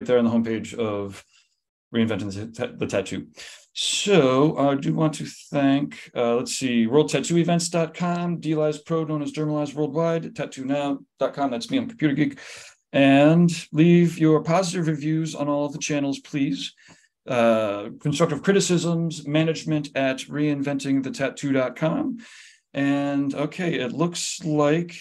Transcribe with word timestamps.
there 0.00 0.18
on 0.18 0.24
the 0.24 0.30
homepage 0.30 0.74
of 0.74 1.24
reinventing 1.94 2.32
the, 2.54 2.66
the 2.76 2.86
tattoo. 2.86 3.28
So 3.72 4.56
I 4.58 4.74
do 4.74 4.94
want 4.94 5.14
to 5.14 5.26
thank, 5.50 6.10
uh, 6.14 6.36
let's 6.36 6.54
see, 6.54 6.86
worldtattooevents.com, 6.86 8.40
DLize 8.40 8.84
Pro, 8.84 9.04
known 9.04 9.22
as 9.22 9.32
Dermalize 9.32 9.74
Worldwide, 9.74 10.34
tattoonow.com, 10.34 11.50
that's 11.50 11.70
me, 11.70 11.78
I'm 11.78 11.88
Computer 11.88 12.14
Geek. 12.14 12.38
And 12.92 13.50
leave 13.72 14.18
your 14.18 14.42
positive 14.42 14.88
reviews 14.88 15.34
on 15.34 15.48
all 15.48 15.68
the 15.68 15.78
channels, 15.78 16.18
please. 16.20 16.74
Uh, 17.26 17.90
constructive 18.00 18.42
criticisms, 18.42 19.26
management 19.26 19.90
at 19.94 20.18
reinventingthetattoo.com. 20.20 22.18
And 22.74 23.34
okay, 23.34 23.74
it 23.74 23.92
looks 23.92 24.42
like 24.44 24.96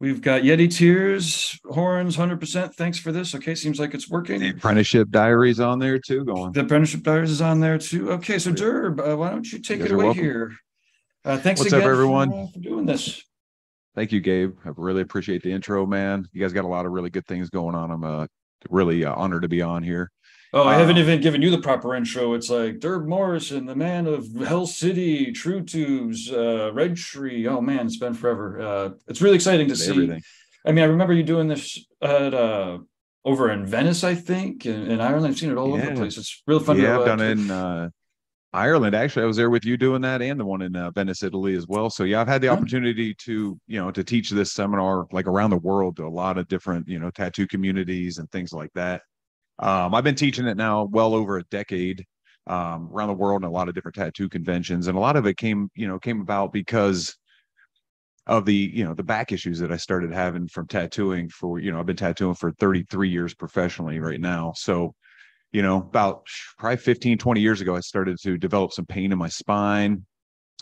We've 0.00 0.22
got 0.22 0.42
Yeti 0.42 0.74
Tears, 0.74 1.60
horns, 1.68 2.16
100%. 2.16 2.74
Thanks 2.74 2.98
for 2.98 3.12
this. 3.12 3.34
Okay, 3.34 3.54
seems 3.54 3.78
like 3.78 3.92
it's 3.92 4.08
working. 4.08 4.40
The 4.40 4.48
apprenticeship 4.48 5.10
diaries 5.10 5.60
on 5.60 5.78
there 5.78 5.98
too, 5.98 6.24
going. 6.24 6.52
The 6.52 6.60
apprenticeship 6.60 7.02
diaries 7.02 7.30
is 7.30 7.42
on 7.42 7.60
there 7.60 7.76
too. 7.76 8.12
Okay, 8.12 8.38
so 8.38 8.50
Durb, 8.50 8.98
uh, 8.98 9.14
why 9.14 9.28
don't 9.28 9.50
you 9.52 9.58
take 9.58 9.80
you 9.80 9.84
it 9.84 9.92
away 9.92 10.04
welcome. 10.06 10.22
here? 10.22 10.52
Uh, 11.22 11.36
thanks 11.36 11.60
What's 11.60 11.74
again 11.74 11.82
up, 11.86 11.92
everyone? 11.92 12.30
For, 12.30 12.44
uh, 12.44 12.46
for, 12.46 12.58
doing 12.60 12.86
this. 12.86 13.22
Thank 13.94 14.10
you, 14.10 14.20
Gabe. 14.20 14.56
I 14.64 14.70
really 14.74 15.02
appreciate 15.02 15.42
the 15.42 15.52
intro, 15.52 15.84
man. 15.84 16.26
You 16.32 16.40
guys 16.40 16.54
got 16.54 16.64
a 16.64 16.68
lot 16.68 16.86
of 16.86 16.92
really 16.92 17.10
good 17.10 17.26
things 17.26 17.50
going 17.50 17.74
on. 17.74 17.90
I'm 17.90 18.04
uh, 18.04 18.26
really 18.70 19.04
uh, 19.04 19.14
honored 19.14 19.42
to 19.42 19.48
be 19.48 19.60
on 19.60 19.82
here. 19.82 20.10
Oh, 20.52 20.64
I 20.64 20.74
haven't 20.74 20.96
um, 20.96 21.02
even 21.02 21.20
given 21.20 21.42
you 21.42 21.50
the 21.50 21.60
proper 21.60 21.94
intro. 21.94 22.34
It's 22.34 22.50
like 22.50 22.80
Durb 22.80 23.06
Morrison, 23.06 23.66
the 23.66 23.76
man 23.76 24.06
of 24.06 24.26
Hell 24.34 24.66
City, 24.66 25.30
True 25.30 25.62
Tubes, 25.62 26.30
uh, 26.32 26.72
Red 26.72 26.96
Tree. 26.96 27.46
Oh 27.46 27.60
man, 27.60 27.86
it's 27.86 27.98
been 27.98 28.14
forever. 28.14 28.60
Uh, 28.60 28.90
it's 29.06 29.22
really 29.22 29.36
exciting 29.36 29.68
to 29.68 29.76
see. 29.76 29.90
Everything. 29.90 30.22
I 30.66 30.72
mean, 30.72 30.84
I 30.84 30.88
remember 30.88 31.12
you 31.12 31.22
doing 31.22 31.46
this 31.46 31.84
at 32.02 32.34
uh, 32.34 32.78
over 33.24 33.50
in 33.50 33.64
Venice, 33.64 34.02
I 34.02 34.16
think, 34.16 34.66
in, 34.66 34.90
in 34.90 35.00
Ireland. 35.00 35.26
I've 35.26 35.38
seen 35.38 35.50
it 35.50 35.56
all 35.56 35.68
yeah. 35.68 35.82
over 35.82 35.86
the 35.86 36.00
place. 36.00 36.18
It's 36.18 36.42
real 36.46 36.58
fun. 36.58 36.78
Yeah, 36.78 36.96
to, 36.96 37.00
I've 37.00 37.06
done 37.06 37.20
it 37.20 37.30
in 37.30 37.50
uh, 37.50 37.90
Ireland. 38.52 38.96
Actually, 38.96 39.22
I 39.22 39.26
was 39.26 39.36
there 39.36 39.50
with 39.50 39.64
you 39.64 39.76
doing 39.76 40.02
that, 40.02 40.20
and 40.20 40.38
the 40.38 40.44
one 40.44 40.62
in 40.62 40.74
uh, 40.74 40.90
Venice, 40.90 41.22
Italy, 41.22 41.54
as 41.54 41.68
well. 41.68 41.90
So 41.90 42.02
yeah, 42.02 42.20
I've 42.20 42.28
had 42.28 42.42
the 42.42 42.48
opportunity 42.48 43.14
to 43.14 43.58
you 43.68 43.80
know 43.80 43.92
to 43.92 44.02
teach 44.02 44.30
this 44.30 44.52
seminar 44.52 45.06
like 45.12 45.28
around 45.28 45.50
the 45.50 45.58
world 45.58 45.96
to 45.98 46.06
a 46.06 46.08
lot 46.08 46.38
of 46.38 46.48
different 46.48 46.88
you 46.88 46.98
know 46.98 47.10
tattoo 47.10 47.46
communities 47.46 48.18
and 48.18 48.28
things 48.32 48.52
like 48.52 48.72
that. 48.74 49.02
Um, 49.60 49.94
I've 49.94 50.04
been 50.04 50.14
teaching 50.14 50.46
it 50.46 50.56
now 50.56 50.88
well 50.90 51.14
over 51.14 51.36
a 51.36 51.44
decade 51.44 52.06
um, 52.46 52.88
around 52.92 53.08
the 53.08 53.14
world 53.14 53.42
in 53.42 53.48
a 53.48 53.52
lot 53.52 53.68
of 53.68 53.74
different 53.74 53.94
tattoo 53.94 54.28
conventions, 54.28 54.88
and 54.88 54.96
a 54.96 55.00
lot 55.00 55.16
of 55.16 55.26
it 55.26 55.36
came, 55.36 55.70
you 55.74 55.86
know, 55.86 55.98
came 55.98 56.20
about 56.20 56.52
because 56.52 57.16
of 58.26 58.46
the, 58.46 58.54
you 58.54 58.84
know, 58.84 58.94
the 58.94 59.02
back 59.02 59.32
issues 59.32 59.58
that 59.58 59.70
I 59.70 59.76
started 59.76 60.12
having 60.12 60.48
from 60.48 60.66
tattooing 60.66 61.28
for, 61.28 61.58
you 61.58 61.70
know, 61.72 61.78
I've 61.78 61.86
been 61.86 61.96
tattooing 61.96 62.34
for 62.34 62.52
33 62.52 63.08
years 63.08 63.34
professionally 63.34 63.98
right 63.98 64.20
now. 64.20 64.52
So, 64.56 64.94
you 65.52 65.62
know, 65.62 65.78
about 65.78 66.26
probably 66.56 66.76
15, 66.78 67.18
20 67.18 67.40
years 67.40 67.60
ago, 67.60 67.76
I 67.76 67.80
started 67.80 68.18
to 68.22 68.38
develop 68.38 68.72
some 68.72 68.86
pain 68.86 69.12
in 69.12 69.18
my 69.18 69.28
spine. 69.28 70.04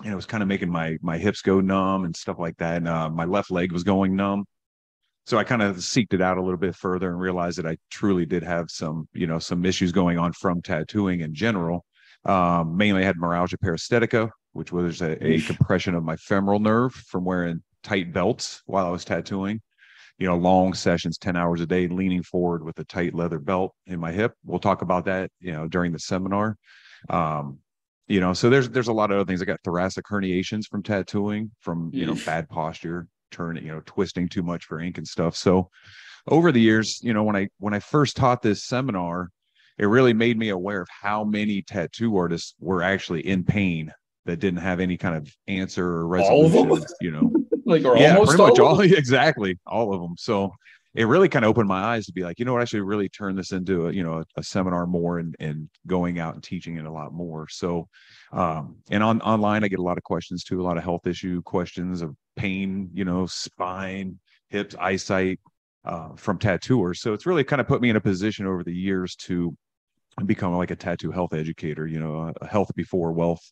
And 0.03 0.13
it 0.13 0.17
was 0.17 0.27
kind 0.27 0.43
of 0.43 0.49
making 0.49 0.71
my 0.71 0.97
my 1.03 1.19
hips 1.19 1.43
go 1.43 1.61
numb 1.61 2.05
and 2.05 2.17
stuff 2.17 2.39
like 2.39 2.57
that. 2.59 2.77
And 2.77 2.89
uh, 2.89 3.11
my 3.11 3.25
left 3.25 3.51
leg 3.51 3.73
was 3.73 3.83
going 3.83 4.17
numb 4.17 4.45
so 5.29 5.37
I 5.37 5.45
kind 5.45 5.61
of 5.61 5.77
seeked 5.77 6.15
it 6.15 6.23
out 6.23 6.39
a 6.39 6.43
little 6.43 6.57
bit 6.57 6.75
further 6.75 7.11
and 7.11 7.21
realized 7.21 7.59
that 7.59 7.67
I 7.67 7.77
truly 7.91 8.25
did 8.25 8.43
have 8.43 8.71
some, 8.71 9.07
you 9.13 9.27
know, 9.27 9.39
some 9.39 9.67
issues 9.67 9.93
going 9.93 10.17
on 10.17 10.33
from 10.33 10.63
tattooing 10.63 11.21
in 11.21 11.35
general. 11.35 11.85
Um, 12.25 12.79
mainly 12.79 13.03
I 13.03 13.05
had 13.05 13.17
meralgia 13.17 13.59
paresthetica, 13.63 14.31
which 14.53 14.73
was 14.73 15.03
a, 15.03 15.23
a 15.23 15.43
compression 15.43 15.95
of 15.95 16.03
my 16.03 16.17
femoral 16.17 16.61
nerve 16.61 16.95
from 16.95 17.27
wearing 17.27 17.63
tight 17.83 18.11
belts 18.11 18.63
while 18.65 18.87
I 18.87 18.89
was 18.89 19.05
tattooing. 19.05 19.61
You 20.17 20.29
know, 20.29 20.37
long 20.39 20.73
sessions, 20.73 21.19
10 21.19 21.37
hours 21.37 21.61
a 21.61 21.67
day, 21.67 21.89
leaning 21.89 22.23
forward 22.23 22.65
with 22.65 22.79
a 22.79 22.85
tight 22.85 23.15
leather 23.15 23.39
belt 23.39 23.75
in 23.87 24.01
my 24.01 24.13
hip. 24.13 24.33
We'll 24.47 24.61
talk 24.61 24.81
about 24.81 25.05
that, 25.05 25.31
you 25.41 25.53
know, 25.53 25.69
during 25.69 25.93
the 25.93 25.99
seminar. 25.99 26.57
Um, 27.11 27.59
you 28.07 28.21
know, 28.21 28.33
so 28.33 28.49
there's 28.49 28.71
there's 28.71 28.89
a 28.89 28.95
lot 28.95 29.11
of 29.11 29.19
other 29.19 29.27
things. 29.27 29.43
I 29.43 29.45
got 29.45 29.61
thoracic 29.63 30.07
herniations 30.07 30.65
from 30.71 30.83
tattooing, 30.83 31.51
from 31.61 31.91
you 31.93 32.07
know, 32.07 32.17
bad 32.25 32.49
posture, 32.49 33.07
turning, 33.31 33.65
you 33.65 33.73
know, 33.73 33.83
twisting 33.87 34.29
too 34.29 34.43
much 34.43 34.65
for 34.65 34.81
ink 34.81 34.99
and 34.99 35.07
stuff. 35.07 35.37
So 35.37 35.71
over 36.27 36.53
the 36.53 36.61
years, 36.61 37.01
you 37.03 37.13
know, 37.13 37.25
when 37.25 37.37
I 37.37 37.49
when 37.59 37.75
I 37.75 37.81
first 37.81 38.17
taught 38.17 38.43
this 38.43 38.65
seminar, 38.65 39.31
it 39.79 39.87
really 39.87 40.13
made 40.13 40.39
me 40.39 40.49
aware 40.51 40.81
of 40.81 40.89
how 40.91 41.25
many 41.25 41.63
tattoo 41.63 42.17
artists 42.17 42.55
were 42.59 42.83
actually 42.83 43.27
in 43.27 43.45
pain 43.45 43.93
that 44.27 44.41
didn't 44.41 44.61
have 44.61 44.81
any 44.81 44.97
kind 44.97 45.17
of 45.17 45.33
answer 45.47 45.87
or 45.87 46.07
resolution. 46.07 46.85
You 47.01 47.11
know, 47.13 47.33
like 47.65 47.85
or 47.85 47.97
yeah, 47.97 48.17
pretty 48.17 48.37
much 48.37 48.59
all, 48.59 48.81
exactly 48.81 49.59
all 49.67 49.95
of 49.95 50.01
them. 50.01 50.15
So 50.19 50.53
it 50.95 51.07
really 51.07 51.29
kind 51.29 51.45
of 51.45 51.51
opened 51.51 51.69
my 51.69 51.83
eyes 51.83 52.07
to 52.07 52.13
be 52.13 52.23
like, 52.23 52.39
you 52.39 52.45
know 52.45 52.53
what, 52.55 52.63
I 52.63 52.65
should 52.65 52.83
really 52.83 53.09
turn 53.09 53.37
this 53.37 53.53
into 53.53 53.89
a, 53.89 53.93
you 53.93 54.03
know, 54.03 54.19
a, 54.19 54.25
a 54.37 54.43
seminar 54.43 54.87
more 54.87 55.19
and, 55.19 55.37
and 55.39 55.69
going 55.87 56.19
out 56.19 56.35
and 56.35 56.43
teaching 56.43 56.77
it 56.77 56.87
a 56.87 56.93
lot 56.93 57.13
more. 57.13 57.47
So, 57.49 57.89
um, 58.33 58.77
and 58.91 59.03
on 59.03 59.21
online, 59.21 59.65
I 59.65 59.69
get 59.69 59.79
a 59.79 59.83
lot 59.83 59.99
of 59.99 60.05
questions 60.05 60.45
too, 60.45 60.61
a 60.61 60.65
lot 60.65 60.79
of 60.79 60.85
health 60.85 61.07
issue 61.07 61.43
questions 61.43 62.03
of 62.03 62.17
pain, 62.37 62.91
you 62.95 63.05
know, 63.05 63.27
spine, 63.27 64.19
hips, 64.49 64.75
eyesight, 64.81 65.41
uh, 65.85 66.11
from 66.17 66.39
tattooers. 66.39 67.01
So 67.01 67.13
it's 67.13 67.27
really 67.27 67.45
kind 67.45 67.61
of 67.61 67.69
put 67.69 67.81
me 67.81 67.91
in 67.91 67.97
a 67.97 68.01
position 68.01 68.47
over 68.47 68.65
the 68.65 68.75
years 68.75 69.15
to 69.17 69.57
become 70.27 70.55
like 70.57 70.71
a 70.71 70.77
tattoo 70.77 71.11
health 71.11 71.33
educator, 71.33 71.87
you 71.87 72.01
know, 72.01 72.33
a 72.41 72.47
health 72.47 72.71
before 72.75 73.13
wealth 73.13 73.43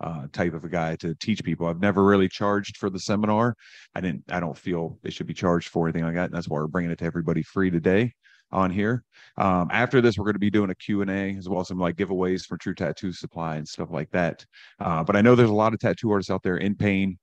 uh, 0.00 0.26
type 0.32 0.54
of 0.54 0.64
a 0.64 0.68
guy 0.68 0.96
to 0.96 1.14
teach 1.16 1.42
people. 1.44 1.66
I've 1.66 1.80
never 1.80 2.04
really 2.04 2.28
charged 2.28 2.76
for 2.76 2.90
the 2.90 2.98
seminar. 2.98 3.56
I 3.94 4.00
didn't. 4.00 4.24
I 4.30 4.40
don't 4.40 4.56
feel 4.56 4.98
they 5.02 5.10
should 5.10 5.26
be 5.26 5.34
charged 5.34 5.68
for 5.68 5.86
anything 5.86 6.04
like 6.04 6.14
that. 6.14 6.26
And 6.26 6.34
that's 6.34 6.48
why 6.48 6.58
we're 6.58 6.66
bringing 6.66 6.90
it 6.90 6.98
to 6.98 7.04
everybody 7.04 7.42
free 7.42 7.70
today 7.70 8.12
on 8.52 8.70
here. 8.70 9.04
Um, 9.36 9.68
after 9.72 10.00
this, 10.00 10.16
we're 10.16 10.24
going 10.24 10.34
to 10.34 10.38
be 10.38 10.50
doing 10.50 10.70
a 10.70 10.74
Q&A 10.74 11.36
as 11.36 11.48
well 11.48 11.60
as 11.60 11.68
some 11.68 11.78
like 11.78 11.96
giveaways 11.96 12.46
for 12.46 12.56
True 12.56 12.74
Tattoo 12.74 13.12
Supply 13.12 13.56
and 13.56 13.66
stuff 13.66 13.90
like 13.90 14.10
that. 14.10 14.44
Uh, 14.78 15.02
but 15.02 15.16
I 15.16 15.20
know 15.20 15.34
there's 15.34 15.50
a 15.50 15.54
lot 15.54 15.74
of 15.74 15.80
tattoo 15.80 16.10
artists 16.10 16.30
out 16.30 16.42
there 16.42 16.56
in 16.56 16.74
pain 16.74 17.18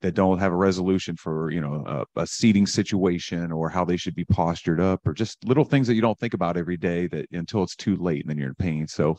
that 0.00 0.14
don't 0.14 0.38
have 0.38 0.52
a 0.52 0.56
resolution 0.56 1.16
for 1.16 1.50
you 1.50 1.60
know 1.60 1.84
a, 1.86 2.20
a, 2.20 2.26
seating 2.26 2.66
situation 2.66 3.50
or 3.50 3.68
how 3.68 3.84
they 3.84 3.96
should 3.96 4.14
be 4.14 4.24
postured 4.24 4.80
up 4.80 5.06
or 5.06 5.12
just 5.12 5.44
little 5.44 5.64
things 5.64 5.86
that 5.86 5.94
you 5.94 6.00
don't 6.00 6.18
think 6.18 6.34
about 6.34 6.56
every 6.56 6.76
day 6.76 7.06
that 7.08 7.26
until 7.32 7.62
it's 7.62 7.76
too 7.76 7.96
late 7.96 8.22
and 8.22 8.30
then 8.30 8.38
you're 8.38 8.48
in 8.48 8.54
pain 8.54 8.86
so 8.86 9.18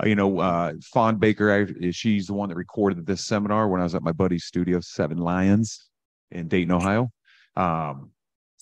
uh, 0.00 0.06
you 0.06 0.14
know, 0.14 0.38
uh, 0.38 0.72
Fawn 0.92 1.16
Baker, 1.16 1.68
she's 1.92 2.26
the 2.26 2.34
one 2.34 2.48
that 2.48 2.56
recorded 2.56 3.04
this 3.06 3.26
seminar 3.26 3.68
when 3.68 3.80
I 3.80 3.84
was 3.84 3.94
at 3.94 4.02
my 4.02 4.12
buddy's 4.12 4.44
studio, 4.44 4.80
Seven 4.80 5.18
Lions 5.18 5.88
in 6.30 6.48
Dayton, 6.48 6.72
Ohio. 6.72 7.10
Um, 7.56 8.10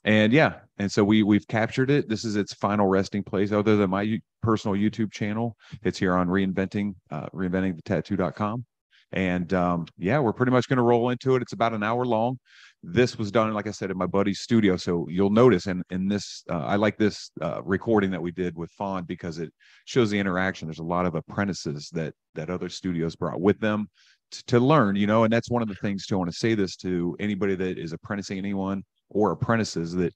and 0.04 0.32
yeah, 0.32 0.60
and 0.78 0.90
so 0.90 1.04
we 1.04 1.22
we've 1.22 1.46
captured 1.46 1.90
it. 1.90 2.08
This 2.08 2.24
is 2.24 2.34
its 2.34 2.54
final 2.54 2.86
resting 2.86 3.22
place, 3.22 3.52
other 3.52 3.76
than 3.76 3.90
my 3.90 4.18
personal 4.42 4.76
YouTube 4.76 5.12
channel. 5.12 5.56
It's 5.82 5.98
here 5.98 6.14
on 6.14 6.26
reinventing, 6.26 6.94
uh, 7.10 7.26
reinventing 7.34 7.76
the 7.76 7.82
tattoo.com. 7.82 8.64
And 9.12 9.52
um, 9.54 9.86
yeah, 9.98 10.18
we're 10.20 10.32
pretty 10.32 10.52
much 10.52 10.68
going 10.68 10.76
to 10.76 10.82
roll 10.82 11.10
into 11.10 11.34
it. 11.36 11.42
It's 11.42 11.52
about 11.52 11.72
an 11.74 11.82
hour 11.82 12.04
long 12.04 12.38
this 12.82 13.18
was 13.18 13.30
done 13.30 13.52
like 13.52 13.66
i 13.66 13.70
said 13.70 13.90
in 13.90 13.98
my 13.98 14.06
buddy's 14.06 14.40
studio 14.40 14.76
so 14.76 15.06
you'll 15.08 15.30
notice 15.30 15.66
and 15.66 15.82
in, 15.90 16.02
in 16.02 16.08
this 16.08 16.42
uh, 16.50 16.60
i 16.60 16.76
like 16.76 16.96
this 16.96 17.30
uh, 17.42 17.60
recording 17.62 18.10
that 18.10 18.22
we 18.22 18.30
did 18.30 18.56
with 18.56 18.70
fawn 18.72 19.04
because 19.04 19.38
it 19.38 19.52
shows 19.84 20.10
the 20.10 20.18
interaction 20.18 20.66
there's 20.66 20.78
a 20.78 20.82
lot 20.82 21.04
of 21.04 21.14
apprentices 21.14 21.90
that 21.92 22.14
that 22.34 22.48
other 22.48 22.68
studios 22.68 23.14
brought 23.16 23.40
with 23.40 23.60
them 23.60 23.88
to, 24.30 24.44
to 24.44 24.60
learn 24.60 24.96
you 24.96 25.06
know 25.06 25.24
and 25.24 25.32
that's 25.32 25.50
one 25.50 25.62
of 25.62 25.68
the 25.68 25.74
things 25.76 26.06
too 26.06 26.14
i 26.14 26.18
want 26.18 26.30
to 26.30 26.36
say 26.36 26.54
this 26.54 26.74
to 26.74 27.14
anybody 27.20 27.54
that 27.54 27.78
is 27.78 27.92
apprenticing 27.92 28.38
anyone 28.38 28.82
or 29.10 29.32
apprentices 29.32 29.92
that 29.92 30.14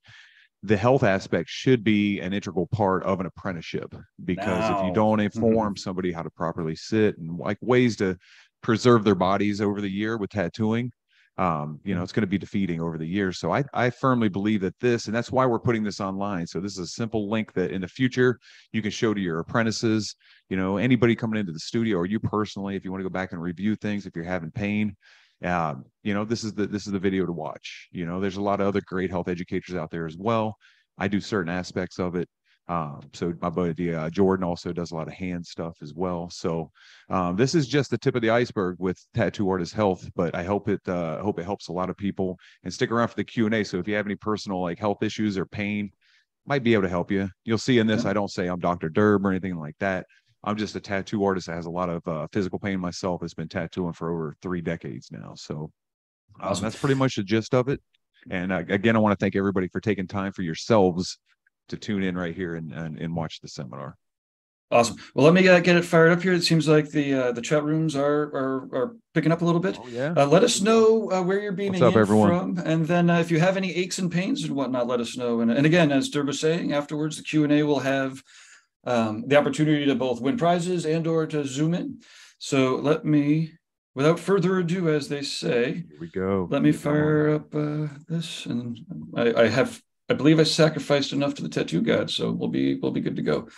the 0.62 0.76
health 0.78 1.02
aspect 1.02 1.46
should 1.50 1.84
be 1.84 2.20
an 2.20 2.32
integral 2.32 2.66
part 2.68 3.02
of 3.02 3.20
an 3.20 3.26
apprenticeship 3.26 3.94
because 4.24 4.70
now. 4.70 4.78
if 4.78 4.86
you 4.86 4.94
don't 4.94 5.20
inform 5.20 5.74
mm-hmm. 5.74 5.76
somebody 5.76 6.10
how 6.10 6.22
to 6.22 6.30
properly 6.30 6.74
sit 6.74 7.18
and 7.18 7.38
like 7.38 7.58
ways 7.60 7.96
to 7.96 8.16
preserve 8.64 9.04
their 9.04 9.14
bodies 9.14 9.60
over 9.60 9.80
the 9.80 9.90
year 9.90 10.16
with 10.16 10.30
tattooing 10.30 10.90
um, 11.36 11.80
you 11.84 11.94
know, 11.94 12.02
it's 12.02 12.12
going 12.12 12.22
to 12.22 12.28
be 12.28 12.38
defeating 12.38 12.80
over 12.80 12.96
the 12.96 13.06
years. 13.06 13.38
So 13.38 13.52
I, 13.52 13.64
I 13.74 13.90
firmly 13.90 14.28
believe 14.28 14.60
that 14.60 14.78
this, 14.78 15.06
and 15.06 15.14
that's 15.14 15.32
why 15.32 15.46
we're 15.46 15.58
putting 15.58 15.82
this 15.82 16.00
online. 16.00 16.46
So 16.46 16.60
this 16.60 16.72
is 16.72 16.78
a 16.78 16.86
simple 16.86 17.28
link 17.28 17.52
that 17.54 17.72
in 17.72 17.80
the 17.80 17.88
future 17.88 18.38
you 18.72 18.82
can 18.82 18.92
show 18.92 19.12
to 19.12 19.20
your 19.20 19.40
apprentices, 19.40 20.14
you 20.48 20.56
know, 20.56 20.76
anybody 20.76 21.16
coming 21.16 21.40
into 21.40 21.52
the 21.52 21.58
studio 21.58 21.96
or 21.96 22.06
you 22.06 22.20
personally, 22.20 22.76
if 22.76 22.84
you 22.84 22.92
want 22.92 23.00
to 23.00 23.08
go 23.08 23.12
back 23.12 23.32
and 23.32 23.42
review 23.42 23.74
things, 23.74 24.06
if 24.06 24.14
you're 24.14 24.24
having 24.24 24.52
pain, 24.52 24.94
um, 25.42 25.84
you 26.04 26.14
know, 26.14 26.24
this 26.24 26.44
is 26.44 26.54
the 26.54 26.68
this 26.68 26.86
is 26.86 26.92
the 26.92 26.98
video 27.00 27.26
to 27.26 27.32
watch. 27.32 27.88
You 27.90 28.06
know, 28.06 28.20
there's 28.20 28.36
a 28.36 28.42
lot 28.42 28.60
of 28.60 28.68
other 28.68 28.80
great 28.86 29.10
health 29.10 29.28
educators 29.28 29.74
out 29.74 29.90
there 29.90 30.06
as 30.06 30.16
well. 30.16 30.56
I 30.98 31.08
do 31.08 31.20
certain 31.20 31.52
aspects 31.52 31.98
of 31.98 32.14
it. 32.14 32.28
Um, 32.66 33.00
so 33.12 33.34
my 33.42 33.50
buddy 33.50 33.94
uh, 33.94 34.08
Jordan 34.08 34.44
also 34.44 34.72
does 34.72 34.90
a 34.90 34.94
lot 34.94 35.06
of 35.06 35.12
hand 35.12 35.44
stuff 35.44 35.76
as 35.82 35.92
well. 35.92 36.30
So 36.30 36.70
um, 37.10 37.36
this 37.36 37.54
is 37.54 37.66
just 37.66 37.90
the 37.90 37.98
tip 37.98 38.14
of 38.14 38.22
the 38.22 38.30
iceberg 38.30 38.76
with 38.78 38.98
Tattoo 39.12 39.50
Artist 39.50 39.74
Health, 39.74 40.08
but 40.16 40.34
I 40.34 40.44
hope 40.44 40.68
it 40.68 40.80
uh, 40.88 41.20
hope 41.20 41.38
it 41.38 41.44
helps 41.44 41.68
a 41.68 41.72
lot 41.72 41.90
of 41.90 41.96
people. 41.96 42.38
And 42.62 42.72
stick 42.72 42.90
around 42.90 43.08
for 43.08 43.16
the 43.16 43.24
Q 43.24 43.46
and 43.46 43.54
A. 43.54 43.64
So 43.64 43.78
if 43.78 43.86
you 43.86 43.94
have 43.96 44.06
any 44.06 44.16
personal 44.16 44.62
like 44.62 44.78
health 44.78 45.02
issues 45.02 45.36
or 45.36 45.44
pain, 45.44 45.90
might 46.46 46.62
be 46.62 46.72
able 46.72 46.84
to 46.84 46.88
help 46.88 47.10
you. 47.10 47.28
You'll 47.44 47.58
see 47.58 47.78
in 47.78 47.86
this. 47.86 48.06
I 48.06 48.14
don't 48.14 48.30
say 48.30 48.46
I'm 48.46 48.60
Dr. 48.60 48.88
Durb 48.88 49.26
or 49.26 49.30
anything 49.30 49.56
like 49.56 49.76
that. 49.80 50.06
I'm 50.42 50.56
just 50.56 50.76
a 50.76 50.80
tattoo 50.80 51.24
artist 51.24 51.46
that 51.46 51.54
has 51.54 51.66
a 51.66 51.70
lot 51.70 51.88
of 51.90 52.06
uh, 52.06 52.26
physical 52.32 52.58
pain 52.58 52.80
myself. 52.80 53.20
Has 53.20 53.34
been 53.34 53.48
tattooing 53.48 53.92
for 53.92 54.10
over 54.10 54.36
three 54.40 54.62
decades 54.62 55.10
now. 55.12 55.34
So 55.36 55.70
um, 56.40 56.56
that's 56.60 56.78
pretty 56.78 56.94
much 56.94 57.16
the 57.16 57.22
gist 57.22 57.54
of 57.54 57.68
it. 57.68 57.80
And 58.30 58.52
uh, 58.52 58.62
again, 58.70 58.96
I 58.96 59.00
want 59.00 59.18
to 59.18 59.22
thank 59.22 59.36
everybody 59.36 59.68
for 59.68 59.80
taking 59.80 60.06
time 60.06 60.32
for 60.32 60.40
yourselves 60.40 61.18
to 61.68 61.76
tune 61.76 62.02
in 62.02 62.16
right 62.16 62.34
here 62.34 62.54
and 62.54 62.72
and, 62.72 62.98
and 62.98 63.14
watch 63.14 63.40
the 63.40 63.48
seminar. 63.48 63.96
Awesome. 64.70 64.96
Well, 65.14 65.24
let 65.24 65.34
me 65.34 65.46
uh, 65.46 65.60
get 65.60 65.76
it 65.76 65.84
fired 65.84 66.10
up 66.10 66.22
here. 66.22 66.32
It 66.32 66.42
seems 66.42 66.66
like 66.66 66.90
the 66.90 67.14
uh, 67.14 67.32
the 67.32 67.42
chat 67.42 67.62
rooms 67.62 67.94
are 67.94 68.22
are, 68.34 68.68
are 68.72 68.96
picking 69.12 69.30
up 69.30 69.42
a 69.42 69.44
little 69.44 69.60
bit. 69.60 69.78
Oh 69.80 69.86
yeah. 69.88 70.14
Uh, 70.16 70.26
let 70.26 70.42
us 70.42 70.60
know 70.60 71.10
uh, 71.12 71.22
where 71.22 71.38
you're 71.38 71.52
beaming 71.52 71.82
up, 71.82 71.94
in 71.94 72.00
everyone? 72.00 72.56
from, 72.56 72.66
and 72.66 72.86
then 72.86 73.10
uh, 73.10 73.18
if 73.20 73.30
you 73.30 73.38
have 73.38 73.56
any 73.56 73.72
aches 73.74 73.98
and 73.98 74.10
pains 74.10 74.42
and 74.42 74.54
whatnot, 74.54 74.86
let 74.86 75.00
us 75.00 75.16
know. 75.16 75.40
And, 75.40 75.50
and 75.50 75.66
again, 75.66 75.92
as 75.92 76.08
Durb 76.08 76.26
was 76.26 76.40
saying, 76.40 76.72
afterwards 76.72 77.16
the 77.16 77.22
Q 77.22 77.44
and 77.44 77.52
A 77.52 77.62
will 77.62 77.80
have 77.80 78.22
um, 78.84 79.24
the 79.26 79.36
opportunity 79.36 79.86
to 79.86 79.94
both 79.94 80.20
win 80.20 80.36
prizes 80.36 80.86
and 80.86 81.06
or 81.06 81.26
to 81.26 81.44
zoom 81.44 81.74
in. 81.74 82.00
So 82.38 82.76
let 82.76 83.04
me, 83.04 83.52
without 83.94 84.18
further 84.18 84.58
ado, 84.58 84.88
as 84.88 85.08
they 85.08 85.22
say, 85.22 85.74
Here 85.74 86.00
we 86.00 86.08
go. 86.08 86.48
let 86.50 86.62
me 86.62 86.72
fire 86.72 87.30
up 87.30 87.54
uh, 87.54 87.88
this, 88.08 88.46
and 88.46 88.78
I, 89.16 89.44
I 89.44 89.48
have, 89.48 89.80
I 90.08 90.14
believe 90.14 90.38
I 90.38 90.42
sacrificed 90.42 91.12
enough 91.12 91.34
to 91.34 91.42
the 91.42 91.48
tattoo 91.48 91.80
god, 91.80 92.10
so 92.10 92.30
we'll 92.30 92.48
be 92.48 92.74
we'll 92.76 92.92
be 92.92 93.00
good 93.00 93.16
to 93.16 93.22
go. 93.22 93.48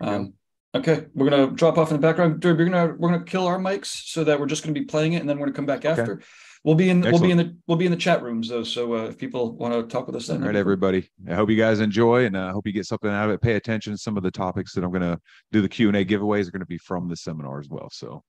Um, 0.00 0.34
okay, 0.74 1.06
we're 1.14 1.30
gonna 1.30 1.50
drop 1.52 1.78
off 1.78 1.90
in 1.90 1.96
the 1.96 2.02
background. 2.02 2.42
You're 2.42 2.56
gonna 2.56 2.94
we're 2.98 3.10
gonna 3.10 3.24
kill 3.24 3.46
our 3.46 3.58
mics 3.58 3.86
so 3.86 4.24
that 4.24 4.40
we're 4.40 4.46
just 4.46 4.64
gonna 4.64 4.74
be 4.74 4.84
playing 4.84 5.12
it, 5.12 5.20
and 5.20 5.28
then 5.28 5.38
we're 5.38 5.46
gonna 5.46 5.56
come 5.56 5.66
back 5.66 5.84
Okay. 5.84 6.00
after. 6.00 6.22
We'll 6.64 6.74
be 6.74 6.88
in 6.88 7.02
we'll 7.02 7.20
be 7.20 7.30
in 7.30 7.36
the 7.36 7.54
we'll 7.66 7.76
be 7.76 7.84
in 7.84 7.90
the 7.90 7.96
chat 7.96 8.22
rooms 8.22 8.48
though. 8.48 8.64
So 8.64 8.94
uh, 8.94 9.04
if 9.04 9.18
people 9.18 9.54
want 9.54 9.74
to 9.74 9.82
talk 9.82 10.06
with 10.06 10.16
us, 10.16 10.28
then 10.28 10.40
All 10.40 10.46
right, 10.46 10.56
everybody. 10.56 11.10
I 11.28 11.34
hope 11.34 11.50
you 11.50 11.58
guys 11.58 11.80
enjoy, 11.80 12.24
and 12.24 12.38
I 12.38 12.52
hope 12.52 12.66
you 12.66 12.72
get 12.72 12.86
something 12.86 13.10
out 13.10 13.28
of 13.28 13.34
it. 13.34 13.42
Pay 13.42 13.54
attention 13.54 13.92
to 13.92 13.98
some 13.98 14.16
of 14.16 14.22
the 14.22 14.30
topics 14.30 14.72
that 14.72 14.82
I'm 14.82 14.90
going 14.90 15.02
to 15.02 15.20
do. 15.52 15.60
The 15.60 15.68
Q 15.68 15.88
and 15.88 15.96
A 15.98 16.06
giveaways 16.06 16.48
are 16.48 16.52
going 16.52 16.60
to 16.60 16.66
be 16.66 16.78
from 16.78 17.06
the 17.06 17.16
seminar 17.16 17.60
as 17.60 17.68
well. 17.68 17.90
So 17.92 18.24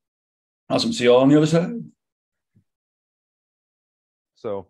Awesome. 0.69 0.91
See 0.91 1.05
you 1.05 1.13
all 1.13 1.21
on 1.21 1.29
the 1.29 1.37
other 1.37 1.45
side. 1.45 1.69
So, 4.35 4.67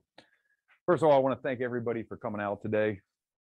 first 0.85 1.03
of 1.03 1.09
all, 1.09 1.15
I 1.15 1.19
want 1.19 1.37
to 1.37 1.41
thank 1.41 1.61
everybody 1.61 2.03
for 2.03 2.17
coming 2.17 2.41
out 2.41 2.61
today, 2.61 2.99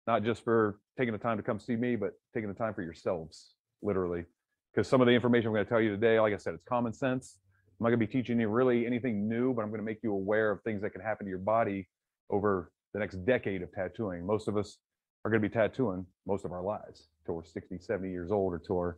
not 0.07 0.23
just 0.23 0.43
for 0.43 0.79
taking 0.97 1.11
the 1.11 1.19
time 1.19 1.37
to 1.37 1.43
come 1.43 1.59
see 1.59 1.75
me, 1.75 1.95
but 1.95 2.13
taking 2.33 2.47
the 2.47 2.55
time 2.55 2.73
for 2.73 2.81
yourselves, 2.81 3.55
literally. 3.81 4.25
Because 4.73 4.87
some 4.87 5.01
of 5.01 5.07
the 5.07 5.13
information 5.13 5.47
I'm 5.47 5.53
going 5.53 5.65
to 5.65 5.69
tell 5.69 5.81
you 5.81 5.91
today, 5.91 6.19
like 6.19 6.33
I 6.33 6.37
said, 6.37 6.53
it's 6.53 6.63
common 6.63 6.93
sense. 6.93 7.39
I'm 7.79 7.83
not 7.83 7.89
going 7.89 7.99
to 7.99 8.05
be 8.05 8.11
teaching 8.11 8.39
you 8.39 8.47
really 8.47 8.85
anything 8.85 9.27
new, 9.27 9.53
but 9.53 9.61
I'm 9.61 9.69
going 9.69 9.81
to 9.81 9.85
make 9.85 9.99
you 10.03 10.13
aware 10.13 10.51
of 10.51 10.61
things 10.61 10.81
that 10.81 10.91
can 10.91 11.01
happen 11.01 11.25
to 11.25 11.29
your 11.29 11.39
body 11.39 11.87
over 12.29 12.71
the 12.93 12.99
next 12.99 13.25
decade 13.25 13.61
of 13.61 13.71
tattooing. 13.71 14.25
Most 14.25 14.47
of 14.47 14.57
us 14.57 14.77
are 15.25 15.31
going 15.31 15.41
to 15.41 15.47
be 15.47 15.53
tattooing 15.53 16.05
most 16.25 16.45
of 16.45 16.51
our 16.51 16.61
lives 16.61 17.07
till 17.25 17.35
we're 17.35 17.43
60, 17.43 17.77
70 17.79 18.09
years 18.09 18.31
old 18.31 18.53
or 18.53 18.59
till 18.59 18.77
our, 18.77 18.97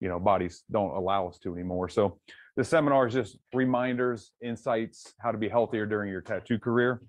you 0.00 0.08
know, 0.08 0.18
bodies 0.18 0.64
don't 0.70 0.94
allow 0.94 1.28
us 1.28 1.38
to 1.38 1.54
anymore. 1.54 1.88
So 1.88 2.18
the 2.56 2.64
seminar 2.64 3.06
is 3.06 3.14
just 3.14 3.38
reminders, 3.52 4.32
insights, 4.42 5.14
how 5.18 5.32
to 5.32 5.38
be 5.38 5.48
healthier 5.48 5.86
during 5.86 6.10
your 6.10 6.20
tattoo 6.20 6.58
career. 6.58 7.00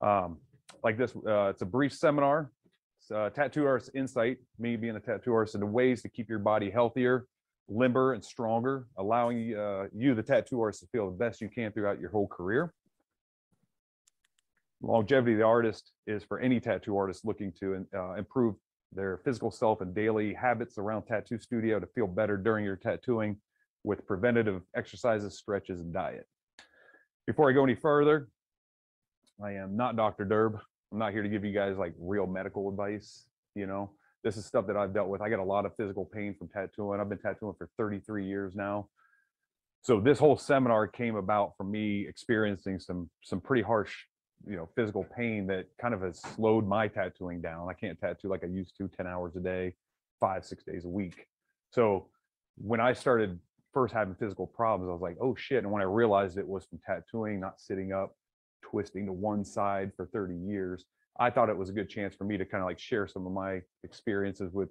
Um, 0.00 0.38
like 0.82 0.96
this, 0.96 1.14
uh, 1.14 1.48
it's 1.48 1.62
a 1.62 1.66
brief 1.66 1.92
seminar. 1.92 2.50
It's, 3.00 3.10
uh, 3.10 3.30
tattoo 3.30 3.66
artist 3.66 3.90
insight, 3.94 4.38
me 4.58 4.76
being 4.76 4.96
a 4.96 5.00
tattoo 5.00 5.34
artist, 5.34 5.58
the 5.58 5.66
ways 5.66 6.02
to 6.02 6.08
keep 6.08 6.28
your 6.28 6.38
body 6.38 6.70
healthier, 6.70 7.26
limber, 7.68 8.14
and 8.14 8.24
stronger, 8.24 8.86
allowing 8.96 9.54
uh, 9.54 9.86
you, 9.94 10.14
the 10.14 10.22
tattoo 10.22 10.60
artist, 10.60 10.80
to 10.80 10.88
feel 10.88 11.10
the 11.10 11.16
best 11.16 11.40
you 11.40 11.48
can 11.48 11.72
throughout 11.72 12.00
your 12.00 12.10
whole 12.10 12.26
career. 12.26 12.72
Longevity 14.82 15.32
of 15.32 15.38
the 15.38 15.44
artist 15.44 15.92
is 16.06 16.24
for 16.24 16.40
any 16.40 16.58
tattoo 16.60 16.96
artist 16.96 17.24
looking 17.24 17.52
to 17.60 17.86
uh, 17.94 18.14
improve 18.14 18.54
their 18.92 19.18
physical 19.18 19.50
self 19.50 19.82
and 19.82 19.94
daily 19.94 20.34
habits 20.34 20.78
around 20.78 21.02
tattoo 21.02 21.38
studio 21.38 21.78
to 21.78 21.86
feel 21.86 22.06
better 22.06 22.36
during 22.36 22.64
your 22.64 22.76
tattooing 22.76 23.36
with 23.84 24.06
preventative 24.06 24.62
exercises, 24.74 25.38
stretches, 25.38 25.80
and 25.80 25.92
diet. 25.92 26.26
Before 27.26 27.48
I 27.48 27.52
go 27.52 27.62
any 27.62 27.74
further, 27.74 28.28
I 29.42 29.52
am 29.52 29.76
not 29.76 29.96
Dr. 29.96 30.24
Durb. 30.24 30.58
I'm 30.92 30.98
not 30.98 31.12
here 31.12 31.22
to 31.22 31.28
give 31.28 31.44
you 31.44 31.52
guys 31.52 31.76
like 31.78 31.94
real 31.98 32.26
medical 32.26 32.68
advice. 32.68 33.24
You 33.54 33.66
know, 33.66 33.90
this 34.22 34.36
is 34.36 34.44
stuff 34.44 34.66
that 34.66 34.76
I've 34.76 34.92
dealt 34.92 35.08
with. 35.08 35.20
I 35.20 35.28
got 35.28 35.38
a 35.38 35.44
lot 35.44 35.64
of 35.64 35.74
physical 35.76 36.04
pain 36.04 36.34
from 36.38 36.48
tattooing. 36.48 37.00
I've 37.00 37.08
been 37.08 37.18
tattooing 37.18 37.54
for 37.56 37.68
33 37.78 38.26
years 38.26 38.54
now. 38.54 38.88
So 39.82 39.98
this 39.98 40.18
whole 40.18 40.36
seminar 40.36 40.86
came 40.86 41.16
about 41.16 41.56
from 41.56 41.70
me 41.70 42.06
experiencing 42.06 42.78
some 42.78 43.08
some 43.22 43.40
pretty 43.40 43.62
harsh, 43.62 43.94
you 44.46 44.56
know, 44.56 44.68
physical 44.76 45.04
pain 45.16 45.46
that 45.46 45.66
kind 45.80 45.94
of 45.94 46.02
has 46.02 46.20
slowed 46.20 46.66
my 46.66 46.86
tattooing 46.86 47.40
down. 47.40 47.68
I 47.68 47.72
can't 47.72 47.98
tattoo 47.98 48.28
like 48.28 48.44
I 48.44 48.48
used 48.48 48.76
to 48.76 48.88
10 48.88 49.06
hours 49.06 49.36
a 49.36 49.40
day, 49.40 49.74
five, 50.18 50.44
six 50.44 50.64
days 50.64 50.84
a 50.84 50.88
week. 50.88 51.26
So 51.70 52.08
when 52.56 52.80
I 52.80 52.92
started 52.92 53.38
first 53.72 53.94
having 53.94 54.16
physical 54.16 54.46
problems, 54.46 54.90
I 54.90 54.92
was 54.92 55.00
like, 55.00 55.16
oh 55.20 55.34
shit. 55.34 55.62
And 55.62 55.72
when 55.72 55.80
I 55.80 55.86
realized 55.86 56.36
it 56.36 56.46
was 56.46 56.66
from 56.66 56.80
tattooing, 56.84 57.40
not 57.40 57.58
sitting 57.58 57.92
up, 57.92 58.14
twisting 58.62 59.06
to 59.06 59.12
one 59.12 59.44
side 59.44 59.92
for 59.96 60.06
30 60.06 60.34
years, 60.36 60.84
I 61.18 61.30
thought 61.30 61.48
it 61.48 61.56
was 61.56 61.68
a 61.68 61.72
good 61.72 61.88
chance 61.88 62.14
for 62.14 62.24
me 62.24 62.36
to 62.38 62.44
kind 62.44 62.62
of 62.62 62.66
like 62.66 62.78
share 62.78 63.06
some 63.06 63.26
of 63.26 63.32
my 63.32 63.60
experiences 63.84 64.52
with 64.52 64.70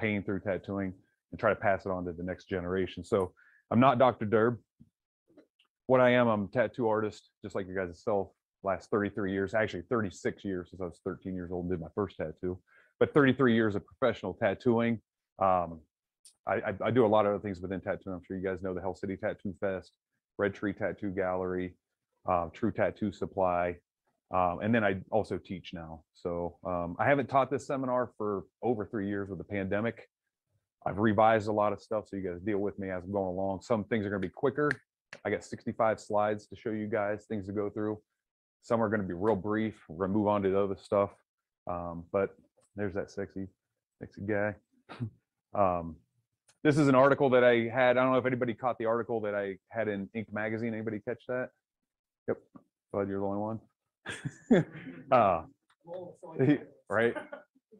pain 0.00 0.22
through 0.22 0.40
tattooing 0.40 0.92
and 1.30 1.40
try 1.40 1.50
to 1.50 1.56
pass 1.56 1.86
it 1.86 1.90
on 1.90 2.04
to 2.04 2.12
the 2.12 2.22
next 2.22 2.48
generation. 2.48 3.04
So 3.04 3.32
I'm 3.70 3.80
not 3.80 3.98
Dr. 3.98 4.26
Durb. 4.26 4.58
What 5.86 6.00
I 6.00 6.10
am, 6.10 6.28
I'm 6.28 6.44
a 6.44 6.48
tattoo 6.48 6.88
artist, 6.88 7.30
just 7.42 7.54
like 7.54 7.66
you 7.68 7.74
guys 7.74 8.02
self. 8.02 8.28
Last 8.64 8.90
33 8.90 9.32
years, 9.32 9.54
actually 9.54 9.82
36 9.90 10.44
years 10.44 10.70
since 10.70 10.80
I 10.80 10.84
was 10.84 11.00
13 11.04 11.34
years 11.34 11.50
old 11.50 11.64
and 11.64 11.72
did 11.72 11.80
my 11.80 11.88
first 11.96 12.16
tattoo, 12.16 12.60
but 13.00 13.12
33 13.12 13.54
years 13.54 13.74
of 13.74 13.82
professional 13.84 14.34
tattooing. 14.34 15.00
Um, 15.40 15.80
I, 16.46 16.54
I, 16.54 16.74
I 16.84 16.90
do 16.92 17.04
a 17.04 17.08
lot 17.08 17.26
of 17.26 17.32
other 17.32 17.42
things 17.42 17.60
within 17.60 17.80
tattooing. 17.80 18.14
I'm 18.14 18.22
sure 18.24 18.36
you 18.36 18.44
guys 18.44 18.62
know 18.62 18.72
the 18.72 18.80
Hell 18.80 18.94
City 18.94 19.16
Tattoo 19.16 19.54
Fest, 19.60 19.90
Red 20.38 20.54
Tree 20.54 20.72
Tattoo 20.72 21.10
Gallery, 21.10 21.74
uh, 22.28 22.46
True 22.52 22.72
Tattoo 22.72 23.12
Supply, 23.12 23.76
um, 24.32 24.60
and 24.62 24.74
then 24.74 24.84
I 24.84 24.96
also 25.10 25.38
teach 25.38 25.72
now. 25.74 26.02
So 26.14 26.56
um, 26.64 26.96
I 26.98 27.04
haven't 27.04 27.28
taught 27.28 27.50
this 27.50 27.66
seminar 27.66 28.12
for 28.16 28.44
over 28.62 28.86
three 28.86 29.08
years 29.08 29.28
with 29.28 29.38
the 29.38 29.44
pandemic. 29.44 30.08
I've 30.86 30.98
revised 30.98 31.48
a 31.48 31.52
lot 31.52 31.72
of 31.72 31.80
stuff, 31.80 32.08
so 32.08 32.16
you 32.16 32.28
guys 32.28 32.40
deal 32.40 32.58
with 32.58 32.78
me 32.78 32.90
as 32.90 33.04
I'm 33.04 33.12
going 33.12 33.28
along. 33.28 33.62
Some 33.62 33.84
things 33.84 34.06
are 34.06 34.10
going 34.10 34.22
to 34.22 34.26
be 34.26 34.32
quicker. 34.32 34.70
I 35.24 35.30
got 35.30 35.44
65 35.44 36.00
slides 36.00 36.46
to 36.46 36.56
show 36.56 36.70
you 36.70 36.86
guys, 36.86 37.26
things 37.26 37.46
to 37.46 37.52
go 37.52 37.68
through. 37.70 38.00
Some 38.62 38.82
are 38.82 38.88
going 38.88 39.02
to 39.02 39.06
be 39.06 39.14
real 39.14 39.36
brief. 39.36 39.74
We're 39.88 40.06
going 40.06 40.12
to 40.12 40.18
move 40.18 40.28
on 40.28 40.42
to 40.42 40.50
the 40.50 40.60
other 40.60 40.76
stuff. 40.76 41.10
Um, 41.68 42.04
but 42.12 42.34
there's 42.74 42.94
that 42.94 43.10
sexy, 43.10 43.48
sexy 44.00 44.22
guy. 44.22 44.54
um, 45.54 45.96
this 46.64 46.78
is 46.78 46.88
an 46.88 46.94
article 46.94 47.28
that 47.30 47.44
I 47.44 47.68
had. 47.68 47.96
I 47.96 48.02
don't 48.02 48.12
know 48.12 48.18
if 48.18 48.26
anybody 48.26 48.54
caught 48.54 48.78
the 48.78 48.86
article 48.86 49.20
that 49.22 49.34
I 49.34 49.58
had 49.68 49.88
in 49.88 50.08
Inc. 50.16 50.32
magazine. 50.32 50.74
Anybody 50.74 51.00
catch 51.00 51.22
that? 51.28 51.50
Yep. 52.32 52.40
Glad 52.92 53.08
you're 53.08 53.20
the 53.20 53.26
only 53.26 53.38
one. 53.38 53.60
uh, 55.12 55.42
right. 56.88 57.14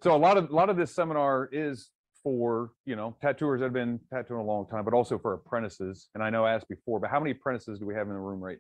So 0.03 0.15
a 0.15 0.17
lot 0.17 0.37
of 0.37 0.51
a 0.51 0.55
lot 0.55 0.69
of 0.69 0.77
this 0.77 0.95
seminar 0.95 1.49
is 1.53 1.89
for 2.23 2.73
you 2.85 2.97
know 2.97 3.17
tattooers 3.23 3.61
that 3.61 3.67
have 3.67 3.73
been 3.73 3.99
tattooing 4.13 4.41
a 4.41 4.45
long 4.45 4.67
time, 4.67 4.85
but 4.85 4.93
also 4.95 5.19
for 5.19 5.33
apprentices. 5.35 6.09
And 6.15 6.23
I 6.23 6.31
know 6.31 6.45
I 6.45 6.55
asked 6.55 6.69
before, 6.69 7.01
but 7.01 7.11
how 7.11 7.19
many 7.19 7.31
apprentices 7.31 7.79
do 7.79 7.87
we 7.87 7.95
have 7.95 8.09
in 8.09 8.13
the 8.13 8.21
room 8.21 8.41
right 8.41 8.59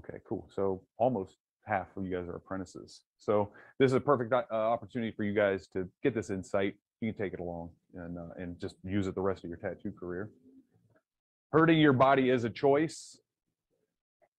now? 0.00 0.04
Okay, 0.04 0.18
cool. 0.28 0.48
So 0.54 0.82
almost 0.98 1.36
half 1.64 1.86
of 1.96 2.04
you 2.04 2.14
guys 2.14 2.28
are 2.28 2.36
apprentices. 2.36 3.02
So 3.16 3.52
this 3.78 3.90
is 3.90 3.94
a 3.94 4.00
perfect 4.00 4.32
uh, 4.32 4.44
opportunity 4.50 5.12
for 5.16 5.24
you 5.24 5.32
guys 5.34 5.66
to 5.68 5.88
get 6.02 6.14
this 6.14 6.28
insight. 6.30 6.74
You 7.00 7.12
can 7.12 7.22
take 7.22 7.32
it 7.32 7.40
along 7.40 7.70
and 7.94 8.18
uh, 8.18 8.34
and 8.36 8.60
just 8.60 8.76
use 8.84 9.06
it 9.06 9.14
the 9.14 9.22
rest 9.22 9.44
of 9.44 9.50
your 9.50 9.58
tattoo 9.58 9.92
career. 9.98 10.30
Hurting 11.52 11.78
your 11.78 11.94
body 11.94 12.28
is 12.28 12.44
a 12.44 12.50
choice. 12.50 13.18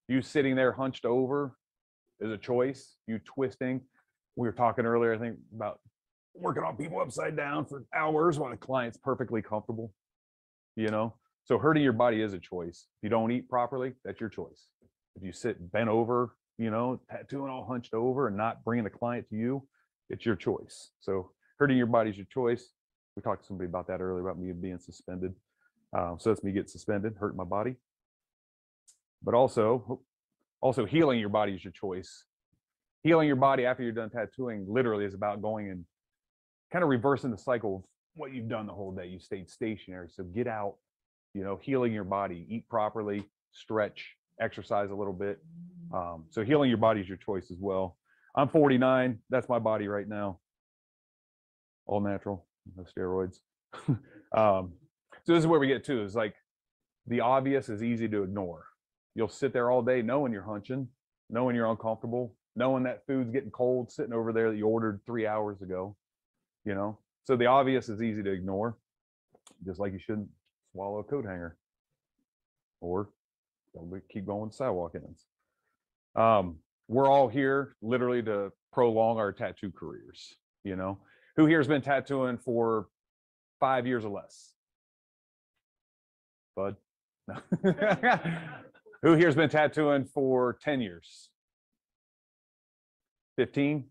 You 0.08 0.22
sitting 0.22 0.56
there 0.56 0.72
hunched 0.72 1.04
over 1.04 1.54
is 2.20 2.32
a 2.32 2.38
choice. 2.38 2.96
You 3.06 3.20
twisting. 3.20 3.82
We 4.36 4.48
were 4.48 4.52
talking 4.52 4.86
earlier, 4.86 5.14
I 5.14 5.18
think, 5.18 5.36
about 5.54 5.80
working 6.34 6.62
on 6.62 6.76
people 6.76 7.00
upside 7.00 7.36
down 7.36 7.66
for 7.66 7.84
hours 7.94 8.38
while 8.38 8.50
the 8.50 8.56
client's 8.56 8.96
perfectly 8.96 9.42
comfortable. 9.42 9.92
You 10.76 10.88
know, 10.88 11.14
so 11.44 11.58
hurting 11.58 11.82
your 11.82 11.92
body 11.92 12.22
is 12.22 12.32
a 12.32 12.38
choice. 12.38 12.86
If 12.98 13.04
you 13.04 13.10
don't 13.10 13.30
eat 13.32 13.48
properly, 13.48 13.92
that's 14.04 14.20
your 14.20 14.30
choice. 14.30 14.68
If 15.16 15.22
you 15.22 15.32
sit 15.32 15.72
bent 15.72 15.88
over, 15.88 16.36
you 16.56 16.70
know, 16.70 17.00
tattooing 17.10 17.50
all 17.50 17.66
hunched 17.66 17.92
over 17.92 18.28
and 18.28 18.36
not 18.36 18.64
bringing 18.64 18.84
the 18.84 18.90
client 18.90 19.26
to 19.28 19.36
you, 19.36 19.66
it's 20.08 20.24
your 20.24 20.36
choice. 20.36 20.90
So 21.00 21.32
hurting 21.58 21.76
your 21.76 21.86
body 21.86 22.10
is 22.10 22.16
your 22.16 22.26
choice. 22.32 22.72
We 23.16 23.22
talked 23.22 23.42
to 23.42 23.46
somebody 23.46 23.68
about 23.68 23.88
that 23.88 24.00
earlier 24.00 24.26
about 24.26 24.38
me 24.38 24.52
being 24.52 24.78
suspended. 24.78 25.34
Um, 25.96 26.16
so 26.20 26.30
that's 26.30 26.44
me 26.44 26.52
getting 26.52 26.68
suspended, 26.68 27.14
hurting 27.18 27.36
my 27.36 27.44
body. 27.44 27.74
But 29.22 29.34
also, 29.34 30.00
also 30.60 30.84
healing 30.84 31.18
your 31.18 31.28
body 31.28 31.54
is 31.54 31.64
your 31.64 31.72
choice. 31.72 32.24
Healing 33.02 33.26
your 33.26 33.36
body 33.36 33.64
after 33.64 33.82
you're 33.82 33.92
done 33.92 34.10
tattooing 34.10 34.66
literally 34.68 35.04
is 35.04 35.14
about 35.14 35.40
going 35.42 35.70
and 35.70 35.84
kind 36.72 36.82
of 36.82 36.88
reversing 36.88 37.30
the 37.30 37.38
cycle 37.38 37.76
of 37.76 37.82
what 38.14 38.32
you've 38.32 38.48
done 38.48 38.66
the 38.66 38.72
whole 38.72 38.92
day. 38.92 39.06
You 39.06 39.18
stayed 39.18 39.48
stationary. 39.50 40.08
So 40.10 40.24
get 40.24 40.46
out, 40.46 40.74
you 41.34 41.44
know, 41.44 41.58
healing 41.62 41.92
your 41.92 42.04
body, 42.04 42.46
eat 42.48 42.68
properly, 42.68 43.24
stretch, 43.52 44.16
exercise 44.40 44.90
a 44.90 44.94
little 44.94 45.12
bit. 45.12 45.38
Um, 45.92 46.24
so 46.30 46.44
healing 46.44 46.68
your 46.68 46.78
body 46.78 47.00
is 47.00 47.08
your 47.08 47.16
choice 47.16 47.50
as 47.50 47.58
well. 47.60 47.96
I'm 48.36 48.48
49. 48.48 49.18
That's 49.30 49.48
my 49.48 49.58
body 49.58 49.88
right 49.88 50.08
now. 50.08 50.38
All 51.86 52.00
natural, 52.00 52.46
no 52.76 52.84
steroids. 52.84 53.38
um, 54.36 54.72
so 55.24 55.34
this 55.34 55.40
is 55.40 55.46
where 55.46 55.60
we 55.60 55.66
get 55.66 55.84
to 55.84 56.02
is 56.02 56.14
like 56.14 56.34
the 57.06 57.20
obvious 57.20 57.68
is 57.68 57.82
easy 57.82 58.08
to 58.08 58.22
ignore. 58.22 58.67
You'll 59.18 59.28
sit 59.28 59.52
there 59.52 59.68
all 59.68 59.82
day 59.82 60.00
knowing 60.00 60.32
you're 60.32 60.44
hunching, 60.44 60.86
knowing 61.28 61.56
you're 61.56 61.68
uncomfortable, 61.68 62.36
knowing 62.54 62.84
that 62.84 63.04
food's 63.04 63.32
getting 63.32 63.50
cold 63.50 63.90
sitting 63.90 64.12
over 64.12 64.32
there 64.32 64.48
that 64.48 64.56
you 64.56 64.68
ordered 64.68 65.00
three 65.04 65.26
hours 65.26 65.60
ago. 65.60 65.96
You 66.64 66.76
know, 66.76 67.00
so 67.24 67.34
the 67.34 67.46
obvious 67.46 67.88
is 67.88 68.00
easy 68.00 68.22
to 68.22 68.30
ignore, 68.30 68.76
just 69.66 69.80
like 69.80 69.92
you 69.92 69.98
shouldn't 69.98 70.28
swallow 70.70 71.00
a 71.00 71.02
coat 71.02 71.24
hanger 71.24 71.56
or 72.80 73.08
keep 74.08 74.24
going 74.24 74.52
sidewalk 74.52 74.94
ends. 74.94 75.24
Um, 76.14 76.58
we're 76.86 77.08
all 77.10 77.26
here 77.26 77.74
literally 77.82 78.22
to 78.22 78.52
prolong 78.72 79.18
our 79.18 79.32
tattoo 79.32 79.72
careers. 79.72 80.36
You 80.62 80.76
know, 80.76 81.00
who 81.34 81.46
here 81.46 81.58
has 81.58 81.66
been 81.66 81.82
tattooing 81.82 82.38
for 82.38 82.86
five 83.58 83.84
years 83.84 84.04
or 84.04 84.10
less? 84.10 84.52
Bud? 86.54 86.76
No. 87.28 88.38
Who 89.02 89.14
here's 89.14 89.34
been 89.34 89.48
tattooing 89.48 90.04
for 90.04 90.58
10 90.62 90.80
years? 90.80 91.30
15? 93.36 93.84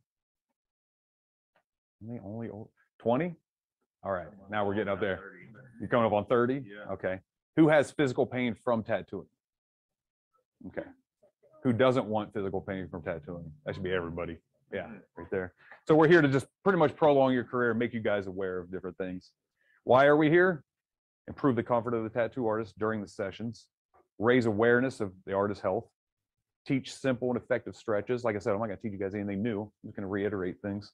Only, 2.04 2.50
only 2.50 2.68
20? 3.00 3.36
All 4.04 4.12
right, 4.12 4.28
now 4.50 4.66
we're 4.66 4.76
getting 4.76 4.94
up 4.94 5.00
there. 5.00 5.20
You're 5.80 5.90
coming 5.90 6.06
up 6.06 6.14
on 6.14 6.26
30? 6.26 6.54
Yeah. 6.66 6.94
Okay. 6.94 7.20
Who 7.56 7.68
has 7.68 7.92
physical 7.92 8.26
pain 8.26 8.56
from 8.64 8.84
tattooing? 8.84 9.28
Okay. 10.68 10.88
Who 11.64 11.74
doesn't 11.74 12.06
want 12.06 12.34
physical 12.34 12.62
pain 12.62 12.88
from 12.90 13.02
tattooing? 13.04 13.52
That 13.66 13.76
should 13.76 13.84
be 13.84 13.92
everybody. 13.92 14.38
Yeah, 14.72 14.88
right 15.18 15.28
there. 15.32 15.54
So 15.88 15.96
we're 15.96 16.08
here 16.08 16.22
to 16.22 16.28
just 16.28 16.48
pretty 16.64 16.80
much 16.80 16.96
prolong 16.96 17.34
your 17.34 17.44
career, 17.44 17.74
make 17.74 17.94
you 17.94 18.02
guys 18.02 18.28
aware 18.28 18.60
of 18.60 18.72
different 18.72 18.98
things. 18.98 19.32
Why 19.84 20.06
are 20.06 20.18
we 20.18 20.30
here? 20.30 20.64
Improve 21.28 21.56
the 21.56 21.64
comfort 21.64 21.94
of 21.94 22.04
the 22.04 22.10
tattoo 22.10 22.46
artist 22.48 22.78
during 22.78 23.02
the 23.02 23.08
sessions, 23.08 23.68
raise 24.20 24.46
awareness 24.46 25.00
of 25.00 25.12
the 25.26 25.34
artist's 25.34 25.62
health, 25.62 25.88
teach 26.66 26.94
simple 26.94 27.30
and 27.30 27.38
effective 27.38 27.76
stretches. 27.76 28.24
Like 28.24 28.36
I 28.36 28.40
said, 28.40 28.54
I'm 28.54 28.60
not 28.60 28.68
going 28.68 28.78
to 28.78 28.82
teach 28.82 28.92
you 28.92 29.00
guys 29.00 29.16
anything 29.16 29.42
new. 29.42 29.62
I'm 29.62 29.90
just 29.90 29.96
going 29.96 30.04
to 30.04 30.12
reiterate 30.12 30.56
things. 30.62 30.92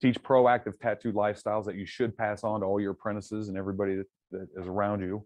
Teach 0.00 0.20
proactive 0.22 0.78
tattoo 0.80 1.12
lifestyles 1.12 1.64
that 1.66 1.76
you 1.76 1.86
should 1.86 2.16
pass 2.16 2.42
on 2.42 2.60
to 2.60 2.66
all 2.66 2.80
your 2.80 2.90
apprentices 2.92 3.48
and 3.48 3.56
everybody 3.56 3.96
that, 3.96 4.06
that 4.32 4.48
is 4.56 4.66
around 4.66 5.00
you, 5.00 5.24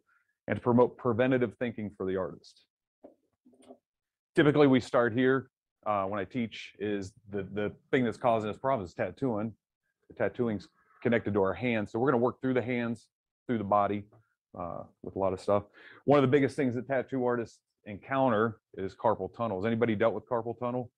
and 0.49 0.57
to 0.57 0.63
promote 0.63 0.99
preventative 0.99 1.55
thinking 1.59 1.91
for 1.97 2.05
the 2.05 2.17
artist. 2.17 2.65
Typically, 4.35 4.67
we 4.67 4.81
start 4.81 5.15
here 5.15 5.49
uh, 5.87 6.05
when 6.05 6.21
I 6.21 6.25
teach 6.25 6.75
is 6.79 7.13
the 7.31 7.45
the 7.55 7.73
thing 7.91 8.05
that's 8.05 8.19
causing 8.19 8.51
us 8.51 8.59
problems 8.59 8.91
is 8.91 8.95
tattooing. 8.95 9.55
The 10.11 10.15
tattooing's 10.15 10.69
connected 11.03 11.33
to 11.35 11.43
our 11.43 11.55
hands, 11.55 11.93
so 11.93 11.99
we're 11.99 12.11
going 12.11 12.21
to 12.21 12.25
work 12.25 12.43
through 12.43 12.55
the 12.55 12.63
hands, 12.63 13.07
through 13.47 13.59
the 13.59 13.65
body, 13.65 14.05
uh, 14.59 14.83
with 15.03 15.17
a 15.17 15.19
lot 15.19 15.33
of 15.33 15.41
stuff. 15.41 15.65
One 16.05 16.19
of 16.19 16.23
the 16.23 16.35
biggest 16.35 16.57
things 16.57 16.75
that 16.75 16.87
tattoo 16.87 17.25
artists 17.25 17.61
encounter 17.85 18.59
is 18.77 18.95
carpal 18.95 19.35
tunnel. 19.35 19.61
Has 19.61 19.67
anybody 19.67 19.95
dealt 19.95 20.15
with 20.15 20.29
carpal 20.29 20.59
tunnel? 20.59 20.91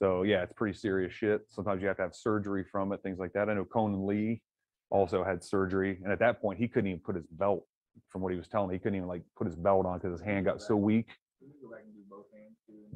So 0.00 0.22
yeah, 0.22 0.42
it's 0.42 0.52
pretty 0.52 0.76
serious 0.76 1.12
shit. 1.12 1.42
Sometimes 1.48 1.80
you 1.80 1.88
have 1.88 1.96
to 1.98 2.02
have 2.02 2.14
surgery 2.14 2.64
from 2.70 2.92
it, 2.92 3.02
things 3.02 3.18
like 3.18 3.32
that. 3.34 3.48
I 3.48 3.54
know 3.54 3.64
Conan 3.64 4.06
Lee 4.06 4.42
also 4.90 5.22
had 5.22 5.44
surgery, 5.44 6.00
and 6.02 6.12
at 6.12 6.18
that 6.18 6.40
point 6.40 6.58
he 6.58 6.68
couldn't 6.68 6.88
even 6.88 7.00
put 7.00 7.14
his 7.16 7.26
belt. 7.26 7.66
From 8.08 8.22
what 8.22 8.32
he 8.32 8.38
was 8.38 8.48
telling 8.48 8.70
me, 8.70 8.76
he 8.76 8.78
couldn't 8.78 8.96
even 8.96 9.08
like 9.08 9.22
put 9.36 9.46
his 9.46 9.54
belt 9.54 9.84
on 9.84 9.98
because 9.98 10.18
his 10.18 10.26
hand 10.26 10.46
got 10.46 10.62
so 10.62 10.74
weak. 10.76 11.08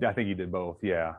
I 0.05 0.13
think 0.13 0.29
he 0.29 0.35
did 0.35 0.51
both. 0.51 0.79
Yeah, 0.83 1.13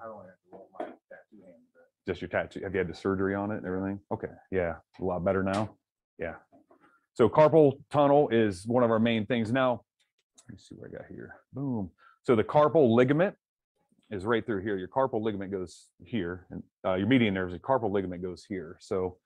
just 2.08 2.22
your 2.22 2.30
tattoo. 2.30 2.62
Have 2.64 2.74
you 2.74 2.80
had 2.80 2.88
the 2.88 2.96
surgery 2.96 3.36
on 3.36 3.52
it 3.52 3.58
and 3.58 3.66
everything? 3.66 4.00
Okay, 4.12 4.30
yeah, 4.52 4.76
a 5.00 5.04
lot 5.04 5.24
better 5.24 5.44
now. 5.44 5.76
Yeah. 6.18 6.36
So 7.18 7.28
carpal 7.28 7.80
tunnel 7.90 8.30
is 8.30 8.68
one 8.68 8.84
of 8.84 8.92
our 8.92 9.00
main 9.00 9.26
things. 9.26 9.52
Now, 9.52 9.82
let 10.48 10.54
me 10.54 10.60
see 10.60 10.76
what 10.76 10.90
I 10.90 10.92
got 10.92 11.08
here. 11.10 11.34
Boom. 11.52 11.90
So 12.22 12.36
the 12.36 12.44
carpal 12.44 12.94
ligament 12.94 13.34
is 14.12 14.24
right 14.24 14.46
through 14.46 14.62
here. 14.62 14.78
Your 14.78 14.88
carpal 14.88 15.24
ligament 15.24 15.52
goes 15.52 15.88
here, 16.06 16.46
and 16.52 16.62
uh, 16.86 16.94
your 16.94 17.08
median 17.08 17.34
nerves. 17.34 17.54
Your 17.54 17.60
carpal 17.60 17.92
ligament 17.92 18.22
goes 18.22 18.46
here. 18.48 18.78
So 18.82 19.18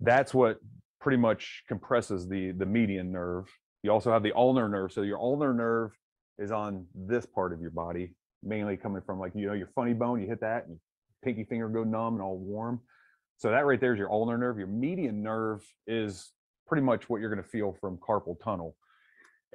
that's 0.00 0.32
what 0.32 0.56
pretty 1.02 1.18
much 1.18 1.64
compresses 1.68 2.26
the 2.26 2.52
the 2.52 2.64
median 2.64 3.12
nerve. 3.12 3.44
You 3.82 3.92
also 3.92 4.10
have 4.10 4.22
the 4.22 4.32
ulnar 4.34 4.66
nerve. 4.66 4.90
So 4.90 5.02
your 5.02 5.18
ulnar 5.18 5.52
nerve 5.52 5.90
is 6.38 6.50
on 6.50 6.86
this 6.94 7.26
part 7.26 7.52
of 7.52 7.60
your 7.60 7.72
body, 7.72 8.14
mainly 8.42 8.78
coming 8.78 9.02
from 9.04 9.20
like 9.20 9.32
you 9.34 9.48
know 9.48 9.52
your 9.52 9.68
funny 9.74 9.92
bone. 9.92 10.22
You 10.22 10.28
hit 10.28 10.40
that, 10.40 10.66
and 10.66 10.78
pinky 11.22 11.44
finger 11.44 11.68
go 11.68 11.84
numb 11.84 12.14
and 12.14 12.22
all 12.22 12.38
warm. 12.38 12.80
So 13.36 13.50
that 13.50 13.66
right 13.66 13.78
there 13.78 13.92
is 13.92 13.98
your 13.98 14.10
ulnar 14.10 14.38
nerve. 14.38 14.56
Your 14.56 14.66
median 14.66 15.22
nerve 15.22 15.62
is 15.86 16.32
pretty 16.68 16.82
much 16.82 17.08
what 17.08 17.20
you're 17.20 17.32
going 17.32 17.42
to 17.42 17.48
feel 17.48 17.76
from 17.80 17.96
carpal 17.98 18.36
tunnel. 18.42 18.76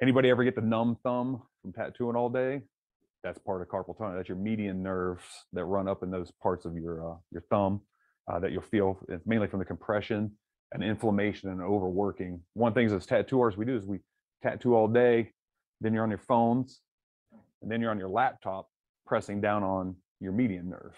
Anybody 0.02 0.28
ever 0.28 0.44
get 0.44 0.56
the 0.56 0.60
numb 0.60 0.98
thumb 1.02 1.42
from 1.62 1.72
tattooing 1.72 2.16
all 2.16 2.28
day? 2.28 2.62
That's 3.22 3.38
part 3.38 3.62
of 3.62 3.68
carpal 3.68 3.96
tunnel. 3.96 4.16
That's 4.16 4.28
your 4.28 4.36
median 4.36 4.82
nerves 4.82 5.22
that 5.52 5.64
run 5.64 5.88
up 5.88 6.02
in 6.02 6.10
those 6.10 6.30
parts 6.42 6.64
of 6.64 6.76
your 6.76 7.12
uh, 7.12 7.16
your 7.30 7.42
thumb 7.48 7.80
uh, 8.30 8.38
that 8.40 8.52
you'll 8.52 8.62
feel. 8.62 8.98
It's 9.08 9.26
mainly 9.26 9.46
from 9.46 9.60
the 9.60 9.64
compression 9.64 10.32
and 10.72 10.82
inflammation 10.82 11.50
and 11.50 11.62
overworking. 11.62 12.40
One 12.54 12.74
thing 12.74 12.90
as 12.90 13.06
tattoo 13.06 13.40
artists 13.40 13.58
we 13.58 13.64
do 13.64 13.76
is 13.76 13.86
we 13.86 14.00
tattoo 14.42 14.74
all 14.74 14.88
day, 14.88 15.30
then 15.80 15.94
you're 15.94 16.02
on 16.02 16.10
your 16.10 16.18
phones, 16.18 16.80
and 17.62 17.70
then 17.70 17.80
you're 17.80 17.92
on 17.92 17.98
your 17.98 18.08
laptop 18.08 18.68
pressing 19.06 19.40
down 19.40 19.62
on 19.62 19.94
your 20.20 20.32
median 20.32 20.68
nerve. 20.68 20.94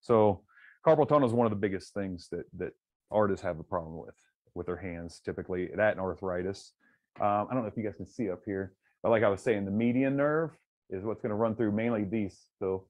So 0.00 0.42
carpal 0.84 1.08
tunnel 1.08 1.28
is 1.28 1.34
one 1.34 1.46
of 1.46 1.50
the 1.50 1.56
biggest 1.56 1.94
things 1.94 2.28
that 2.32 2.44
that 2.58 2.72
artists 3.10 3.44
have 3.44 3.60
a 3.60 3.64
problem 3.64 3.96
with 3.96 4.14
with 4.54 4.66
their 4.66 4.76
hands 4.76 5.20
typically 5.24 5.68
that 5.74 5.92
and 5.92 6.00
arthritis 6.00 6.72
um, 7.20 7.46
i 7.50 7.54
don't 7.54 7.62
know 7.62 7.68
if 7.68 7.76
you 7.76 7.82
guys 7.82 7.96
can 7.96 8.06
see 8.06 8.30
up 8.30 8.40
here 8.44 8.74
but 9.02 9.10
like 9.10 9.22
i 9.22 9.28
was 9.28 9.40
saying 9.40 9.64
the 9.64 9.70
median 9.70 10.16
nerve 10.16 10.50
is 10.90 11.04
what's 11.04 11.20
going 11.20 11.30
to 11.30 11.36
run 11.36 11.54
through 11.54 11.72
mainly 11.72 12.04
these 12.04 12.46
so 12.58 12.86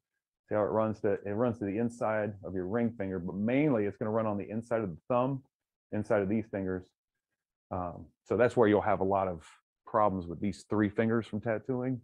see 0.49 0.55
how 0.55 0.63
it 0.63 0.67
runs 0.67 1.01
to 1.01 1.13
it 1.25 1.33
runs 1.33 1.59
to 1.59 1.65
the 1.65 1.79
inside 1.79 2.35
of 2.45 2.55
your 2.55 2.67
ring 2.67 2.93
finger 2.99 3.19
but 3.19 3.35
mainly 3.35 3.87
it's 3.87 3.97
going 3.97 4.07
to 4.07 4.13
run 4.13 4.27
on 4.27 4.39
the 4.39 4.49
inside 4.49 4.81
of 4.81 4.91
the 4.91 4.99
thumb 5.09 5.43
inside 5.93 6.23
of 6.23 6.29
these 6.29 6.47
fingers 6.51 6.85
um, 7.71 8.07
so 8.25 8.37
that's 8.37 8.57
where 8.57 8.69
you'll 8.69 8.81
have 8.83 9.01
a 9.01 9.05
lot 9.05 9.29
of 9.29 9.47
problems 9.87 10.27
with 10.27 10.41
these 10.41 10.65
three 10.69 10.89
fingers 10.89 11.27
from 11.27 11.41
tattooing 11.41 12.01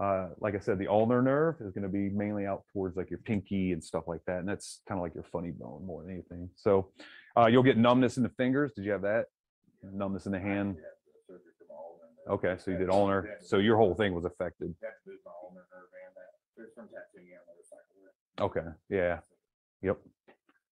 uh, 0.00 0.28
like 0.38 0.54
I 0.54 0.60
said, 0.60 0.78
the 0.78 0.86
ulnar 0.86 1.22
nerve 1.22 1.56
is 1.60 1.72
going 1.72 1.82
to 1.82 1.88
be 1.88 2.08
mainly 2.08 2.46
out 2.46 2.62
towards 2.72 2.96
like 2.96 3.10
your 3.10 3.18
pinky 3.18 3.72
and 3.72 3.82
stuff 3.82 4.04
like 4.06 4.20
that. 4.26 4.38
And 4.38 4.48
that's 4.48 4.80
kind 4.88 4.98
of 4.98 5.02
like 5.02 5.14
your 5.14 5.24
funny 5.24 5.50
bone 5.50 5.84
more 5.84 6.02
than 6.02 6.12
anything. 6.12 6.50
So 6.54 6.92
uh, 7.38 7.46
you'll 7.46 7.62
get 7.62 7.76
numbness 7.78 8.16
in 8.16 8.22
the 8.22 8.28
fingers. 8.30 8.72
Did 8.74 8.84
you 8.84 8.92
have 8.92 9.02
that? 9.02 9.26
Numbness 9.82 10.26
in 10.26 10.32
the 10.32 10.40
hand? 10.40 10.76
Okay, 12.28 12.56
so 12.58 12.70
you 12.70 12.78
did 12.78 12.90
ulnar. 12.90 13.38
So 13.40 13.58
your 13.58 13.76
whole 13.76 13.94
thing 13.94 14.14
was 14.14 14.24
affected. 14.24 14.74
Okay, 18.40 18.66
yeah, 18.90 19.18
yep. 19.82 19.98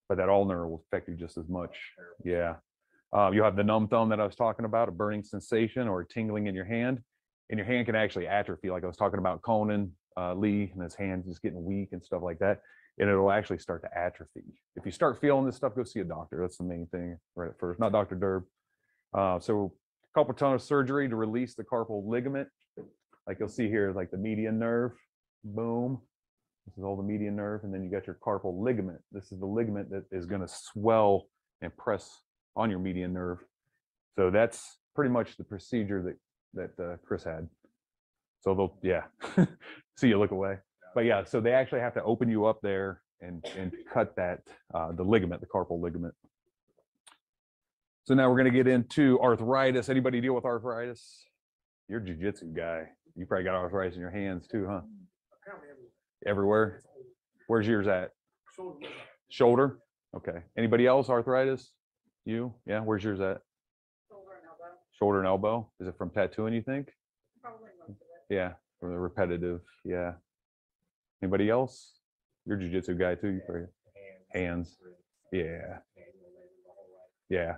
But 0.09 0.19
that 0.19 0.29
ulnar 0.29 0.69
will 0.69 0.85
affect 0.87 1.09
you 1.09 1.15
just 1.15 1.39
as 1.39 1.49
much. 1.49 1.77
Yeah. 2.25 2.57
Um, 3.13 3.33
you 3.33 3.43
have 3.43 3.57
the 3.57 3.65
numb 3.65 3.89
thumb 3.89 4.09
that 4.11 4.21
I 4.21 4.27
was 4.27 4.37
talking 4.37 4.65
about, 4.65 4.89
a 4.89 4.93
burning 4.93 5.25
sensation 5.25 5.89
or 5.89 6.05
tingling 6.05 6.49
in 6.49 6.55
your 6.55 6.65
hand 6.65 7.01
and 7.51 7.59
your 7.59 7.67
hand 7.67 7.87
can 7.87 7.95
actually 7.95 8.27
atrophy. 8.27 8.71
Like 8.71 8.85
I 8.85 8.87
was 8.87 8.97
talking 8.97 9.19
about 9.19 9.43
Conan 9.43 9.93
uh, 10.17 10.35
Lee 10.35 10.71
and 10.73 10.83
his 10.83 10.95
hand 10.95 11.25
just 11.27 11.43
getting 11.43 11.65
weak 11.65 11.91
and 11.93 12.05
stuff 12.05 12.23
like 12.23 12.39
that. 12.41 12.61
And 12.99 13.11
it'll 13.11 13.31
actually 13.31 13.59
start 13.59 13.83
to 13.83 13.99
atrophy. 13.99 14.45
If 14.75 14.87
you 14.87 14.93
start 14.93 15.21
feeling 15.21 15.45
this 15.45 15.57
stuff, 15.57 15.75
go 15.75 15.85
see 15.85 16.01
a 16.01 16.05
doctor. 16.05 16.39
That's 16.41 16.57
the 16.57 16.65
main 16.65 16.87
thing 16.87 17.19
right 17.35 17.51
at 17.51 17.59
first, 17.59 17.79
not 17.79 17.93
Dr. 17.93 18.15
Durb. 18.15 18.45
Uh, 19.13 19.39
so 19.39 19.75
carpal 20.17 20.37
tunnel 20.37 20.59
surgery 20.59 21.09
to 21.09 21.17
release 21.17 21.55
the 21.55 21.65
carpal 21.65 22.09
ligament. 22.09 22.49
Like 23.27 23.39
you'll 23.39 23.49
see 23.49 23.69
here, 23.69 23.93
like 23.93 24.11
the 24.11 24.17
median 24.17 24.59
nerve, 24.59 24.93
boom. 25.45 26.01
This 26.67 26.79
is 26.79 26.85
all 26.85 26.97
the 26.97 27.03
median 27.03 27.37
nerve. 27.37 27.65
And 27.65 27.75
then 27.75 27.83
you 27.85 27.91
got 27.91 28.07
your 28.07 28.17
carpal 28.25 28.63
ligament. 28.63 29.01
This 29.13 29.31
is 29.31 29.41
the 29.41 29.47
ligament 29.47 29.91
that 29.91 30.05
is 30.11 30.27
going 30.27 30.41
to 30.41 30.49
swell 30.49 31.27
and 31.61 31.77
press 31.77 32.23
on 32.57 32.71
your 32.71 32.79
median 32.79 33.13
nerve. 33.13 33.39
So 34.17 34.31
that's 34.31 34.79
pretty 34.95 35.11
much 35.11 35.37
the 35.37 35.45
procedure 35.45 36.03
that 36.03 36.17
that 36.55 36.83
uh, 36.83 36.97
Chris 37.07 37.23
had. 37.23 37.49
So 38.41 38.55
they'll, 38.55 38.79
yeah, 38.83 39.03
see 39.97 40.09
you 40.09 40.19
look 40.19 40.31
away. 40.31 40.59
But 40.97 41.05
yeah, 41.05 41.25
so 41.25 41.43
they 41.43 41.53
actually 41.53 41.81
have 41.81 41.93
to 41.95 42.03
open 42.05 42.31
you 42.31 42.47
up 42.47 42.63
there 42.63 43.03
and 43.21 43.45
and 43.59 43.71
cut 43.93 44.17
that 44.17 44.41
uh, 44.75 44.93
the 44.93 45.03
ligament, 45.03 45.43
the 45.43 45.47
carpal 45.47 45.79
ligament. 45.79 46.15
So 48.05 48.15
now 48.15 48.31
we're 48.31 48.39
going 48.39 48.51
to 48.51 48.57
get 48.57 48.67
into 48.67 49.21
arthritis. 49.21 49.91
Anybody 49.91 50.23
deal 50.23 50.35
with 50.35 50.47
arthritis? 50.47 51.23
You're 51.87 52.01
a 52.01 52.03
jujitsu 52.03 52.57
guy. 52.57 52.85
You 53.15 53.27
probably 53.27 53.45
got 53.45 53.55
arthritis 53.57 53.97
in 53.97 54.01
your 54.01 54.11
hands 54.11 54.47
too, 54.47 54.67
huh? 54.67 54.81
Everywhere. 56.27 56.81
Where's 57.47 57.67
yours 57.67 57.87
at? 57.87 58.13
Shoulder. 59.29 59.81
Okay. 60.17 60.39
Anybody 60.57 60.87
else 60.87 61.11
arthritis? 61.11 61.73
You? 62.25 62.55
Yeah. 62.67 62.81
Where's 62.81 63.05
yours 63.05 63.21
at? 63.21 63.43
shoulder 64.99 65.19
and 65.19 65.27
elbow? 65.27 65.69
Is 65.79 65.89
it 65.89 65.99
from 65.99 66.09
tattooing, 66.09 66.55
you 66.55 66.63
think? 66.63 66.89
Probably. 67.43 67.69
Yeah, 68.31 68.53
from 68.81 68.93
the 68.93 68.99
repetitive. 68.99 69.61
Yeah. 69.85 70.13
Anybody 71.23 71.51
else? 71.51 71.93
You're 72.45 72.59
a 72.59 72.61
jujitsu 72.61 72.99
guy 72.99 73.15
too. 73.15 73.29
You 73.29 73.41
probably 73.45 73.67
hands. 74.33 74.77
Yeah. 75.33 75.79
Yeah. 77.29 77.57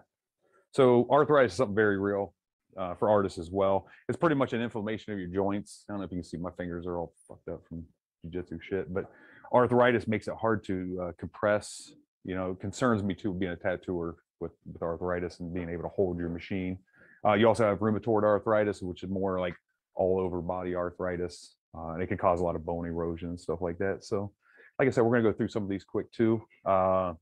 So 0.73 1.07
arthritis 1.11 1.53
is 1.53 1.57
something 1.59 1.75
very 1.75 1.99
real 1.99 2.35
uh, 2.77 2.95
for 2.95 3.11
artists 3.11 3.39
as 3.39 3.51
well. 3.51 3.87
It's 4.09 4.17
pretty 4.17 4.37
much 4.37 4.53
an 4.53 4.61
inflammation 4.61 5.13
of 5.13 5.19
your 5.19 5.29
joints. 5.29 5.85
I 5.89 5.93
don't 5.93 6.01
know 6.01 6.05
if 6.05 6.13
you 6.13 6.19
can 6.19 6.25
see 6.25 6.37
my 6.37 6.51
fingers 6.57 6.87
are 6.87 6.99
all 6.99 7.13
fucked 7.27 7.49
up 7.49 7.63
from 7.69 7.85
jujitsu 8.27 8.61
shit, 8.63 8.93
but 8.93 9.11
arthritis 9.53 10.07
makes 10.07 10.29
it 10.29 10.35
hard 10.35 10.65
to 10.65 10.99
uh, 11.03 11.13
compress. 11.19 11.93
You 12.25 12.35
know, 12.35 12.53
it 12.53 12.61
concerns 12.61 13.03
me 13.03 13.15
too 13.15 13.33
being 13.35 13.53
a 13.53 13.57
tattooer 13.57 14.17
with 14.41 14.53
with 14.71 14.83
arthritis 14.83 15.41
and 15.41 15.53
being 15.53 15.69
able 15.69 15.83
to 15.83 15.89
hold 15.89 16.19
your 16.19 16.29
machine. 16.29 16.79
Uh, 17.27 17.35
you 17.35 17.49
also 17.49 17.65
have 17.65 17.81
rheumatoid 17.81 18.23
arthritis, 18.23 18.81
which 18.83 19.03
is 19.03 19.11
more 19.11 19.41
like 19.41 19.55
all 19.95 20.21
over 20.21 20.41
body 20.41 20.77
arthritis, 20.77 21.57
uh, 21.77 21.93
and 21.93 22.03
it 22.03 22.07
can 22.07 22.19
cause 22.19 22.41
a 22.41 22.45
lot 22.45 22.57
of 22.57 22.65
bone 22.65 22.87
erosion 22.87 23.31
and 23.31 23.41
stuff 23.41 23.61
like 23.61 23.79
that. 23.79 24.05
So, 24.05 24.33
like 24.79 24.89
I 24.89 24.91
said, 24.91 25.03
we're 25.03 25.17
gonna 25.17 25.31
go 25.31 25.37
through 25.37 25.49
some 25.49 25.63
of 25.63 25.69
these 25.69 25.85
quick 25.85 26.11
too. 26.13 26.43
Uh, 26.65 27.15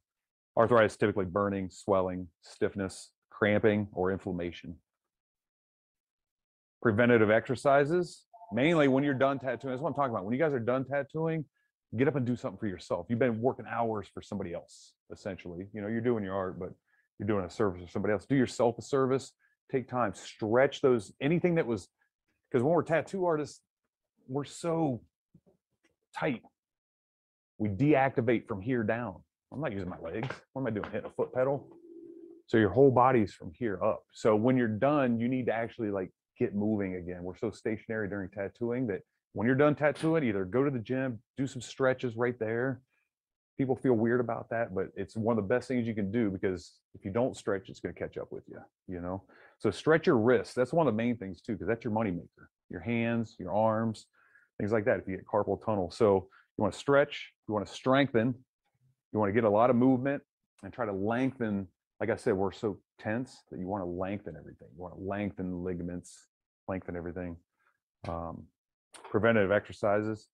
arthritis 0.57 0.97
typically 0.97 1.25
burning, 1.25 1.69
swelling, 1.71 2.29
stiffness, 2.43 3.11
cramping, 3.31 3.89
or 3.93 4.13
inflammation. 4.13 4.77
Preventative 6.83 7.31
exercises, 7.31 8.25
mainly 8.53 8.89
when 8.89 9.05
you're 9.05 9.15
done 9.15 9.39
tattooing. 9.39 9.73
That's 9.73 9.83
what 9.83 9.89
I'm 9.89 9.95
talking 9.95 10.13
about. 10.13 10.25
When 10.25 10.33
you 10.33 10.41
guys 10.41 10.53
are 10.53 10.61
done 10.61 10.85
tattooing, 10.85 11.45
get 11.97 12.09
up 12.09 12.17
and 12.17 12.27
do 12.27 12.37
something 12.37 12.59
for 12.59 12.67
yourself. 12.67 13.07
You've 13.09 13.19
been 13.19 13.41
working 13.41 13.67
hours 13.69 14.09
for 14.13 14.23
somebody 14.23 14.53
else, 14.55 14.93
essentially. 15.13 15.67
You 15.73 15.83
know, 15.83 15.89
you're 15.89 16.01
doing 16.01 16.25
your 16.25 16.35
art, 16.35 16.59
but 16.59 16.73
you're 17.19 17.29
doing 17.29 17.45
a 17.45 17.51
service 17.51 17.83
for 17.83 17.91
somebody 17.91 18.13
else. 18.13 18.27
Do 18.27 18.37
yourself 18.37 18.79
a 18.79 18.83
service. 18.83 19.33
Take 19.71 19.89
time, 19.89 20.15
stretch 20.15 20.81
those 20.81 21.13
anything 21.21 21.57
that 21.57 21.67
was 21.67 21.89
because 22.51 22.63
when 22.63 22.73
we're 22.73 22.85
tattoo 22.85 23.25
artists, 23.25 23.61
we're 24.29 24.45
so 24.45 25.01
tight. 26.15 26.43
We 27.59 27.69
deactivate 27.69 28.47
from 28.47 28.61
here 28.61 28.83
down. 28.83 29.17
I'm 29.53 29.61
not 29.61 29.73
using 29.73 29.89
my 29.89 29.99
legs. 29.99 30.29
What 30.53 30.63
am 30.63 30.67
I 30.67 30.71
doing? 30.71 30.91
Hitting 30.91 31.11
a 31.11 31.15
foot 31.15 31.33
pedal. 31.33 31.67
So 32.47 32.59
your 32.59 32.71
whole 32.71 32.91
body's 32.91 33.33
from 33.33 33.53
here 33.55 33.83
up. 33.83 34.03
So 34.13 34.37
when 34.37 34.57
you're 34.57 34.69
done, 34.69 35.19
you 35.19 35.29
need 35.29 35.47
to 35.47 35.53
actually 35.53 35.91
like 35.91 36.11
get 36.39 36.55
moving 36.55 36.97
again. 36.97 37.23
We're 37.23 37.37
so 37.37 37.51
stationary 37.51 38.09
during 38.09 38.29
tattooing 38.31 38.87
that 38.89 39.01
when 39.33 39.47
you're 39.47 39.57
done 39.57 39.75
tattooing, 39.75 40.25
either 40.25 40.45
go 40.45 40.65
to 40.65 40.71
the 40.71 40.79
gym, 40.79 41.19
do 41.37 41.47
some 41.47 41.61
stretches 41.61 42.17
right 42.17 42.39
there. 42.39 42.81
People 43.59 43.75
feel 43.75 43.95
weird 43.95 44.21
about 44.21 44.51
that, 44.51 44.75
but 44.75 44.89
it's 44.97 45.17
one 45.17 45.39
of 45.39 45.43
the 45.43 45.49
best 45.49 45.67
things 45.67 45.87
you 45.87 45.95
can 45.95 46.11
do 46.11 46.31
because 46.31 46.75
if 46.95 47.05
you 47.05 47.11
don't 47.11 47.37
stretch, 47.37 47.69
it's 47.69 47.81
going 47.81 47.95
to 47.95 47.99
catch 47.99 48.19
up 48.19 48.31
with 48.31 48.45
you, 48.49 48.59
you 48.87 49.01
know? 49.01 49.23
So 49.59 49.71
stretch 49.71 50.07
your 50.07 50.19
wrists. 50.19 50.55
That's 50.55 50.73
one 50.73 50.87
of 50.87 50.93
the 50.93 50.97
main 50.97 51.17
things 51.17 51.41
too, 51.41 51.53
because 51.53 51.67
that's 51.67 51.85
your 51.85 51.93
moneymaker. 51.93 52.49
Your 52.71 52.81
hands, 52.81 53.37
your 53.39 53.53
arms, 53.53 54.07
things 54.59 54.73
like 54.73 54.85
that. 54.87 54.99
If 54.99 55.09
you 55.09 55.17
get 55.17 55.27
carpal 55.27 55.65
tunnel, 55.65 55.91
so 55.91 56.29
you 56.57 56.63
want 56.63 56.73
to 56.73 56.79
stretch, 56.79 57.33
you 57.49 57.55
want 57.55 57.67
to 57.67 57.73
strengthen, 57.73 58.35
you 59.13 59.19
want 59.19 59.29
to 59.29 59.35
get 59.35 59.45
a 59.45 59.51
lot 59.51 59.71
of 59.71 59.77
movement 59.77 60.23
and 60.63 60.73
try 60.73 60.87
to 60.87 60.93
lengthen. 60.93 61.69
Like 62.01 62.11
I 62.11 62.17
said, 62.17 62.35
we're 62.35 62.53
so 62.53 62.79
tense 62.99 63.43
that 63.51 63.59
you 63.59 63.67
want 63.67 63.83
to 63.83 63.87
lengthen 63.87 64.37
everything. 64.39 64.69
You 64.77 64.83
want 64.83 64.95
to 64.95 65.01
lengthen 65.01 65.65
ligaments, 65.65 66.27
lengthen 66.69 66.97
everything. 66.97 67.37
Um, 68.09 68.45
preventative 69.05 69.51
exercises, 69.51 70.29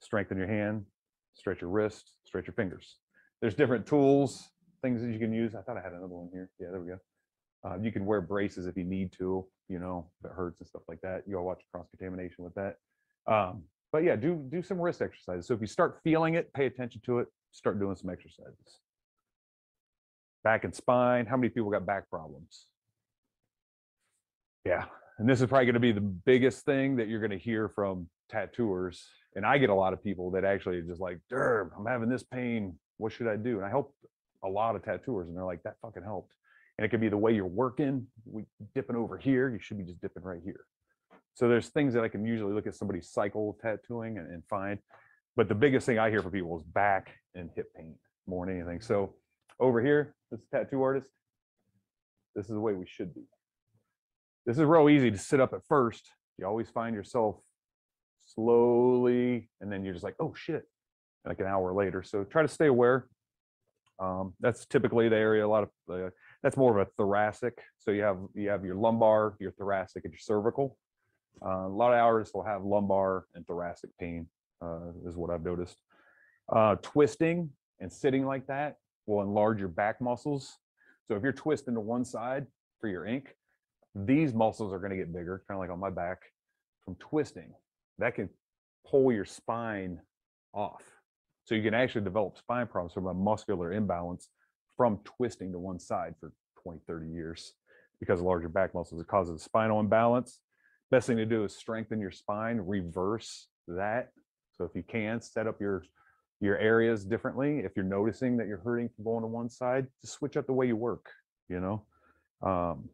strengthen 0.00 0.38
your 0.38 0.46
hand, 0.46 0.84
stretch 1.34 1.60
your 1.60 1.70
wrist, 1.70 2.12
stretch 2.24 2.46
your 2.46 2.54
fingers. 2.54 2.96
There's 3.40 3.54
different 3.54 3.86
tools, 3.86 4.48
things 4.82 5.02
that 5.02 5.10
you 5.10 5.18
can 5.18 5.32
use. 5.32 5.54
I 5.54 5.62
thought 5.62 5.76
I 5.76 5.82
had 5.82 5.92
another 5.92 6.14
one 6.14 6.28
here. 6.32 6.50
Yeah, 6.58 6.68
there 6.70 6.80
we 6.80 6.88
go. 6.88 6.98
Uh, 7.64 7.78
you 7.80 7.90
can 7.90 8.06
wear 8.06 8.20
braces 8.20 8.66
if 8.66 8.76
you 8.76 8.84
need 8.84 9.12
to, 9.12 9.44
you 9.68 9.78
know, 9.78 10.08
if 10.20 10.30
it 10.30 10.34
hurts 10.34 10.60
and 10.60 10.68
stuff 10.68 10.82
like 10.88 11.00
that. 11.00 11.22
You 11.26 11.36
all 11.36 11.44
watch 11.44 11.62
cross 11.72 11.86
contamination 11.90 12.44
with 12.44 12.54
that. 12.54 12.76
Um, 13.26 13.62
but 13.92 14.04
yeah, 14.04 14.16
do 14.16 14.44
do 14.50 14.62
some 14.62 14.80
wrist 14.80 15.02
exercises. 15.02 15.46
So 15.46 15.54
if 15.54 15.60
you 15.60 15.66
start 15.66 16.00
feeling 16.04 16.34
it, 16.34 16.52
pay 16.52 16.66
attention 16.66 17.00
to 17.06 17.20
it. 17.20 17.28
Start 17.50 17.78
doing 17.78 17.96
some 17.96 18.10
exercises. 18.10 18.80
Back 20.44 20.64
and 20.64 20.74
spine. 20.74 21.26
How 21.26 21.36
many 21.36 21.48
people 21.48 21.70
got 21.70 21.86
back 21.86 22.10
problems? 22.10 22.66
Yeah, 24.64 24.84
and 25.18 25.28
this 25.28 25.40
is 25.40 25.46
probably 25.46 25.66
going 25.66 25.74
to 25.74 25.80
be 25.80 25.92
the 25.92 26.00
biggest 26.00 26.64
thing 26.64 26.96
that 26.96 27.08
you're 27.08 27.20
going 27.20 27.30
to 27.30 27.38
hear 27.38 27.68
from 27.68 28.08
tattooers. 28.28 29.06
And 29.34 29.46
I 29.46 29.58
get 29.58 29.70
a 29.70 29.74
lot 29.74 29.92
of 29.92 30.02
people 30.02 30.30
that 30.32 30.44
actually 30.44 30.82
just 30.82 31.00
like, 31.00 31.20
Durb, 31.30 31.70
I'm 31.78 31.86
having 31.86 32.08
this 32.08 32.22
pain. 32.22 32.74
What 32.96 33.12
should 33.12 33.28
I 33.28 33.36
do? 33.36 33.56
And 33.56 33.64
I 33.64 33.68
help 33.68 33.94
a 34.44 34.48
lot 34.48 34.76
of 34.76 34.84
tattooers, 34.84 35.28
and 35.28 35.36
they're 35.36 35.44
like, 35.44 35.62
that 35.64 35.76
fucking 35.82 36.02
helped. 36.02 36.32
And 36.78 36.84
it 36.84 36.88
could 36.88 37.00
be 37.00 37.08
the 37.08 37.16
way 37.16 37.32
you're 37.32 37.46
working. 37.46 38.06
We 38.24 38.44
dipping 38.74 38.96
over 38.96 39.16
here. 39.16 39.48
You 39.48 39.58
should 39.58 39.78
be 39.78 39.84
just 39.84 40.00
dipping 40.00 40.22
right 40.22 40.40
here. 40.44 40.64
So 41.36 41.48
there's 41.48 41.68
things 41.68 41.92
that 41.92 42.02
I 42.02 42.08
can 42.08 42.24
usually 42.24 42.54
look 42.54 42.66
at 42.66 42.74
somebody's 42.74 43.10
cycle 43.10 43.58
tattooing 43.60 44.16
and, 44.16 44.26
and 44.32 44.42
find. 44.48 44.78
But 45.36 45.48
the 45.48 45.54
biggest 45.54 45.84
thing 45.84 45.98
I 45.98 46.08
hear 46.08 46.22
from 46.22 46.32
people 46.32 46.56
is 46.56 46.64
back 46.64 47.12
and 47.34 47.50
hip 47.54 47.66
pain 47.76 47.94
more 48.26 48.46
than 48.46 48.56
anything. 48.56 48.80
So 48.80 49.14
over 49.60 49.82
here, 49.82 50.14
this 50.30 50.40
tattoo 50.50 50.82
artist, 50.82 51.10
this 52.34 52.46
is 52.46 52.52
the 52.52 52.60
way 52.60 52.72
we 52.72 52.86
should 52.86 53.14
be. 53.14 53.24
This 54.46 54.56
is 54.56 54.64
real 54.64 54.88
easy 54.88 55.10
to 55.10 55.18
sit 55.18 55.38
up 55.38 55.52
at 55.52 55.60
first. 55.68 56.08
You 56.38 56.46
always 56.46 56.70
find 56.70 56.96
yourself 56.96 57.36
slowly, 58.24 59.50
and 59.60 59.70
then 59.70 59.84
you're 59.84 59.92
just 59.92 60.04
like, 60.04 60.16
oh 60.18 60.32
shit, 60.34 60.62
like 61.26 61.40
an 61.40 61.46
hour 61.46 61.74
later. 61.74 62.02
So 62.02 62.24
try 62.24 62.40
to 62.40 62.48
stay 62.48 62.68
aware. 62.68 63.08
Um, 63.98 64.32
that's 64.40 64.64
typically 64.64 65.10
the 65.10 65.16
area 65.16 65.46
a 65.46 65.48
lot 65.48 65.64
of 65.64 65.70
uh, 65.92 66.10
that's 66.42 66.56
more 66.56 66.78
of 66.78 66.86
a 66.86 66.90
thoracic. 66.96 67.58
So 67.76 67.90
you 67.90 68.02
have 68.04 68.18
you 68.34 68.48
have 68.48 68.64
your 68.64 68.76
lumbar, 68.76 69.36
your 69.38 69.52
thoracic, 69.52 70.04
and 70.04 70.14
your 70.14 70.18
cervical. 70.18 70.78
Uh, 71.44 71.66
a 71.66 71.68
lot 71.68 71.92
of 71.92 71.98
artists 71.98 72.34
will 72.34 72.44
have 72.44 72.64
lumbar 72.64 73.26
and 73.34 73.46
thoracic 73.46 73.90
pain, 73.98 74.26
uh, 74.62 74.90
is 75.06 75.16
what 75.16 75.30
I've 75.30 75.44
noticed. 75.44 75.76
Uh, 76.50 76.76
twisting 76.76 77.50
and 77.80 77.92
sitting 77.92 78.24
like 78.24 78.46
that 78.46 78.76
will 79.06 79.22
enlarge 79.22 79.58
your 79.58 79.68
back 79.68 80.00
muscles. 80.00 80.56
So 81.08 81.14
if 81.14 81.22
you're 81.22 81.32
twisting 81.32 81.74
to 81.74 81.80
one 81.80 82.04
side 82.04 82.46
for 82.80 82.88
your 82.88 83.06
ink, 83.06 83.34
these 83.94 84.34
muscles 84.34 84.72
are 84.72 84.78
going 84.78 84.90
to 84.90 84.96
get 84.96 85.12
bigger, 85.12 85.42
kind 85.48 85.56
of 85.56 85.60
like 85.60 85.70
on 85.70 85.80
my 85.80 85.90
back 85.90 86.18
from 86.84 86.96
twisting. 86.96 87.52
That 87.98 88.14
can 88.14 88.28
pull 88.86 89.12
your 89.12 89.24
spine 89.24 90.00
off. 90.52 90.82
So 91.44 91.54
you 91.54 91.62
can 91.62 91.74
actually 91.74 92.04
develop 92.04 92.36
spine 92.38 92.66
problems 92.66 92.92
from 92.92 93.06
a 93.06 93.14
muscular 93.14 93.72
imbalance 93.72 94.28
from 94.76 94.98
twisting 95.04 95.52
to 95.52 95.58
one 95.58 95.78
side 95.78 96.14
for 96.20 96.32
20, 96.62 96.80
30 96.86 97.08
years 97.08 97.54
because 98.00 98.20
larger 98.20 98.48
back 98.48 98.74
muscles. 98.74 99.00
It 99.00 99.06
causes 99.06 99.40
a 99.40 99.44
spinal 99.44 99.80
imbalance. 99.80 100.40
Best 100.90 101.06
thing 101.06 101.16
to 101.16 101.26
do 101.26 101.44
is 101.44 101.56
strengthen 101.56 102.00
your 102.00 102.10
spine, 102.10 102.58
reverse 102.58 103.48
that. 103.66 104.10
So 104.52 104.64
if 104.64 104.70
you 104.74 104.82
can, 104.82 105.20
set 105.20 105.46
up 105.46 105.60
your 105.60 105.84
your 106.40 106.58
areas 106.58 107.04
differently. 107.04 107.60
If 107.60 107.72
you're 107.76 107.84
noticing 107.84 108.36
that 108.36 108.46
you're 108.46 108.58
hurting 108.58 108.90
from 108.94 109.04
going 109.04 109.22
to 109.22 109.26
one 109.26 109.48
side, 109.48 109.86
just 110.02 110.14
switch 110.14 110.36
up 110.36 110.46
the 110.46 110.52
way 110.52 110.66
you 110.66 110.76
work, 110.76 111.10
you 111.48 111.60
know? 111.60 111.86
Um, 112.46 112.90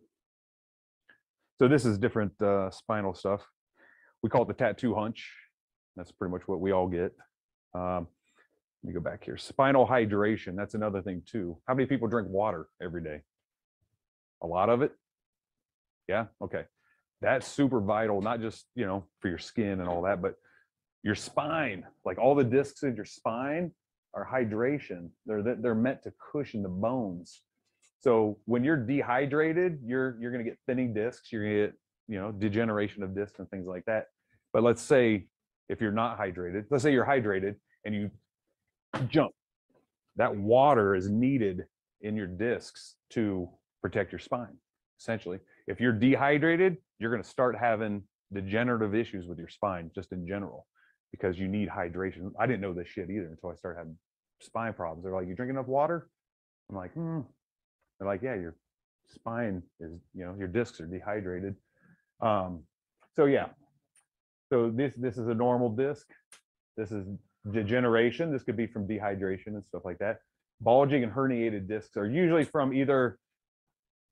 so 1.58 1.68
this 1.68 1.84
is 1.84 1.98
different 1.98 2.40
uh, 2.40 2.70
spinal 2.70 3.14
stuff. 3.14 3.42
We 4.22 4.30
call 4.30 4.42
it 4.42 4.48
the 4.48 4.54
tattoo 4.54 4.94
hunch. 4.94 5.28
That's 5.96 6.12
pretty 6.12 6.32
much 6.32 6.46
what 6.46 6.60
we 6.60 6.70
all 6.70 6.86
get. 6.86 7.12
Um, 7.74 8.06
let 8.82 8.88
me 8.88 8.92
go 8.94 9.00
back 9.00 9.24
here. 9.24 9.36
Spinal 9.36 9.86
hydration. 9.86 10.56
That's 10.56 10.74
another 10.74 11.02
thing 11.02 11.22
too. 11.26 11.58
How 11.66 11.74
many 11.74 11.86
people 11.86 12.08
drink 12.08 12.28
water 12.28 12.66
every 12.80 13.02
day? 13.02 13.22
A 14.42 14.46
lot 14.46 14.68
of 14.68 14.82
it. 14.82 14.92
Yeah. 16.08 16.26
Okay. 16.40 16.64
That's 17.22 17.46
super 17.46 17.80
vital, 17.80 18.20
not 18.20 18.40
just, 18.40 18.66
you 18.74 18.84
know, 18.84 19.04
for 19.20 19.28
your 19.28 19.38
skin 19.38 19.80
and 19.80 19.88
all 19.88 20.02
that, 20.02 20.20
but 20.20 20.34
your 21.04 21.14
spine, 21.14 21.84
like 22.04 22.18
all 22.18 22.34
the 22.34 22.44
discs 22.44 22.82
in 22.82 22.96
your 22.96 23.04
spine 23.04 23.70
are 24.12 24.28
hydration. 24.30 25.08
They're, 25.24 25.42
they're 25.42 25.74
meant 25.76 26.02
to 26.02 26.12
cushion 26.32 26.62
the 26.62 26.68
bones. 26.68 27.42
So 28.00 28.38
when 28.46 28.64
you're 28.64 28.76
dehydrated, 28.76 29.78
you're, 29.84 30.18
you're 30.20 30.32
going 30.32 30.44
to 30.44 30.50
get 30.50 30.58
thinning 30.66 30.92
discs. 30.92 31.30
You're 31.30 31.44
going 31.44 31.54
to 31.54 31.66
get, 31.66 31.74
you 32.08 32.20
know, 32.20 32.32
degeneration 32.32 33.04
of 33.04 33.14
discs 33.14 33.38
and 33.38 33.48
things 33.50 33.66
like 33.68 33.84
that. 33.84 34.06
But 34.52 34.64
let's 34.64 34.82
say 34.82 35.28
if 35.68 35.80
you're 35.80 35.92
not 35.92 36.18
hydrated, 36.18 36.64
let's 36.70 36.82
say 36.82 36.92
you're 36.92 37.06
hydrated 37.06 37.54
and 37.84 37.94
you 37.94 38.10
jump. 39.08 39.30
That 40.16 40.34
water 40.36 40.96
is 40.96 41.08
needed 41.08 41.66
in 42.00 42.16
your 42.16 42.26
discs 42.26 42.96
to 43.10 43.48
protect 43.80 44.10
your 44.10 44.18
spine, 44.18 44.58
essentially. 45.00 45.38
If 45.66 45.80
you're 45.80 45.92
dehydrated, 45.92 46.76
you're 46.98 47.10
going 47.10 47.22
to 47.22 47.28
start 47.28 47.56
having 47.56 48.02
degenerative 48.32 48.94
issues 48.94 49.26
with 49.26 49.38
your 49.38 49.48
spine 49.48 49.90
just 49.94 50.12
in 50.12 50.26
general 50.26 50.66
because 51.10 51.38
you 51.38 51.48
need 51.48 51.68
hydration. 51.68 52.32
I 52.38 52.46
didn't 52.46 52.62
know 52.62 52.72
this 52.72 52.88
shit 52.88 53.10
either 53.10 53.26
until 53.26 53.50
I 53.50 53.54
started 53.54 53.78
having 53.78 53.96
spine 54.40 54.72
problems. 54.72 55.04
They're 55.04 55.12
like, 55.12 55.28
you 55.28 55.34
drink 55.34 55.50
enough 55.50 55.66
water? 55.66 56.08
I'm 56.70 56.76
like, 56.76 56.92
hmm. 56.94 57.20
They're 57.98 58.08
like, 58.08 58.22
yeah, 58.22 58.34
your 58.34 58.56
spine 59.08 59.62
is, 59.78 59.92
you 60.14 60.24
know, 60.24 60.34
your 60.38 60.48
discs 60.48 60.80
are 60.80 60.86
dehydrated. 60.86 61.54
Um, 62.20 62.64
so 63.14 63.26
yeah. 63.26 63.48
So 64.48 64.70
this 64.74 64.94
this 64.96 65.18
is 65.18 65.28
a 65.28 65.34
normal 65.34 65.70
disc. 65.70 66.06
This 66.76 66.92
is 66.92 67.06
degeneration. 67.50 68.32
This 68.32 68.42
could 68.42 68.56
be 68.56 68.66
from 68.66 68.86
dehydration 68.86 69.48
and 69.48 69.64
stuff 69.66 69.82
like 69.84 69.98
that. 69.98 70.18
Bulging 70.60 71.02
and 71.02 71.12
herniated 71.12 71.68
discs 71.68 71.96
are 71.96 72.08
usually 72.08 72.44
from 72.44 72.72
either 72.72 73.18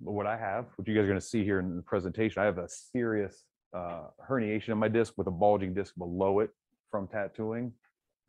what 0.00 0.26
I 0.26 0.36
have, 0.36 0.66
what 0.76 0.88
you 0.88 0.94
guys 0.94 1.04
are 1.04 1.08
going 1.08 1.20
to 1.20 1.24
see 1.24 1.44
here 1.44 1.60
in 1.60 1.76
the 1.76 1.82
presentation. 1.82 2.42
I 2.42 2.46
have 2.46 2.58
a 2.58 2.68
serious 2.68 3.44
uh, 3.74 4.04
herniation 4.28 4.70
in 4.70 4.78
my 4.78 4.88
disc 4.88 5.14
with 5.16 5.26
a 5.26 5.30
bulging 5.30 5.74
disc 5.74 5.94
below 5.96 6.40
it 6.40 6.50
from 6.90 7.06
tattooing. 7.06 7.72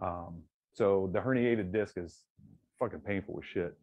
Um, 0.01 0.43
so 0.73 1.09
the 1.13 1.19
herniated 1.19 1.71
disc 1.71 1.97
is 1.97 2.23
fucking 2.79 2.99
painful 2.99 3.39
as 3.41 3.47
shit. 3.47 3.77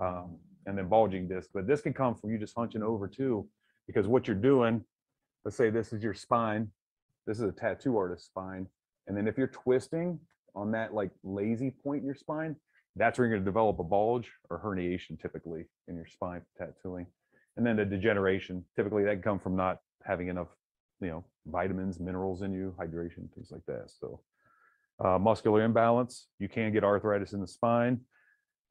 Um, 0.00 0.36
and 0.66 0.76
then 0.76 0.88
bulging 0.88 1.26
disc, 1.26 1.50
but 1.52 1.66
this 1.66 1.80
can 1.80 1.92
come 1.92 2.14
from 2.14 2.30
you 2.30 2.38
just 2.38 2.54
hunching 2.54 2.82
over 2.82 3.08
too, 3.08 3.48
because 3.86 4.06
what 4.06 4.26
you're 4.26 4.36
doing, 4.36 4.84
let's 5.44 5.56
say 5.56 5.70
this 5.70 5.92
is 5.92 6.02
your 6.02 6.14
spine, 6.14 6.70
this 7.26 7.38
is 7.38 7.44
a 7.44 7.52
tattoo 7.52 7.96
artist's 7.96 8.26
spine. 8.26 8.66
And 9.06 9.16
then 9.16 9.26
if 9.26 9.38
you're 9.38 9.48
twisting 9.48 10.20
on 10.54 10.70
that 10.72 10.94
like 10.94 11.10
lazy 11.24 11.70
point 11.70 12.00
in 12.00 12.06
your 12.06 12.14
spine, 12.14 12.56
that's 12.96 13.18
where 13.18 13.26
you're 13.26 13.36
going 13.36 13.44
to 13.44 13.50
develop 13.50 13.78
a 13.78 13.84
bulge 13.84 14.30
or 14.50 14.60
herniation 14.60 15.20
typically 15.20 15.64
in 15.88 15.96
your 15.96 16.06
spine 16.06 16.42
tattooing. 16.58 17.06
And 17.60 17.66
then 17.66 17.76
the 17.76 17.84
degeneration, 17.84 18.64
typically 18.74 19.04
that 19.04 19.12
can 19.16 19.22
come 19.22 19.38
from 19.38 19.54
not 19.54 19.80
having 20.02 20.28
enough, 20.28 20.48
you 21.02 21.08
know, 21.08 21.26
vitamins, 21.44 22.00
minerals 22.00 22.40
in 22.40 22.54
you, 22.54 22.74
hydration, 22.80 23.30
things 23.34 23.50
like 23.50 23.66
that. 23.66 23.90
So 24.00 24.22
uh, 25.04 25.18
muscular 25.18 25.62
imbalance, 25.62 26.28
you 26.38 26.48
can 26.48 26.72
get 26.72 26.84
arthritis 26.84 27.34
in 27.34 27.40
the 27.42 27.46
spine. 27.46 28.00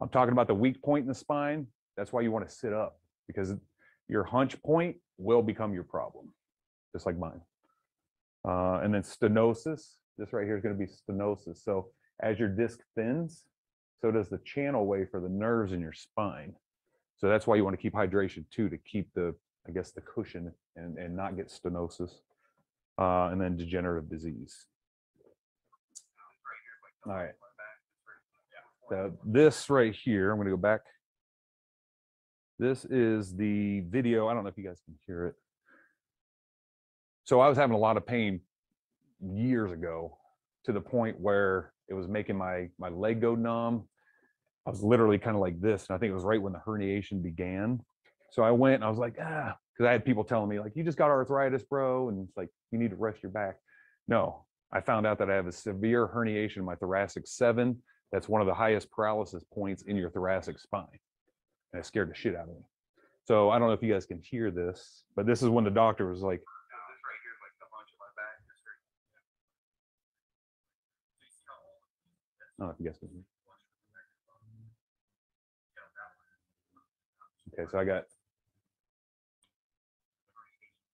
I'm 0.01 0.09
talking 0.09 0.31
about 0.31 0.47
the 0.47 0.55
weak 0.55 0.81
point 0.81 1.03
in 1.03 1.07
the 1.07 1.13
spine. 1.13 1.67
That's 1.97 2.11
why 2.11 2.21
you 2.21 2.31
want 2.31 2.49
to 2.49 2.51
sit 2.51 2.73
up 2.73 2.99
because 3.27 3.53
your 4.07 4.23
hunch 4.23 4.59
point 4.63 4.95
will 5.19 5.43
become 5.43 5.71
your 5.71 5.83
problem, 5.83 6.33
just 6.91 7.05
like 7.05 7.15
mine. 7.15 7.41
Uh, 8.43 8.79
and 8.81 8.91
then 8.91 9.03
stenosis, 9.03 9.97
this 10.17 10.33
right 10.33 10.47
here 10.47 10.57
is 10.57 10.63
going 10.63 10.75
to 10.75 10.83
be 10.83 10.91
stenosis. 10.91 11.63
So 11.63 11.89
as 12.23 12.39
your 12.39 12.49
disc 12.49 12.79
thins, 12.95 13.43
so 14.01 14.09
does 14.09 14.29
the 14.29 14.39
channel 14.39 14.87
way 14.87 15.05
for 15.05 15.19
the 15.19 15.29
nerves 15.29 15.73
in 15.73 15.79
your 15.79 15.93
spine. 15.93 16.55
So 17.19 17.27
that's 17.27 17.45
why 17.45 17.55
you 17.55 17.63
want 17.63 17.75
to 17.75 17.81
keep 17.81 17.93
hydration 17.93 18.45
too, 18.49 18.69
to 18.69 18.77
keep 18.77 19.13
the, 19.13 19.35
I 19.67 19.71
guess, 19.71 19.91
the 19.91 20.01
cushion 20.01 20.51
and, 20.75 20.97
and 20.97 21.15
not 21.15 21.35
get 21.35 21.49
stenosis. 21.49 22.11
Uh, 22.97 23.29
and 23.31 23.39
then 23.39 23.55
degenerative 23.55 24.09
disease. 24.09 24.65
All 27.05 27.13
right. 27.13 27.31
The, 28.89 29.13
this 29.23 29.69
right 29.69 29.95
here, 29.95 30.31
I'm 30.31 30.37
going 30.37 30.47
to 30.47 30.51
go 30.51 30.57
back. 30.57 30.81
This 32.57 32.83
is 32.83 33.33
the 33.37 33.81
video. 33.81 34.27
I 34.27 34.33
don't 34.33 34.43
know 34.43 34.49
if 34.49 34.57
you 34.57 34.65
guys 34.65 34.81
can 34.83 34.95
hear 35.07 35.27
it. 35.27 35.35
So 37.23 37.39
I 37.39 37.47
was 37.47 37.57
having 37.57 37.75
a 37.75 37.79
lot 37.79 37.95
of 37.95 38.05
pain 38.05 38.41
years 39.21 39.71
ago 39.71 40.17
to 40.65 40.73
the 40.73 40.81
point 40.81 41.17
where 41.21 41.71
it 41.87 41.93
was 41.93 42.09
making 42.09 42.35
my 42.35 42.67
my 42.77 42.89
leg 42.89 43.21
go 43.21 43.33
numb. 43.33 43.87
I 44.69 44.71
was 44.71 44.83
literally 44.83 45.17
kind 45.17 45.35
of 45.35 45.41
like 45.41 45.59
this, 45.59 45.87
and 45.89 45.95
I 45.95 45.97
think 45.97 46.11
it 46.11 46.13
was 46.13 46.23
right 46.23 46.39
when 46.39 46.53
the 46.53 46.59
herniation 46.59 47.23
began. 47.23 47.81
So 48.29 48.43
I 48.43 48.51
went 48.51 48.75
and 48.75 48.83
I 48.83 48.89
was 48.89 48.99
like, 48.99 49.15
ah, 49.19 49.57
because 49.73 49.89
I 49.89 49.91
had 49.91 50.05
people 50.05 50.23
telling 50.23 50.47
me 50.47 50.59
like, 50.59 50.73
you 50.75 50.83
just 50.83 50.95
got 50.95 51.09
arthritis, 51.09 51.63
bro, 51.63 52.09
and 52.09 52.27
it's 52.27 52.37
like 52.37 52.49
you 52.69 52.77
need 52.77 52.91
to 52.91 52.95
rest 52.95 53.23
your 53.23 53.31
back. 53.31 53.55
No, 54.07 54.45
I 54.71 54.81
found 54.81 55.07
out 55.07 55.17
that 55.17 55.31
I 55.31 55.33
have 55.33 55.47
a 55.47 55.51
severe 55.51 56.07
herniation 56.07 56.57
in 56.57 56.65
my 56.65 56.75
thoracic 56.75 57.25
seven. 57.25 57.81
That's 58.11 58.29
one 58.29 58.41
of 58.41 58.47
the 58.47 58.53
highest 58.53 58.91
paralysis 58.91 59.43
points 59.51 59.81
in 59.81 59.95
your 59.95 60.11
thoracic 60.11 60.59
spine, 60.59 60.85
and 61.73 61.79
it 61.79 61.85
scared 61.87 62.11
the 62.11 62.15
shit 62.15 62.35
out 62.35 62.43
of 62.43 62.49
me. 62.49 62.61
So 63.23 63.49
I 63.49 63.57
don't 63.57 63.69
know 63.69 63.73
if 63.73 63.81
you 63.81 63.91
guys 63.91 64.05
can 64.05 64.21
hear 64.21 64.51
this, 64.51 65.03
but 65.15 65.25
this 65.25 65.41
is 65.41 65.49
when 65.49 65.63
the 65.63 65.71
doctor 65.71 66.11
was 66.11 66.21
like, 66.21 66.41
I 72.59 72.61
don't 72.61 72.67
know 72.67 72.73
if 72.73 72.79
you 72.79 72.85
guys 72.85 72.99
can 72.99 73.09
hear. 73.09 73.23
Okay, 77.59 77.69
so 77.71 77.79
I 77.79 77.83
got. 77.83 78.03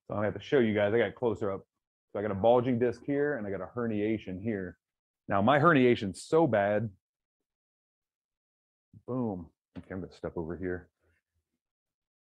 So 0.08 0.16
I 0.16 0.26
have 0.26 0.34
to 0.34 0.40
show 0.40 0.60
you 0.60 0.74
guys. 0.74 0.94
I 0.94 0.98
got 0.98 1.16
closer 1.16 1.52
up. 1.52 1.66
So 2.12 2.20
I 2.20 2.22
got 2.22 2.32
a 2.32 2.36
bulging 2.36 2.80
disc 2.80 3.02
here, 3.06 3.38
and 3.38 3.46
I 3.46 3.50
got 3.50 3.62
a 3.62 3.70
herniation 3.76 4.42
here. 4.42 4.78
Now 5.28 5.42
my 5.42 5.60
herniation's 5.60 6.24
so 6.24 6.48
bad. 6.48 6.90
Boom. 9.08 9.48
Okay, 9.78 9.88
I'm 9.92 10.02
gonna 10.02 10.14
step 10.14 10.34
over 10.38 10.56
here. 10.56 10.90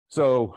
So, 0.09 0.55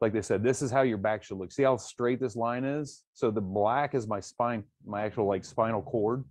like 0.00 0.12
they 0.12 0.22
said, 0.22 0.42
this 0.42 0.60
is 0.60 0.70
how 0.70 0.82
your 0.82 0.98
back 0.98 1.22
should 1.22 1.38
look. 1.38 1.52
See 1.52 1.62
how 1.62 1.76
straight 1.76 2.20
this 2.20 2.36
line 2.36 2.64
is? 2.64 3.04
So 3.14 3.30
the 3.30 3.40
black 3.40 3.94
is 3.94 4.06
my 4.06 4.20
spine, 4.20 4.64
my 4.84 5.02
actual 5.02 5.26
like 5.26 5.44
spinal 5.44 5.82
cord. 5.82 6.24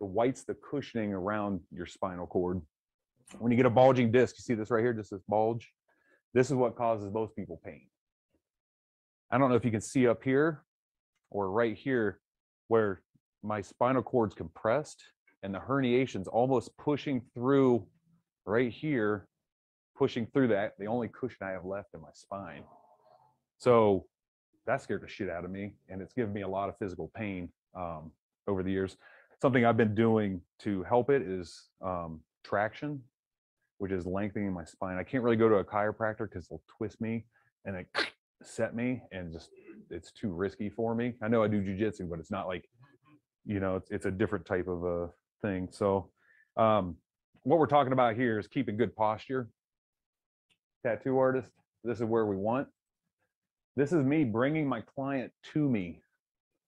The 0.00 0.06
white's 0.06 0.44
the 0.44 0.54
cushioning 0.54 1.12
around 1.12 1.60
your 1.72 1.86
spinal 1.86 2.26
cord. 2.26 2.62
When 3.38 3.50
you 3.52 3.56
get 3.56 3.66
a 3.66 3.70
bulging 3.70 4.10
disc, 4.10 4.36
you 4.38 4.42
see 4.42 4.54
this 4.54 4.70
right 4.70 4.80
here, 4.80 4.94
just 4.94 5.10
this 5.10 5.22
bulge. 5.28 5.68
This 6.34 6.50
is 6.50 6.54
what 6.54 6.76
causes 6.76 7.12
most 7.12 7.34
people 7.34 7.60
pain. 7.64 7.86
I 9.30 9.38
don't 9.38 9.50
know 9.50 9.56
if 9.56 9.64
you 9.64 9.70
can 9.70 9.80
see 9.80 10.06
up 10.06 10.22
here 10.22 10.64
or 11.30 11.50
right 11.50 11.76
here 11.76 12.20
where 12.68 13.02
my 13.42 13.60
spinal 13.60 14.02
cord's 14.02 14.34
compressed 14.34 15.02
and 15.42 15.54
the 15.54 15.58
herniation's 15.58 16.28
almost 16.28 16.76
pushing 16.78 17.22
through 17.34 17.86
right 18.44 18.72
here, 18.72 19.28
pushing 19.96 20.26
through 20.26 20.48
that, 20.48 20.74
the 20.78 20.86
only 20.86 21.08
cushion 21.08 21.46
I 21.46 21.50
have 21.50 21.64
left 21.64 21.94
in 21.94 22.00
my 22.00 22.08
spine. 22.12 22.62
So 23.58 24.06
that 24.66 24.82
scared 24.82 25.02
the 25.02 25.08
shit 25.08 25.30
out 25.30 25.44
of 25.44 25.50
me 25.50 25.74
and 25.88 26.00
it's 26.00 26.14
given 26.14 26.32
me 26.32 26.42
a 26.42 26.48
lot 26.48 26.68
of 26.68 26.78
physical 26.78 27.10
pain 27.14 27.50
um, 27.74 28.10
over 28.46 28.62
the 28.62 28.70
years 28.70 28.96
something 29.40 29.64
I've 29.64 29.76
been 29.76 29.94
doing 29.94 30.40
to 30.60 30.82
help 30.82 31.10
it 31.10 31.22
is 31.22 31.68
um, 31.80 32.20
traction, 32.44 33.00
which 33.78 33.92
is 33.92 34.06
lengthening 34.06 34.52
my 34.52 34.64
spine. 34.64 34.98
I 34.98 35.04
can't 35.04 35.22
really 35.22 35.36
go 35.36 35.48
to 35.48 35.56
a 35.56 35.64
chiropractor 35.64 36.28
because 36.30 36.48
they'll 36.48 36.62
twist 36.76 37.00
me 37.00 37.24
and 37.64 37.76
they 37.76 37.86
set 38.42 38.74
me 38.74 39.02
and 39.12 39.32
just 39.32 39.50
it's 39.90 40.12
too 40.12 40.30
risky 40.30 40.68
for 40.68 40.94
me. 40.94 41.14
I 41.22 41.28
know 41.28 41.42
I 41.42 41.48
do 41.48 41.62
jujitsu, 41.62 42.08
but 42.08 42.18
it's 42.18 42.30
not 42.30 42.46
like, 42.46 42.68
you 43.46 43.60
know, 43.60 43.76
it's, 43.76 43.90
it's 43.90 44.06
a 44.06 44.10
different 44.10 44.44
type 44.44 44.68
of 44.68 44.84
a 44.84 45.08
thing. 45.42 45.68
So 45.70 46.10
um, 46.56 46.96
what 47.42 47.58
we're 47.58 47.66
talking 47.66 47.92
about 47.92 48.16
here 48.16 48.38
is 48.38 48.46
keeping 48.46 48.76
good 48.76 48.94
posture. 48.94 49.48
Tattoo 50.84 51.18
artist, 51.18 51.50
this 51.84 51.98
is 51.98 52.04
where 52.04 52.26
we 52.26 52.36
want. 52.36 52.68
This 53.76 53.92
is 53.92 54.04
me 54.04 54.24
bringing 54.24 54.68
my 54.68 54.80
client 54.82 55.32
to 55.52 55.68
me 55.68 56.02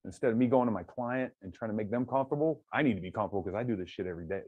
instead 0.04 0.30
of 0.30 0.36
me 0.36 0.46
going 0.46 0.66
to 0.66 0.72
my 0.72 0.82
client 0.82 1.32
and 1.42 1.52
trying 1.52 1.70
to 1.70 1.76
make 1.76 1.90
them 1.90 2.06
comfortable, 2.06 2.62
I 2.72 2.82
need 2.82 2.94
to 2.94 3.00
be 3.00 3.10
comfortable 3.10 3.42
because 3.42 3.56
I 3.56 3.62
do 3.62 3.76
this 3.76 3.90
shit 3.90 4.06
every 4.06 4.26
day. 4.26 4.42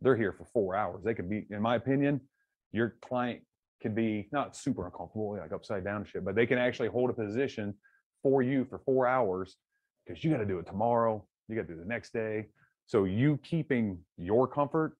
They're 0.00 0.16
here 0.16 0.32
for 0.32 0.44
four 0.52 0.74
hours. 0.74 1.02
They 1.04 1.14
could 1.14 1.28
be, 1.28 1.46
in 1.50 1.60
my 1.60 1.76
opinion, 1.76 2.20
your 2.72 2.96
client 3.02 3.42
can 3.82 3.94
be 3.94 4.28
not 4.32 4.56
super 4.56 4.86
uncomfortable, 4.86 5.36
like 5.36 5.52
upside 5.52 5.84
down 5.84 6.04
shit, 6.04 6.24
but 6.24 6.34
they 6.34 6.46
can 6.46 6.58
actually 6.58 6.88
hold 6.88 7.10
a 7.10 7.12
position 7.12 7.74
for 8.22 8.42
you 8.42 8.64
for 8.64 8.78
four 8.78 9.06
hours 9.06 9.56
because 10.06 10.22
you 10.22 10.30
got 10.30 10.38
to 10.38 10.46
do 10.46 10.58
it 10.58 10.66
tomorrow. 10.66 11.24
You 11.48 11.56
got 11.56 11.66
to 11.66 11.74
do 11.74 11.80
the 11.80 11.86
next 11.86 12.12
day. 12.12 12.46
So 12.86 13.04
you 13.04 13.38
keeping 13.42 13.98
your 14.16 14.46
comfort 14.46 14.96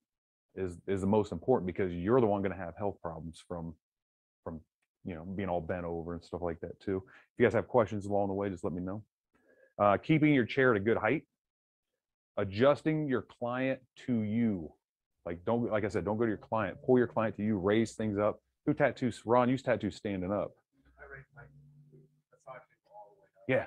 is 0.55 0.79
is 0.87 1.01
the 1.01 1.07
most 1.07 1.33
important 1.33 1.67
because 1.67 1.93
you're 1.93 2.21
the 2.21 2.27
one 2.27 2.43
going 2.43 2.53
to 2.53 2.59
have 2.59 2.75
health 2.77 2.97
problems 3.03 3.43
from 3.47 3.75
from 4.43 4.61
you 5.05 5.15
know 5.15 5.25
being 5.25 5.49
all 5.49 5.61
bent 5.61 5.85
over 5.85 6.15
and 6.15 6.25
stuff 6.25 6.43
like 6.43 6.61
that 6.61 6.79
too. 6.81 7.03
If 7.07 7.39
you 7.39 7.47
guys 7.47 7.55
have 7.55 7.69
questions 7.69 8.07
along 8.07 8.29
the 8.29 8.35
way, 8.35 8.49
just 8.49 8.65
let 8.65 8.73
me 8.73 8.83
know 8.83 9.03
uh, 9.81 9.97
keeping 9.97 10.35
your 10.35 10.45
chair 10.45 10.73
at 10.73 10.77
a 10.77 10.81
good 10.81 10.99
height, 10.99 11.23
adjusting 12.37 13.09
your 13.09 13.23
client 13.23 13.81
to 14.07 14.21
you. 14.23 14.71
Like 15.27 15.45
don't 15.45 15.71
like 15.71 15.85
I 15.85 15.89
said, 15.89 16.05
don't 16.05 16.17
go 16.17 16.25
to 16.25 16.31
your 16.31 16.39
client. 16.39 16.79
Pull 16.85 16.99
your 16.99 17.07
client 17.07 17.37
to 17.37 17.43
you. 17.43 17.59
Raise 17.59 17.93
things 17.93 18.19
up. 18.19 18.41
Who 18.67 18.75
tattoos? 18.75 19.23
Ron 19.25 19.49
used 19.49 19.65
tattoos 19.65 19.97
standing 19.97 20.33
up. 20.33 20.53
Yeah, 23.49 23.67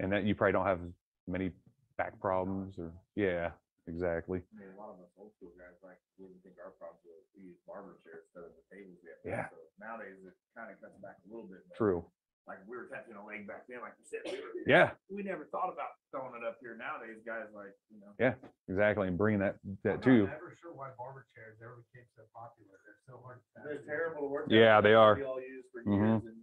and 0.00 0.10
that 0.10 0.24
you 0.24 0.34
probably 0.34 0.52
don't 0.52 0.66
have 0.66 0.80
many 1.28 1.52
back 1.96 2.18
problems 2.18 2.74
or 2.78 2.90
yeah, 3.14 3.54
exactly. 3.86 4.42
I 4.42 4.58
mean, 4.58 4.74
a 4.74 4.80
lot 4.80 4.90
of 4.90 4.98
us 4.98 5.14
old 5.14 5.30
school 5.38 5.54
guys 5.54 5.78
like 5.84 6.02
wouldn't 6.18 6.42
think 6.42 6.58
our 6.58 6.74
problems 6.74 7.06
were 7.06 7.22
we 7.38 7.54
use 7.54 7.60
barber 7.62 8.02
chairs 8.02 8.26
instead 8.26 8.50
of 8.50 8.52
the 8.58 8.66
tables 8.66 8.98
we 8.98 9.14
have. 9.14 9.22
Yeah. 9.22 9.46
So 9.54 9.62
Nowadays, 9.82 10.18
it 10.22 10.34
kind 10.54 10.70
of 10.70 10.78
cuts 10.78 10.98
back 11.02 11.18
a 11.22 11.28
little 11.30 11.46
bit. 11.46 11.62
True. 11.74 12.04
Like 12.48 12.58
we 12.66 12.74
were 12.76 12.90
tattooing 12.90 13.16
a 13.16 13.24
leg 13.24 13.46
back 13.46 13.64
then, 13.70 13.80
like 13.86 13.94
you 14.02 14.06
said, 14.08 14.26
we 14.26 14.34
were, 14.42 14.50
Yeah, 14.66 14.90
we 15.08 15.22
never 15.22 15.46
thought 15.54 15.70
about 15.70 15.94
throwing 16.10 16.34
it 16.34 16.42
up 16.42 16.58
here. 16.60 16.74
Nowadays, 16.74 17.22
guys 17.22 17.46
like, 17.54 17.70
you 17.88 18.00
know. 18.02 18.10
Yeah. 18.18 18.34
exactly. 18.66 19.06
And 19.06 19.16
bringing 19.16 19.38
that 19.40 19.56
that 19.84 20.02
I'm 20.02 20.02
too. 20.02 20.26
not 20.26 20.34
ever 20.42 20.50
sure 20.60 20.74
why 20.74 20.90
barber 20.98 21.26
chairs 21.38 21.62
ever 21.62 21.78
became 21.86 22.06
so 22.18 22.26
popular. 22.34 22.74
They're 22.82 22.98
so 23.06 23.22
hard 23.22 23.38
to. 23.38 23.62
They're 23.62 23.86
terrible 23.86 24.26
to 24.26 24.30
work. 24.34 24.46
Yeah, 24.50 24.78
out. 24.78 24.82
they 24.82 24.94
are. 24.94 25.14
We 25.14 25.22
all 25.22 25.38
used 25.40 25.70
for 25.70 25.84
Mhm. 25.86 25.94
years 26.18 26.34
and 26.34 26.42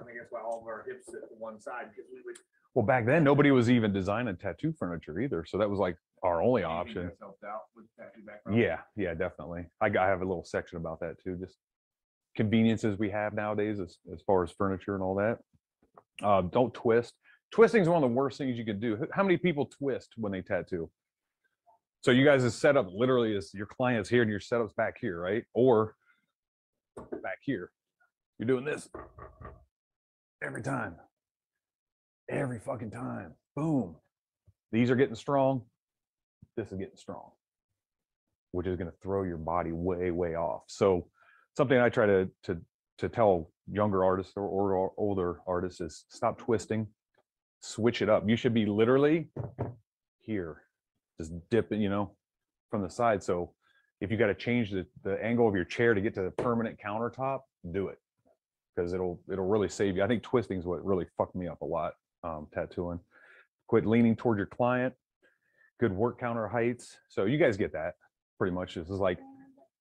I 0.00 0.04
think 0.08 0.16
that's 0.16 0.32
why 0.32 0.40
all 0.40 0.60
of 0.62 0.66
our 0.66 0.82
hips 0.88 1.06
sit 1.12 1.20
to 1.28 1.34
one 1.36 1.60
side 1.60 1.90
because 1.92 2.08
we 2.10 2.22
would. 2.24 2.36
Well, 2.74 2.86
back 2.86 3.04
then 3.04 3.24
nobody 3.24 3.50
was 3.50 3.68
even 3.68 3.92
designing 3.92 4.36
tattoo 4.36 4.72
furniture 4.72 5.18
either, 5.20 5.44
so 5.44 5.58
that 5.58 5.68
was 5.68 5.78
like 5.78 5.96
our 6.22 6.40
only 6.40 6.62
option. 6.62 7.08
guys 7.08 7.16
Helped 7.20 7.44
out 7.44 7.62
with 7.76 7.84
tattoo 7.98 8.24
background. 8.24 8.58
Yeah, 8.60 8.80
yeah, 8.96 9.12
definitely. 9.14 9.66
I, 9.80 9.88
got- 9.90 10.06
I 10.06 10.08
have 10.08 10.22
a 10.22 10.24
little 10.24 10.44
section 10.44 10.78
about 10.78 11.00
that 11.00 11.18
too, 11.20 11.36
just 11.36 11.58
conveniences 12.38 12.98
we 12.98 13.10
have 13.10 13.34
nowadays 13.34 13.80
as, 13.80 13.98
as 14.12 14.22
far 14.26 14.44
as 14.44 14.50
furniture 14.52 14.94
and 14.94 15.02
all 15.02 15.16
that. 15.16 15.38
Uh, 16.22 16.40
don't 16.42 16.72
twist. 16.72 17.12
Twisting 17.50 17.82
is 17.82 17.88
one 17.88 18.02
of 18.02 18.08
the 18.08 18.14
worst 18.14 18.38
things 18.38 18.56
you 18.56 18.64
can 18.64 18.80
do. 18.80 19.06
How 19.12 19.22
many 19.22 19.36
people 19.36 19.66
twist 19.66 20.10
when 20.16 20.32
they 20.32 20.40
tattoo? 20.40 20.88
So 22.02 22.12
you 22.12 22.24
guys' 22.24 22.54
setup 22.54 22.86
literally 22.94 23.34
is 23.34 23.50
your 23.52 23.66
client's 23.66 24.08
here 24.08 24.22
and 24.22 24.30
your 24.30 24.40
setup's 24.40 24.72
back 24.72 24.96
here, 25.00 25.20
right? 25.20 25.42
Or 25.52 25.96
back 26.96 27.38
here. 27.42 27.70
You're 28.38 28.46
doing 28.46 28.64
this 28.64 28.88
every 30.42 30.62
time. 30.62 30.94
Every 32.30 32.60
fucking 32.60 32.92
time. 32.92 33.34
Boom. 33.56 33.96
These 34.70 34.90
are 34.90 34.96
getting 34.96 35.16
strong. 35.16 35.62
This 36.56 36.70
is 36.70 36.78
getting 36.78 36.96
strong 36.96 37.32
which 38.52 38.66
is 38.66 38.76
going 38.76 38.90
to 38.90 38.96
throw 39.02 39.22
your 39.22 39.36
body 39.36 39.72
way 39.72 40.10
way 40.10 40.34
off 40.34 40.62
so 40.66 41.06
something 41.58 41.78
i 41.78 41.88
try 41.88 42.06
to 42.06 42.28
to 42.42 42.58
to 42.98 43.08
tell 43.08 43.50
younger 43.70 44.04
artists 44.04 44.32
or, 44.36 44.42
or 44.42 44.92
older 44.96 45.40
artists 45.46 45.80
is 45.80 46.04
stop 46.08 46.38
twisting 46.38 46.86
switch 47.60 48.00
it 48.02 48.08
up 48.08 48.28
you 48.28 48.36
should 48.36 48.54
be 48.54 48.66
literally 48.66 49.28
here 50.20 50.62
just 51.18 51.32
dip 51.50 51.72
it, 51.72 51.78
you 51.78 51.88
know, 51.88 52.12
from 52.70 52.82
the 52.82 52.88
side. 52.88 53.22
So 53.22 53.52
if 54.00 54.10
you 54.10 54.16
got 54.16 54.28
to 54.28 54.34
change 54.34 54.70
the, 54.70 54.86
the 55.02 55.22
angle 55.22 55.48
of 55.48 55.54
your 55.54 55.64
chair 55.64 55.94
to 55.94 56.00
get 56.00 56.14
to 56.14 56.22
the 56.22 56.30
permanent 56.30 56.78
countertop, 56.78 57.40
do 57.72 57.88
it. 57.88 57.98
Because 58.74 58.92
it'll 58.92 59.20
it'll 59.30 59.48
really 59.48 59.68
save 59.68 59.96
you. 59.96 60.04
I 60.04 60.06
think 60.06 60.22
twisting 60.22 60.58
is 60.58 60.64
what 60.64 60.84
really 60.84 61.06
fucked 61.16 61.34
me 61.34 61.48
up 61.48 61.62
a 61.62 61.64
lot, 61.64 61.94
um, 62.22 62.46
tattooing. 62.54 63.00
Quit 63.66 63.84
leaning 63.84 64.14
toward 64.14 64.38
your 64.38 64.46
client. 64.46 64.94
Good 65.80 65.92
work 65.92 66.20
counter 66.20 66.46
heights. 66.46 66.96
So 67.08 67.24
you 67.24 67.38
guys 67.38 67.56
get 67.56 67.72
that 67.72 67.94
pretty 68.38 68.54
much. 68.54 68.76
This 68.76 68.88
is 68.88 69.00
like, 69.00 69.18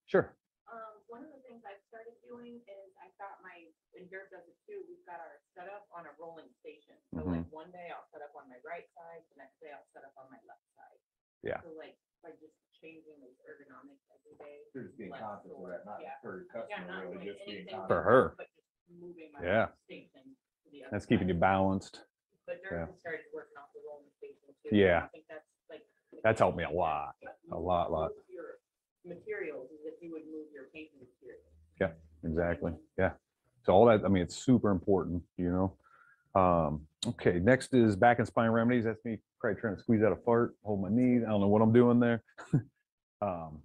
sure. 0.08 0.34
Um, 0.66 0.98
one 1.08 1.22
of 1.22 1.30
the 1.30 1.42
things 1.48 1.62
I've 1.62 1.78
started 1.88 2.18
doing 2.28 2.58
is 2.58 2.90
I 2.98 3.14
got 3.22 3.38
my, 3.46 3.70
and 3.98 4.08
Dirk 4.08 4.30
does 4.30 4.46
it 4.46 4.58
too, 4.70 4.86
we've 4.86 5.04
got 5.10 5.18
our 5.20 5.42
setup 5.58 5.90
on 5.92 6.06
a 6.06 6.14
rolling 6.22 6.50
station. 6.62 6.96
So 7.12 7.26
like 7.26 7.44
mm-hmm. 7.44 7.54
one 7.54 7.70
day 7.74 7.90
I'll 7.90 8.06
set 8.14 8.22
up 8.22 8.38
on 8.38 8.46
my 8.48 8.62
right 8.62 8.86
side, 8.94 9.26
the 9.34 9.42
next 9.42 9.58
day 9.58 9.74
I'll 9.74 9.90
set 9.92 10.06
up 10.06 10.14
on 10.16 10.30
my 10.30 10.40
left 10.46 10.64
side. 10.78 11.00
Yeah. 11.42 11.60
So 11.66 11.74
like, 11.74 11.98
by 12.26 12.34
just 12.42 12.54
changing 12.82 13.14
those 13.22 13.38
ergonomics 13.46 14.02
every 14.10 14.34
day. 14.42 14.58
They're 14.74 14.90
just 14.90 14.98
being 14.98 15.14
less 15.14 15.22
conscious 15.22 15.54
of 15.54 15.62
sore. 15.62 15.70
that, 15.70 15.86
not 15.86 16.02
Yeah. 16.02 16.18
for 16.22 16.42
your 16.42 16.66
Yeah, 16.70 16.82
customer, 16.82 16.88
not 16.90 17.04
really, 17.06 17.14
doing 17.14 17.28
just 17.30 17.46
being 17.46 17.58
anything 17.58 17.78
conscious. 17.78 17.94
For 17.94 18.02
her. 18.02 18.24
But 18.38 18.50
just 18.58 18.70
moving 18.90 19.30
my 19.34 19.40
Yeah. 19.46 19.68
station 19.86 20.26
to 20.34 20.68
the 20.70 20.82
other 20.86 20.92
That's 20.92 21.06
keeping 21.06 21.30
you 21.30 21.38
side. 21.38 21.50
balanced. 21.50 21.96
But 22.46 22.58
yeah. 22.64 22.70
Dirk 22.70 22.90
has 22.90 23.00
started 23.02 23.26
working 23.34 23.58
off 23.58 23.70
the 23.74 23.82
rolling 23.86 24.10
station 24.18 24.50
too. 24.66 24.74
Yeah. 24.74 25.06
I 25.06 25.08
think 25.14 25.26
that's 25.30 25.46
like. 25.70 25.86
That's 26.24 26.40
helped 26.40 26.58
me 26.58 26.64
a 26.66 26.74
lot, 26.74 27.16
a 27.52 27.58
lot, 27.58 27.92
lot. 27.92 28.12
Your 28.30 28.58
Materials, 29.06 29.72
is 29.72 29.86
if 29.86 30.02
you 30.02 30.12
would 30.12 30.26
move 30.26 30.52
your 30.52 30.66
painting 30.74 31.00
materials. 31.00 31.46
Yeah. 31.80 31.94
Exactly. 32.24 32.72
Yeah. 32.74 32.87
So 33.68 33.74
all 33.74 33.86
that, 33.88 34.06
I 34.06 34.08
mean, 34.08 34.24
it's 34.24 34.38
super 34.38 34.72
important, 34.72 35.22
you 35.38 35.52
know. 35.52 36.42
Um, 36.42 36.88
okay, 37.06 37.38
next 37.40 37.74
is 37.74 37.98
back 37.98 38.18
and 38.18 38.26
spine 38.26 38.50
remedies. 38.50 38.86
That's 38.86 39.04
me 39.04 39.18
probably 39.42 39.60
trying 39.60 39.76
to 39.76 39.82
squeeze 39.82 40.02
out 40.04 40.14
a 40.14 40.16
fart, 40.16 40.56
hold 40.64 40.82
my 40.82 40.90
knee. 40.90 41.18
I 41.18 41.28
don't 41.28 41.42
know 41.42 41.50
what 41.50 41.62
I'm 41.62 41.74
doing 41.74 42.00
there. 42.00 42.24
um, 43.22 43.60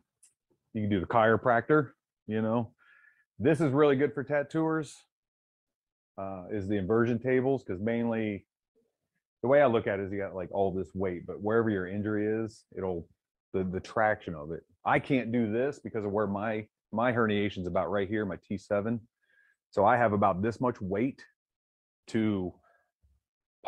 you 0.75 0.83
can 0.83 0.91
do 0.91 0.99
the 0.99 1.07
chiropractor, 1.07 1.91
you 2.27 2.43
know. 2.43 2.73
This 3.39 3.61
is 3.61 3.71
really 3.71 3.95
good 3.95 4.13
for 4.13 4.25
tattooers. 4.25 4.97
Uh, 6.19 6.45
is 6.51 6.67
the 6.67 6.77
inversion 6.77 7.21
tables 7.21 7.63
because 7.63 7.81
mainly 7.81 8.45
the 9.43 9.49
way 9.49 9.63
I 9.63 9.67
look 9.67 9.87
at 9.87 10.01
it 10.01 10.07
is 10.07 10.13
you 10.13 10.19
got 10.19 10.35
like 10.35 10.51
all 10.51 10.73
this 10.73 10.91
weight, 10.95 11.29
but 11.29 11.41
wherever 11.41 11.71
your 11.71 11.87
injury 11.87 12.27
is, 12.27 12.65
it'll 12.77 13.09
the 13.53 13.63
the 13.63 13.81
traction 13.81 14.35
of 14.35 14.51
it. 14.51 14.65
I 14.85 14.99
can't 14.99 15.31
do 15.31 15.51
this 15.51 15.79
because 15.79 16.05
of 16.05 16.11
where 16.11 16.27
my 16.27 16.67
my 16.91 17.13
herniation's 17.13 17.69
about 17.69 17.91
right 17.91 18.09
here, 18.09 18.27
my 18.27 18.37
T7. 18.37 18.99
So 19.73 19.85
I 19.85 19.97
have 19.97 20.13
about 20.13 20.43
this 20.43 20.61
much 20.61 20.81
weight 20.81 21.25
to 22.09 22.53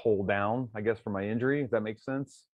pull 0.00 0.24
down, 0.24 0.68
I 0.74 0.82
guess, 0.82 0.98
for 0.98 1.10
my 1.10 1.26
injury, 1.26 1.62
if 1.62 1.70
that 1.70 1.80
makes 1.80 2.04
sense. 2.04 2.46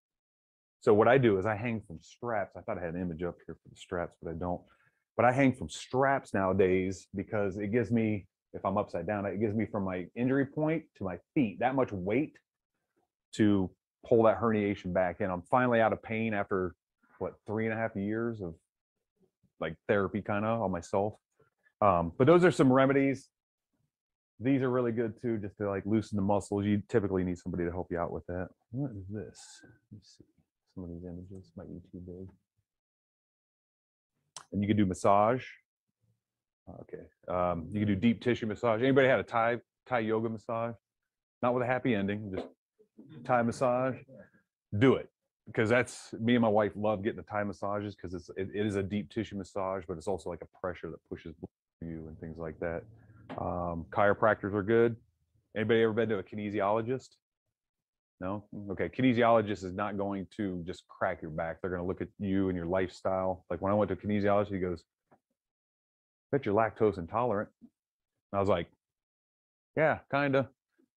So 0.82 0.94
what 0.94 1.08
I 1.08 1.18
do 1.18 1.38
is 1.40 1.46
I 1.46 1.56
hang 1.56 1.82
from 1.86 2.00
straps. 2.02 2.56
I 2.56 2.62
thought 2.62 2.78
I 2.78 2.86
had 2.86 2.94
an 2.94 3.02
image 3.02 3.24
up 3.24 3.36
here 3.46 3.56
for 3.56 3.70
the 3.70 3.76
straps, 3.76 4.16
but 4.22 4.30
I 4.30 4.34
don't. 4.34 4.62
But 5.18 5.26
I 5.26 5.32
hang 5.32 5.54
from 5.54 5.68
straps 5.68 6.34
nowadays 6.34 7.08
because 7.16 7.58
it 7.58 7.72
gives 7.72 7.92
me, 7.92 8.28
if 8.54 8.64
I'm 8.64 8.78
upside 8.78 9.08
down, 9.08 9.26
it 9.26 9.42
gives 9.42 9.56
me 9.56 9.66
from 9.66 9.84
my 9.84 10.06
injury 10.16 10.46
point 10.46 10.84
to 10.98 11.04
my 11.04 11.18
feet 11.34 11.60
that 11.60 11.76
much 11.76 11.92
weight 11.92 12.38
to 13.34 13.70
pull 14.06 14.24
that 14.24 14.40
herniation 14.40 14.94
back 14.94 15.22
in. 15.22 15.30
I'm 15.30 15.44
finally 15.50 15.82
out 15.82 15.92
of 15.92 16.02
pain 16.04 16.34
after 16.34 16.76
what 17.18 17.34
three 17.48 17.66
and 17.66 17.74
a 17.74 17.78
half 17.78 17.96
years 17.96 18.42
of 18.42 18.54
like 19.60 19.76
therapy 19.88 20.22
kind 20.22 20.46
of 20.46 20.62
on 20.62 20.72
myself. 20.72 21.16
Um, 21.82 22.14
but 22.18 22.28
those 22.28 22.46
are 22.46 22.52
some 22.52 22.72
remedies. 22.72 23.28
These 24.40 24.62
are 24.62 24.70
really 24.70 24.92
good 24.92 25.22
too, 25.22 25.38
just 25.38 25.58
to 25.58 25.70
like 25.70 25.84
loosen 25.86 26.16
the 26.16 26.22
muscles. 26.22 26.66
You 26.66 26.82
typically 26.88 27.24
need 27.24 27.38
somebody 27.38 27.66
to 27.66 27.72
help 27.72 27.88
you 27.92 28.00
out 28.00 28.12
with 28.12 28.26
that. 28.28 28.50
What 28.72 28.92
is 28.92 29.06
this? 29.10 29.40
Let 29.64 29.92
me 29.92 30.00
see. 30.02 30.26
Some 30.76 30.84
of 30.86 30.90
these 30.92 31.04
images 31.04 31.52
might 31.58 31.68
be 31.68 31.80
too 31.92 32.02
big. 32.06 32.30
And 34.52 34.62
you 34.62 34.68
can 34.68 34.78
do 34.78 34.86
massage. 34.86 35.44
Okay. 36.82 37.04
Um, 37.28 37.68
you 37.72 37.80
can 37.80 37.88
do 37.88 37.96
deep 37.96 38.22
tissue 38.22 38.46
massage. 38.46 38.82
Anybody 38.82 39.08
had 39.08 39.20
a 39.20 39.24
Thai 39.24 39.58
Thai 39.88 40.00
yoga 40.00 40.30
massage? 40.30 40.76
Not 41.42 41.54
with 41.54 41.64
a 41.64 41.68
happy 41.68 41.96
ending, 41.96 42.32
just 42.34 42.48
Thai 43.26 43.42
massage. 43.42 43.96
Do 44.78 44.96
it 44.96 45.10
because 45.50 45.70
that's 45.70 46.14
me 46.20 46.36
and 46.36 46.44
my 46.44 46.48
wife 46.48 46.72
love 46.76 47.04
getting 47.04 47.18
the 47.18 47.24
Thai 47.24 47.44
massages 47.44 47.96
because 47.96 48.14
it's 48.14 48.30
it, 48.38 48.50
it 48.54 48.66
is 48.66 48.76
a 48.76 48.84
deep 48.84 49.10
tissue 49.10 49.36
massage, 49.36 49.84
but 49.88 49.98
it's 49.98 50.08
also 50.08 50.30
like 50.30 50.42
a 50.42 50.60
pressure 50.60 50.90
that 50.92 51.00
pushes 51.10 51.36
you 51.82 52.06
and 52.08 52.20
things 52.20 52.38
like 52.38 52.60
that. 52.60 52.84
Um, 53.38 53.86
chiropractors 53.92 54.54
are 54.54 54.64
good. 54.64 54.96
Anybody 55.56 55.82
ever 55.84 55.94
been 55.94 56.10
to 56.10 56.18
a 56.18 56.24
kinesiologist? 56.24 57.10
No? 58.22 58.44
Okay. 58.72 58.90
Kinesiologist 58.90 59.64
is 59.64 59.74
not 59.74 59.98
going 59.98 60.28
to 60.38 60.64
just 60.66 60.84
crack 60.88 61.22
your 61.22 61.32
back. 61.32 61.62
They're 61.62 61.72
going 61.72 61.82
to 61.82 61.88
look 61.88 62.02
at 62.02 62.10
you 62.20 62.50
and 62.50 62.56
your 62.56 62.66
lifestyle. 62.66 63.46
Like 63.50 63.62
when 63.62 63.72
I 63.72 63.76
went 63.76 63.90
to 63.90 63.94
a 63.94 63.98
kinesiologist, 63.98 64.52
he 64.52 64.60
goes, 64.60 64.84
Bet 66.32 66.46
you're 66.46 66.54
lactose 66.56 66.98
intolerant. 66.98 67.50
And 68.32 68.38
I 68.38 68.40
was 68.40 68.50
like, 68.50 68.68
Yeah, 69.76 70.00
kind 70.12 70.36
of. 70.36 70.48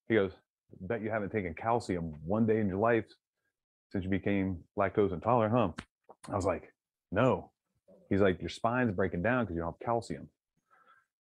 He 0.09 0.15
goes, 0.15 0.33
Bet 0.81 1.03
you 1.03 1.11
haven't 1.11 1.31
taken 1.31 1.55
calcium 1.55 2.15
one 2.25 2.47
day 2.47 2.59
in 2.59 2.67
your 2.67 2.79
life 2.79 3.05
since 3.91 4.05
you 4.05 4.11
became 4.11 4.59
lactose 4.79 5.13
intolerant, 5.13 5.55
huh? 5.55 5.85
I 6.31 6.37
was 6.37 6.45
like, 6.45 6.73
No. 7.11 7.51
He's 8.11 8.21
like, 8.21 8.41
Your 8.41 8.51
spine's 8.51 8.95
breaking 8.95 9.23
down 9.23 9.45
because 9.45 9.55
you 9.55 9.63
don't 9.63 9.73
have 9.73 9.87
calcium. 9.87 10.29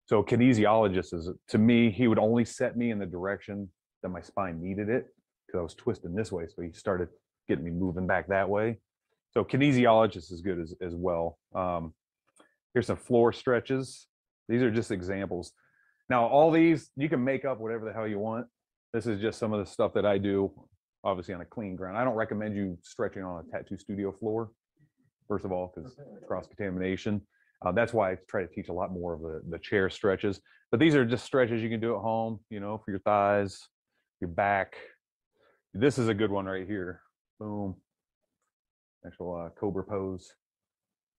So 0.05 0.23
kinesiologist 0.23 1.13
is 1.13 1.29
to 1.49 1.57
me, 1.57 1.91
he 1.91 2.07
would 2.07 2.19
only 2.19 2.45
set 2.45 2.77
me 2.77 2.91
in 2.91 2.99
the 2.99 3.05
direction 3.05 3.69
that 4.03 4.09
my 4.09 4.21
spine 4.21 4.61
needed 4.61 4.89
it 4.89 5.05
because 5.47 5.59
I 5.59 5.63
was 5.63 5.73
twisting 5.73 6.15
this 6.15 6.31
way. 6.31 6.47
So 6.47 6.61
he 6.61 6.71
started 6.73 7.09
getting 7.47 7.63
me 7.63 7.71
moving 7.71 8.07
back 8.07 8.27
that 8.27 8.49
way. 8.49 8.79
So 9.33 9.43
kinesiologist 9.43 10.31
is 10.31 10.41
good 10.41 10.59
as, 10.59 10.73
as 10.81 10.93
well. 10.95 11.37
Um, 11.55 11.93
here's 12.73 12.87
some 12.87 12.97
floor 12.97 13.31
stretches. 13.31 14.07
These 14.49 14.61
are 14.61 14.71
just 14.71 14.91
examples. 14.91 15.53
Now, 16.09 16.25
all 16.27 16.51
these 16.51 16.89
you 16.97 17.07
can 17.07 17.23
make 17.23 17.45
up 17.45 17.59
whatever 17.59 17.85
the 17.85 17.93
hell 17.93 18.07
you 18.07 18.19
want. 18.19 18.47
This 18.93 19.07
is 19.07 19.21
just 19.21 19.39
some 19.39 19.53
of 19.53 19.65
the 19.65 19.71
stuff 19.71 19.93
that 19.93 20.05
I 20.05 20.17
do, 20.17 20.51
obviously 21.05 21.33
on 21.33 21.39
a 21.39 21.45
clean 21.45 21.77
ground. 21.77 21.97
I 21.97 22.03
don't 22.03 22.15
recommend 22.15 22.55
you 22.55 22.77
stretching 22.81 23.23
on 23.23 23.45
a 23.45 23.49
tattoo 23.49 23.77
studio 23.77 24.11
floor, 24.11 24.51
first 25.29 25.45
of 25.45 25.53
all, 25.53 25.71
because 25.73 25.95
cross 26.27 26.47
contamination. 26.47 27.21
Uh, 27.63 27.71
that's 27.71 27.93
why 27.93 28.11
I 28.11 28.17
try 28.27 28.41
to 28.41 28.47
teach 28.47 28.69
a 28.69 28.73
lot 28.73 28.91
more 28.91 29.13
of 29.13 29.21
the, 29.21 29.41
the 29.49 29.59
chair 29.59 29.89
stretches. 29.89 30.41
But 30.71 30.79
these 30.79 30.95
are 30.95 31.05
just 31.05 31.25
stretches 31.25 31.61
you 31.61 31.69
can 31.69 31.79
do 31.79 31.95
at 31.95 32.01
home, 32.01 32.39
you 32.49 32.59
know, 32.59 32.81
for 32.83 32.91
your 32.91 33.01
thighs, 33.01 33.67
your 34.19 34.29
back. 34.29 34.75
This 35.73 35.97
is 35.97 36.07
a 36.07 36.13
good 36.13 36.31
one 36.31 36.45
right 36.45 36.67
here. 36.67 37.01
Boom. 37.39 37.75
Actual 39.05 39.35
uh, 39.35 39.49
cobra 39.59 39.83
pose. 39.83 40.33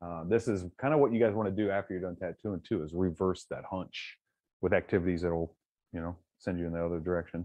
Uh, 0.05 0.25
this 0.29 0.49
is 0.49 0.65
kind 0.81 0.93
of 0.93 1.01
what 1.01 1.13
you 1.13 1.21
guys 1.21 1.33
want 1.33 1.49
to 1.49 1.55
do 1.55 1.71
after 1.71 1.95
you're 1.95 2.03
done 2.03 2.17
tattooing 2.17 2.61
too, 2.67 2.83
is 2.83 2.93
reverse 2.93 3.47
that 3.51 3.63
hunch 3.71 4.17
with 4.61 4.73
activities 4.73 5.23
that'll, 5.23 5.57
you 5.93 6.01
know, 6.01 6.17
send 6.39 6.59
you 6.59 6.67
in 6.67 6.73
the 6.73 6.85
other 6.85 6.99
direction. 6.99 7.45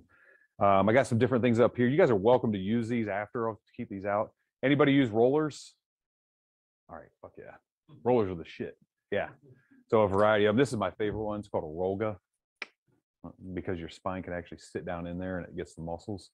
Um, 0.60 0.90
I 0.90 0.94
got 0.94 1.06
some 1.06 1.20
different 1.20 1.44
things 1.44 1.60
up 1.60 1.78
here. 1.78 1.88
You 1.88 1.98
guys 1.98 2.10
are 2.10 2.16
welcome 2.16 2.52
to 2.54 2.58
use 2.58 2.88
these 2.88 3.08
after. 3.08 3.48
I'll 3.48 3.62
keep 3.76 3.90
these 3.90 4.06
out. 4.06 4.32
Anybody 4.64 4.92
use 4.92 5.10
rollers? 5.10 5.76
All 6.90 6.96
right, 6.96 7.10
fuck 7.22 7.34
yeah. 7.38 7.56
Rollers 8.04 8.32
are 8.32 8.36
the 8.36 8.46
shit. 8.46 8.76
Yeah. 9.12 9.30
So 9.88 10.02
a 10.02 10.08
variety 10.08 10.46
of 10.46 10.58
this 10.58 10.70
is 10.70 10.78
my 10.78 10.92
favorite 10.92 11.24
one. 11.24 11.40
It's 11.40 11.48
called 11.48 11.64
a 11.64 11.68
Rolga 11.68 12.18
uh, 13.26 13.30
because 13.54 13.80
your 13.80 13.90
spine 13.90 14.24
can 14.24 14.34
actually 14.34 14.60
sit 14.60 14.86
down 14.86 15.08
in 15.08 15.18
there 15.18 15.38
and 15.40 15.48
it 15.48 15.56
gets 15.56 15.76
the 15.76 15.82
muscles. 15.82 16.30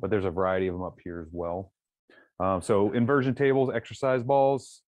But 0.00 0.10
there's 0.10 0.24
a 0.24 0.30
variety 0.30 0.68
of 0.68 0.74
them 0.74 0.82
up 0.82 0.98
here 1.02 1.20
as 1.20 1.28
well. 1.32 1.72
Um, 2.38 2.62
so 2.62 2.92
inversion 2.92 3.34
tables, 3.34 3.70
exercise 3.74 4.22
balls, 4.22 4.82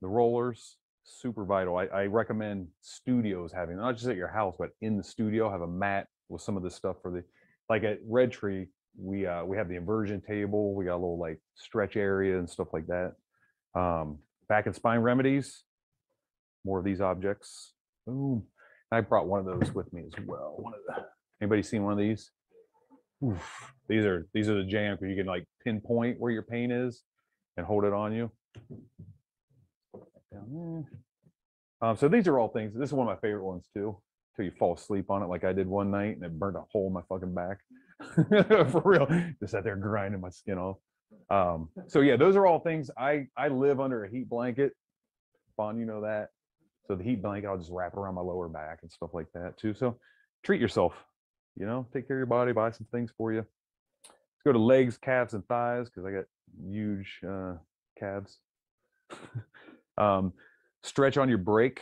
the 0.00 0.08
rollers, 0.08 0.76
super 1.04 1.44
vital. 1.44 1.76
I, 1.76 1.86
I 1.86 2.06
recommend 2.06 2.68
studios 2.80 3.52
having 3.52 3.76
not 3.76 3.96
just 3.96 4.08
at 4.08 4.16
your 4.16 4.28
house, 4.28 4.54
but 4.58 4.70
in 4.80 4.96
the 4.96 5.02
studio 5.02 5.50
have 5.50 5.62
a 5.62 5.66
mat 5.66 6.06
with 6.28 6.42
some 6.42 6.56
of 6.56 6.62
this 6.62 6.74
stuff 6.74 6.96
for 7.02 7.10
the 7.10 7.24
like 7.68 7.84
at 7.84 7.98
Red 8.06 8.32
Tree. 8.32 8.68
We 8.98 9.26
uh, 9.26 9.44
we 9.44 9.56
have 9.56 9.68
the 9.68 9.76
inversion 9.76 10.20
table. 10.20 10.74
We 10.74 10.84
got 10.84 10.94
a 10.94 10.96
little 10.96 11.18
like 11.18 11.40
stretch 11.54 11.96
area 11.96 12.38
and 12.38 12.48
stuff 12.48 12.68
like 12.72 12.86
that. 12.88 13.14
Um, 13.74 14.18
back 14.48 14.66
and 14.66 14.74
spine 14.74 15.00
remedies. 15.00 15.64
More 16.64 16.78
of 16.78 16.84
these 16.84 17.00
objects. 17.00 17.72
Boom. 18.06 18.44
I 18.90 19.00
brought 19.00 19.26
one 19.26 19.40
of 19.40 19.46
those 19.46 19.74
with 19.74 19.92
me 19.92 20.04
as 20.06 20.26
well. 20.26 20.54
One 20.58 20.74
of 20.74 20.80
the, 20.86 21.06
anybody 21.40 21.62
seen 21.62 21.82
one 21.82 21.92
of 21.92 21.98
these? 21.98 22.30
Oof. 23.24 23.72
These 23.88 24.04
are 24.04 24.26
these 24.34 24.48
are 24.48 24.54
the 24.54 24.68
jam 24.68 24.96
because 24.96 25.10
you 25.10 25.16
can 25.16 25.26
like 25.26 25.46
pinpoint 25.64 26.18
where 26.20 26.32
your 26.32 26.42
pain 26.42 26.70
is 26.70 27.02
and 27.56 27.64
hold 27.64 27.84
it 27.84 27.92
on 27.92 28.12
you. 28.12 28.30
Um, 31.80 31.96
so 31.96 32.08
these 32.08 32.28
are 32.28 32.38
all 32.38 32.48
things. 32.48 32.74
This 32.74 32.90
is 32.90 32.92
one 32.92 33.08
of 33.08 33.14
my 33.14 33.20
favorite 33.20 33.44
ones 33.44 33.68
too. 33.74 33.96
Till 34.36 34.44
you 34.46 34.52
fall 34.58 34.74
asleep 34.74 35.10
on 35.10 35.22
it, 35.22 35.26
like 35.26 35.44
I 35.44 35.52
did 35.52 35.66
one 35.66 35.90
night, 35.90 36.16
and 36.16 36.24
it 36.24 36.38
burned 36.38 36.56
a 36.56 36.62
hole 36.72 36.86
in 36.86 36.92
my 36.92 37.02
fucking 37.08 37.34
back. 37.34 37.58
For 38.70 38.82
real, 38.84 39.06
just 39.40 39.52
sat 39.52 39.64
there 39.64 39.76
grinding 39.76 40.20
my 40.20 40.30
skin 40.30 40.58
off. 40.58 40.78
Um, 41.28 41.68
so 41.88 42.00
yeah, 42.00 42.16
those 42.16 42.36
are 42.36 42.46
all 42.46 42.60
things. 42.60 42.90
I 42.96 43.26
I 43.36 43.48
live 43.48 43.78
under 43.78 44.04
a 44.04 44.10
heat 44.10 44.28
blanket. 44.28 44.72
Bon, 45.56 45.78
you 45.78 45.84
know 45.84 46.02
that. 46.02 46.28
So 46.92 46.96
the 46.96 47.04
heat 47.04 47.22
blanket, 47.22 47.48
I'll 47.48 47.56
just 47.56 47.70
wrap 47.70 47.96
around 47.96 48.16
my 48.16 48.20
lower 48.20 48.50
back 48.50 48.80
and 48.82 48.92
stuff 48.92 49.14
like 49.14 49.28
that 49.32 49.56
too. 49.56 49.72
So 49.72 49.96
treat 50.42 50.60
yourself. 50.60 50.92
You 51.56 51.64
know, 51.64 51.86
take 51.90 52.06
care 52.06 52.18
of 52.18 52.18
your 52.18 52.26
body. 52.26 52.52
Buy 52.52 52.70
some 52.70 52.86
things 52.92 53.10
for 53.16 53.32
you. 53.32 53.38
Let's 53.38 54.42
go 54.44 54.52
to 54.52 54.58
legs, 54.58 54.98
calves, 54.98 55.32
and 55.32 55.42
thighs 55.46 55.88
because 55.88 56.04
I 56.04 56.10
got 56.10 56.24
huge 56.70 57.18
uh, 57.26 57.54
calves. 57.98 58.40
um, 59.96 60.34
stretch 60.82 61.16
on 61.16 61.30
your 61.30 61.38
break. 61.38 61.80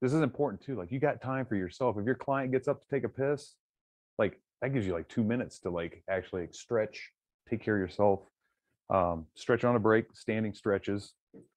This 0.00 0.12
is 0.12 0.22
important 0.22 0.62
too. 0.62 0.76
Like 0.76 0.92
you 0.92 1.00
got 1.00 1.20
time 1.20 1.44
for 1.44 1.56
yourself. 1.56 1.96
If 1.98 2.06
your 2.06 2.14
client 2.14 2.52
gets 2.52 2.68
up 2.68 2.80
to 2.82 2.88
take 2.88 3.02
a 3.02 3.08
piss, 3.08 3.56
like 4.16 4.38
that 4.62 4.72
gives 4.72 4.86
you 4.86 4.92
like 4.92 5.08
two 5.08 5.24
minutes 5.24 5.58
to 5.60 5.70
like 5.70 6.04
actually 6.08 6.42
like, 6.42 6.54
stretch, 6.54 7.10
take 7.48 7.64
care 7.64 7.74
of 7.74 7.80
yourself. 7.80 8.20
Um, 8.90 9.26
stretch 9.34 9.64
on 9.64 9.74
a 9.74 9.80
break, 9.80 10.06
standing 10.14 10.54
stretches, 10.54 11.14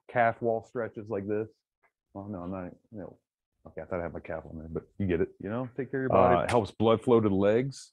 calf 0.09 0.41
wall 0.41 0.65
stretches 0.67 1.07
like 1.07 1.27
this. 1.27 1.49
Oh 2.15 2.28
no, 2.28 2.39
I'm 2.39 2.52
not. 2.52 2.71
No, 2.91 3.17
okay, 3.67 3.82
I 3.82 3.86
thought 3.86 3.99
I 3.99 4.04
had 4.04 4.13
my 4.13 4.19
calf 4.19 4.43
on 4.49 4.58
there, 4.58 4.67
but 4.69 4.84
you 4.97 5.08
get 5.08 5.21
it. 5.21 5.30
You 5.41 5.49
know, 5.49 5.67
take 5.76 5.91
care 5.91 6.02
of 6.02 6.04
your 6.04 6.10
body. 6.10 6.36
Uh, 6.36 6.43
it 6.43 6.49
helps 6.49 6.71
blood 6.71 7.02
flow 7.02 7.19
to 7.19 7.30
the 7.30 7.36
legs. 7.36 7.91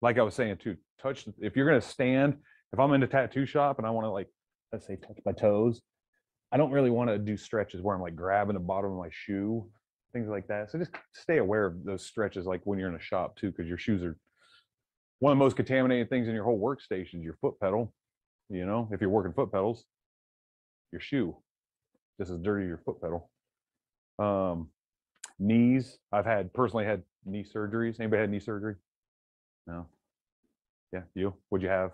Like 0.00 0.18
I 0.18 0.22
was 0.22 0.34
saying 0.34 0.58
too, 0.58 0.76
touch. 1.00 1.26
If 1.38 1.56
you're 1.56 1.66
gonna 1.66 1.80
stand, 1.80 2.36
if 2.72 2.78
I'm 2.78 2.92
in 2.92 3.02
a 3.02 3.06
tattoo 3.06 3.46
shop 3.46 3.78
and 3.78 3.86
I 3.86 3.90
want 3.90 4.06
to 4.06 4.10
like, 4.10 4.28
let's 4.72 4.86
say, 4.86 4.96
touch 4.96 5.18
my 5.24 5.32
toes, 5.32 5.82
I 6.50 6.56
don't 6.56 6.70
really 6.70 6.90
want 6.90 7.10
to 7.10 7.18
do 7.18 7.36
stretches 7.36 7.82
where 7.82 7.94
I'm 7.94 8.02
like 8.02 8.16
grabbing 8.16 8.54
the 8.54 8.60
bottom 8.60 8.92
of 8.92 8.98
my 8.98 9.10
shoe, 9.10 9.68
things 10.12 10.28
like 10.28 10.46
that. 10.48 10.70
So 10.70 10.78
just 10.78 10.92
stay 11.12 11.38
aware 11.38 11.66
of 11.66 11.84
those 11.84 12.06
stretches, 12.06 12.46
like 12.46 12.62
when 12.64 12.78
you're 12.78 12.88
in 12.88 12.94
a 12.94 13.00
shop 13.00 13.36
too, 13.36 13.50
because 13.50 13.68
your 13.68 13.78
shoes 13.78 14.02
are 14.02 14.16
one 15.18 15.32
of 15.32 15.38
the 15.38 15.44
most 15.44 15.56
contaminated 15.56 16.08
things 16.08 16.28
in 16.28 16.34
your 16.34 16.44
whole 16.44 16.60
workstation 16.60 17.16
is 17.16 17.24
your 17.24 17.36
foot 17.40 17.58
pedal. 17.60 17.92
You 18.48 18.64
know, 18.64 18.88
if 18.92 19.00
you're 19.00 19.10
working 19.10 19.34
foot 19.34 19.52
pedals, 19.52 19.84
your 20.90 21.00
shoe 21.02 21.36
just 22.18 22.30
as 22.30 22.38
dirty 22.38 22.64
as 22.64 22.68
your 22.68 22.78
foot 22.78 23.00
pedal. 23.00 23.30
Um, 24.18 24.68
knees. 25.38 25.98
I've 26.12 26.26
had 26.26 26.52
personally 26.52 26.84
had 26.84 27.02
knee 27.24 27.44
surgeries. 27.44 28.00
Anybody 28.00 28.20
had 28.20 28.30
knee 28.30 28.40
surgery? 28.40 28.74
No. 29.66 29.86
Yeah, 30.92 31.02
you. 31.14 31.34
What'd 31.48 31.62
you 31.62 31.68
have? 31.68 31.92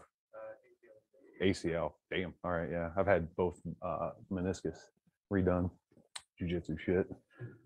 ACL. 1.43 1.93
Damn. 2.11 2.33
All 2.45 2.53
right. 2.53 2.69
Yeah, 2.71 2.91
I've 2.97 3.07
had 3.07 3.35
both 3.37 3.61
uh, 3.83 4.11
meniscus 4.33 4.77
redone, 5.33 5.71
jujitsu 6.41 6.79
shit. 6.79 7.07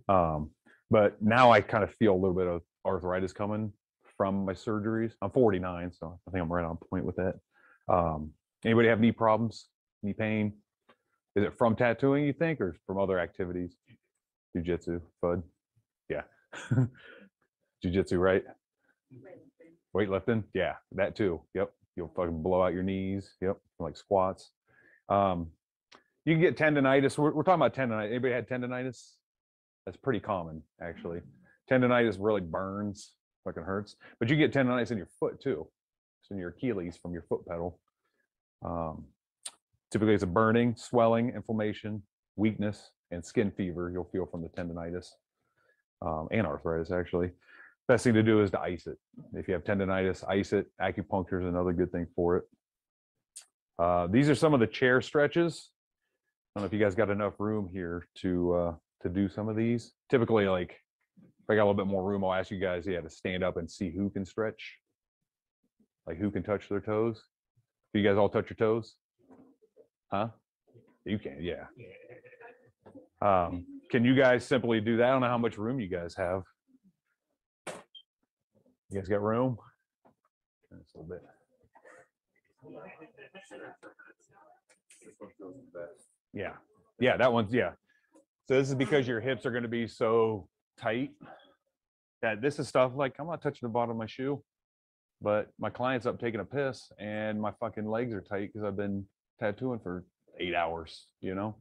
Um, 0.09 0.51
but 0.90 1.21
now 1.21 1.51
I 1.51 1.61
kind 1.61 1.85
of 1.85 1.94
feel 1.94 2.14
a 2.14 2.16
little 2.16 2.35
bit 2.35 2.47
of 2.47 2.62
arthritis 2.87 3.33
coming 3.33 3.73
from 4.16 4.44
my 4.44 4.55
surgeries. 4.55 5.12
I'm 5.23 5.31
49, 5.31 5.92
so 5.92 6.18
I 6.27 6.31
think 6.31 6.42
I'm 6.42 6.53
right 6.53 6.64
on 6.64 6.79
point 6.90 7.05
with 7.05 7.16
that. 7.16 7.35
Um, 7.88 8.33
anybody 8.64 8.88
have 8.88 9.01
knee 9.01 9.12
problems, 9.12 9.66
knee 10.03 10.14
pain? 10.14 10.55
Is 11.37 11.44
it 11.44 11.57
from 11.57 11.77
tattooing, 11.77 12.25
you 12.25 12.33
think, 12.33 12.61
or 12.61 12.75
from 12.87 12.99
other 12.99 13.21
activities? 13.21 13.77
Jiu-jitsu, 14.54 15.00
FUD. 15.22 15.42
Yeah. 16.08 16.22
jujitsu, 17.84 18.18
right? 18.18 18.44
Weightlifting. 19.94 20.44
Yeah, 20.54 20.74
that 20.92 21.16
too. 21.16 21.40
Yep. 21.54 21.70
You'll 21.96 22.12
fucking 22.14 22.42
blow 22.42 22.62
out 22.62 22.74
your 22.74 22.82
knees. 22.82 23.34
Yep. 23.40 23.58
Like 23.78 23.96
squats. 23.96 24.50
Um, 25.08 25.48
you 26.24 26.34
can 26.34 26.40
get 26.40 26.56
tendonitis. 26.56 27.16
We're, 27.16 27.32
we're 27.32 27.42
talking 27.42 27.62
about 27.62 27.74
tendonitis. 27.74 28.11
Anybody 28.11 28.34
had 28.34 28.48
tendonitis? 28.48 29.12
That's 29.87 29.96
pretty 29.96 30.20
common, 30.20 30.62
actually. 30.82 31.20
Tendonitis 31.70 32.16
really 32.18 32.42
burns, 32.42 33.14
fucking 33.44 33.62
hurts. 33.62 33.96
But 34.20 34.28
you 34.28 34.37
get 34.37 34.52
tendonitis 34.52 34.90
in 34.90 34.98
your 34.98 35.08
foot 35.18 35.40
too. 35.40 35.66
It's 36.22 36.30
in 36.30 36.38
your 36.38 36.50
Achilles 36.50 36.98
from 37.00 37.12
your 37.12 37.22
foot 37.22 37.46
pedal. 37.46 37.80
Um, 38.64 39.06
typically, 39.90 40.14
it's 40.14 40.22
a 40.22 40.26
burning, 40.26 40.74
swelling, 40.76 41.30
inflammation, 41.30 42.02
weakness, 42.37 42.90
and 43.11 43.25
skin 43.25 43.51
fever 43.51 43.90
you'll 43.90 44.09
feel 44.12 44.27
from 44.27 44.42
the 44.42 44.49
tendonitis 44.49 45.11
um, 46.03 46.29
and 46.31 46.47
arthritis, 46.47 46.90
actually. 46.90 47.31
Best 47.87 48.05
thing 48.05 48.14
to 48.14 48.23
do 48.23 48.42
is 48.42 48.51
to 48.51 48.61
ice 48.61 48.87
it. 48.87 48.99
If 49.35 49.49
you 49.49 49.55
have 49.55 49.64
tendonitis, 49.64 50.23
ice 50.29 50.53
it. 50.53 50.66
Acupuncture 50.81 51.40
is 51.40 51.47
another 51.47 51.73
good 51.73 51.90
thing 51.90 52.07
for 52.14 52.37
it. 52.37 52.44
Uh, 53.79 54.07
these 54.09 54.29
are 54.29 54.35
some 54.35 54.53
of 54.53 54.61
the 54.61 54.66
chair 54.66 55.01
stretches. 55.01 55.71
I 56.55 56.61
don't 56.61 56.64
know 56.64 56.66
if 56.66 56.73
you 56.73 56.85
guys 56.85 56.94
got 56.94 57.09
enough 57.09 57.35
room 57.38 57.68
here 57.73 58.07
to 58.16 58.55
uh, 58.55 58.75
to 59.03 59.09
do 59.09 59.29
some 59.29 59.49
of 59.49 59.57
these. 59.57 59.92
Typically, 60.11 60.47
like 60.47 60.73
if 61.21 61.49
I 61.49 61.55
got 61.55 61.62
a 61.62 61.66
little 61.66 61.75
bit 61.75 61.87
more 61.87 62.05
room, 62.05 62.25
I'll 62.25 62.35
ask 62.35 62.51
you 62.51 62.59
guys, 62.59 62.87
yeah, 62.87 63.01
to 63.01 63.09
stand 63.09 63.42
up 63.42 63.57
and 63.57 63.71
see 63.71 63.90
who 63.90 64.11
can 64.11 64.27
stretch, 64.27 64.77
like 66.07 66.18
who 66.18 66.31
can 66.31 66.42
touch 66.42 66.68
their 66.68 66.81
toes. 66.81 67.23
Do 67.94 68.01
you 68.01 68.07
guys 68.07 68.18
all 68.18 68.29
touch 68.29 68.51
your 68.51 68.57
toes? 68.57 68.97
Huh? 70.11 70.29
You 71.05 71.18
can, 71.18 71.38
yeah. 71.40 71.64
Um, 73.20 73.66
can 73.90 74.04
you 74.04 74.14
guys 74.14 74.44
simply 74.44 74.81
do 74.81 74.96
that? 74.98 75.07
I 75.07 75.11
don't 75.11 75.20
know 75.20 75.28
how 75.28 75.38
much 75.38 75.59
room 75.59 75.81
you 75.81 75.88
guys 75.88 76.14
have. 76.16 76.42
You 77.66 79.00
guys 79.00 79.09
got 79.09 79.22
room? 79.22 79.59
Just 80.78 80.94
a 80.94 80.98
little 80.98 81.11
bit. 81.11 81.22
Yeah, 86.33 86.52
yeah, 87.00 87.16
that 87.16 87.33
one's, 87.33 87.52
yeah. 87.52 87.72
So 88.46 88.54
this 88.54 88.68
is 88.68 88.74
because 88.74 89.09
your 89.09 89.20
hips 89.20 89.44
are 89.46 89.50
gonna 89.50 89.68
be 89.68 89.87
so 89.87 90.48
tight. 90.78 91.11
That 92.22 92.40
this 92.40 92.59
is 92.59 92.68
stuff 92.68 92.92
like, 92.94 93.14
I'm 93.18 93.26
not 93.26 93.42
touching 93.42 93.66
the 93.66 93.72
bottom 93.72 93.90
of 93.90 93.96
my 93.96 94.07
shoe. 94.07 94.42
But 95.20 95.48
my 95.59 95.70
client's 95.70 96.07
up 96.07 96.20
taking 96.20 96.40
a 96.40 96.44
piss 96.44 96.92
and 96.98 97.40
my 97.40 97.52
fucking 97.59 97.88
legs 97.88 98.14
are 98.14 98.20
tight 98.20 98.52
because 98.52 98.64
I've 98.66 98.76
been 98.76 99.04
tattooing 99.40 99.81
for 99.81 100.04
eight 100.38 100.54
hours, 100.54 101.07
you 101.20 101.35
know? 101.35 101.57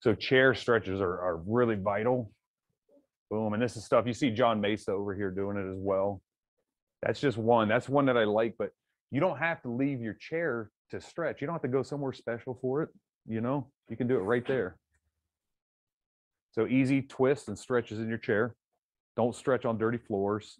So 0.00 0.14
chair 0.14 0.54
stretches 0.54 1.00
are, 1.00 1.20
are 1.20 1.42
really 1.46 1.76
vital. 1.76 2.30
Boom. 3.30 3.52
And 3.52 3.62
this 3.62 3.76
is 3.76 3.84
stuff 3.84 4.06
you 4.06 4.14
see 4.14 4.30
John 4.30 4.60
Mesa 4.60 4.92
over 4.92 5.14
here 5.14 5.30
doing 5.30 5.56
it 5.56 5.70
as 5.70 5.78
well. 5.78 6.22
That's 7.02 7.20
just 7.20 7.36
one. 7.36 7.68
That's 7.68 7.88
one 7.88 8.06
that 8.06 8.16
I 8.16 8.24
like, 8.24 8.54
but 8.58 8.70
you 9.10 9.20
don't 9.20 9.38
have 9.38 9.62
to 9.62 9.70
leave 9.70 10.00
your 10.00 10.14
chair 10.14 10.70
to 10.90 11.00
stretch. 11.00 11.40
You 11.40 11.46
don't 11.46 11.54
have 11.54 11.62
to 11.62 11.68
go 11.68 11.82
somewhere 11.82 12.12
special 12.12 12.58
for 12.60 12.82
it. 12.82 12.90
You 13.26 13.40
know, 13.40 13.70
you 13.88 13.96
can 13.96 14.06
do 14.06 14.16
it 14.16 14.22
right 14.22 14.46
there. 14.46 14.76
So 16.52 16.66
easy 16.66 17.02
twists 17.02 17.48
and 17.48 17.58
stretches 17.58 17.98
in 17.98 18.08
your 18.08 18.18
chair. 18.18 18.54
Don't 19.16 19.34
stretch 19.34 19.64
on 19.64 19.78
dirty 19.78 19.98
floors. 19.98 20.58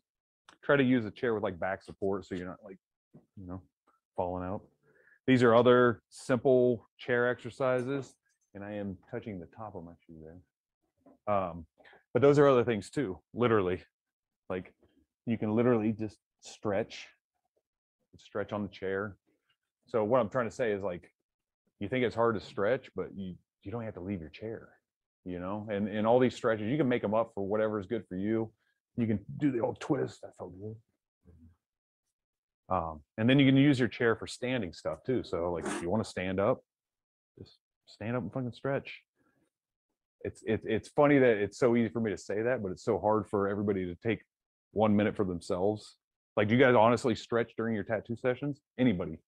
Try 0.62 0.76
to 0.76 0.82
use 0.82 1.04
a 1.06 1.10
chair 1.10 1.34
with 1.34 1.42
like 1.42 1.58
back 1.58 1.82
support 1.82 2.26
so 2.26 2.34
you're 2.34 2.46
not 2.46 2.58
like, 2.64 2.78
you 3.36 3.46
know, 3.46 3.62
falling 4.16 4.44
out. 4.44 4.62
These 5.26 5.42
are 5.42 5.54
other 5.54 6.02
simple 6.08 6.88
chair 6.98 7.28
exercises, 7.28 8.14
and 8.58 8.64
I 8.64 8.72
am 8.72 8.98
touching 9.08 9.38
the 9.38 9.46
top 9.46 9.76
of 9.76 9.84
my 9.84 9.92
shoe 10.04 10.16
there. 10.20 11.32
Um, 11.32 11.64
but 12.12 12.22
those 12.22 12.40
are 12.40 12.48
other 12.48 12.64
things 12.64 12.90
too, 12.90 13.20
literally. 13.32 13.82
Like 14.50 14.74
you 15.26 15.38
can 15.38 15.54
literally 15.54 15.92
just 15.92 16.16
stretch, 16.40 17.06
stretch 18.16 18.52
on 18.52 18.62
the 18.62 18.68
chair. 18.68 19.16
So 19.86 20.02
what 20.02 20.20
I'm 20.20 20.28
trying 20.28 20.48
to 20.48 20.54
say 20.54 20.72
is 20.72 20.82
like, 20.82 21.12
you 21.78 21.88
think 21.88 22.04
it's 22.04 22.16
hard 22.16 22.34
to 22.34 22.40
stretch, 22.40 22.90
but 22.96 23.10
you 23.14 23.36
you 23.62 23.70
don't 23.70 23.84
have 23.84 23.94
to 23.94 24.00
leave 24.00 24.20
your 24.20 24.30
chair, 24.30 24.70
you 25.24 25.38
know. 25.38 25.68
And 25.70 25.86
and 25.86 26.04
all 26.04 26.18
these 26.18 26.34
stretches, 26.34 26.68
you 26.68 26.76
can 26.76 26.88
make 26.88 27.02
them 27.02 27.14
up 27.14 27.30
for 27.36 27.46
whatever 27.46 27.78
is 27.78 27.86
good 27.86 28.04
for 28.08 28.16
you. 28.16 28.50
You 28.96 29.06
can 29.06 29.20
do 29.36 29.52
the 29.52 29.60
old 29.60 29.78
twist. 29.78 30.22
That 30.22 30.36
felt 30.36 30.52
good. 30.60 30.74
Um, 32.70 33.00
and 33.16 33.30
then 33.30 33.38
you 33.38 33.46
can 33.46 33.56
use 33.56 33.78
your 33.78 33.88
chair 33.88 34.16
for 34.16 34.26
standing 34.26 34.72
stuff 34.72 35.04
too. 35.06 35.22
So 35.22 35.52
like 35.52 35.64
if 35.64 35.80
you 35.80 35.88
want 35.88 36.02
to 36.02 36.10
stand 36.10 36.40
up, 36.40 36.58
just 37.38 37.58
stand 37.88 38.16
up 38.16 38.22
and 38.22 38.32
fucking 38.32 38.52
stretch. 38.52 39.00
It's 40.22 40.42
it's 40.46 40.64
it's 40.66 40.88
funny 40.88 41.18
that 41.18 41.38
it's 41.38 41.58
so 41.58 41.76
easy 41.76 41.88
for 41.88 42.00
me 42.00 42.10
to 42.10 42.18
say 42.18 42.42
that, 42.42 42.62
but 42.62 42.72
it's 42.72 42.84
so 42.84 42.98
hard 42.98 43.28
for 43.28 43.48
everybody 43.48 43.84
to 43.86 43.94
take 44.06 44.22
one 44.72 44.94
minute 44.94 45.16
for 45.16 45.24
themselves. 45.24 45.96
Like, 46.36 46.48
do 46.48 46.54
you 46.54 46.60
guys 46.60 46.74
honestly 46.74 47.14
stretch 47.14 47.52
during 47.56 47.74
your 47.74 47.84
tattoo 47.84 48.16
sessions? 48.16 48.60
Anybody? 48.78 49.18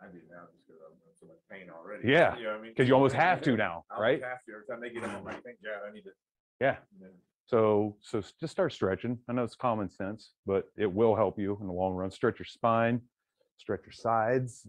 I 0.00 0.06
do 0.06 0.18
now 0.30 0.42
just 0.52 0.66
because 0.66 0.80
I'm 0.86 0.92
in 0.92 1.14
so 1.18 1.26
much 1.26 1.38
pain 1.50 1.68
already. 1.70 2.08
Yeah, 2.08 2.36
You 2.36 2.44
know 2.44 2.50
what 2.50 2.58
I 2.58 2.62
mean? 2.62 2.72
Because 2.72 2.88
you 2.88 2.94
almost 2.94 3.14
have 3.14 3.42
to 3.42 3.56
now, 3.56 3.84
right? 3.98 4.22
Have 4.22 4.44
to 4.44 4.52
every 4.52 4.66
time 4.68 4.80
they 4.80 4.90
get 4.90 5.04
in, 5.04 5.10
I'm 5.10 5.24
like, 5.24 5.42
thank 5.44 5.62
God, 5.62 5.88
I 5.88 5.92
need 5.92 6.02
to. 6.02 6.10
Yeah. 6.60 6.76
So 7.46 7.96
so 8.00 8.22
just 8.40 8.52
start 8.52 8.72
stretching. 8.72 9.18
I 9.28 9.32
know 9.32 9.44
it's 9.44 9.56
common 9.56 9.90
sense, 9.90 10.32
but 10.46 10.66
it 10.76 10.92
will 10.92 11.16
help 11.16 11.38
you 11.38 11.58
in 11.60 11.66
the 11.66 11.72
long 11.72 11.94
run. 11.94 12.10
Stretch 12.10 12.38
your 12.38 12.46
spine, 12.46 13.00
stretch 13.58 13.80
your 13.84 13.92
sides, 13.92 14.66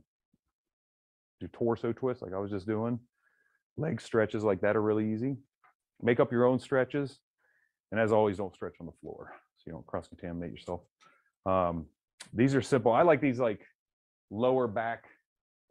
do 1.39 1.47
torso 1.47 1.91
twists 1.91 2.23
like 2.23 2.33
I 2.33 2.39
was 2.39 2.51
just 2.51 2.67
doing. 2.67 2.99
Leg 3.77 4.01
stretches 4.01 4.43
like 4.43 4.61
that 4.61 4.75
are 4.75 4.81
really 4.81 5.13
easy. 5.13 5.37
Make 6.01 6.19
up 6.19 6.31
your 6.31 6.45
own 6.45 6.59
stretches. 6.59 7.19
And 7.91 7.99
as 7.99 8.11
always, 8.11 8.37
don't 8.37 8.53
stretch 8.53 8.75
on 8.79 8.85
the 8.85 8.93
floor 9.01 9.33
so 9.57 9.63
you 9.67 9.73
don't 9.73 9.85
cross 9.85 10.07
contaminate 10.07 10.51
yourself. 10.51 10.81
Um, 11.45 11.85
these 12.33 12.55
are 12.55 12.61
simple. 12.61 12.91
I 12.91 13.01
like 13.01 13.21
these 13.21 13.39
like 13.39 13.61
lower 14.29 14.67
back 14.67 15.05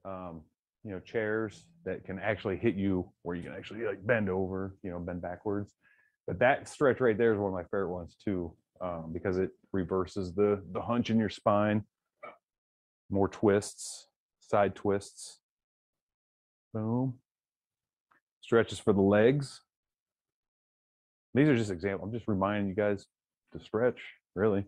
um, 0.05 0.43
you 0.85 0.93
know, 0.93 1.01
chairs 1.01 1.65
that 1.85 2.05
can 2.05 2.19
actually 2.19 2.57
hit 2.57 2.75
you 2.75 3.11
where 3.23 3.37
you 3.37 3.43
can 3.43 3.53
actually 3.53 3.85
like 3.85 4.05
bend 4.07 4.29
over, 4.29 4.77
you 4.83 4.91
know, 4.91 4.99
bend 4.99 5.23
backwards. 5.23 5.75
But 6.27 6.39
that 6.39 6.69
stretch 6.69 7.01
right 7.01 7.17
there 7.17 7.33
is 7.33 7.39
one 7.39 7.49
of 7.49 7.55
my 7.55 7.65
favorite 7.65 7.91
ones 7.91 8.17
too, 8.23 8.53
um, 8.81 9.11
because 9.13 9.39
it 9.39 9.51
reverses 9.73 10.35
the 10.35 10.63
the 10.73 10.81
hunch 10.81 11.11
in 11.11 11.19
your 11.19 11.29
spine. 11.29 11.85
More 13.11 13.29
twists, 13.29 14.07
side 14.41 14.75
twists. 14.75 15.39
Boom. 16.73 17.15
Stretches 18.51 18.81
for 18.81 18.93
the 18.93 19.01
legs. 19.01 19.61
These 21.35 21.47
are 21.47 21.57
just 21.57 21.71
examples. 21.71 22.09
I'm 22.09 22.13
just 22.13 22.27
reminding 22.27 22.67
you 22.67 22.75
guys 22.75 23.07
to 23.53 23.61
stretch, 23.63 24.01
really. 24.35 24.65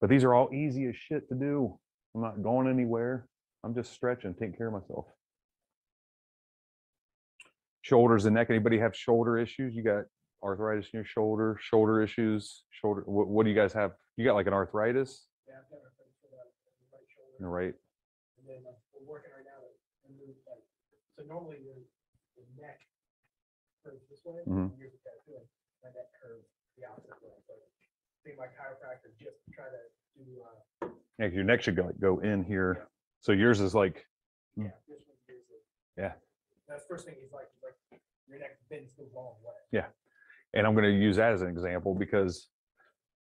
But 0.00 0.10
these 0.10 0.24
are 0.24 0.34
all 0.34 0.52
easy 0.52 0.88
as 0.88 0.96
shit 0.96 1.28
to 1.28 1.36
do. 1.36 1.78
I'm 2.16 2.22
not 2.22 2.42
going 2.42 2.66
anywhere. 2.66 3.28
I'm 3.62 3.76
just 3.76 3.92
stretching, 3.92 4.34
taking 4.34 4.56
care 4.56 4.66
of 4.66 4.72
myself. 4.72 5.06
Shoulders 7.82 8.24
and 8.24 8.34
neck. 8.34 8.48
Anybody 8.50 8.80
have 8.80 8.96
shoulder 8.96 9.38
issues? 9.38 9.72
You 9.72 9.84
got 9.84 10.02
arthritis 10.42 10.86
in 10.92 10.98
your 10.98 11.04
shoulder, 11.04 11.56
shoulder 11.60 12.02
issues, 12.02 12.64
shoulder. 12.72 13.04
What, 13.06 13.28
what 13.28 13.44
do 13.44 13.50
you 13.50 13.56
guys 13.56 13.72
have? 13.72 13.92
You 14.16 14.24
got 14.24 14.34
like 14.34 14.48
an 14.48 14.52
arthritis 14.52 15.26
Yeah, 15.46 15.54
I've 15.62 15.70
got 15.70 15.78
a 15.78 15.94
thing 15.94 16.10
for 16.20 16.28
that, 16.34 16.50
the 16.90 16.90
right 16.90 17.06
shoulder. 17.14 17.34
in 17.38 17.44
the 17.44 17.48
right? 17.48 17.74
And 18.40 18.48
then 18.50 18.66
uh, 18.66 18.74
we're 18.90 19.06
working 19.06 19.30
right 19.30 19.46
now 19.46 19.62
to 19.62 20.10
remove 20.10 20.34
like, 20.44 20.66
so 21.16 21.22
normally 21.28 21.58
your, 21.62 21.78
the 22.34 22.42
neck 22.60 22.80
curves 23.84 24.02
this 24.08 24.24
way, 24.24 24.42
Mhm. 24.46 24.70
and 24.70 24.78
here's 24.78 24.92
the 24.92 24.98
tattoo, 24.98 25.40
my 25.82 25.90
neck 25.90 26.06
the 26.76 26.84
opposite 26.86 27.22
way. 27.22 27.30
So 28.24 28.30
my 28.36 28.46
chiropractor 28.46 29.14
just 29.18 29.38
try 29.52 29.68
to 29.68 29.80
do, 30.16 30.42
uh, 30.42 30.88
Yeah, 31.18 31.28
'cause 31.28 31.34
your 31.34 31.44
neck 31.44 31.60
should 31.62 31.76
go 31.76 31.92
go 32.00 32.20
in 32.20 32.42
here. 32.44 32.88
So 33.20 33.32
yours 33.32 33.60
is 33.60 33.74
like 33.74 34.06
yeah, 34.56 34.70
this 34.88 35.06
one. 35.06 35.16
Yeah. 35.96 36.14
That's 36.66 36.84
first 36.86 37.04
thing 37.06 37.14
he's 37.20 37.32
like, 37.32 37.50
he's 37.52 37.62
like, 37.62 38.02
your 38.26 38.38
neck 38.38 38.58
bends 38.68 38.94
the 38.96 39.04
wrong 39.14 39.36
way. 39.42 39.54
Yeah. 39.70 39.90
And 40.54 40.66
I'm 40.66 40.74
going 40.74 40.84
to 40.84 40.90
use 40.98 41.16
that 41.16 41.32
as 41.32 41.42
an 41.42 41.48
example 41.48 41.94
because 41.94 42.48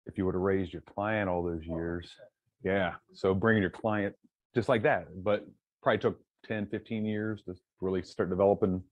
if 0.05 0.17
you 0.17 0.25
would 0.25 0.35
have 0.35 0.41
raised 0.41 0.71
your 0.73 0.81
client 0.83 1.29
all 1.29 1.43
those 1.43 1.65
years, 1.65 2.17
yeah. 2.63 2.97
So 3.13 3.33
bringing 3.33 3.61
your 3.61 3.71
client 3.71 4.15
just 4.55 4.69
like 4.69 4.83
that, 4.83 5.07
but 5.23 5.45
probably 5.81 5.99
took 5.99 6.23
10, 6.43 6.65
15 6.67 7.05
years 7.05 7.43
to 7.43 7.55
really 7.81 8.01
start 8.03 8.29
developing 8.29 8.83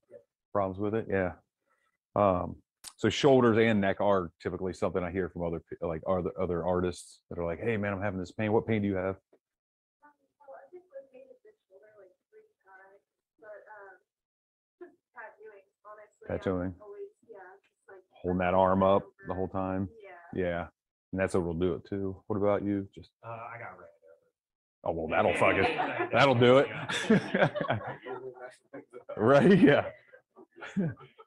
problems 0.52 0.80
with 0.80 0.94
it. 0.96 1.08
Yeah. 1.10 1.36
Um, 2.16 2.56
so 2.98 3.10
shoulders 3.10 3.58
and 3.58 3.80
neck 3.82 4.02
are 4.02 4.32
typically 4.42 4.74
something 4.74 5.04
I 5.04 5.12
hear 5.12 5.30
from 5.30 5.44
other, 5.44 5.62
like 5.82 6.02
other, 6.08 6.32
other 6.40 6.66
artists 6.66 7.20
that 7.30 7.40
are 7.40 7.46
like, 7.46 7.60
Hey 7.62 7.78
man, 7.78 7.94
I'm 7.94 8.02
having 8.02 8.20
this 8.20 8.32
pain. 8.32 8.52
What 8.52 8.68
pain 8.68 8.82
do 8.82 8.88
you 8.88 8.96
have? 8.96 9.16
Well, 9.16 10.56
I 10.56 10.64
just 10.76 10.86
rotated 10.92 11.38
the 11.44 11.52
shoulder 11.70 11.88
like 12.00 12.12
three 12.30 12.50
times, 12.66 13.00
but, 13.40 13.64
just 14.80 14.98
tattooing, 15.16 15.66
honestly. 15.86 16.28
I'm 16.30 16.38
Tattooing. 16.38 16.74
Always, 16.82 17.12
yeah. 17.30 17.38
Holding 18.22 18.40
that 18.40 18.54
arm 18.54 18.84
up 18.84 19.04
the 19.28 19.34
whole 19.34 19.48
time. 19.48 19.88
Yeah. 20.34 20.42
Yeah. 20.42 20.68
And 21.12 21.22
that's 21.22 21.34
what 21.34 21.46
will 21.46 21.54
do 21.54 21.74
it 21.74 21.86
too. 21.90 22.16
What 22.28 22.38
about 22.38 22.64
you? 22.64 22.88
Just, 22.94 23.10
Uh, 23.24 23.30
I 23.30 23.58
got 23.60 23.80
ran 23.80 23.90
oh, 24.84 24.92
well, 24.92 25.08
that'll 25.08 25.34
fuck 25.36 25.56
it. 25.56 26.12
That'll 26.12 26.36
do 26.36 26.60
it. 26.60 26.68
Right, 29.18 29.60
yeah. 29.60 29.86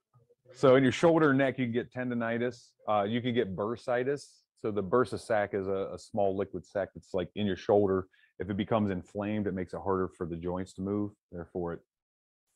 So 0.55 0.76
in 0.76 0.82
your 0.82 0.92
shoulder 0.92 1.30
and 1.30 1.38
neck, 1.38 1.59
you 1.59 1.66
can 1.66 1.72
get 1.72 1.92
tendonitis. 1.92 2.68
Uh, 2.88 3.05
you 3.05 3.20
can 3.20 3.34
get 3.34 3.57
bursitis. 3.57 4.26
So 4.61 4.70
the 4.70 4.82
bursa 4.82 5.18
sac 5.18 5.55
is 5.55 5.66
a, 5.66 5.90
a 5.92 5.98
small 5.98 6.36
liquid 6.36 6.64
sac 6.64 6.90
that's 6.94 7.14
like 7.14 7.28
in 7.34 7.46
your 7.46 7.57
shoulder. 7.57 8.07
If 8.38 8.50
it 8.50 8.57
becomes 8.57 8.90
inflamed, 8.90 9.46
it 9.46 9.55
makes 9.55 9.74
it 9.74 9.80
harder 9.82 10.09
for 10.16 10.26
the 10.26 10.36
joints 10.36 10.72
to 10.74 10.82
move. 10.82 11.12
Therefore, 11.30 11.74
it 11.74 11.80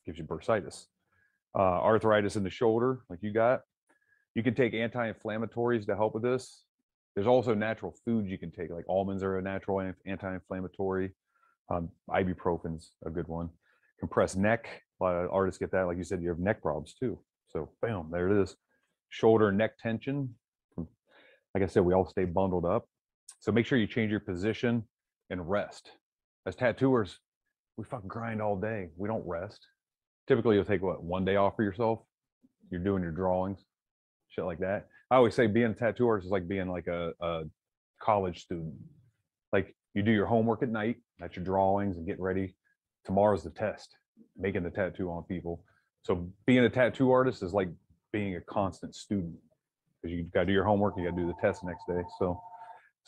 gives 0.05 0.19
you 0.19 0.25
bursitis. 0.25 0.87
Uh, 1.55 1.81
arthritis 1.83 2.37
in 2.37 2.43
the 2.43 2.51
shoulder, 2.51 3.01
like 3.09 3.21
you 3.23 3.33
got. 3.33 3.63
You 4.35 4.43
can 4.43 4.55
take 4.55 4.75
anti-inflammatories 4.75 5.87
to 5.87 5.97
help 5.97 6.15
with 6.15 6.23
this. 6.23 6.65
There's 7.15 7.27
also 7.27 7.55
natural 7.55 7.95
foods 8.05 8.29
you 8.29 8.37
can 8.37 8.51
take, 8.51 8.71
like 8.71 8.85
almonds 8.89 9.23
are 9.23 9.39
a 9.39 9.43
natural 9.43 9.81
anti-inflammatory. 10.05 11.13
Um, 11.71 11.89
ibuprofen's 12.11 12.93
a 13.07 13.11
good 13.11 13.27
one. 13.27 13.49
Compressed 13.99 14.37
neck, 14.37 14.83
a 15.01 15.05
lot 15.05 15.15
of 15.15 15.31
artists 15.33 15.59
get 15.59 15.73
that. 15.73 15.87
Like 15.87 15.97
you 15.97 16.05
said, 16.05 16.23
you 16.23 16.29
have 16.29 16.39
neck 16.39 16.61
problems 16.61 16.95
too. 16.95 17.19
So 17.57 17.71
bam, 17.81 18.11
there 18.13 18.29
it 18.29 18.43
is. 18.43 18.55
Shoulder 19.09 19.51
neck 19.51 19.79
tension. 19.79 20.35
Like 20.77 21.63
I 21.63 21.67
said, 21.67 21.87
we 21.87 21.95
all 21.95 22.07
stay 22.07 22.27
bundled 22.27 22.67
up. 22.67 22.87
So 23.41 23.51
make 23.51 23.65
sure 23.65 23.79
you 23.79 23.87
change 23.87 24.11
your 24.11 24.21
position 24.21 24.83
and 25.31 25.49
rest. 25.49 25.93
As 26.45 26.55
tattooers, 26.55 27.19
we 27.79 27.85
fucking 27.85 28.09
grind 28.09 28.43
all 28.43 28.57
day. 28.57 28.91
We 28.99 29.09
don't 29.09 29.27
rest. 29.27 29.67
Typically, 30.29 30.57
you'll 30.57 30.67
take 30.67 30.83
what 30.83 31.03
one 31.03 31.25
day 31.25 31.37
off 31.37 31.57
for 31.57 31.63
yourself. 31.63 32.01
You're 32.71 32.85
doing 32.85 33.03
your 33.03 33.13
drawings, 33.13 33.65
shit 34.29 34.45
like 34.45 34.59
that. 34.59 34.89
I 35.11 35.17
always 35.17 35.35
say 35.35 35.47
being 35.47 35.71
a 35.71 35.75
tattoo 35.75 36.09
artist 36.09 36.27
is 36.27 36.33
like 36.33 36.47
being 36.47 36.69
like 36.69 36.89
a, 36.89 37.13
a 37.23 37.45
college 38.03 38.43
student. 38.43 38.75
Like 39.51 39.75
you 39.95 40.03
do 40.03 40.13
your 40.13 40.27
homework 40.27 40.63
at 40.63 40.69
night, 40.69 40.97
that's 41.19 41.37
your 41.37 41.45
drawings 41.45 41.97
and 41.97 42.07
getting 42.07 42.23
ready. 42.23 42.55
Tomorrow's 43.07 43.45
the 43.45 43.51
test, 43.51 43.97
making 44.37 44.65
the 44.65 44.71
tattoo 44.71 45.11
on 45.11 45.23
people. 45.23 45.65
So 46.07 46.31
being 46.47 46.61
a 46.61 46.71
tattoo 46.71 47.11
artist 47.11 47.43
is 47.43 47.53
like 47.53 47.69
being 48.13 48.37
a 48.37 48.41
constant 48.41 48.95
student 48.95 49.35
because 50.01 50.17
you 50.17 50.23
got 50.33 50.41
to 50.41 50.47
do 50.47 50.53
your 50.53 50.63
homework, 50.63 50.95
you 50.97 51.03
got 51.03 51.17
to 51.17 51.23
do 51.23 51.27
the 51.27 51.35
test 51.41 51.65
next 51.65 51.85
day. 51.89 52.01
So, 52.21 52.41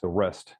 so 0.00 0.08
rest. 0.08 0.56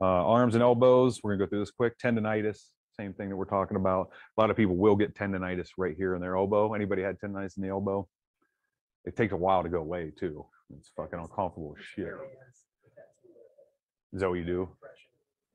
Uh, 0.00 0.06
arms 0.06 0.54
and 0.54 0.62
elbows, 0.62 1.20
we're 1.22 1.32
gonna 1.32 1.44
go 1.44 1.50
through 1.50 1.60
this 1.60 1.70
quick. 1.70 1.98
Tendonitis, 1.98 2.70
same 2.98 3.12
thing 3.12 3.28
that 3.28 3.36
we're 3.36 3.44
talking 3.44 3.76
about. 3.76 4.08
A 4.36 4.40
lot 4.40 4.48
of 4.48 4.56
people 4.56 4.74
will 4.74 4.96
get 4.96 5.14
tendonitis 5.14 5.68
right 5.76 5.94
here 5.94 6.14
in 6.14 6.22
their 6.22 6.36
elbow. 6.36 6.72
Anybody 6.72 7.02
had 7.02 7.18
tendonitis 7.18 7.58
in 7.58 7.62
the 7.62 7.68
elbow? 7.68 8.08
It 9.04 9.14
takes 9.14 9.34
a 9.34 9.36
while 9.36 9.62
to 9.62 9.68
go 9.68 9.80
away 9.80 10.12
too. 10.18 10.46
It's 10.78 10.90
fucking 10.96 11.18
uncomfortable 11.18 11.74
as 11.78 11.84
shit. 11.84 12.08
Is 14.14 14.20
that 14.20 14.30
what 14.30 14.36
you 14.36 14.44
do? 14.46 14.68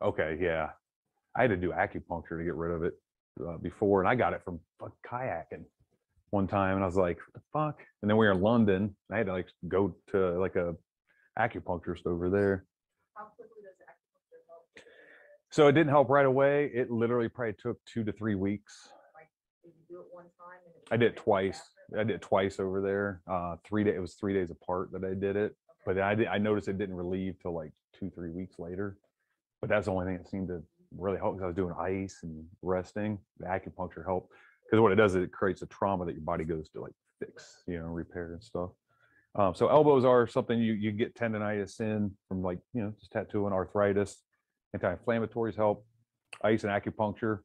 Okay, 0.03 0.37
yeah. 0.39 0.69
I 1.35 1.41
had 1.41 1.49
to 1.49 1.57
do 1.57 1.71
acupuncture 1.71 2.37
to 2.37 2.43
get 2.43 2.55
rid 2.55 2.75
of 2.75 2.83
it 2.83 2.93
uh, 3.43 3.57
before, 3.57 4.01
and 4.01 4.09
I 4.09 4.13
got 4.13 4.33
it 4.33 4.41
from 4.43 4.59
kayaking 5.07 5.65
one 6.31 6.47
time, 6.47 6.75
and 6.75 6.83
I 6.83 6.87
was 6.87 6.97
like, 6.97 7.19
"What 7.19 7.33
the 7.33 7.41
fuck?" 7.53 7.85
And 8.01 8.09
then 8.09 8.17
we 8.17 8.25
were 8.25 8.31
in 8.33 8.41
London. 8.41 8.95
I 9.11 9.17
had 9.17 9.27
to 9.27 9.33
like 9.33 9.47
go 9.67 9.95
to 10.11 10.39
like 10.39 10.55
a 10.55 10.75
acupuncturist 11.37 12.05
over 12.05 12.29
there. 12.29 12.65
How 13.15 13.25
quickly 13.35 13.61
does 13.63 13.75
acupuncture 13.87 14.41
help? 14.49 14.85
So 15.51 15.67
it 15.67 15.73
didn't 15.73 15.89
help 15.89 16.09
right 16.09 16.25
away. 16.25 16.71
It 16.73 16.89
literally 16.89 17.29
probably 17.29 17.53
took 17.53 17.77
two 17.85 18.03
to 18.03 18.11
three 18.11 18.35
weeks. 18.35 18.89
Did 19.63 19.73
you 19.77 19.95
do 19.95 20.01
it 20.01 20.07
one 20.11 20.25
time? 20.25 20.59
I 20.91 20.97
did 20.97 21.11
it 21.11 21.17
twice. 21.17 21.61
I 21.93 22.03
did 22.03 22.15
it 22.15 22.21
twice 22.21 22.59
over 22.59 22.81
there. 22.81 23.21
Uh, 23.29 23.57
three 23.63 23.83
day. 23.83 23.95
It 23.95 24.01
was 24.01 24.15
three 24.15 24.33
days 24.33 24.49
apart 24.51 24.91
that 24.93 25.03
I 25.03 25.13
did 25.13 25.35
it, 25.35 25.55
but 25.85 25.99
I 25.99 26.15
did. 26.15 26.27
I 26.27 26.37
noticed 26.37 26.67
it 26.67 26.77
didn't 26.77 26.95
relieve 26.95 27.35
till 27.41 27.53
like 27.53 27.71
two, 27.97 28.09
three 28.09 28.31
weeks 28.31 28.57
later. 28.59 28.97
But 29.59 29.69
that's 29.69 29.85
the 29.85 29.91
only 29.91 30.05
thing 30.05 30.17
that 30.17 30.27
seemed 30.27 30.47
to 30.47 30.63
really 30.97 31.17
help 31.17 31.35
because 31.35 31.43
I 31.43 31.47
was 31.47 31.55
doing 31.55 31.73
ice 31.79 32.19
and 32.23 32.45
resting. 32.61 33.19
The 33.39 33.45
acupuncture 33.45 34.05
helped 34.05 34.31
because 34.71 34.81
what 34.81 34.91
it 34.93 34.95
does 34.95 35.15
is 35.15 35.23
it 35.23 35.31
creates 35.33 35.61
a 35.61 35.65
trauma 35.67 36.05
that 36.05 36.13
your 36.13 36.21
body 36.23 36.45
goes 36.45 36.69
to 36.69 36.79
like 36.81 36.93
fix, 37.19 37.61
you 37.67 37.77
know, 37.77 37.87
repair 37.87 38.31
and 38.33 38.41
stuff. 38.43 38.69
Um, 39.35 39.53
so 39.53 39.67
elbows 39.67 40.05
are 40.05 40.27
something 40.27 40.59
you 40.59 40.73
you 40.73 40.91
get 40.91 41.13
tendonitis 41.15 41.79
in 41.81 42.11
from 42.27 42.41
like 42.41 42.59
you 42.73 42.81
know 42.83 42.93
just 42.99 43.11
tattooing, 43.11 43.53
arthritis, 43.53 44.23
anti-inflammatories 44.73 45.55
help, 45.55 45.85
ice 46.43 46.63
and 46.63 46.71
acupuncture 46.71 47.39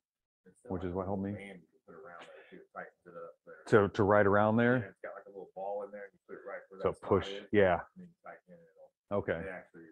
Which 0.69 0.85
is 0.85 0.95
what 0.95 1.07
helped 1.07 1.23
me. 1.23 1.33
Band 1.33 1.59
you 1.63 1.95
around 1.95 2.23
there 2.27 2.43
too, 2.51 2.63
tightens 2.75 3.07
it 3.07 3.15
up 3.15 3.35
there. 3.47 3.87
to 3.87 3.93
to 3.95 4.03
ride 4.03 4.27
around 4.27 4.55
Yeah, 4.57 4.63
there. 4.63 4.77
It's 4.91 5.03
got 5.03 5.15
like 5.19 5.27
a 5.27 5.31
little 5.35 5.51
ball 5.55 5.83
in 5.87 5.91
there, 5.91 6.07
you 6.11 6.19
put 6.27 6.35
it 6.39 6.47
right 6.47 6.63
where 6.71 6.81
So 6.83 6.91
that 6.91 6.97
spot 6.99 7.09
push, 7.11 7.29
is, 7.31 7.47
yeah. 7.51 7.83
and 7.95 8.03
then 8.03 8.07
you 8.11 8.19
tighten 8.23 8.55
it, 8.55 8.59
it'll- 8.63 9.19
Okay, 9.23 9.39
they 9.47 9.51
actually, 9.51 9.87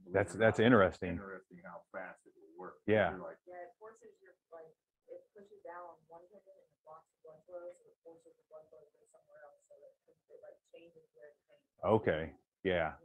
believe 0.00 0.14
That's- 0.16 0.36
that's 0.36 0.58
not, 0.60 0.64
interesting. 0.64 1.20
Interesting 1.20 1.60
how 1.64 1.84
fast 1.92 2.24
it 2.24 2.32
will 2.36 2.56
work. 2.56 2.80
Yeah. 2.88 3.12
Like, 3.20 3.36
Yeah, 3.44 3.60
it 3.68 3.76
forces 3.76 4.16
your, 4.24 4.32
like, 4.48 4.72
it 5.12 5.20
pushes 5.36 5.60
down 5.60 5.84
on 5.92 6.00
one 6.08 6.24
tendon 6.32 6.48
and 6.56 6.72
it 7.24 7.32
blocks 7.32 7.48
the 7.48 7.56
blood 7.56 7.64
flow, 7.64 7.72
so 7.72 7.84
it 7.88 7.96
forces 8.04 8.32
the 8.36 8.44
blood 8.52 8.64
flow 8.68 8.84
to 8.84 8.92
go 8.92 9.04
somewhere 9.08 9.40
else, 9.44 9.60
so 9.68 9.74
that 9.80 9.92
it 10.04 10.16
it, 10.28 10.40
like 10.44 10.56
changes 10.72 11.04
where 11.16 11.32
it's 11.32 11.40
pain. 11.48 11.60
okay, 11.84 12.22
yeah. 12.64 13.00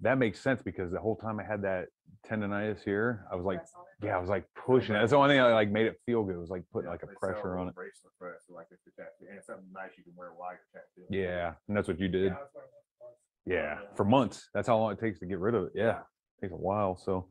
That 0.00 0.18
makes 0.18 0.38
sense 0.40 0.62
because 0.62 0.92
the 0.92 1.00
whole 1.00 1.16
time 1.16 1.40
I 1.40 1.44
had 1.44 1.62
that 1.62 1.88
tendonitis 2.28 2.84
here, 2.84 3.26
I 3.32 3.34
was 3.34 3.44
like, 3.44 3.58
Press 3.58 3.72
on 3.74 3.82
it. 3.82 4.06
yeah, 4.06 4.16
I 4.16 4.20
was 4.20 4.28
like 4.30 4.44
pushing 4.54 4.94
it. 4.94 5.00
That's 5.00 5.10
the 5.10 5.16
only 5.18 5.34
thing 5.34 5.42
that 5.42 5.48
like 5.50 5.70
made 5.70 5.86
it 5.86 5.98
feel 6.06 6.22
good. 6.22 6.36
It 6.36 6.38
was 6.38 6.50
like 6.50 6.62
putting 6.72 6.88
like 6.88 7.02
a 7.02 7.08
pressure 7.08 7.58
on 7.58 7.68
it. 7.68 7.74
Bracelet 7.74 8.12
for 8.18 8.30
it, 8.30 8.38
so 8.46 8.54
like 8.54 8.66
if 8.70 8.78
you're 8.86 8.94
tattooing, 8.94 9.30
and 9.30 9.38
it's 9.38 9.46
something 9.48 9.66
nice 9.74 9.90
you 9.96 10.04
can 10.04 10.12
wear 10.14 10.30
while 10.36 10.52
you're 10.52 10.70
tattooing. 10.70 11.10
Yeah, 11.10 11.54
and 11.66 11.76
that's 11.76 11.88
what 11.88 11.98
you 11.98 12.08
did. 12.08 12.30
Yeah, 12.30 12.38
that's 12.38 12.54
what 12.54 12.64
it 12.64 12.70
was. 12.70 13.14
Yeah, 13.46 13.78
for 13.96 14.04
months. 14.04 14.50
That's 14.54 14.68
how 14.68 14.78
long 14.78 14.92
it 14.92 15.00
takes 15.00 15.18
to 15.20 15.26
get 15.26 15.40
rid 15.40 15.54
of 15.54 15.64
it. 15.64 15.72
Yeah, 15.74 16.00
takes 16.40 16.52
a 16.52 16.56
while. 16.56 16.96
So, 16.96 17.28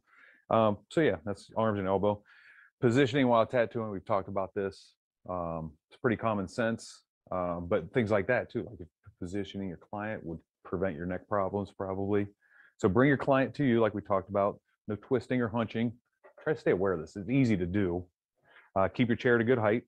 um, 0.50 0.78
so 0.90 1.02
yeah, 1.02 1.18
that's 1.24 1.50
arms 1.56 1.80
and 1.80 1.88
elbow 1.88 2.22
positioning 2.82 3.28
while 3.28 3.46
tattooing. 3.46 3.90
We've 3.92 4.06
talked 4.06 4.28
about 4.28 4.54
this. 4.54 4.94
Um, 5.30 5.72
it's 5.90 6.00
pretty 6.00 6.18
common 6.18 6.48
sense, 6.48 7.04
um, 7.32 7.68
but 7.68 7.92
things 7.94 8.12
like 8.12 8.28
that 8.28 8.50
too, 8.50 8.66
like 8.70 8.88
positioning 9.20 9.68
your 9.68 9.78
client 9.78 10.26
would 10.26 10.40
prevent 10.64 10.96
your 10.96 11.06
neck 11.06 11.28
problems 11.28 11.72
probably. 11.76 12.28
So 12.78 12.88
bring 12.88 13.08
your 13.08 13.18
client 13.18 13.54
to 13.56 13.64
you, 13.64 13.80
like 13.80 13.94
we 13.94 14.02
talked 14.02 14.30
about. 14.30 14.60
No 14.88 14.96
twisting 14.96 15.42
or 15.42 15.50
hunching. 15.50 15.92
Try 16.42 16.54
to 16.54 16.60
stay 16.60 16.72
aware 16.72 16.94
of 16.94 17.02
this. 17.02 17.18
It's 17.18 17.30
easy 17.30 17.58
to 17.58 17.66
do. 17.66 18.06
Uh, 18.74 18.88
keep 18.88 19.10
your 19.10 19.18
chair 19.18 19.36
at 19.36 19.42
a 19.42 19.44
good 19.44 19.58
height. 19.58 19.84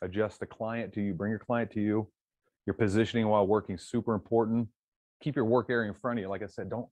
Adjust 0.00 0.38
the 0.38 0.46
client 0.46 0.92
to 0.92 1.00
you. 1.00 1.12
Bring 1.12 1.30
your 1.30 1.40
client 1.40 1.72
to 1.72 1.80
you. 1.80 2.08
Your 2.66 2.74
positioning 2.74 3.26
while 3.26 3.46
working 3.46 3.76
super 3.78 4.14
important 4.14 4.68
keep 5.20 5.36
your 5.36 5.44
work 5.44 5.66
area 5.70 5.88
in 5.88 5.94
front 5.94 6.18
of 6.18 6.22
you. 6.22 6.28
Like 6.28 6.42
I 6.42 6.46
said, 6.46 6.70
don't 6.70 6.88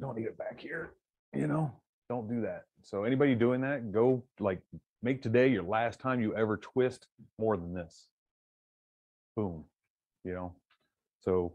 don't 0.00 0.16
need 0.16 0.26
it 0.26 0.38
back 0.38 0.60
here. 0.60 0.94
You 1.34 1.46
know, 1.46 1.72
don't 2.08 2.28
do 2.28 2.40
that. 2.42 2.64
So 2.82 3.04
anybody 3.04 3.34
doing 3.34 3.60
that, 3.62 3.92
go 3.92 4.24
like 4.40 4.60
make 5.04 5.22
today 5.22 5.48
your 5.48 5.62
last 5.62 6.00
time 6.00 6.20
you 6.22 6.34
ever 6.34 6.56
twist 6.56 7.06
more 7.38 7.56
than 7.56 7.74
this. 7.74 8.08
Boom. 9.36 9.64
You 10.24 10.32
know, 10.32 10.54
so 11.20 11.52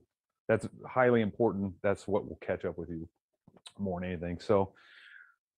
that's 0.47 0.67
highly 0.87 1.21
important. 1.21 1.73
That's 1.81 2.07
what 2.07 2.29
will 2.29 2.39
catch 2.41 2.63
up 2.63 2.77
with 2.77 2.89
you 2.89 3.09
more 3.79 3.99
than 3.99 4.11
anything. 4.11 4.39
So 4.39 4.73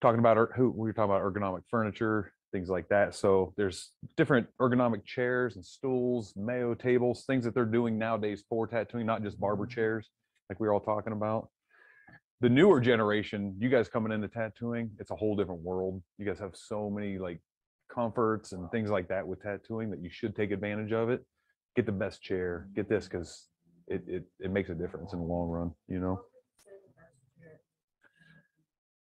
talking 0.02 0.20
about 0.20 0.38
er- 0.38 0.54
who 0.56 0.70
we 0.70 0.88
were 0.88 0.94
talking 0.94 1.12
about 1.14 1.22
ergonomic 1.22 1.64
furniture. 1.70 2.34
things 2.52 2.70
like 2.70 2.90
that. 2.90 3.16
So 3.16 3.54
there's 3.56 3.92
different 4.18 4.46
ergonomic 4.60 5.06
chairs 5.06 5.56
and 5.56 5.66
stools, 5.66 6.34
Mayo 6.36 6.74
tables, 6.74 7.24
things 7.26 7.46
that 7.46 7.54
they're 7.54 7.64
doing 7.64 7.98
nowadays 7.98 8.44
for 8.50 8.68
tattooing, 8.68 9.06
not 9.06 9.24
just 9.24 9.40
barber 9.40 9.66
chairs, 9.66 10.10
like 10.50 10.60
we 10.60 10.68
were 10.68 10.74
all 10.74 10.82
talking 10.82 11.14
about. 11.14 11.48
The 12.42 12.50
newer 12.50 12.82
generation, 12.82 13.56
you 13.58 13.70
guys 13.70 13.88
coming 13.88 14.12
into 14.12 14.28
tattooing, 14.28 14.92
it's 15.00 15.12
a 15.12 15.16
whole 15.16 15.38
different 15.38 15.62
world. 15.62 16.04
You 16.18 16.26
guys 16.26 16.40
have 16.40 16.56
so 16.56 16.90
many 16.90 17.18
like 17.18 17.40
comforts 17.94 18.52
and 18.54 18.70
things 18.72 18.90
like 18.90 19.08
that 19.10 19.28
with 19.28 19.42
tattooing 19.42 19.90
that 19.92 20.02
you 20.02 20.10
should 20.10 20.36
take 20.36 20.52
advantage 20.52 20.92
of 20.92 21.10
it. 21.10 21.26
Get 21.76 21.86
the 21.86 21.92
best 21.92 22.22
chair, 22.22 22.68
get 22.76 22.90
this 22.90 23.06
because 23.06 23.48
it, 23.88 24.04
it 24.08 24.24
it 24.40 24.52
makes 24.52 24.70
a 24.70 24.76
difference 24.76 25.14
in 25.14 25.20
the 25.20 25.26
long 25.26 25.50
run, 25.50 25.72
you 25.88 26.00
know. 26.00 26.22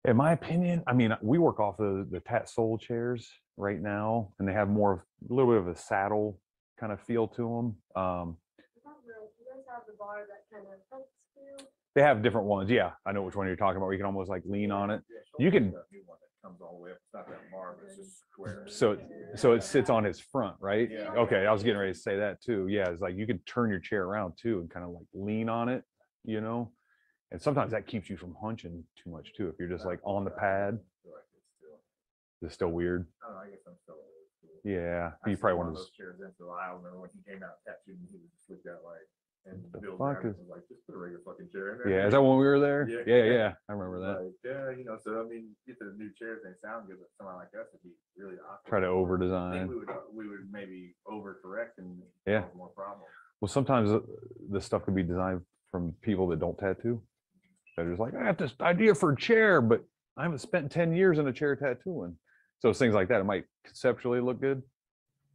In 0.06 0.16
my 0.16 0.32
opinion, 0.32 0.82
I 0.86 0.92
mean, 0.94 1.14
we 1.22 1.38
work 1.38 1.60
off 1.60 1.76
the 1.76 2.06
the 2.10 2.20
TatSoul 2.20 2.80
chairs 2.80 3.30
right 3.56 3.80
now, 3.80 4.32
and 4.38 4.48
they 4.48 4.52
have 4.52 4.68
more 4.68 4.92
of 4.92 5.00
a 5.30 5.34
little 5.34 5.50
bit 5.52 5.60
of 5.60 5.68
a 5.68 5.76
saddle 5.76 6.40
kind 6.78 6.92
of 6.92 7.00
feel 7.02 7.28
to 7.28 7.42
them. 7.96 8.02
Um, 8.02 8.36
they 11.94 12.02
have 12.02 12.22
different 12.22 12.46
ones. 12.46 12.70
Yeah, 12.70 12.92
I 13.04 13.12
know 13.12 13.22
which 13.22 13.36
one 13.36 13.46
you're 13.46 13.56
talking 13.56 13.76
about. 13.76 13.90
You 13.90 13.98
can 13.98 14.06
almost 14.06 14.30
like 14.30 14.42
lean 14.46 14.70
on 14.70 14.90
it. 14.90 15.02
You 15.38 15.50
can- 15.50 15.74
has 16.42 16.52
that 16.52 16.58
new 16.58 16.60
one 16.60 16.60
that 16.60 16.60
Comes 16.60 16.60
all 16.60 16.78
the 16.78 16.84
way 16.84 16.90
up, 16.90 16.96
it's 17.02 17.14
not 17.14 17.28
that 17.28 17.50
bar, 17.50 17.76
but 17.78 17.88
it's 17.88 17.96
just 17.96 18.20
square. 18.30 18.64
So 18.68 18.96
so 19.36 19.52
it 19.52 19.62
sits 19.62 19.90
on 19.90 20.04
his 20.04 20.20
front, 20.20 20.56
right? 20.60 20.88
Yeah. 20.90 21.10
Okay, 21.12 21.46
I 21.46 21.52
was 21.52 21.62
getting 21.62 21.78
ready 21.78 21.92
to 21.92 21.98
say 21.98 22.16
that 22.16 22.42
too. 22.42 22.68
Yeah, 22.68 22.88
it's 22.90 23.00
like 23.00 23.16
you 23.16 23.26
can 23.26 23.38
turn 23.40 23.70
your 23.70 23.80
chair 23.80 24.04
around 24.04 24.34
too 24.40 24.60
and 24.60 24.70
kind 24.70 24.84
of 24.84 24.92
like 24.92 25.06
lean 25.14 25.48
on 25.48 25.68
it, 25.68 25.82
you 26.24 26.40
know. 26.40 26.72
And 27.32 27.40
sometimes 27.40 27.70
that 27.72 27.86
keeps 27.86 28.10
you 28.10 28.16
from 28.16 28.34
hunching 28.40 28.82
too 29.02 29.10
much 29.10 29.32
too. 29.36 29.48
If 29.48 29.54
you're 29.58 29.68
just 29.68 29.84
like 29.86 30.00
on 30.04 30.24
the 30.24 30.30
pad, 30.30 30.78
it's 32.42 32.54
still- 32.54 32.70
weird. 32.70 33.06
I 33.22 33.44
I 33.44 33.50
guess 33.50 33.60
I'm 33.66 33.74
still. 33.82 33.96
Yeah, 34.64 35.12
I 35.24 35.30
you 35.30 35.36
probably 35.38 35.56
one 35.56 35.66
want 35.68 35.78
of 35.78 35.84
those 35.84 35.90
chairs 35.96 36.20
in 36.20 36.28
for 36.36 36.44
a 36.44 36.48
while. 36.48 36.58
I 36.60 36.76
remember 36.76 37.00
when 37.00 37.10
he 37.16 37.22
came 37.24 37.42
out 37.42 37.64
tattooed, 37.64 37.96
and 37.96 38.08
he 38.12 38.18
was 38.20 38.28
just 38.36 38.50
looked 38.50 38.66
at 38.66 38.84
like, 38.84 39.08
and 39.46 39.64
The 39.72 39.78
Bill 39.80 39.96
fuck 39.96 40.24
is- 40.24 40.36
was 40.36 40.48
like, 40.48 40.68
just 40.68 40.84
put 40.86 40.94
a 40.94 40.98
regular 40.98 41.22
fucking 41.24 41.48
chair 41.50 41.72
in 41.72 41.78
there. 41.78 41.88
Yeah, 42.00 42.06
is 42.06 42.12
that 42.12 42.20
when 42.22 42.38
we 42.38 42.44
were 42.44 42.60
there? 42.60 42.88
Yeah. 42.88 43.02
Yeah, 43.06 43.24
yeah, 43.24 43.52
I 43.68 43.72
remember 43.72 44.00
that. 44.00 44.22
Like, 44.24 44.34
yeah, 44.44 44.70
you 44.76 44.84
know, 44.84 44.98
so 45.02 45.20
I 45.20 45.28
mean, 45.28 45.56
get 45.66 45.78
the 45.78 45.94
new 45.96 46.10
chairs, 46.18 46.40
they 46.44 46.50
sound 46.66 46.86
good, 46.88 46.96
but 47.00 47.08
someone 47.16 47.36
like 47.36 47.48
us 47.58 47.66
would 47.72 47.82
be 47.82 47.90
really 48.16 48.36
awkward. 48.38 48.68
Try 48.68 48.80
to 48.80 48.86
over 48.86 49.16
I 49.16 49.18
think 49.18 49.28
design. 49.30 49.68
we 49.68 49.76
would, 49.76 49.88
uh, 49.90 49.94
we 50.12 50.28
would 50.28 50.48
maybe 50.52 50.94
overcorrect 51.08 51.78
and 51.78 52.02
Yeah. 52.26 52.42
cause 52.42 52.54
more 52.54 52.68
problems. 52.68 53.06
Well, 53.40 53.48
sometimes 53.48 53.90
uh, 53.90 54.00
this 54.50 54.64
stuff 54.66 54.84
could 54.84 54.94
be 54.94 55.02
designed 55.02 55.40
from 55.70 55.92
people 56.02 56.28
that 56.28 56.40
don't 56.40 56.58
tattoo. 56.58 57.02
They're 57.76 57.88
just 57.88 58.00
like, 58.00 58.14
I 58.14 58.24
have 58.24 58.36
this 58.36 58.54
idea 58.60 58.94
for 58.94 59.12
a 59.12 59.16
chair, 59.16 59.62
but 59.62 59.82
I 60.16 60.24
haven't 60.24 60.40
spent 60.40 60.70
ten 60.70 60.92
years 60.92 61.18
in 61.18 61.26
a 61.28 61.32
chair 61.32 61.56
tattooing. 61.56 62.18
So 62.58 62.68
it's 62.68 62.78
things 62.78 62.94
like 62.94 63.08
that. 63.08 63.20
It 63.20 63.24
might 63.24 63.44
conceptually 63.64 64.20
look 64.20 64.38
good, 64.40 64.62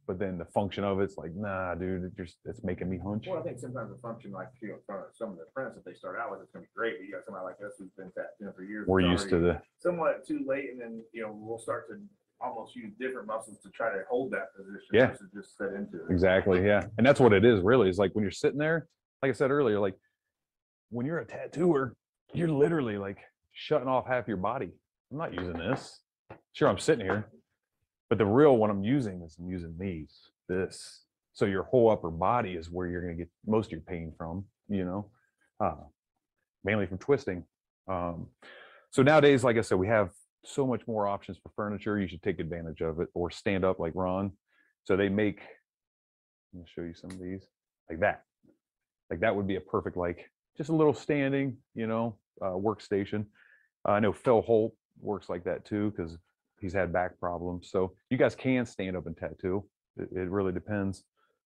but 0.06 0.18
then 0.18 0.38
the 0.38 0.44
function 0.44 0.84
of 0.84 1.00
it's 1.00 1.16
like, 1.16 1.34
nah, 1.34 1.74
dude, 1.74 2.04
it 2.04 2.16
just 2.16 2.36
it's 2.44 2.62
making 2.62 2.88
me 2.88 2.98
hunch. 2.98 3.26
Well, 3.28 3.38
I 3.38 3.42
think 3.42 3.58
sometimes 3.58 3.90
the 3.90 4.00
function 4.00 4.30
like, 4.30 4.48
you 4.62 4.68
know, 4.68 4.76
some 5.12 5.30
of 5.30 5.36
the 5.36 5.42
apprentices, 5.42 5.78
if 5.78 5.84
they 5.84 5.94
start 5.94 6.18
out 6.18 6.30
with, 6.30 6.40
it's 6.42 6.52
gonna 6.52 6.64
be 6.64 6.70
great, 6.76 6.98
but 6.98 7.06
you 7.06 7.12
got 7.12 7.24
somebody 7.24 7.44
like 7.44 7.56
us 7.66 7.74
who's 7.78 7.90
been 7.96 8.12
tattooing 8.12 8.54
for 8.54 8.64
years. 8.64 8.86
We're 8.86 9.00
used 9.00 9.28
to 9.30 9.38
the 9.38 9.60
Somewhat 9.78 10.26
too 10.26 10.44
late, 10.46 10.70
and 10.70 10.80
then, 10.80 11.02
you 11.12 11.22
know, 11.22 11.32
we'll 11.34 11.58
start 11.58 11.88
to 11.90 11.98
almost 12.40 12.76
use 12.76 12.92
different 13.00 13.26
muscles 13.26 13.58
to 13.62 13.70
try 13.70 13.90
to 13.90 14.02
hold 14.08 14.30
that 14.32 14.54
position. 14.56 14.88
Yeah. 14.92 15.12
Just 15.34 15.56
set 15.56 15.68
into 15.68 15.96
it. 15.96 16.10
exactly, 16.10 16.64
yeah. 16.64 16.82
And 16.98 17.06
that's 17.06 17.20
what 17.20 17.32
it 17.32 17.44
is 17.44 17.62
really. 17.62 17.88
Is 17.88 17.98
like 17.98 18.12
when 18.14 18.22
you're 18.22 18.30
sitting 18.30 18.58
there, 18.58 18.86
like 19.22 19.30
I 19.30 19.32
said 19.32 19.50
earlier, 19.50 19.80
like 19.80 19.94
when 20.90 21.06
you're 21.06 21.18
a 21.18 21.26
tattooer, 21.26 21.94
you're 22.32 22.48
literally 22.48 22.98
like 22.98 23.18
shutting 23.52 23.88
off 23.88 24.06
half 24.06 24.28
your 24.28 24.36
body. 24.36 24.70
I'm 25.10 25.18
not 25.18 25.34
using 25.34 25.54
this. 25.54 26.00
Sure, 26.52 26.68
I'm 26.68 26.78
sitting 26.78 27.04
here, 27.04 27.28
but 28.08 28.18
the 28.18 28.26
real 28.26 28.56
one 28.56 28.70
I'm 28.70 28.84
using 28.84 29.22
is 29.22 29.36
I'm 29.38 29.48
using 29.48 29.74
these, 29.78 30.12
this. 30.48 31.02
So 31.32 31.44
your 31.44 31.64
whole 31.64 31.90
upper 31.90 32.10
body 32.10 32.52
is 32.52 32.70
where 32.70 32.86
you're 32.86 33.02
going 33.02 33.16
to 33.16 33.24
get 33.24 33.30
most 33.46 33.66
of 33.66 33.72
your 33.72 33.80
pain 33.82 34.12
from, 34.16 34.44
you 34.68 34.84
know, 34.84 35.10
uh, 35.60 35.74
mainly 36.64 36.86
from 36.86 36.98
twisting. 36.98 37.44
Um, 37.88 38.28
so 38.90 39.02
nowadays, 39.02 39.44
like 39.44 39.58
I 39.58 39.60
said, 39.60 39.78
we 39.78 39.88
have 39.88 40.10
so 40.44 40.66
much 40.66 40.86
more 40.86 41.06
options 41.06 41.38
for 41.42 41.50
furniture. 41.54 41.98
You 41.98 42.08
should 42.08 42.22
take 42.22 42.38
advantage 42.38 42.80
of 42.80 43.00
it 43.00 43.08
or 43.14 43.30
stand 43.30 43.64
up 43.64 43.78
like 43.78 43.92
Ron. 43.94 44.32
So 44.84 44.96
they 44.96 45.08
make, 45.08 45.40
I'm 46.54 46.60
gonna 46.60 46.68
show 46.74 46.82
you 46.82 46.94
some 46.94 47.10
of 47.10 47.20
these 47.20 47.44
like 47.90 48.00
that. 48.00 48.22
Like 49.10 49.20
that 49.20 49.34
would 49.34 49.46
be 49.46 49.56
a 49.56 49.60
perfect, 49.60 49.96
like 49.96 50.30
just 50.56 50.70
a 50.70 50.74
little 50.74 50.94
standing, 50.94 51.58
you 51.74 51.86
know, 51.86 52.16
uh, 52.40 52.50
workstation. 52.50 53.26
Uh, 53.86 53.92
I 53.92 54.00
know 54.00 54.12
Phil 54.12 54.42
Holt 54.42 54.74
works 55.00 55.28
like 55.28 55.44
that 55.44 55.64
too 55.64 55.92
because 55.94 56.16
he's 56.60 56.72
had 56.72 56.92
back 56.92 57.18
problems. 57.18 57.70
So 57.70 57.92
you 58.10 58.16
guys 58.16 58.34
can 58.34 58.66
stand 58.66 58.96
up 58.96 59.06
and 59.06 59.16
tattoo. 59.16 59.64
It, 59.96 60.08
it 60.12 60.30
really 60.30 60.52
depends 60.52 61.04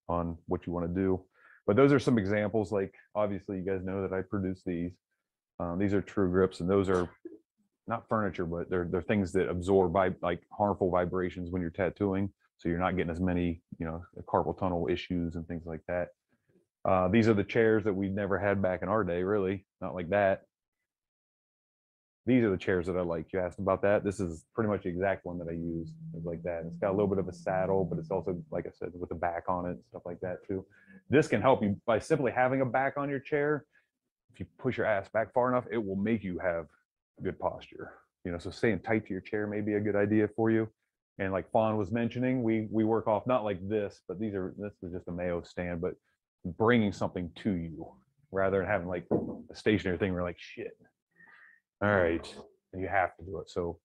on 0.08 0.36
what 0.46 0.66
you 0.66 0.72
want 0.72 0.86
to 0.86 1.00
do. 1.00 1.22
But 1.66 1.76
those 1.76 1.92
are 1.92 1.98
some 1.98 2.18
examples. 2.18 2.72
Like 2.72 2.94
obviously, 3.14 3.58
you 3.58 3.64
guys 3.64 3.84
know 3.84 4.02
that 4.02 4.12
I 4.12 4.22
produce 4.22 4.62
these. 4.64 4.92
Um, 5.58 5.78
these 5.78 5.92
are 5.92 6.00
true 6.00 6.30
grips, 6.30 6.60
and 6.60 6.70
those 6.70 6.88
are 6.88 7.08
not 7.86 8.08
furniture, 8.08 8.46
but 8.46 8.70
they're 8.70 8.88
they're 8.90 9.02
things 9.02 9.32
that 9.32 9.48
absorb 9.48 9.94
like 10.22 10.42
harmful 10.56 10.90
vibrations 10.90 11.50
when 11.50 11.60
you're 11.60 11.70
tattooing. 11.70 12.32
So 12.58 12.68
you're 12.68 12.78
not 12.78 12.96
getting 12.96 13.10
as 13.10 13.20
many, 13.20 13.62
you 13.78 13.86
know, 13.86 14.02
carpal 14.28 14.58
tunnel 14.58 14.88
issues 14.90 15.34
and 15.34 15.46
things 15.46 15.64
like 15.64 15.80
that. 15.88 16.08
Uh, 16.84 17.08
these 17.08 17.28
are 17.28 17.34
the 17.34 17.44
chairs 17.44 17.84
that 17.84 17.94
we 17.94 18.08
never 18.08 18.38
had 18.38 18.60
back 18.62 18.82
in 18.82 18.88
our 18.88 19.04
day, 19.04 19.22
really, 19.22 19.66
not 19.80 19.94
like 19.94 20.10
that. 20.10 20.42
These 22.26 22.44
are 22.44 22.50
the 22.50 22.58
chairs 22.58 22.86
that 22.86 22.96
I 22.96 23.00
like. 23.00 23.32
You 23.32 23.40
asked 23.40 23.58
about 23.58 23.82
that. 23.82 24.04
This 24.04 24.20
is 24.20 24.44
pretty 24.54 24.68
much 24.68 24.82
the 24.82 24.90
exact 24.90 25.24
one 25.24 25.38
that 25.38 25.48
I 25.48 25.52
use. 25.52 25.90
It's 26.14 26.26
like 26.26 26.42
that. 26.42 26.64
It's 26.66 26.76
got 26.76 26.90
a 26.90 26.92
little 26.92 27.08
bit 27.08 27.18
of 27.18 27.28
a 27.28 27.32
saddle, 27.32 27.84
but 27.84 27.98
it's 27.98 28.10
also, 28.10 28.40
like 28.50 28.66
I 28.66 28.70
said, 28.78 28.90
with 28.94 29.10
a 29.10 29.14
back 29.14 29.44
on 29.48 29.66
it, 29.66 29.78
stuff 29.88 30.02
like 30.04 30.20
that 30.20 30.46
too. 30.46 30.64
This 31.08 31.28
can 31.28 31.40
help 31.40 31.62
you 31.62 31.80
by 31.86 31.98
simply 31.98 32.30
having 32.30 32.60
a 32.60 32.66
back 32.66 32.96
on 32.96 33.08
your 33.08 33.20
chair. 33.20 33.64
If 34.32 34.40
you 34.40 34.46
push 34.58 34.76
your 34.76 34.86
ass 34.86 35.08
back 35.08 35.32
far 35.32 35.48
enough, 35.48 35.64
it 35.72 35.78
will 35.78 35.96
make 35.96 36.22
you 36.22 36.38
have 36.38 36.66
good 37.22 37.38
posture. 37.38 37.94
You 38.24 38.32
know, 38.32 38.38
so 38.38 38.50
staying 38.50 38.80
tight 38.80 39.06
to 39.06 39.12
your 39.12 39.22
chair 39.22 39.46
may 39.46 39.62
be 39.62 39.74
a 39.74 39.80
good 39.80 39.96
idea 39.96 40.28
for 40.36 40.50
you. 40.50 40.68
And 41.18 41.32
like 41.32 41.50
Fawn 41.50 41.76
was 41.76 41.90
mentioning, 41.90 42.42
we 42.42 42.68
we 42.70 42.84
work 42.84 43.06
off 43.06 43.26
not 43.26 43.44
like 43.44 43.66
this, 43.68 44.00
but 44.06 44.20
these 44.20 44.34
are 44.34 44.54
this 44.58 44.72
is 44.82 44.92
just 44.92 45.08
a 45.08 45.12
Mayo 45.12 45.42
stand, 45.42 45.80
but 45.80 45.94
bringing 46.44 46.92
something 46.92 47.30
to 47.36 47.52
you 47.52 47.86
rather 48.32 48.58
than 48.58 48.66
having 48.66 48.88
like 48.88 49.04
a 49.50 49.54
stationary 49.54 49.98
thing 49.98 50.12
where 50.12 50.20
you're 50.20 50.28
like 50.28 50.38
shit. 50.38 50.76
All 51.82 51.90
right, 51.90 52.34
you 52.74 52.88
have 52.88 53.16
to 53.16 53.24
do 53.24 53.38
it. 53.38 53.48
So 53.48 53.78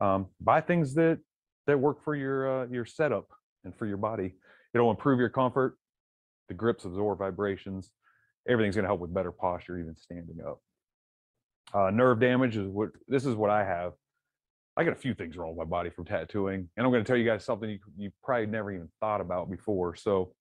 um, 0.00 0.28
buy 0.40 0.60
things 0.60 0.94
that 0.94 1.18
that 1.66 1.78
work 1.78 2.02
for 2.02 2.14
your 2.14 2.62
uh, 2.62 2.66
your 2.66 2.84
setup 2.84 3.28
and 3.64 3.74
for 3.74 3.86
your 3.86 3.98
body. 3.98 4.34
It'll 4.74 4.90
improve 4.90 5.18
your 5.18 5.28
comfort. 5.28 5.76
The 6.48 6.54
grips 6.54 6.84
absorb 6.84 7.18
vibrations. 7.18 7.90
Everything's 8.48 8.74
going 8.74 8.84
to 8.84 8.88
help 8.88 9.00
with 9.00 9.14
better 9.14 9.32
posture, 9.32 9.78
even 9.78 9.96
standing 9.96 10.38
up. 10.46 10.60
Uh, 11.72 11.90
nerve 11.90 12.20
damage 12.20 12.56
is 12.56 12.66
what 12.66 12.90
this 13.06 13.26
is 13.26 13.34
what 13.34 13.50
I 13.50 13.64
have. 13.64 13.92
I 14.76 14.84
got 14.84 14.94
a 14.94 14.96
few 14.96 15.14
things 15.14 15.36
wrong 15.36 15.50
with 15.50 15.58
my 15.58 15.70
body 15.70 15.90
from 15.90 16.06
tattooing, 16.06 16.68
and 16.76 16.86
I'm 16.86 16.90
going 16.90 17.04
to 17.04 17.06
tell 17.06 17.18
you 17.18 17.26
guys 17.26 17.44
something 17.44 17.68
you, 17.68 17.78
you 17.96 18.10
probably 18.24 18.46
never 18.46 18.72
even 18.72 18.88
thought 19.00 19.20
about 19.20 19.50
before. 19.50 19.94
So, 19.94 20.32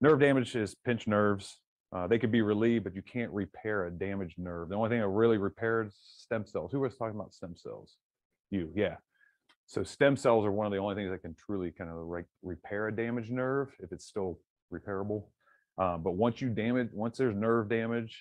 nerve 0.00 0.18
damage 0.18 0.56
is 0.56 0.74
pinched 0.84 1.06
nerves. 1.06 1.58
Uh, 1.94 2.06
they 2.06 2.18
could 2.18 2.32
be 2.32 2.42
relieved, 2.42 2.84
but 2.84 2.94
you 2.94 3.02
can't 3.02 3.32
repair 3.32 3.86
a 3.86 3.90
damaged 3.90 4.38
nerve. 4.38 4.68
The 4.68 4.74
only 4.74 4.90
thing 4.90 5.00
that 5.00 5.08
really 5.08 5.38
repairs 5.38 5.94
stem 6.18 6.44
cells. 6.44 6.70
Who 6.70 6.80
was 6.80 6.96
talking 6.96 7.14
about 7.14 7.32
stem 7.32 7.54
cells? 7.56 7.96
You, 8.50 8.70
yeah. 8.74 8.96
So 9.66 9.84
stem 9.84 10.16
cells 10.16 10.44
are 10.44 10.52
one 10.52 10.66
of 10.66 10.72
the 10.72 10.78
only 10.78 10.94
things 10.94 11.10
that 11.10 11.22
can 11.22 11.34
truly 11.34 11.70
kind 11.70 11.90
of 11.90 11.96
like 12.06 12.26
repair 12.42 12.88
a 12.88 12.94
damaged 12.94 13.30
nerve 13.30 13.68
if 13.80 13.92
it's 13.92 14.06
still 14.06 14.38
repairable. 14.72 15.24
Um, 15.78 16.02
but 16.02 16.12
once 16.12 16.40
you 16.40 16.48
damage, 16.48 16.88
once 16.92 17.18
there's 17.18 17.36
nerve 17.36 17.68
damage, 17.68 18.18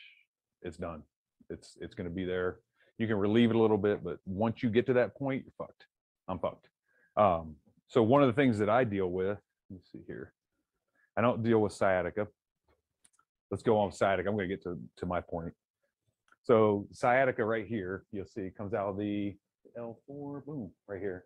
it's 0.61 0.77
done. 0.77 1.03
It's 1.49 1.77
it's 1.81 1.95
going 1.95 2.09
to 2.09 2.13
be 2.13 2.25
there. 2.25 2.59
You 2.97 3.07
can 3.07 3.17
relieve 3.17 3.49
it 3.49 3.55
a 3.55 3.59
little 3.59 3.77
bit, 3.77 4.03
but 4.03 4.19
once 4.25 4.63
you 4.63 4.69
get 4.69 4.85
to 4.87 4.93
that 4.93 5.15
point, 5.15 5.43
you're 5.43 5.67
fucked. 5.67 5.85
I'm 6.27 6.39
fucked. 6.39 6.67
Um, 7.15 7.55
so 7.87 8.03
one 8.03 8.21
of 8.21 8.27
the 8.27 8.33
things 8.33 8.59
that 8.59 8.69
I 8.69 8.83
deal 8.83 9.07
with, 9.07 9.37
let 9.69 9.71
me 9.71 9.79
see 9.91 10.01
here. 10.05 10.33
I 11.15 11.21
don't 11.21 11.43
deal 11.43 11.59
with 11.59 11.73
sciatica. 11.73 12.27
Let's 13.51 13.63
go 13.63 13.77
on 13.79 13.91
sciatica. 13.91 14.27
I'm 14.29 14.35
going 14.35 14.49
to 14.49 14.55
get 14.55 14.63
to 14.63 14.77
to 14.97 15.05
my 15.05 15.21
point. 15.21 15.53
So 16.43 16.87
sciatica 16.91 17.43
right 17.43 17.65
here, 17.67 18.03
you'll 18.11 18.25
see 18.25 18.49
comes 18.57 18.73
out 18.73 18.87
of 18.89 18.97
the 18.97 19.35
L4, 19.77 20.45
boom, 20.45 20.71
right 20.87 20.99
here. 20.99 21.25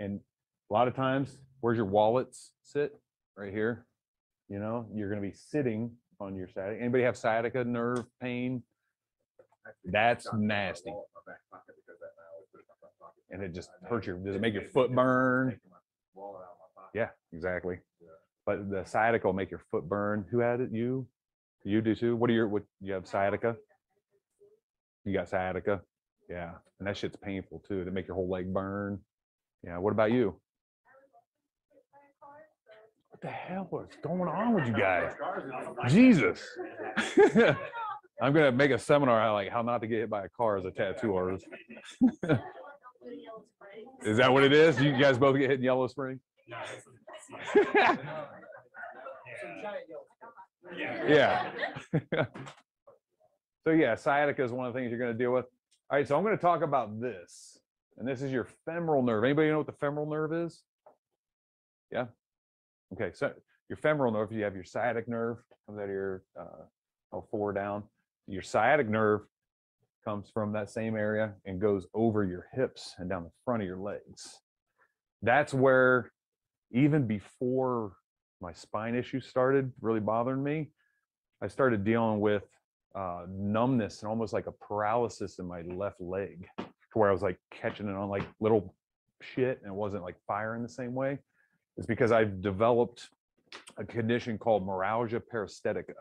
And 0.00 0.20
a 0.70 0.72
lot 0.72 0.88
of 0.88 0.94
times, 0.94 1.38
where's 1.60 1.76
your 1.76 1.86
wallets 1.86 2.52
sit? 2.62 2.98
Right 3.36 3.52
here. 3.52 3.86
You 4.48 4.58
know, 4.58 4.86
you're 4.94 5.08
going 5.08 5.20
to 5.22 5.26
be 5.26 5.34
sitting 5.34 5.90
on 6.20 6.36
your 6.36 6.48
sciatica. 6.48 6.80
Anybody 6.80 7.04
have 7.04 7.16
sciatica 7.16 7.64
nerve 7.64 8.04
pain? 8.20 8.62
That's 9.84 10.26
got 10.26 10.34
it 10.34 10.36
in 10.40 10.46
my 10.48 10.54
nasty. 10.54 10.90
wallet, 10.90 11.06
my 11.26 11.32
back 11.32 11.40
pocket, 11.50 11.74
because 11.76 11.98
that 12.00 12.12
I 12.18 12.24
always 12.34 12.48
put 12.52 12.60
it 12.60 12.64
in 12.64 12.68
my 12.68 12.76
front 12.80 12.94
pocket. 13.00 13.22
And 13.30 13.42
it 13.42 13.54
just 13.54 13.70
hurts 13.88 14.06
your- 14.06 14.18
does 14.18 14.36
it 14.36 14.40
make 14.40 14.52
your 14.54 14.62
foot 14.64 14.94
burn? 14.94 15.58
Wallet 16.14 16.42
out 16.42 16.56
my 16.60 16.82
pocket. 16.82 16.90
Yeah, 16.98 17.10
exactly. 17.32 17.80
But 18.46 18.70
the 18.70 18.84
sciatica 18.84 19.26
will 19.26 19.32
make 19.34 19.50
your 19.50 19.60
foot 19.70 19.88
burn. 19.88 20.24
Who 20.30 20.38
had 20.38 20.60
it? 20.60 20.70
You? 20.70 21.08
You 21.64 21.80
do 21.80 21.94
too? 21.94 22.14
What 22.14 22.30
are 22.30 22.32
your, 22.34 22.48
what, 22.48 22.62
you 22.80 22.92
have 22.92 23.06
sciatica? 23.06 23.56
You 25.04 25.14
got 25.14 25.28
sciatica? 25.28 25.80
Yeah. 26.28 26.52
And 26.78 26.86
that 26.86 26.96
shit's 26.96 27.16
painful 27.16 27.62
too. 27.66 27.84
They 27.84 27.90
make 27.90 28.06
your 28.06 28.16
whole 28.16 28.28
leg 28.28 28.52
burn. 28.52 29.00
Yeah. 29.62 29.78
What 29.78 29.92
about 29.92 30.12
you? 30.12 30.40
What 33.10 33.20
the 33.22 33.28
hell 33.28 33.68
is 33.88 33.96
going 34.02 34.28
on 34.28 34.54
with 34.54 34.66
you 34.66 34.72
guys? 34.78 35.12
Jesus. 35.88 36.42
I'm 38.22 38.32
gonna 38.32 38.52
make 38.52 38.70
a 38.70 38.78
seminar 38.78 39.20
on 39.20 39.32
like 39.34 39.50
how 39.50 39.62
not 39.62 39.80
to 39.80 39.86
get 39.86 39.98
hit 39.98 40.10
by 40.10 40.24
a 40.24 40.28
car 40.28 40.56
as 40.56 40.64
a 40.64 40.70
tattoo 40.70 41.14
artist. 41.14 41.46
Is 44.04 44.16
that 44.18 44.32
what 44.32 44.44
it 44.44 44.52
is? 44.52 44.80
You 44.80 44.96
guys 44.96 45.18
both 45.18 45.36
get 45.36 45.50
hit 45.50 45.58
in 45.58 45.64
Yellow 45.64 45.86
Spring? 45.88 46.20
Yeah. 50.76 51.50
Yeah. 52.12 52.26
So 53.64 53.70
yeah, 53.70 53.94
sciatica 53.94 54.44
is 54.44 54.52
one 54.52 54.66
of 54.66 54.74
the 54.74 54.78
things 54.78 54.90
you're 54.90 55.00
gonna 55.00 55.14
deal 55.14 55.32
with. 55.32 55.46
All 55.90 55.96
right, 55.96 56.06
so 56.06 56.16
I'm 56.16 56.22
gonna 56.22 56.36
talk 56.36 56.62
about 56.62 57.00
this. 57.00 57.58
And 57.96 58.06
this 58.06 58.20
is 58.20 58.30
your 58.30 58.46
femoral 58.66 59.02
nerve. 59.02 59.24
Anybody 59.24 59.48
know 59.48 59.58
what 59.58 59.66
the 59.66 59.72
femoral 59.72 60.06
nerve 60.06 60.32
is? 60.32 60.62
Yeah? 61.90 62.06
Okay, 62.92 63.10
so 63.14 63.32
your 63.70 63.76
femoral 63.78 64.12
nerve, 64.12 64.32
you 64.32 64.44
have 64.44 64.54
your 64.54 64.64
sciatic 64.64 65.08
nerve, 65.08 65.38
comes 65.66 65.78
out 65.78 65.84
of 65.84 65.90
your 65.90 66.22
uh, 66.38 66.64
L4 67.14 67.54
down. 67.54 67.84
Your 68.26 68.42
sciatic 68.42 68.88
nerve 68.88 69.22
comes 70.04 70.28
from 70.28 70.52
that 70.52 70.68
same 70.68 70.96
area 70.96 71.32
and 71.46 71.60
goes 71.60 71.86
over 71.94 72.24
your 72.24 72.46
hips 72.52 72.94
and 72.98 73.08
down 73.08 73.24
the 73.24 73.30
front 73.46 73.62
of 73.62 73.66
your 73.66 73.78
legs. 73.78 74.40
That's 75.22 75.54
where, 75.54 76.12
even 76.70 77.06
before 77.06 77.92
my 78.44 78.52
spine 78.52 78.94
issues 78.94 79.26
started 79.26 79.72
really 79.80 80.00
bothering 80.00 80.44
me, 80.44 80.70
I 81.42 81.48
started 81.48 81.82
dealing 81.82 82.20
with 82.20 82.44
uh, 82.94 83.24
numbness 83.28 84.02
and 84.02 84.08
almost 84.08 84.32
like 84.32 84.46
a 84.46 84.52
paralysis 84.52 85.38
in 85.38 85.46
my 85.46 85.62
left 85.62 86.00
leg, 86.00 86.46
to 86.58 86.98
where 86.98 87.08
I 87.08 87.12
was 87.12 87.22
like 87.22 87.38
catching 87.50 87.88
it 87.88 87.94
on 87.94 88.08
like 88.08 88.22
little 88.40 88.74
shit 89.20 89.60
and 89.62 89.72
it 89.72 89.74
wasn't 89.74 90.02
like 90.02 90.16
firing 90.26 90.62
the 90.62 90.68
same 90.68 90.94
way. 90.94 91.18
It's 91.76 91.86
because 91.86 92.12
I've 92.12 92.40
developed 92.40 93.08
a 93.78 93.84
condition 93.84 94.38
called 94.38 94.66
meralgia 94.66 95.20
paresthetica, 95.32 95.94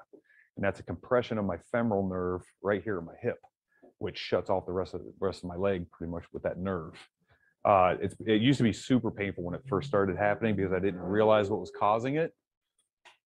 and 0.55 0.63
that's 0.63 0.81
a 0.81 0.83
compression 0.83 1.37
of 1.37 1.45
my 1.45 1.57
femoral 1.71 2.07
nerve 2.07 2.41
right 2.61 2.83
here 2.83 2.99
in 2.99 3.05
my 3.05 3.15
hip, 3.21 3.39
which 3.97 4.17
shuts 4.17 4.49
off 4.49 4.65
the 4.65 4.73
rest 4.73 4.93
of 4.93 5.01
the 5.01 5.13
rest 5.19 5.43
of 5.43 5.49
my 5.49 5.55
leg 5.55 5.89
pretty 5.91 6.11
much 6.11 6.25
with 6.33 6.43
that 6.43 6.59
nerve. 6.59 6.93
Uh, 7.65 7.95
it's, 8.01 8.15
it 8.25 8.41
used 8.41 8.57
to 8.57 8.63
be 8.63 8.73
super 8.73 9.09
painful 9.09 9.43
when 9.43 9.55
it 9.55 9.61
first 9.67 9.87
started 9.87 10.17
happening 10.17 10.55
because 10.55 10.73
I 10.73 10.79
didn't 10.79 10.99
realize 10.99 11.49
what 11.49 11.59
was 11.59 11.71
causing 11.77 12.15
it. 12.15 12.33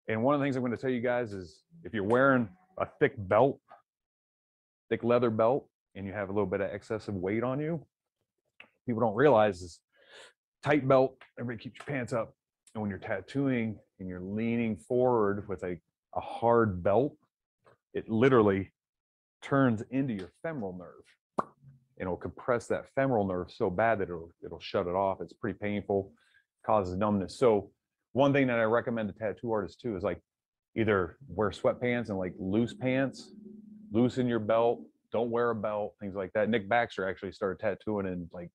And 0.09 0.23
one 0.23 0.35
of 0.35 0.41
the 0.41 0.45
things 0.45 0.57
I'm 0.57 0.63
going 0.63 0.73
to 0.73 0.79
tell 0.79 0.91
you 0.91 1.01
guys 1.01 1.33
is 1.33 1.63
if 1.85 1.95
you're 1.95 2.05
wearing 2.05 2.49
a 2.79 2.87
thick 3.01 3.15
belt, 3.17 3.59
thick 4.91 5.03
leather 5.03 5.31
belt, 5.31 5.69
and 5.95 6.07
you 6.07 6.13
have 6.13 6.29
a 6.29 6.33
little 6.33 6.47
bit 6.47 6.61
of 6.61 6.71
excessive 6.71 7.15
weight 7.15 7.43
on 7.43 7.61
you, 7.61 7.85
people 8.87 9.01
don't 9.01 9.17
realize 9.17 9.63
is 9.63 9.81
tight 10.63 10.87
belt, 10.87 11.17
everybody 11.39 11.63
keeps 11.63 11.79
your 11.79 11.87
pants 11.87 12.13
up. 12.13 12.35
And 12.75 12.83
when 12.83 12.91
you're 12.91 12.99
tattooing 12.99 13.79
and 13.99 14.09
you're 14.09 14.21
leaning 14.21 14.77
forward 14.77 15.49
with 15.49 15.63
a, 15.63 15.79
a 16.15 16.21
hard 16.21 16.83
belt, 16.83 17.17
it 17.95 18.09
literally 18.09 18.71
turns 19.43 19.83
into 19.91 20.13
your 20.13 20.31
femoral 20.43 20.77
nerve. 20.79 21.05
And 21.99 22.07
it'll 22.07 22.17
compress 22.17 22.67
that 22.69 22.87
femoral 22.95 23.27
nerve 23.27 23.51
so 23.51 23.71
bad 23.71 23.99
that 24.01 24.05
it'll 24.05 24.31
it'll 24.45 24.61
shut 24.61 24.87
it 24.87 24.95
off. 24.95 25.21
It's 25.21 25.33
pretty 25.33 25.59
painful, 25.59 26.13
causes 26.65 26.97
numbness. 26.97 27.39
So 27.39 27.71
one 28.13 28.33
thing 28.33 28.47
that 28.49 28.59
I 28.59 28.65
recommend 28.65 29.09
to 29.09 29.19
tattoo 29.19 29.53
artists 29.53 29.81
too 29.81 29.97
is 29.97 30.03
like 30.03 30.21
either 30.77 31.17
wear 31.29 31.51
sweatpants 31.51 32.09
and 32.09 32.19
like 32.19 32.35
loose 32.39 32.75
pants, 32.75 33.33
loosen 33.93 34.27
your 34.27 34.39
belt, 34.39 34.81
don't 35.13 35.31
wear 35.31 35.51
a 35.51 35.55
belt, 35.55 35.95
things 36.01 36.15
like 36.15 36.33
that. 36.35 36.51
Nick 36.51 36.69
Baxter 36.69 37.09
actually 37.09 37.33
started 37.33 37.59
tattooing 37.59 38.07
in 38.07 38.29
like 38.33 38.51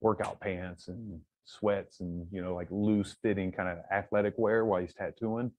workout 0.00 0.40
pants 0.40 0.88
and 0.88 1.20
sweats 1.44 2.00
and 2.00 2.26
you 2.30 2.40
know 2.40 2.54
like 2.54 2.68
loose 2.70 3.16
fitting 3.22 3.50
kind 3.50 3.68
of 3.68 3.78
athletic 3.92 4.34
wear 4.36 4.64
while 4.64 4.80
he's 4.80 4.94
tattooing 4.94 5.50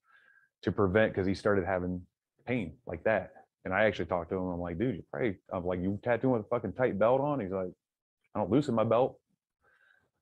to 0.62 0.72
prevent 0.72 1.12
because 1.12 1.28
he 1.28 1.34
started 1.34 1.66
having 1.66 2.02
pain 2.46 2.74
like 2.86 3.04
that. 3.04 3.32
And 3.64 3.74
I 3.74 3.84
actually 3.84 4.06
talked 4.06 4.30
to 4.32 4.36
him. 4.36 4.48
I'm 4.48 4.60
like, 4.60 4.80
dude, 4.80 4.96
you 4.96 5.04
probably 5.12 5.38
I'm 5.54 5.66
like, 5.66 5.82
you 5.82 6.00
tattooing 6.04 6.34
with 6.34 6.46
a 6.46 6.50
fucking 6.50 6.74
tight 6.74 6.98
belt 6.98 7.22
on? 7.22 7.40
He's 7.40 7.52
like, 7.52 7.72
I 8.36 8.40
don't 8.40 8.50
loosen 8.50 8.74
my 8.76 8.84
belt. 8.84 9.20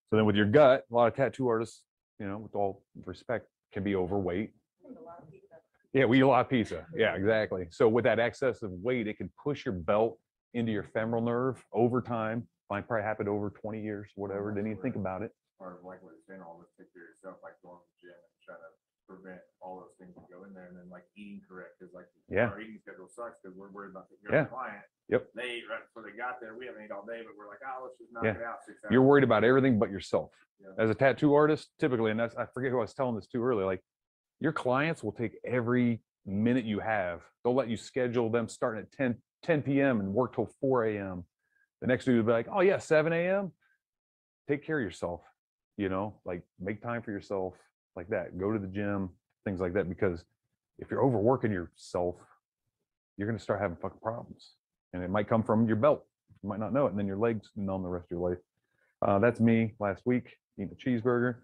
So 0.10 0.16
then 0.16 0.26
with 0.26 0.36
your 0.36 0.46
gut, 0.46 0.84
a 0.92 0.94
lot 0.94 1.08
of 1.08 1.16
tattoo 1.16 1.48
artists, 1.48 1.84
you 2.20 2.28
know, 2.28 2.40
with 2.40 2.56
all 2.56 2.84
respect, 3.06 3.48
can 3.72 3.84
be 3.84 3.96
overweight. 3.96 4.52
Yeah, 5.94 6.06
we 6.06 6.18
eat 6.18 6.22
a 6.22 6.28
lot 6.28 6.42
of 6.42 6.50
pizza. 6.50 6.86
Yeah, 6.96 7.16
exactly. 7.16 7.68
So 7.72 7.88
with 7.88 8.04
that 8.06 8.20
excess 8.20 8.62
of 8.62 8.72
weight, 8.72 9.08
it 9.08 9.18
can 9.18 9.30
push 9.42 9.66
your 9.66 9.74
belt 9.74 10.20
into 10.54 10.72
your 10.72 10.84
femoral 10.84 11.24
nerve 11.24 11.64
over 11.74 12.02
time. 12.02 12.48
Might 12.70 12.88
probably 12.88 13.04
happen 13.04 13.28
over 13.28 13.50
20 13.50 13.82
years, 13.82 14.10
whatever. 14.16 14.54
Didn't 14.54 14.72
even 14.72 14.84
think 14.84 14.96
about 14.96 15.22
it. 15.22 15.32
Or 15.60 15.80
like 15.84 16.00
this 16.02 16.14
take 16.78 16.94
care 16.94 17.04
of 17.04 17.10
yourself, 17.18 17.38
like 17.44 17.54
going 17.64 17.78
to 17.78 17.86
the 17.90 18.08
gym 18.08 18.16
and 18.16 18.40
trying 18.46 18.62
to 18.62 18.79
prevent 19.10 19.42
all 19.60 19.82
those 19.82 19.98
things 19.98 20.14
that 20.14 20.30
go 20.30 20.46
in 20.46 20.54
there 20.54 20.68
and 20.70 20.78
then 20.78 20.86
like 20.92 21.04
eating 21.18 21.42
correct, 21.50 21.80
cause 21.82 21.90
like. 21.94 22.06
Yeah. 22.30 22.54
Our 22.54 22.62
eating 22.62 22.78
schedule 22.86 23.10
sucks, 23.10 23.42
cause 23.42 23.54
we're 23.58 23.72
worried 23.74 23.90
about 23.92 24.06
care 24.22 24.30
Yeah. 24.38 24.44
the 24.44 24.50
client. 24.50 24.86
Yep. 25.10 25.28
They 25.34 25.50
ate 25.60 25.64
right 25.70 25.82
before 25.82 26.04
they 26.06 26.16
got 26.16 26.40
there, 26.40 26.56
we 26.56 26.68
haven't 26.68 26.84
ate 26.84 26.92
all 26.92 27.06
day, 27.06 27.22
but 27.26 27.34
we're 27.36 27.50
like, 27.50 27.60
oh, 27.66 27.84
let's 27.90 27.98
just 27.98 28.14
knock 28.14 28.24
Yeah. 28.24 28.38
it 28.38 28.44
out. 28.46 28.62
six 28.64 28.80
You're 28.92 29.02
worried 29.02 29.24
about 29.24 29.44
everything 29.44 29.80
but 29.80 29.90
yourself. 29.90 30.32
Yeah. 30.62 30.84
As 30.84 30.90
a 30.92 30.96
tattoo 30.96 31.34
artist, 31.34 31.70
typically, 31.80 32.12
and 32.12 32.20
that's 32.20 32.36
I 32.36 32.46
forget 32.46 32.70
who 32.72 32.78
I 32.78 32.82
was 32.82 32.94
telling 32.94 33.16
this 33.16 33.28
to 33.30 33.44
earlier, 33.44 33.66
like 33.66 33.82
your 34.40 34.54
clients 34.54 35.04
will 35.04 35.12
take 35.12 35.34
every 35.44 36.02
minute 36.26 36.66
you 36.66 36.80
have. 36.80 37.22
They'll 37.44 37.56
let 37.56 37.70
you 37.70 37.78
schedule 37.78 38.30
them 38.30 38.48
starting 38.48 38.84
at 38.84 38.92
10, 38.92 39.16
10 39.44 39.62
p.m. 39.64 40.00
and 40.00 40.14
work 40.14 40.36
till 40.36 40.52
4 40.62 40.86
a.m. 40.86 41.26
The 41.82 41.88
next 41.88 42.06
dude 42.06 42.18
will 42.18 42.24
be 42.26 42.32
like, 42.34 42.48
oh 42.52 42.60
yeah, 42.62 42.78
7 42.78 43.12
a.m. 43.12 43.52
Take 44.48 44.64
care 44.64 44.78
of 44.78 44.84
yourself, 44.84 45.22
you 45.78 45.90
know, 45.90 46.20
like 46.26 46.44
make 46.60 46.82
time 46.82 47.02
for 47.02 47.12
yourself 47.12 47.56
like 48.00 48.10
that. 48.10 48.38
Go 48.40 48.52
to 48.54 48.60
the 48.60 48.68
gym, 48.68 49.10
things 49.44 49.60
like 49.60 49.74
that. 49.74 49.90
Because 49.90 50.24
if 50.78 50.90
you're 50.90 51.04
overworking 51.04 51.52
yourself, 51.52 52.16
you're 53.18 53.28
gonna 53.28 53.40
start 53.40 53.60
having 53.60 53.78
fucking 53.78 54.00
problems. 54.02 54.54
And 54.94 55.04
it 55.04 55.10
might 55.10 55.28
come 55.28 55.44
from 55.44 55.68
your 55.68 55.76
belt. 55.76 56.06
You 56.42 56.50
might 56.50 56.60
not 56.60 56.74
know 56.74 56.86
it, 56.86 56.92
and 56.92 57.00
then 57.00 57.08
your 57.08 57.18
legs 57.18 57.50
numb 57.56 57.84
the 57.84 57.90
rest 57.90 58.06
of 58.06 58.12
your 58.12 58.30
life. 58.30 58.40
Uh, 59.02 59.20
that's 59.20 59.40
me 59.40 59.74
last 59.80 60.02
week 60.06 60.38
eating 60.58 60.72
a 60.72 60.90
cheeseburger. 60.90 61.36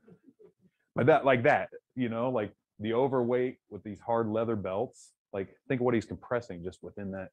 But 0.95 1.07
that 1.07 1.25
like 1.25 1.43
that, 1.43 1.69
you 1.95 2.09
know, 2.09 2.29
like 2.29 2.51
the 2.79 2.93
overweight 2.93 3.57
with 3.69 3.83
these 3.83 3.99
hard 3.99 4.29
leather 4.29 4.55
belts. 4.55 5.11
Like 5.33 5.49
think 5.67 5.81
of 5.81 5.85
what 5.85 5.93
he's 5.93 6.05
compressing 6.05 6.63
just 6.63 6.81
within 6.81 7.11
that, 7.11 7.29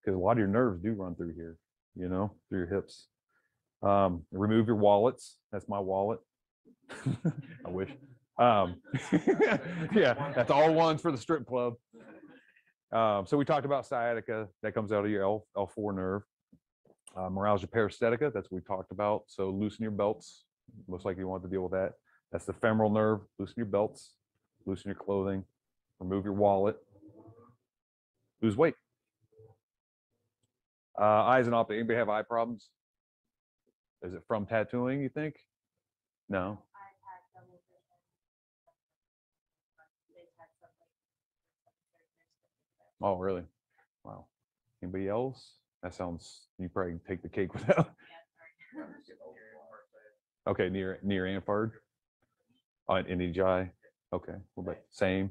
because 0.00 0.16
a 0.16 0.18
lot 0.18 0.32
of 0.32 0.38
your 0.38 0.48
nerves 0.48 0.82
do 0.82 0.92
run 0.92 1.14
through 1.14 1.34
here, 1.34 1.58
you 1.94 2.08
know, 2.08 2.32
through 2.48 2.60
your 2.60 2.68
hips. 2.68 3.08
Um, 3.82 4.24
remove 4.32 4.66
your 4.66 4.76
wallets. 4.76 5.36
That's 5.52 5.68
my 5.68 5.78
wallet. 5.78 6.20
I 7.64 7.68
wish. 7.68 7.90
Um, 8.38 8.76
yeah, 9.92 10.32
that's 10.34 10.50
all 10.50 10.72
ones 10.72 11.00
for 11.00 11.10
the 11.10 11.18
strip 11.18 11.46
club. 11.46 11.74
Um, 12.92 13.26
so 13.26 13.36
we 13.36 13.44
talked 13.44 13.66
about 13.66 13.86
sciatica 13.86 14.48
that 14.62 14.72
comes 14.72 14.92
out 14.92 15.04
of 15.04 15.10
your 15.10 15.22
L, 15.22 15.46
L4 15.56 15.94
nerve. 15.94 16.22
Uh, 17.16 17.28
paresthetica, 17.28 18.32
that's 18.32 18.50
what 18.50 18.52
we 18.52 18.60
talked 18.60 18.92
about. 18.92 19.24
So 19.26 19.50
loosen 19.50 19.82
your 19.82 19.90
belts. 19.90 20.44
Looks 20.86 21.04
like 21.04 21.18
you 21.18 21.26
want 21.26 21.42
to 21.42 21.48
deal 21.48 21.62
with 21.62 21.72
that. 21.72 21.94
That's 22.30 22.44
the 22.44 22.52
femoral 22.52 22.90
nerve. 22.90 23.20
Loosen 23.38 23.54
your 23.56 23.66
belts, 23.66 24.14
loosen 24.66 24.88
your 24.88 24.94
clothing, 24.94 25.44
remove 25.98 26.24
your 26.24 26.34
wallet, 26.34 26.76
lose 28.42 28.56
weight. 28.56 28.74
Uh, 31.00 31.04
eyes 31.04 31.46
and 31.46 31.54
optic. 31.54 31.76
Anybody 31.76 31.98
have 31.98 32.08
eye 32.08 32.22
problems? 32.22 32.68
Is 34.02 34.14
it 34.14 34.22
from 34.28 34.46
tattooing, 34.46 35.00
you 35.00 35.08
think? 35.08 35.36
No. 36.28 36.62
Oh, 43.02 43.16
really? 43.16 43.42
Wow. 44.04 44.26
Anybody 44.82 45.08
else? 45.08 45.54
That 45.82 45.94
sounds, 45.94 46.46
you 46.58 46.68
probably 46.68 46.98
take 47.06 47.22
the 47.22 47.28
cake 47.28 47.54
with 47.54 47.66
that. 47.66 47.90
Okay, 50.46 50.68
near, 50.68 50.98
near 51.02 51.24
Anford? 51.24 51.72
In 53.06 53.20
each? 53.20 53.38
Okay, 53.38 54.32
what 54.54 54.62
about 54.62 54.78
same? 54.90 55.30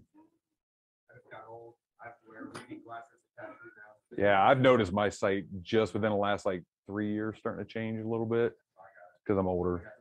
Yeah, 4.17 4.41
I've 4.41 4.59
noticed 4.59 4.93
my 4.93 5.09
sight 5.09 5.45
just 5.61 5.93
within 5.93 6.11
the 6.11 6.17
last 6.17 6.45
like 6.45 6.63
three 6.85 7.11
years 7.11 7.35
starting 7.39 7.65
to 7.65 7.71
change 7.71 7.99
a 7.99 8.07
little 8.07 8.25
bit 8.25 8.53
because 9.23 9.39
I'm 9.39 9.47
older. 9.47 9.91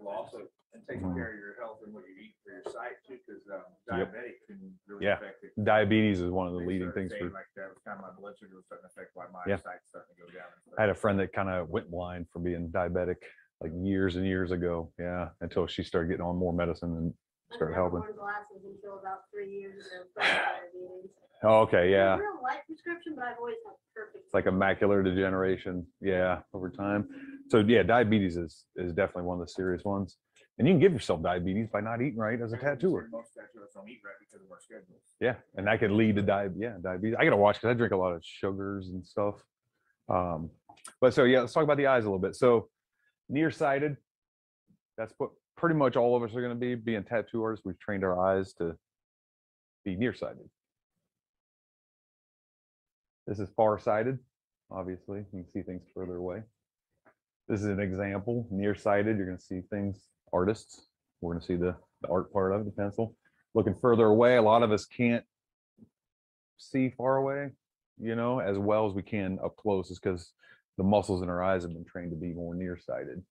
Well, 0.00 0.30
taking 0.88 1.02
Mhm. 1.02 1.14
care 1.16 1.32
of 1.32 1.38
your 1.38 1.54
health 1.60 1.80
and 1.84 1.92
what 1.94 2.04
you 2.08 2.14
eat 2.18 2.34
for 2.44 2.52
your 2.52 2.62
sight 2.72 2.96
too, 3.06 3.18
because 3.26 3.42
um, 3.48 3.62
Yep. 3.96 4.12
diabetic 4.12 4.46
can 4.46 4.78
really 4.86 5.06
Yeah. 5.06 5.14
affect 5.16 5.44
it. 5.44 5.64
Diabetes 5.64 6.20
is 6.20 6.30
one 6.30 6.46
of 6.46 6.54
the 6.54 6.60
They 6.60 6.66
leading 6.66 6.90
started 6.90 7.10
things 7.10 7.12
saying 7.18 7.30
for, 7.30 7.34
Like 7.34 7.46
that 7.56 7.68
was 7.68 7.78
kind 7.84 7.98
of 7.98 8.02
my 8.02 8.10
blood 8.10 8.36
sugar 8.38 8.56
was 8.56 8.66
starting 8.66 8.88
to 8.88 8.92
affect 8.92 9.14
why 9.14 9.26
my 9.32 9.42
Yeah. 9.46 9.54
eyesight's 9.54 9.88
starting 9.88 10.14
to 10.16 10.22
go 10.22 10.28
down. 10.28 10.46
and 10.52 10.62
stuff. 10.62 10.74
I 10.78 10.80
had 10.82 10.90
a 10.90 10.94
friend 10.94 11.18
that 11.20 11.32
kind 11.32 11.48
of 11.50 11.68
went 11.70 11.90
blind 11.90 12.28
from 12.30 12.42
being 12.44 12.70
diabetic 12.70 13.22
like 13.60 13.72
years 13.74 14.16
and 14.16 14.26
years 14.26 14.50
ago. 14.50 14.92
Yeah, 14.98 15.30
until 15.40 15.66
she 15.66 15.82
started 15.82 16.08
getting 16.08 16.24
on 16.24 16.36
more 16.36 16.52
medicine 16.52 16.96
and 16.96 17.14
started 17.50 17.74
helping. 17.74 18.00
Glasses 18.00 18.64
until 18.64 18.98
about 18.98 19.30
three 19.30 19.50
years 19.50 19.86
ago. 19.86 20.04
from 20.14 20.22
diabetes. 20.22 21.10
Oh, 21.44 21.60
okay, 21.62 21.90
yeah. 21.90 22.18
Real 22.18 22.40
light 22.42 22.64
prescription, 22.66 23.14
but 23.16 23.24
I've 23.24 23.38
always 23.38 23.56
had 23.66 23.74
perfect. 23.94 24.24
It's 24.24 24.34
like 24.34 24.46
a 24.46 24.50
macular 24.50 25.02
degeneration. 25.04 25.86
Yeah, 26.00 26.42
over 26.52 26.70
time. 26.70 27.08
So 27.48 27.58
yeah, 27.60 27.82
diabetes 27.82 28.36
is 28.36 28.64
is 28.76 28.92
definitely 28.92 29.24
one 29.24 29.40
of 29.40 29.46
the 29.46 29.52
serious 29.52 29.84
ones. 29.84 30.18
And 30.58 30.68
you 30.68 30.74
can 30.74 30.80
give 30.80 30.92
yourself 30.92 31.22
diabetes 31.22 31.68
by 31.72 31.80
not 31.80 32.02
eating 32.02 32.18
right 32.18 32.40
as 32.40 32.52
a 32.52 32.56
tattooer. 32.56 33.08
Most 33.10 33.34
tattooers 33.34 33.70
don't 33.74 33.88
eat 33.88 34.00
right 34.04 34.14
because 34.20 34.44
of 34.44 34.50
our 34.50 34.60
schedules. 34.60 35.00
Yeah, 35.20 35.36
and 35.56 35.66
that 35.66 35.80
could 35.80 35.90
lead 35.90 36.16
to 36.16 36.22
di- 36.22 36.48
yeah, 36.56 36.74
diabetes. 36.82 37.16
I 37.18 37.24
gotta 37.24 37.36
watch 37.36 37.56
because 37.56 37.70
I 37.70 37.74
drink 37.74 37.92
a 37.92 37.96
lot 37.96 38.12
of 38.12 38.22
sugars 38.24 38.88
and 38.88 39.04
stuff. 39.04 39.42
Um, 40.08 40.50
but 41.00 41.14
so 41.14 41.24
yeah, 41.24 41.40
let's 41.40 41.52
talk 41.52 41.64
about 41.64 41.78
the 41.78 41.86
eyes 41.86 42.04
a 42.04 42.06
little 42.06 42.18
bit. 42.18 42.36
So 42.36 42.68
nearsighted, 43.28 43.96
that's 44.98 45.14
what 45.16 45.30
pretty 45.56 45.74
much 45.74 45.96
all 45.96 46.16
of 46.16 46.22
us 46.22 46.36
are 46.36 46.42
gonna 46.42 46.54
be. 46.54 46.74
Being 46.74 47.04
tattoo 47.04 47.42
artists, 47.42 47.64
we've 47.64 47.78
trained 47.78 48.04
our 48.04 48.20
eyes 48.20 48.52
to 48.54 48.76
be 49.84 49.96
nearsighted. 49.96 50.48
This 53.26 53.38
is 53.38 53.48
farsighted, 53.56 54.18
obviously. 54.70 55.24
You 55.32 55.44
can 55.44 55.50
see 55.50 55.62
things 55.62 55.82
further 55.94 56.16
away. 56.16 56.42
This 57.48 57.60
is 57.60 57.66
an 57.66 57.80
example, 57.80 58.46
nearsighted. 58.50 59.16
You're 59.16 59.26
gonna 59.26 59.38
see 59.38 59.62
things, 59.70 59.98
artists. 60.32 60.86
We're 61.20 61.34
gonna 61.34 61.44
see 61.44 61.56
the, 61.56 61.74
the 62.02 62.08
art 62.08 62.32
part 62.32 62.52
of 62.52 62.64
the 62.64 62.70
pencil. 62.70 63.14
Looking 63.54 63.74
further 63.74 64.06
away, 64.06 64.36
a 64.36 64.42
lot 64.42 64.62
of 64.62 64.72
us 64.72 64.86
can't 64.86 65.24
see 66.58 66.90
far 66.96 67.16
away, 67.16 67.50
you 68.00 68.14
know, 68.14 68.40
as 68.40 68.58
well 68.58 68.86
as 68.86 68.94
we 68.94 69.02
can 69.02 69.38
up 69.44 69.56
close 69.56 69.90
is 69.90 69.98
because 69.98 70.32
the 70.78 70.84
muscles 70.84 71.22
in 71.22 71.28
our 71.28 71.42
eyes 71.42 71.62
have 71.62 71.72
been 71.72 71.84
trained 71.84 72.10
to 72.10 72.16
be 72.16 72.32
more 72.32 72.54
nearsighted. 72.54 73.22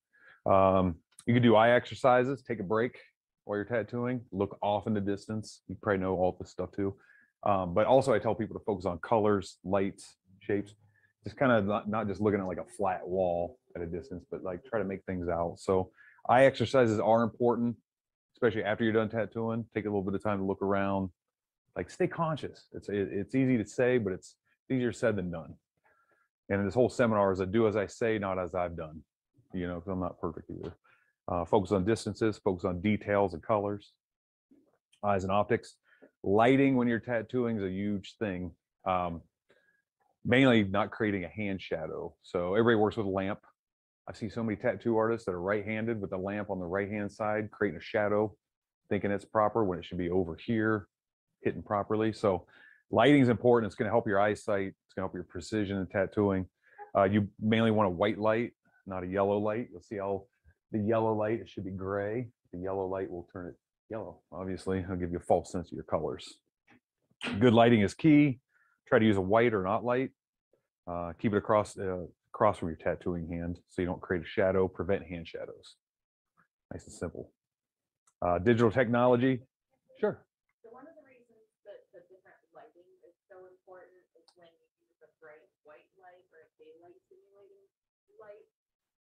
Um, 0.46 0.96
you 1.26 1.34
can 1.34 1.44
do 1.44 1.56
eye 1.56 1.72
exercises, 1.72 2.44
take 2.44 2.60
a 2.60 2.64
break 2.64 3.00
while 3.46 3.58
you're 3.58 3.66
tattooing, 3.66 4.22
look 4.32 4.58
off 4.62 4.88
in 4.88 4.94
the 4.94 5.02
distance. 5.02 5.62
You 5.68 5.76
probably 5.82 6.02
know 6.02 6.16
all 6.16 6.36
this 6.40 6.52
stuff 6.52 6.72
too. 6.72 6.96
Um, 7.44 7.74
but 7.74 7.88
also 7.88 8.14
I 8.14 8.20
tell 8.20 8.36
people 8.36 8.58
to 8.58 8.64
focus 8.66 8.86
on 8.86 9.00
colors, 9.00 9.58
lights, 9.64 10.16
shapes, 10.42 10.76
just 11.24 11.38
kind 11.38 11.52
of 11.52 11.66
not, 11.66 11.90
not 11.90 12.08
just 12.08 12.22
looking 12.22 12.40
at 12.40 12.46
like 12.46 12.58
a 12.58 12.66
flat 12.78 13.08
wall 13.08 13.58
at 13.76 13.82
a 13.82 13.86
distance, 13.86 14.26
but 14.30 14.44
like 14.44 14.64
try 14.66 14.80
to 14.80 14.86
make 14.86 15.04
things 15.06 15.28
out. 15.28 15.56
So 15.58 15.92
eye 16.30 16.46
exercises 16.46 17.00
are 17.00 17.24
important, 17.24 17.76
especially 18.36 18.64
after 18.64 18.84
you're 18.84 18.94
done 18.94 19.10
tattooing. 19.10 19.66
Take 19.74 19.86
a 19.86 19.90
little 19.90 20.04
bit 20.04 20.14
of 20.14 20.24
time 20.24 20.40
to 20.40 20.44
look 20.44 20.62
around, 20.62 21.10
like 21.76 21.90
stay 21.90 22.08
conscious. 22.08 22.68
It's 22.74 22.90
it, 22.90 23.10
it's 23.12 23.36
easy 23.36 23.58
to 23.58 23.66
say, 23.66 23.98
but 23.98 24.14
it's 24.14 24.36
easier 24.72 24.92
said 24.92 25.16
than 25.16 25.32
done. 25.32 25.54
And 26.50 26.66
this 26.68 26.74
whole 26.74 26.90
seminar 26.90 27.32
is 27.32 27.40
a 27.40 27.46
do 27.46 27.68
as 27.68 27.76
I 27.76 27.88
say, 27.88 28.18
not 28.18 28.38
as 28.38 28.56
I've 28.56 28.76
done. 28.76 29.02
You 29.54 29.68
know, 29.68 29.76
because 29.76 29.92
I'm 29.92 30.00
not 30.00 30.20
perfect 30.20 30.50
either. 30.50 30.76
Uh, 31.28 31.46
focus 31.46 31.72
on 31.72 31.86
distances, 31.86 32.40
focus 32.44 32.66
on 32.66 32.82
details 32.82 33.34
and 33.34 33.44
colors, 33.44 33.94
eyes 35.04 35.24
and 35.24 35.32
optics. 35.32 35.76
Lighting 36.24 36.76
when 36.76 36.88
you're 36.88 37.00
tattooing 37.00 37.58
is 37.58 37.64
a 37.64 37.72
huge 37.72 38.16
thing. 38.20 38.52
Um, 38.86 39.22
mainly 40.26 40.64
not 40.64 40.92
creating 40.92 41.24
a 41.24 41.30
hand 41.30 41.62
shadow. 41.62 42.14
So 42.22 42.54
everybody 42.54 42.76
works 42.76 42.98
with 42.98 43.08
a 43.08 43.10
lamp. 43.10 43.40
I 44.12 44.14
see 44.14 44.28
so 44.28 44.44
many 44.44 44.58
tattoo 44.58 44.98
artists 44.98 45.26
that 45.26 45.32
are 45.32 45.42
right-handed 45.42 46.02
with 46.02 46.10
the 46.10 46.18
lamp 46.18 46.50
on 46.50 46.60
the 46.60 46.66
right-hand 46.66 47.10
side, 47.10 47.50
creating 47.50 47.78
a 47.78 47.82
shadow, 47.82 48.36
thinking 48.90 49.10
it's 49.10 49.24
proper 49.24 49.64
when 49.64 49.80
it 49.80 49.86
should 49.86 50.00
be 50.00 50.10
over 50.10 50.36
here, 50.36 50.90
hitting 51.44 51.64
properly. 51.64 52.12
So 52.12 52.46
lighting 52.92 53.22
is 53.22 53.30
important. 53.30 53.70
It's 53.70 53.76
going 53.76 53.86
to 53.86 53.92
help 53.92 54.06
your 54.06 54.20
eyesight. 54.20 54.68
It's 54.68 54.94
going 54.94 55.04
to 55.04 55.08
help 55.08 55.14
your 55.14 55.24
precision 55.24 55.78
in 55.78 55.88
tattooing. 55.88 56.46
Uh, 56.94 57.04
you 57.04 57.30
mainly 57.40 57.72
want 57.72 57.88
a 57.88 57.90
white 57.90 58.20
light, 58.20 58.52
not 58.86 59.06
a 59.06 59.08
yellow 59.08 59.38
light. 59.38 59.70
You'll 59.72 59.82
see 59.82 59.96
how 59.96 60.26
the 60.74 60.80
yellow 60.80 61.14
light, 61.14 61.40
it 61.40 61.48
should 61.48 61.64
be 61.64 61.72
gray. 61.72 62.28
The 62.52 62.60
yellow 62.60 62.88
light 62.88 63.10
will 63.10 63.30
turn 63.32 63.48
it 63.48 63.56
yellow. 63.90 64.20
Obviously, 64.34 64.80
it'll 64.80 64.98
give 64.98 65.12
you 65.12 65.20
a 65.20 65.22
false 65.22 65.54
sense 65.54 65.68
of 65.68 65.74
your 65.74 65.86
colors. 65.86 66.36
Good 67.40 67.54
lighting 67.54 67.80
is 67.80 67.94
key. 67.94 68.42
Try 68.90 69.00
to 69.00 69.06
use 69.06 69.16
a 69.16 69.22
white 69.22 69.54
or 69.54 69.64
not 69.64 69.86
light. 69.86 70.10
Uh, 70.86 71.14
keep 71.18 71.32
it 71.32 71.38
across 71.38 71.78
uh, 71.78 72.08
across 72.32 72.64
from 72.64 72.72
your 72.72 72.80
tattooing 72.80 73.28
hand 73.28 73.60
so 73.68 73.84
you 73.84 73.88
don't 73.88 74.00
create 74.00 74.24
a 74.24 74.28
shadow, 74.28 74.68
prevent 74.68 75.04
hand 75.04 75.28
shadows. 75.28 75.76
Nice 76.72 76.88
and 76.88 76.96
simple. 76.96 77.32
Uh, 78.24 78.40
digital 78.40 78.72
technology, 78.72 79.44
sure. 80.00 80.24
So 80.64 80.72
one 80.72 80.88
of 80.88 80.96
the 80.96 81.04
reasons 81.04 81.44
that 81.68 81.84
the 81.92 82.00
different 82.08 82.40
lighting 82.56 82.88
is 83.04 83.12
so 83.28 83.44
important 83.52 84.00
is 84.16 84.24
when 84.40 84.48
you 84.48 84.68
use 84.88 85.00
a 85.04 85.12
bright 85.20 85.44
white 85.68 85.90
light 86.00 86.24
or 86.32 86.48
a 86.48 86.50
daylight 86.56 86.96
simulating 87.12 87.68
light, 88.16 88.48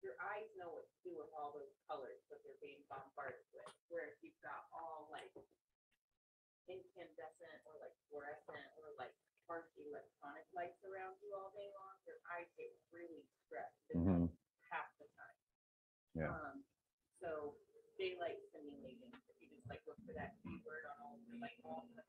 your 0.03 0.19
eyes 0.19 0.49
know 0.59 0.83
what 0.83 0.89
to 0.89 0.97
do 1.07 1.15
with 1.15 1.31
all 1.31 1.55
those 1.55 1.71
colors 1.87 2.19
that 2.27 2.43
they're 2.43 2.59
being 2.59 2.83
bombarded 2.91 3.47
with. 3.55 3.71
You've 4.19 4.35
got 4.43 4.67
all 4.75 5.07
like 5.13 5.31
incandescent 6.67 7.59
or 7.69 7.79
like 7.79 7.95
fluorescent 8.11 8.67
or 8.81 8.91
like 8.99 9.15
harsh 9.47 9.67
electronic 9.77 10.45
lights 10.53 10.79
around 10.85 11.17
you 11.21 11.33
all 11.35 11.51
day 11.55 11.69
long, 11.75 11.95
your 12.07 12.19
eyes 12.31 12.49
get 12.57 12.71
really 12.91 13.23
stressed 13.47 13.75
Mhm. 13.95 14.29
half 14.69 14.89
the 14.99 15.07
time. 15.17 15.39
Yeah. 16.15 16.29
Um, 16.31 16.65
so 17.21 17.57
daylight 17.97 18.39
simulating, 18.53 19.11
if 19.29 19.35
you 19.41 19.47
just 19.49 19.67
like 19.69 19.81
look 19.87 19.99
for 20.05 20.13
that 20.13 20.35
keyword 20.43 20.85
on 20.91 20.97
all 21.01 21.17
the 21.27 21.37
like 21.41 21.57
all 21.63 21.85
the 21.95 22.03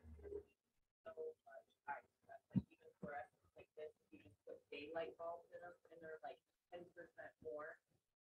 so 1.04 1.12
much 1.44 1.66
eye 1.88 2.04
stress, 2.24 2.42
like 2.52 2.64
even 2.72 2.90
fluorescent 3.00 3.48
like 3.56 3.70
this, 3.76 3.92
if 4.06 4.08
you 4.12 4.18
just 4.24 4.38
put 4.46 4.58
daylight 4.70 5.14
bulbs 5.18 5.48
in 5.54 5.60
them 5.62 5.74
and 5.92 5.98
they're 6.02 6.20
like 6.24 6.38
ten 6.72 6.84
percent 6.96 7.32
more, 7.44 7.76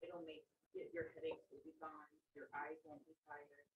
it'll 0.02 0.24
make 0.24 0.44
y- 0.74 0.88
your 0.92 1.08
headaches 1.14 1.44
will 1.52 1.64
be 1.64 1.74
gone, 1.80 2.10
your 2.34 2.48
eyes 2.54 2.78
won't 2.84 3.04
be 3.06 3.16
tired, 3.28 3.66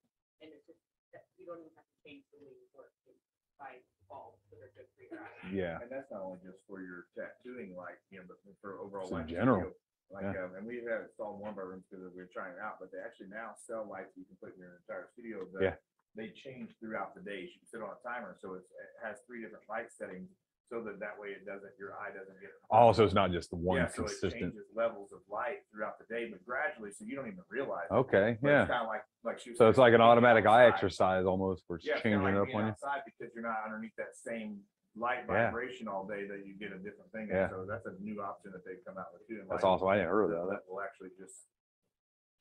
and 0.43 0.53
it's 0.53 0.67
just, 0.67 0.81
that 1.13 1.25
you 1.39 1.47
don't 1.47 1.61
even 1.63 1.75
have 1.77 1.87
to 1.89 1.97
change 2.05 2.25
the 2.33 2.39
way 2.43 2.53
you 2.55 2.69
work, 2.75 2.93
you 3.07 3.15
buy 3.59 3.83
bulbs 4.09 4.41
that 4.51 4.63
are 4.63 4.73
good 4.73 4.89
for 4.95 5.03
your 5.05 5.21
eyes. 5.21 5.51
Yeah. 5.51 5.83
And 5.83 5.91
that's 5.91 6.09
not 6.09 6.23
only 6.25 6.41
just 6.41 6.63
for 6.65 6.81
your 6.81 7.11
tattooing, 7.13 7.75
like, 7.75 8.01
you 8.11 8.23
know, 8.23 8.27
but 8.27 8.39
for 8.63 8.79
overall. 8.81 9.11
Just 9.11 9.13
in 9.13 9.23
light 9.23 9.29
general. 9.29 9.61
studio. 9.61 9.77
Like, 10.09 10.33
um, 10.41 10.57
and 10.57 10.65
we 10.65 10.81
have 10.89 11.05
installed 11.05 11.37
in 11.37 11.45
one 11.45 11.53
of 11.53 11.61
our 11.61 11.69
rooms 11.69 11.85
because 11.85 12.01
we 12.01 12.25
we're 12.25 12.33
trying 12.33 12.57
it 12.57 12.63
out, 12.65 12.81
but 12.81 12.89
they 12.89 12.97
actually 12.97 13.29
now 13.29 13.53
sell 13.61 13.85
lights 13.85 14.17
you 14.17 14.25
can 14.25 14.41
put 14.41 14.57
in 14.57 14.65
your 14.65 14.81
entire 14.81 15.05
studio. 15.13 15.45
that 15.53 15.61
Yeah. 15.61 15.77
They 16.17 16.33
change 16.33 16.73
throughout 16.81 17.13
the 17.13 17.21
day. 17.21 17.45
You 17.45 17.53
can 17.61 17.69
sit 17.69 17.85
on 17.85 17.93
a 17.93 18.01
timer, 18.01 18.33
so 18.41 18.57
it's, 18.57 18.73
it 18.73 18.91
has 19.05 19.21
three 19.29 19.45
different 19.45 19.69
light 19.69 19.93
settings, 19.93 20.33
so 20.71 20.83
that 20.85 21.01
that 21.01 21.17
way 21.19 21.29
it 21.29 21.47
doesn't, 21.47 21.73
your 21.79 21.95
eye 21.97 22.13
doesn't 22.13 22.37
get. 22.41 22.51
Also, 22.71 23.05
it's 23.05 23.15
not 23.15 23.33
just 23.33 23.49
the 23.51 23.57
one 23.57 23.79
Yeah, 23.79 23.89
so 23.89 24.05
it 24.05 24.13
consistent. 24.21 24.53
changes 24.53 24.67
levels 24.77 25.13
of 25.13 25.21
light 25.31 25.65
throughout 25.73 25.97
the 25.99 26.05
day, 26.13 26.29
but 26.31 26.45
gradually, 26.45 26.93
so 26.93 27.05
you 27.09 27.17
don't 27.17 27.27
even 27.27 27.41
realize. 27.49 27.89
it. 27.91 27.95
Okay, 27.95 28.37
But 28.43 28.49
yeah. 28.49 28.63
It's 28.63 28.71
kind 28.71 28.83
of 28.85 28.89
like, 28.89 29.05
like 29.25 29.39
she 29.41 29.51
was. 29.51 29.59
So 29.59 29.69
it's 29.69 29.79
like 29.79 29.95
an 29.97 30.01
being 30.05 30.11
automatic 30.11 30.45
eye 30.47 30.67
outside. 30.69 30.75
exercise 30.75 31.25
almost, 31.25 31.65
where 31.67 31.79
it's 31.79 31.87
Yeah, 31.87 31.95
it's 31.95 32.03
kinda 32.03 32.19
changing 32.21 32.37
it 32.37 32.41
up 32.41 32.47
being 32.47 32.59
on 32.59 32.65
you. 32.67 32.71
outside 32.77 33.01
Because 33.09 33.33
you're 33.35 33.45
not 33.45 33.65
underneath 33.65 33.97
that 33.97 34.13
same 34.15 34.61
light 34.97 35.25
Yeah. 35.29 35.49
vibration 35.49 35.89
all 35.89 36.05
day 36.07 36.27
that 36.29 36.45
you 36.45 36.53
get 36.59 36.73
a 36.73 36.79
different 36.79 37.11
thing. 37.13 37.29
Yeah. 37.33 37.49
So 37.49 37.65
that's 37.65 37.87
a 37.87 37.97
new 38.03 38.21
option 38.21 38.53
that 38.53 38.65
they've 38.65 38.85
come 38.85 38.99
out 38.99 39.09
with 39.17 39.27
too. 39.27 39.41
and 39.41 39.49
That's 39.49 39.63
like, 39.65 39.73
awesome. 39.73 39.89
I 39.89 39.97
didn't 39.97 40.11
heard 40.11 40.25
of 40.25 40.31
that. 40.37 40.47
That 40.53 40.63
will 40.69 40.83
actually 40.83 41.11
just 41.19 41.49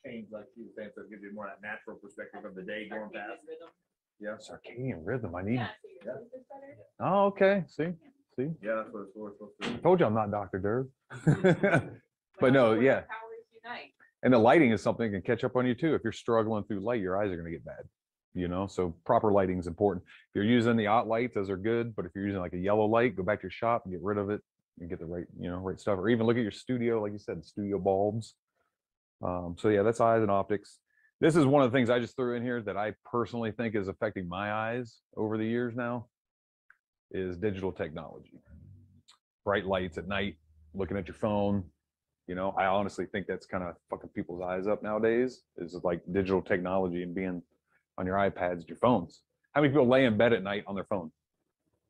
change, 0.05 0.27
like 0.31 0.45
you 0.55 0.65
were 0.67 0.73
saying, 0.75 0.91
so 0.95 1.01
it 1.03 1.09
gives 1.09 1.23
you 1.23 1.33
more 1.33 1.47
of 1.47 1.55
that 1.55 1.61
natural 1.65 1.95
perspective 1.97 2.43
of 2.43 2.55
the 2.55 2.63
day 2.63 2.89
going 2.89 3.09
past. 3.11 3.43
rhythm. 3.47 3.69
Yeah, 4.19 4.35
Circadian 4.41 5.05
rhythm. 5.05 5.35
I 5.35 5.43
need. 5.43 5.59
Yeah, 5.59 5.67
so 5.67 6.09
Yeah. 6.09 6.17
sleep 6.17 6.31
is 6.33 6.45
better. 6.49 6.77
Oh, 6.99 7.25
okay. 7.27 7.63
See, 7.67 7.93
see. 8.37 8.49
yeah, 8.61 8.75
that's 8.75 8.89
what 8.91 9.01
it's 9.01 9.13
for, 9.13 9.29
it's 9.29 9.37
supposed. 9.39 9.83
Told 9.83 9.99
you 9.99 10.05
I'm 10.05 10.13
not 10.13 10.31
Dr. 10.31 10.59
Durb. 10.59 11.91
But 12.39 12.53
no, 12.53 12.67
all 12.67 12.81
yeah. 12.81 13.01
Powers 13.01 13.45
unite. 13.63 13.91
And 14.23 14.33
the 14.33 14.37
lighting 14.37 14.71
is 14.71 14.81
something 14.81 15.11
that 15.11 15.21
can 15.23 15.35
catch 15.35 15.43
up 15.43 15.55
on 15.55 15.65
you 15.65 15.73
too. 15.73 15.95
If 15.95 16.01
you're 16.03 16.13
struggling 16.13 16.63
through 16.63 16.81
light, 16.81 17.01
your 17.01 17.21
eyes 17.21 17.31
are 17.31 17.35
going 17.35 17.45
to 17.45 17.51
get 17.51 17.65
bad. 17.65 17.83
You 18.33 18.47
know, 18.47 18.67
so 18.67 18.93
proper 19.05 19.31
lighting 19.31 19.57
is 19.57 19.65
important. 19.65 20.05
If 20.05 20.35
you're 20.35 20.43
using 20.43 20.77
the 20.77 20.87
ot 20.87 21.07
lights, 21.07 21.33
those 21.33 21.49
are 21.49 21.57
good. 21.57 21.95
But 21.95 22.05
if 22.05 22.11
you're 22.13 22.25
using 22.25 22.41
like 22.41 22.53
a 22.53 22.57
yellow 22.57 22.85
light, 22.85 23.15
go 23.15 23.23
back 23.23 23.39
to 23.39 23.45
your 23.45 23.51
shop 23.51 23.83
and 23.85 23.93
get 23.93 24.01
rid 24.03 24.17
of 24.17 24.29
it 24.29 24.41
and 24.79 24.89
get 24.89 24.99
the 24.99 25.05
right, 25.05 25.25
you 25.39 25.49
know, 25.49 25.57
right 25.57 25.79
stuff. 25.79 25.97
Or 25.97 26.09
even 26.09 26.27
look 26.27 26.37
at 26.37 26.43
your 26.43 26.51
studio, 26.51 27.01
like 27.01 27.13
you 27.13 27.19
said, 27.19 27.43
studio 27.43 27.79
bulbs. 27.79 28.35
Um, 29.23 29.55
so 29.57 29.69
yeah, 29.69 29.81
that's 29.81 29.99
eyes 29.99 30.21
and 30.21 30.29
optics. 30.29 30.77
This 31.19 31.35
is 31.35 31.45
one 31.45 31.63
of 31.63 31.71
the 31.71 31.75
things 31.75 31.89
I 31.89 31.99
just 31.99 32.15
threw 32.15 32.35
in 32.35 32.43
here 32.43 32.61
that 32.61 32.77
I 32.77 32.93
personally 33.11 33.51
think 33.51 33.75
is 33.75 33.87
affecting 33.87 34.29
my 34.29 34.53
eyes 34.53 34.97
over 35.15 35.39
the 35.39 35.45
years 35.45 35.75
now 35.75 36.05
is 37.11 37.37
digital 37.37 37.71
technology. 37.71 38.41
Bright 39.45 39.65
lights 39.65 39.97
at 39.97 40.07
night, 40.07 40.35
looking 40.73 40.97
at 40.97 41.07
your 41.07 41.15
phone, 41.15 41.63
you 42.27 42.35
know, 42.35 42.53
I 42.57 42.65
honestly 42.65 43.05
think 43.05 43.25
that's 43.25 43.45
kind 43.45 43.63
of 43.63 43.75
fucking 43.89 44.09
people's 44.09 44.41
eyes 44.41 44.67
up 44.67 44.83
nowadays. 44.83 45.43
Is 45.55 45.79
like 45.83 46.01
digital 46.11 46.41
technology 46.41 47.01
and 47.01 47.15
being 47.15 47.41
on 47.97 48.05
your 48.05 48.17
iPads, 48.17 48.67
your 48.67 48.77
phones. 48.77 49.21
How 49.53 49.61
many 49.61 49.71
people 49.71 49.87
lay 49.87 50.05
in 50.05 50.17
bed 50.17 50.33
at 50.33 50.43
night 50.43 50.65
on 50.67 50.75
their 50.75 50.83
phone? 50.83 51.11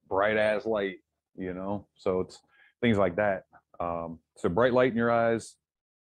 Bright 0.07 0.37
ass 0.37 0.65
light, 0.65 0.97
you 1.35 1.53
know. 1.53 1.87
So 1.95 2.21
it's 2.21 2.39
things 2.81 2.97
like 2.97 3.15
that. 3.15 3.45
Um, 3.79 4.19
so 4.37 4.47
bright 4.47 4.73
light 4.73 4.91
in 4.91 4.97
your 4.97 5.11
eyes, 5.11 5.55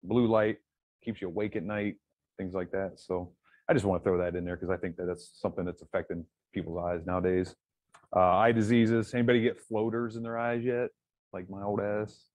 blue 0.03 0.27
light 0.27 0.57
keeps 1.03 1.21
you 1.21 1.27
awake 1.27 1.55
at 1.55 1.63
night, 1.63 1.95
things 2.37 2.53
like 2.53 2.71
that. 2.71 2.99
So 2.99 3.31
I 3.69 3.73
just 3.73 3.85
want 3.85 4.03
to 4.03 4.09
throw 4.09 4.17
that 4.17 4.35
in 4.35 4.43
there 4.43 4.57
because 4.57 4.69
I 4.69 4.77
think 4.77 4.97
that 4.97 5.05
that's 5.05 5.31
something 5.39 5.63
that's 5.63 5.81
affecting 5.81 6.25
people's 6.53 6.83
eyes 6.83 7.05
nowadays. 7.05 7.55
Uh, 8.15 8.37
eye 8.37 8.51
diseases. 8.51 9.13
Anybody 9.13 9.41
get 9.41 9.59
floaters 9.59 10.15
in 10.15 10.23
their 10.23 10.37
eyes 10.37 10.63
yet? 10.63 10.89
Like 11.33 11.49
my 11.49 11.63
old 11.63 11.81
ass. 11.81 12.27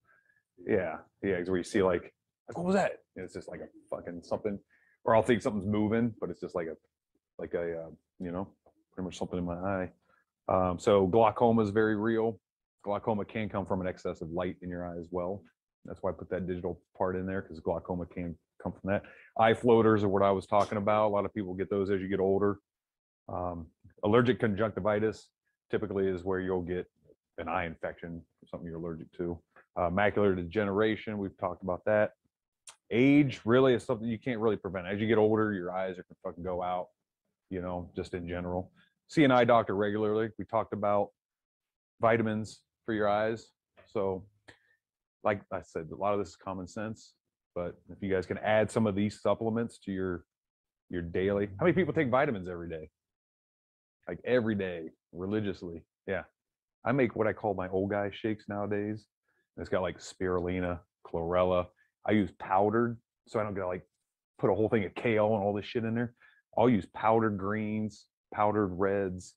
Yeah, 0.66 0.99
yeah, 1.23 1.37
it's 1.37 1.49
where 1.49 1.59
you 1.59 1.64
see 1.64 1.83
like, 1.83 2.12
like 2.49 2.57
what 2.57 2.66
was 2.66 2.75
that? 2.75 2.93
And 3.16 3.25
it's 3.25 3.35
just 3.35 3.49
like 3.49 3.61
a 3.61 3.68
fucking 3.95 4.23
something, 4.23 4.59
or 5.05 5.16
I'll 5.16 5.23
think 5.23 5.43
something's 5.43 5.66
moving, 5.66 6.14
but 6.21 6.31
it's 6.31 6.41
just 6.41 6.55
like 6.55 6.66
a, 6.66 6.77
like 7.39 7.55
a, 7.55 7.85
uh, 7.85 7.91
you 8.18 8.31
know, 8.31 8.49
pretty 8.93 9.07
much 9.07 9.18
something 9.18 9.39
in 9.39 9.45
my 9.45 9.55
eye. 9.55 9.91
Um, 10.49 10.79
so 10.79 11.07
glaucoma 11.07 11.62
is 11.62 11.71
very 11.71 11.97
real. 11.97 12.39
Glaucoma 12.83 13.25
can 13.25 13.49
come 13.49 13.66
from 13.66 13.81
an 13.81 13.87
excess 13.87 14.21
of 14.21 14.31
light 14.31 14.57
in 14.62 14.68
your 14.68 14.87
eye 14.87 14.99
as 14.99 15.07
well. 15.11 15.43
That's 15.85 16.03
why 16.03 16.11
I 16.11 16.12
put 16.12 16.29
that 16.31 16.47
digital 16.47 16.81
part 16.97 17.16
in 17.16 17.27
there 17.27 17.43
because 17.43 17.61
glaucoma 17.61 18.07
can 18.07 18.37
come 18.62 18.73
from 18.73 18.91
that. 18.91 19.03
Eye 19.39 19.55
floaters 19.55 20.03
are 20.03 20.09
what 20.09 20.23
I 20.23 20.31
was 20.31 20.47
talking 20.47 20.77
about. 20.77 21.09
A 21.09 21.12
lot 21.12 21.25
of 21.25 21.33
people 21.33 21.55
get 21.55 21.71
those 21.71 21.91
as 21.91 22.01
you 22.01 22.09
get 22.09 22.21
older. 22.21 22.59
Um, 23.29 23.66
allergic 24.03 24.41
conjunctivitis 24.41 25.29
typically 25.71 26.07
is 26.07 26.25
where 26.25 26.41
you'll 26.41 26.62
get 26.62 26.87
an 27.39 27.49
eye 27.49 27.64
infection, 27.66 28.23
something 28.51 28.66
you're 28.66 28.79
allergic 28.79 29.11
to. 29.12 29.39
Uh, 29.77 29.91
macular 29.91 30.35
degeneration, 30.37 31.18
we've 31.18 31.37
talked 31.39 31.62
about 31.62 31.85
that. 31.87 32.12
Age 32.91 33.41
really 33.45 33.75
is 33.75 33.85
something 33.85 34.09
you 34.09 34.18
can't 34.18 34.41
really 34.41 34.57
prevent. 34.57 34.87
As 34.87 35.01
you 35.01 35.07
get 35.07 35.18
older, 35.18 35.53
your 35.53 35.73
eyes 35.73 35.93
are 35.93 36.05
gonna 36.05 36.18
fucking 36.25 36.45
go 36.45 36.62
out, 36.62 36.89
you 37.49 37.62
know, 37.62 37.91
just 37.95 38.14
in 38.14 38.29
general. 38.29 38.73
See 39.09 39.25
an 39.25 39.31
eye 39.31 39.45
doctor 39.45 39.75
regularly. 39.77 40.29
We 40.39 40.45
talked 40.45 40.73
about 40.73 41.11
vitamins 42.01 42.61
for 42.85 42.95
your 42.95 43.09
eyes. 43.09 43.47
So 43.87 44.25
like 45.23 45.43
I 45.53 45.62
said, 45.62 45.89
a 45.93 45.97
lot 45.97 46.14
of 46.14 46.18
this 46.18 46.31
is 46.31 46.37
common 46.37 46.66
sense, 46.66 47.12
but 47.55 47.77
if 47.91 47.99
you 48.01 48.12
guys 48.12 48.27
can 48.27 48.39
add 48.39 48.71
some 48.71 48.87
of 48.87 48.95
these 48.95 49.21
supplements 49.21 49.79
to 49.85 49.93
your 49.93 50.25
your 50.89 51.03
daily, 51.03 51.49
how 51.59 51.66
many 51.66 51.73
people 51.73 51.95
take 51.95 52.11
vitamins 52.11 52.49
every 52.49 52.68
day? 52.68 52.89
Like 54.09 54.18
every 54.24 54.55
day, 54.55 54.90
religiously. 55.12 55.82
Yeah. 56.07 56.22
I 56.84 56.92
make 56.92 57.14
what 57.14 57.26
I 57.26 57.32
call 57.32 57.55
my 57.55 57.68
old 57.68 57.90
guy 57.90 58.11
shakes 58.12 58.44
nowadays. 58.48 59.05
It's 59.57 59.68
got 59.68 59.82
like 59.82 59.98
spirulina, 59.98 60.80
chlorella. 61.07 61.66
I 62.07 62.12
use 62.12 62.30
powdered, 62.38 62.98
so 63.28 63.38
I 63.38 63.42
don't 63.42 63.55
get 63.55 63.64
like 63.64 63.82
put 64.38 64.51
a 64.51 64.55
whole 64.55 64.68
thing 64.68 64.84
of 64.84 64.94
kale 64.94 65.34
and 65.34 65.42
all 65.42 65.53
this 65.53 65.66
shit 65.66 65.84
in 65.84 65.94
there. 65.94 66.14
I'll 66.57 66.70
use 66.70 66.86
powdered 66.94 67.36
greens, 67.36 68.07
powdered 68.34 68.68
reds, 68.68 69.34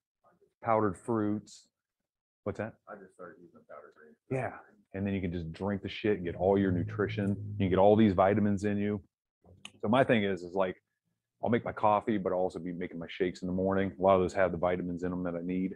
powdered 0.63 0.97
fruits. 0.97 1.67
What's 2.45 2.57
that? 2.57 2.73
I 2.89 2.95
just 2.95 3.13
started 3.13 3.35
using 3.41 3.59
powder 3.69 3.93
green. 3.95 4.15
Yeah. 4.31 4.53
And 4.93 5.05
then 5.05 5.13
you 5.13 5.21
can 5.21 5.31
just 5.31 5.51
drink 5.51 5.81
the 5.81 5.89
shit, 5.89 6.17
and 6.17 6.25
get 6.25 6.35
all 6.35 6.57
your 6.57 6.71
nutrition. 6.71 7.35
You 7.53 7.57
can 7.57 7.69
get 7.69 7.79
all 7.79 7.95
these 7.95 8.13
vitamins 8.13 8.63
in 8.63 8.77
you. 8.77 9.01
So 9.81 9.87
my 9.89 10.03
thing 10.03 10.23
is, 10.23 10.43
is 10.43 10.53
like, 10.53 10.77
I'll 11.43 11.49
make 11.49 11.65
my 11.65 11.71
coffee, 11.71 12.17
but 12.17 12.31
I'll 12.31 12.39
also 12.39 12.59
be 12.59 12.71
making 12.71 12.99
my 12.99 13.07
shakes 13.09 13.41
in 13.41 13.47
the 13.47 13.53
morning. 13.53 13.91
A 13.97 14.01
lot 14.01 14.15
of 14.15 14.21
those 14.21 14.33
have 14.33 14.51
the 14.51 14.57
vitamins 14.57 15.03
in 15.03 15.09
them 15.09 15.23
that 15.23 15.35
I 15.35 15.41
need. 15.43 15.73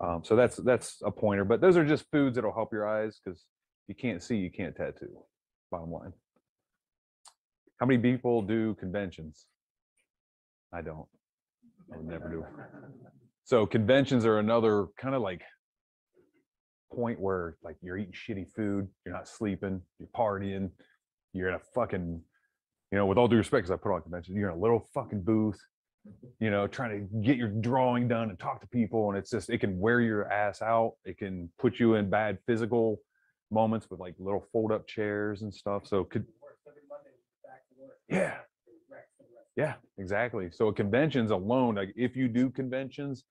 Um, 0.00 0.22
so 0.24 0.36
that's 0.36 0.56
that's 0.56 1.02
a 1.04 1.10
pointer. 1.10 1.44
But 1.44 1.60
those 1.60 1.76
are 1.76 1.84
just 1.84 2.04
foods 2.10 2.36
that'll 2.36 2.52
help 2.52 2.72
your 2.72 2.88
eyes 2.88 3.20
because 3.22 3.44
you 3.88 3.94
can't 3.94 4.22
see, 4.22 4.36
you 4.36 4.50
can't 4.50 4.74
tattoo. 4.74 5.18
Bottom 5.70 5.90
line. 5.90 6.12
How 7.78 7.86
many 7.86 8.00
people 8.00 8.42
do 8.42 8.74
conventions? 8.74 9.46
I 10.72 10.82
don't. 10.82 11.06
I 11.92 11.98
would 11.98 12.06
never 12.06 12.28
do. 12.28 12.44
So 13.44 13.66
conventions 13.66 14.24
are 14.24 14.38
another 14.38 14.86
kind 14.98 15.14
of 15.14 15.22
like 15.22 15.42
point 16.92 17.20
where 17.20 17.56
like 17.62 17.76
you're 17.82 17.96
eating 17.96 18.12
shitty 18.12 18.46
food, 18.54 18.88
you're 19.04 19.14
not 19.14 19.28
sleeping, 19.28 19.80
you're 19.98 20.08
partying, 20.16 20.70
you're 21.32 21.48
in 21.48 21.54
a 21.54 21.60
fucking, 21.74 22.20
you 22.92 22.98
know, 22.98 23.06
with 23.06 23.18
all 23.18 23.28
due 23.28 23.36
respect, 23.36 23.64
because 23.66 23.70
I 23.70 23.76
put 23.76 23.92
on 23.92 24.02
convention, 24.02 24.34
you're 24.36 24.50
in 24.50 24.56
a 24.56 24.60
little 24.60 24.88
fucking 24.94 25.22
booth, 25.22 25.58
you 26.38 26.50
know, 26.50 26.66
trying 26.66 26.90
to 26.90 27.20
get 27.20 27.36
your 27.36 27.48
drawing 27.48 28.08
done 28.08 28.30
and 28.30 28.38
talk 28.38 28.60
to 28.60 28.66
people. 28.68 29.08
And 29.08 29.18
it's 29.18 29.30
just, 29.30 29.50
it 29.50 29.58
can 29.58 29.78
wear 29.78 30.00
your 30.00 30.30
ass 30.30 30.62
out. 30.62 30.94
It 31.04 31.18
can 31.18 31.50
put 31.58 31.80
you 31.80 31.94
in 31.94 32.08
bad 32.10 32.38
physical 32.46 33.00
moments 33.50 33.88
with 33.90 34.00
like 34.00 34.14
little 34.18 34.46
fold 34.52 34.72
up 34.72 34.86
chairs 34.86 35.42
and 35.42 35.52
stuff. 35.52 35.86
So 35.86 36.04
could. 36.04 36.26
Yeah. 38.08 38.36
Yeah, 39.56 39.74
exactly. 39.98 40.50
So 40.52 40.70
conventions 40.70 41.30
alone, 41.30 41.76
like 41.76 41.94
if 41.96 42.14
you 42.14 42.28
do 42.28 42.50
conventions, 42.50 43.24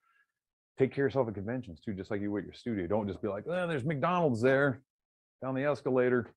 take 0.79 0.91
care 0.91 1.05
of 1.05 1.11
yourself 1.11 1.27
at 1.27 1.35
conventions 1.35 1.79
too, 1.79 1.93
just 1.93 2.09
like 2.09 2.19
you 2.19 2.31
would 2.31 2.39
at 2.39 2.45
your 2.45 2.53
studio. 2.53 2.87
Don't 2.87 3.07
just 3.07 3.21
be 3.21 3.27
like, 3.27 3.45
oh, 3.47 3.67
there's 3.67 3.85
McDonald's 3.85 4.41
there 4.41 4.81
down 5.43 5.53
the 5.53 5.63
escalator. 5.63 6.33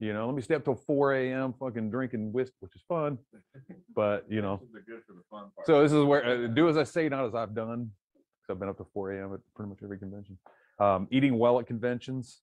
You 0.00 0.12
know, 0.12 0.26
let 0.26 0.34
me 0.36 0.42
stay 0.42 0.54
up 0.54 0.64
till 0.64 0.76
4 0.76 1.14
a.m. 1.14 1.54
fucking 1.58 1.90
drinking 1.90 2.32
whiskey, 2.32 2.54
which 2.60 2.74
is 2.76 2.82
fun. 2.88 3.18
But 3.96 4.26
you 4.28 4.40
know, 4.42 4.60
They're 4.72 4.82
good 4.82 5.04
for 5.06 5.12
the 5.14 5.22
fun 5.30 5.50
part. 5.54 5.66
so 5.66 5.82
this 5.82 5.92
is 5.92 6.04
where 6.04 6.24
uh, 6.24 6.46
do 6.46 6.68
as 6.68 6.76
I 6.76 6.84
say, 6.84 7.08
not 7.08 7.24
as 7.24 7.34
I've 7.34 7.54
done. 7.54 7.90
So 8.46 8.54
I've 8.54 8.60
been 8.60 8.68
up 8.68 8.78
to 8.78 8.86
4 8.94 9.12
a.m. 9.12 9.34
at 9.34 9.40
pretty 9.54 9.68
much 9.70 9.78
every 9.82 9.98
convention. 9.98 10.38
Um, 10.78 11.08
eating 11.10 11.38
well 11.38 11.58
at 11.58 11.66
conventions. 11.66 12.42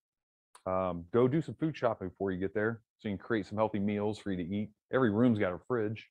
Um, 0.65 1.05
go 1.13 1.27
do 1.27 1.41
some 1.41 1.55
food 1.55 1.77
shopping 1.77 2.09
before 2.09 2.31
you 2.31 2.39
get 2.39 2.53
there, 2.53 2.81
so 2.99 3.07
you 3.07 3.15
can 3.15 3.23
create 3.23 3.45
some 3.45 3.57
healthy 3.57 3.79
meals 3.79 4.17
for 4.19 4.31
you 4.31 4.37
to 4.37 4.43
eat. 4.55 4.69
Every 4.91 5.11
room's 5.11 5.39
got 5.39 5.53
a 5.53 5.59
fridge, 5.67 6.09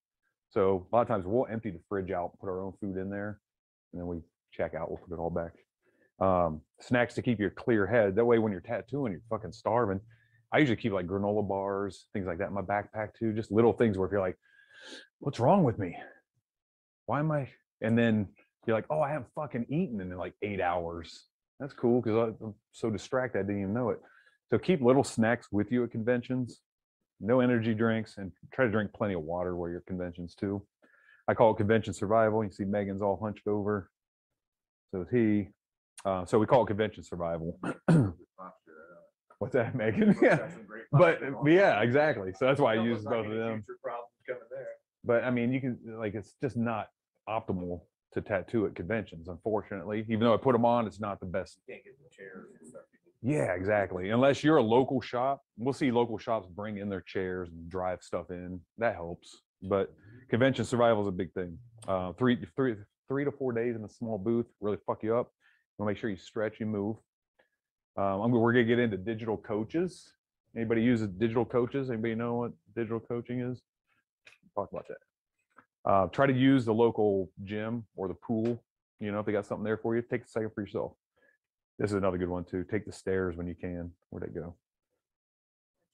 so 0.51 0.87
a 0.91 0.97
lot 0.97 1.03
of 1.03 1.09
times 1.09 1.25
we'll 1.27 1.47
empty 1.51 1.71
the 1.71 1.81
fridge 1.89 2.11
out, 2.13 2.39
put 2.41 2.49
our 2.49 2.63
own 2.63 2.73
food 2.81 2.97
in 2.97 3.11
there, 3.11 3.41
and 3.93 4.01
then 4.01 4.07
we 4.07 4.21
check 4.53 4.75
out. 4.75 4.89
We'll 4.89 4.99
put 4.99 5.13
it 5.13 5.19
all 5.19 5.31
back. 5.31 5.53
Um, 6.21 6.61
snacks 6.81 7.15
to 7.15 7.23
keep 7.23 7.41
your 7.41 7.51
clear 7.51 7.85
head. 7.87 8.15
That 8.15 8.25
way, 8.25 8.39
when 8.39 8.53
you're 8.53 8.61
tattooing, 8.61 9.13
you're 9.13 9.23
fucking 9.29 9.53
starving. 9.53 10.01
I 10.55 10.59
usually 10.59 10.77
keep 10.77 10.93
like 10.93 11.09
granola 11.09 11.47
bars, 11.47 12.07
things 12.13 12.27
like 12.29 12.39
that 12.39 12.47
in 12.49 12.55
my 12.55 12.63
backpack 12.63 13.15
too. 13.19 13.33
Just 13.33 13.51
little 13.51 13.73
things 13.73 13.99
where 13.99 14.07
if 14.07 14.13
you're 14.13 14.21
like, 14.21 14.39
"What's 15.19 15.41
wrong 15.41 15.65
with 15.65 15.81
me? 15.81 15.97
Why 17.07 17.19
am 17.19 17.33
I?" 17.33 17.51
And 17.83 17.99
then 17.99 18.29
you're 18.65 18.77
like, 18.77 18.87
"Oh, 18.89 19.01
I 19.01 19.11
haven't 19.11 19.33
fucking 19.35 19.67
eaten 19.69 20.01
in 20.01 20.17
like 20.17 20.35
eight 20.43 20.61
hours." 20.61 21.27
That's 21.59 21.73
cool 21.73 22.01
because 22.01 22.37
I'm 22.41 22.55
so 22.71 22.89
distracted 22.89 23.41
I 23.41 23.43
didn't 23.43 23.63
even 23.63 23.75
know 23.75 23.91
it. 23.91 24.01
So 24.51 24.59
keep 24.59 24.81
little 24.81 25.03
snacks 25.03 25.49
with 25.51 25.73
you 25.73 25.83
at 25.83 25.91
conventions. 25.91 26.61
No 27.21 27.41
energy 27.41 27.75
drinks, 27.75 28.19
and 28.19 28.31
try 28.53 28.65
to 28.65 28.71
drink 28.71 28.93
plenty 28.93 29.15
of 29.15 29.23
water 29.23 29.57
while 29.57 29.69
you're 29.69 29.79
at 29.79 29.87
conventions 29.87 30.37
too. 30.37 30.65
I 31.27 31.35
call 31.35 31.53
it 31.53 31.57
convention 31.57 31.95
survival. 31.95 32.45
You 32.45 32.53
see 32.53 32.65
Megan's 32.65 33.03
all 33.03 33.19
hunched 33.21 33.49
over. 33.49 33.91
So 34.93 35.03
is 35.03 35.09
he. 35.11 35.49
Uh, 36.05 36.25
so 36.27 36.39
we 36.39 36.47
call 36.47 36.63
it 36.63 36.69
convention 36.69 37.03
survival. 37.03 37.59
Good 37.63 37.77
posture, 37.89 38.13
I 38.39 38.95
know. 38.95 39.05
What's 39.39 39.55
that, 39.55 39.75
Megan? 39.75 40.17
Yeah. 40.23 40.49
But 40.93 41.21
yeah, 41.47 41.81
exactly. 41.83 42.33
So 42.39 42.47
that's 42.47 42.61
why 42.61 42.75
I 42.75 42.83
use 42.83 43.03
both 43.05 43.27
of 43.27 43.33
them. 43.33 43.65
future 43.65 43.79
Problems 43.83 44.11
coming 44.27 44.43
there. 44.51 44.67
But 45.05 45.25
I 45.25 45.31
mean, 45.31 45.53
you 45.53 45.61
can 45.61 45.79
like 45.99 46.15
it's 46.15 46.35
just 46.43 46.57
not 46.57 46.89
optimal 47.29 47.81
to 48.13 48.21
tattoo 48.21 48.67
at 48.67 48.75
conventions, 48.75 49.29
unfortunately. 49.29 50.07
Even 50.09 50.21
though 50.21 50.35
I 50.35 50.37
put 50.37 50.53
them 50.53 50.65
on, 50.65 50.87
it's 50.87 51.01
not 51.01 51.21
the 51.21 51.27
best. 51.27 51.59
Can't 51.69 51.83
get 51.85 51.95
the 51.99 52.15
chairs 52.15 52.47
and 52.61 52.69
stuff. 52.69 52.83
Yeah, 53.23 53.55
exactly. 53.55 54.11
Unless 54.11 54.45
you're 54.45 54.59
a 54.59 54.63
local 54.63 55.01
shop, 55.01 55.43
we'll 55.57 55.73
see 55.73 55.91
local 55.91 56.19
shops 56.19 56.47
bring 56.47 56.77
in 56.79 56.89
their 56.91 57.01
chairs 57.01 57.49
and 57.49 57.71
drive 57.71 58.03
stuff 58.03 58.31
in. 58.31 58.61
That 58.79 58.95
helps. 58.95 59.41
But 59.63 59.95
convention 60.29 60.65
survival 60.67 61.03
is 61.03 61.09
a 61.09 61.13
big 61.13 61.33
thing. 61.33 61.59
Uh, 61.89 62.13
three, 62.13 62.39
three, 62.55 62.77
three 63.09 63.25
to 63.25 63.33
four 63.33 63.53
days 63.53 63.77
in 63.77 63.85
a 63.85 63.89
small 63.89 64.19
booth 64.19 64.47
really 64.61 64.77
fuck 64.87 65.03
you 65.03 65.17
up. 65.17 65.33
You'll 65.79 65.89
make 65.89 65.97
sure 65.97 66.11
you 66.11 66.17
stretch, 66.17 66.61
you 66.61 66.67
move. 66.67 66.97
Um, 67.97 68.21
I'm, 68.23 68.31
we're 68.33 68.53
gonna 68.53 68.65
get 68.65 68.79
into 68.79 68.97
digital 68.97 69.37
coaches. 69.37 70.13
Anybody 70.57 70.83
uses 70.83 71.09
digital 71.09 71.45
coaches? 71.45 71.91
Anybody 71.91 72.15
know 72.15 72.35
what 72.35 72.53
digital 72.75 73.01
coaching 73.01 73.41
is? 73.41 73.63
Talk 74.55 74.71
about 74.73 74.87
that. 74.89 75.91
Uh, 75.91 76.07
try 76.09 76.27
to 76.27 76.33
use 76.33 76.65
the 76.65 76.75
local 76.75 77.31
gym 77.45 77.85
or 77.97 78.09
the 78.09 78.15
pool. 78.15 78.63
You 79.01 79.13
know, 79.13 79.21
if 79.21 79.27
they 79.27 79.33
got 79.33 79.47
something 79.47 79.65
there 79.65 79.77
for 79.77 79.95
you, 79.97 80.03
take 80.03 80.23
a 80.23 80.29
second 80.29 80.51
for 80.55 80.61
yourself. 80.61 80.93
This 81.79 81.91
is 81.91 81.97
another 81.97 82.19
good 82.19 82.29
one 82.29 82.45
too. 82.45 82.65
Take 82.65 82.87
the 82.87 82.93
stairs 82.93 83.37
when 83.37 83.47
you 83.47 83.55
can. 83.55 83.91
Where'd 84.11 84.25
it 84.25 84.35
go? 84.35 84.55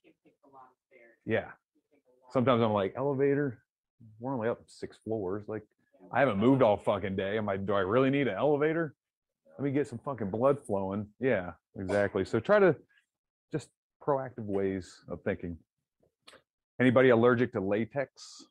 You 0.05 0.13
take 0.23 0.35
a 0.45 0.55
lot 0.55 0.65
of 0.71 0.77
stairs. 0.87 1.17
Yeah. 1.25 1.37
You 1.73 1.81
take 1.91 2.01
a 2.07 2.25
lot. 2.25 2.33
Sometimes 2.33 2.63
I'm 2.63 2.73
like, 2.73 2.95
elevator. 2.97 3.63
We're 4.19 4.35
only 4.35 4.49
up 4.49 4.61
six 4.67 4.99
floors. 5.05 5.45
Like, 5.49 5.63
I 6.13 6.21
haven't 6.21 6.39
moved 6.39 6.63
all 6.63 6.77
fucking 6.77 7.17
day. 7.17 7.39
Am 7.39 7.49
I? 7.49 7.57
Do 7.57 7.75
I 7.75 7.81
really 7.81 8.11
need 8.11 8.29
an 8.29 8.37
elevator? 8.37 8.95
Let 9.59 9.65
me 9.65 9.71
get 9.71 9.87
some 9.87 9.99
fucking 9.99 10.31
blood 10.31 10.59
flowing. 10.59 11.07
Yeah, 11.21 11.53
exactly. 11.79 12.25
So 12.25 12.41
try 12.41 12.59
to 12.59 12.77
just 13.53 13.69
proactive 14.03 14.45
ways 14.45 14.93
of 15.09 15.23
thinking. 15.23 15.57
Anybody 16.81 17.11
allergic 17.11 17.53
to 17.53 17.61
latex? 17.61 18.45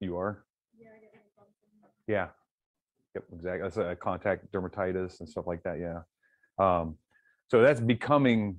You 0.00 0.16
are. 0.16 0.44
Yeah, 0.78 0.88
I 0.88 0.98
get 1.00 1.14
it 1.14 1.22
from 1.34 1.46
them. 1.82 1.90
Yeah. 2.06 2.28
Yep, 3.14 3.24
exactly. 3.32 3.62
That's 3.62 3.76
a 3.76 3.96
contact 3.96 4.52
dermatitis 4.52 5.20
and 5.20 5.28
stuff 5.28 5.46
like 5.46 5.62
that. 5.62 5.78
Yeah. 5.78 6.00
Um, 6.58 6.96
so 7.48 7.62
that's 7.62 7.80
becoming 7.80 8.56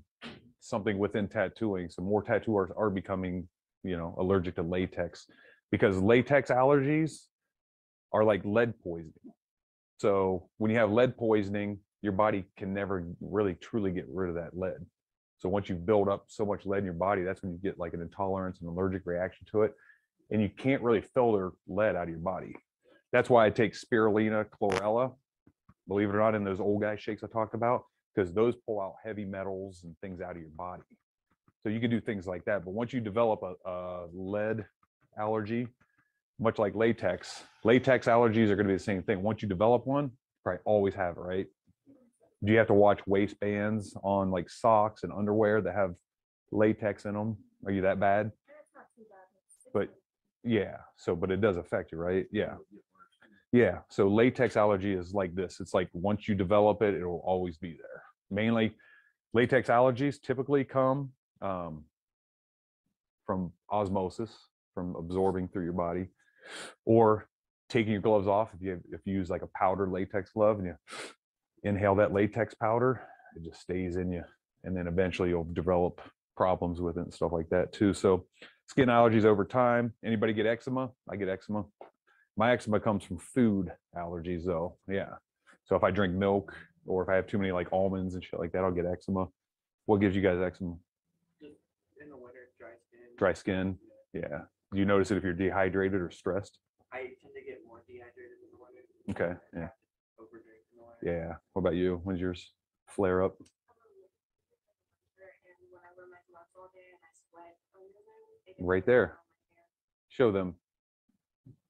something 0.59 0.97
within 0.97 1.27
tattooing. 1.27 1.89
So 1.89 2.01
more 2.01 2.21
tattooers 2.21 2.71
are 2.75 2.89
becoming, 2.89 3.47
you 3.83 3.97
know, 3.97 4.15
allergic 4.17 4.55
to 4.55 4.63
latex 4.63 5.27
because 5.71 5.99
latex 5.99 6.49
allergies 6.49 7.25
are 8.13 8.23
like 8.23 8.41
lead 8.45 8.73
poisoning. 8.81 9.33
So 9.99 10.49
when 10.57 10.71
you 10.71 10.77
have 10.77 10.91
lead 10.91 11.17
poisoning, 11.17 11.79
your 12.01 12.13
body 12.13 12.45
can 12.57 12.73
never 12.73 13.05
really 13.21 13.55
truly 13.55 13.91
get 13.91 14.05
rid 14.09 14.29
of 14.29 14.35
that 14.35 14.57
lead. 14.57 14.85
So 15.39 15.49
once 15.49 15.69
you 15.69 15.75
build 15.75 16.09
up 16.09 16.25
so 16.27 16.45
much 16.45 16.65
lead 16.65 16.79
in 16.79 16.85
your 16.85 16.93
body, 16.93 17.23
that's 17.23 17.43
when 17.43 17.51
you 17.51 17.59
get 17.59 17.77
like 17.77 17.93
an 17.93 18.01
intolerance 18.01 18.59
and 18.59 18.69
allergic 18.69 19.03
reaction 19.05 19.45
to 19.51 19.63
it. 19.63 19.73
And 20.31 20.41
you 20.41 20.49
can't 20.49 20.81
really 20.81 21.01
filter 21.01 21.53
lead 21.67 21.95
out 21.95 22.03
of 22.03 22.09
your 22.09 22.19
body. 22.19 22.55
That's 23.13 23.29
why 23.29 23.45
I 23.45 23.49
take 23.49 23.73
spirulina, 23.73 24.45
chlorella, 24.45 25.13
believe 25.87 26.09
it 26.09 26.15
or 26.15 26.19
not, 26.19 26.35
in 26.35 26.43
those 26.43 26.59
old 26.59 26.81
guy 26.81 26.95
shakes 26.97 27.23
I 27.23 27.27
talked 27.27 27.55
about, 27.55 27.83
because 28.13 28.33
those 28.33 28.55
pull 28.65 28.81
out 28.81 28.95
heavy 29.03 29.25
metals 29.25 29.81
and 29.83 29.95
things 30.01 30.21
out 30.21 30.31
of 30.31 30.41
your 30.41 30.49
body. 30.49 30.83
So 31.63 31.69
you 31.69 31.79
can 31.79 31.89
do 31.89 32.01
things 32.01 32.27
like 32.27 32.45
that. 32.45 32.65
But 32.65 32.73
once 32.73 32.91
you 32.93 32.99
develop 32.99 33.41
a, 33.43 33.69
a 33.69 34.07
lead 34.13 34.65
allergy, 35.17 35.67
much 36.39 36.59
like 36.59 36.75
latex, 36.75 37.43
latex 37.63 38.07
allergies 38.07 38.49
are 38.49 38.55
going 38.55 38.67
to 38.67 38.73
be 38.73 38.77
the 38.77 38.79
same 38.79 39.03
thing. 39.03 39.21
Once 39.21 39.41
you 39.41 39.47
develop 39.47 39.87
one, 39.87 40.11
probably 40.43 40.61
always 40.65 40.93
have 40.93 41.17
it, 41.17 41.21
right? 41.21 41.47
Do 42.43 42.51
you 42.51 42.57
have 42.59 42.67
to 42.67 42.73
watch 42.73 42.99
waistbands 43.07 43.95
on 44.03 44.29
like 44.31 44.49
socks 44.49 45.03
and 45.03 45.11
underwear 45.11 45.61
that 45.61 45.73
have 45.73 45.95
latex 46.51 47.05
in 47.05 47.13
them? 47.13 47.37
Are 47.65 47.71
you 47.71 47.81
that 47.81 47.99
bad? 47.99 48.31
That's 48.47 48.67
not 48.75 48.85
too 48.95 49.03
bad. 49.09 49.25
It's- 49.45 49.67
But 49.73 49.89
Yeah. 50.43 50.77
So, 50.97 51.15
but 51.15 51.31
it 51.31 51.41
does 51.41 51.57
affect 51.57 51.91
you, 51.91 51.97
right? 51.97 52.25
Yeah. 52.31 52.55
Yeah. 53.51 53.79
So 53.89 54.07
latex 54.07 54.55
allergy 54.55 54.93
is 54.93 55.13
like 55.13 55.33
this. 55.33 55.59
It's 55.59 55.73
like 55.73 55.89
once 55.93 56.27
you 56.27 56.35
develop 56.35 56.81
it, 56.81 56.93
it 56.93 57.05
will 57.05 57.23
always 57.25 57.57
be 57.57 57.71
there. 57.73 58.03
Mainly 58.29 58.75
latex 59.33 59.67
allergies 59.69 60.21
typically 60.21 60.63
come 60.63 61.11
um, 61.41 61.85
from 63.25 63.51
osmosis, 63.71 64.31
from 64.73 64.95
absorbing 64.95 65.47
through 65.47 65.63
your 65.63 65.73
body, 65.73 66.07
or 66.85 67.27
taking 67.69 67.91
your 67.91 68.01
gloves 68.01 68.27
off. 68.27 68.49
If 68.53 68.61
you 68.61 68.69
have, 68.71 68.79
if 68.91 69.01
you 69.05 69.13
use 69.13 69.29
like 69.29 69.41
a 69.41 69.47
powdered 69.47 69.91
latex 69.91 70.31
glove 70.31 70.57
and 70.59 70.67
you 70.67 70.75
inhale 71.63 71.95
that 71.95 72.13
latex 72.13 72.53
powder, 72.53 73.01
it 73.35 73.43
just 73.43 73.61
stays 73.61 73.95
in 73.95 74.11
you. 74.11 74.23
And 74.63 74.75
then 74.75 74.87
eventually 74.87 75.29
you'll 75.29 75.47
develop 75.53 76.01
problems 76.35 76.81
with 76.81 76.97
it 76.97 77.01
and 77.01 77.13
stuff 77.13 77.31
like 77.31 77.49
that 77.49 77.73
too. 77.73 77.93
So 77.93 78.25
skin 78.67 78.89
allergies 78.89 79.25
over 79.25 79.45
time. 79.45 79.93
Anybody 80.03 80.33
get 80.33 80.45
eczema? 80.45 80.91
I 81.09 81.15
get 81.15 81.29
eczema. 81.29 81.65
My 82.35 82.51
eczema 82.51 82.79
comes 82.79 83.03
from 83.03 83.17
food 83.17 83.71
allergies 83.95 84.45
though. 84.45 84.77
Yeah. 84.87 85.15
So 85.65 85.75
if 85.75 85.83
I 85.83 85.91
drink 85.91 86.13
milk 86.13 86.55
or 86.85 87.03
if 87.03 87.09
I 87.09 87.15
have 87.15 87.27
too 87.27 87.37
many 87.37 87.51
like 87.51 87.73
almonds 87.73 88.13
and 88.13 88.23
shit 88.23 88.39
like 88.39 88.51
that, 88.53 88.63
I'll 88.63 88.71
get 88.71 88.85
eczema. 88.85 89.27
What 89.85 90.01
gives 90.01 90.15
you 90.15 90.21
guys 90.21 90.39
eczema? 90.41 90.75
In 91.41 92.09
the 92.09 92.17
winter, 92.17 92.49
dry 92.59 92.69
skin. 92.87 93.07
Dry 93.17 93.33
skin. 93.33 93.77
Yeah. 94.13 94.41
Do 94.71 94.79
you 94.79 94.85
notice 94.85 95.11
it 95.11 95.17
if 95.17 95.23
you're 95.23 95.33
dehydrated 95.33 96.01
or 96.01 96.11
stressed? 96.11 96.59
I 96.93 96.99
tend 96.99 97.33
to 97.35 97.41
get 97.41 97.59
more 97.67 97.83
dehydrated 97.87 98.37
in 98.43 98.49
the 98.51 98.59
winter. 98.59 98.83
Okay, 99.11 99.39
yeah. 99.53 99.61
have 99.61 99.71
to 99.71 100.23
Overdrink 100.23 100.63
in 100.71 100.77
the 100.77 100.83
winter. 100.83 100.86
Yeah. 101.03 101.33
What 101.53 101.61
about 101.61 101.75
you? 101.75 102.01
When's 102.03 102.19
yours 102.19 102.51
flare 102.87 103.23
up? 103.23 103.37
Right 108.59 108.85
there. 108.85 109.17
Show 110.09 110.31
them. 110.31 110.55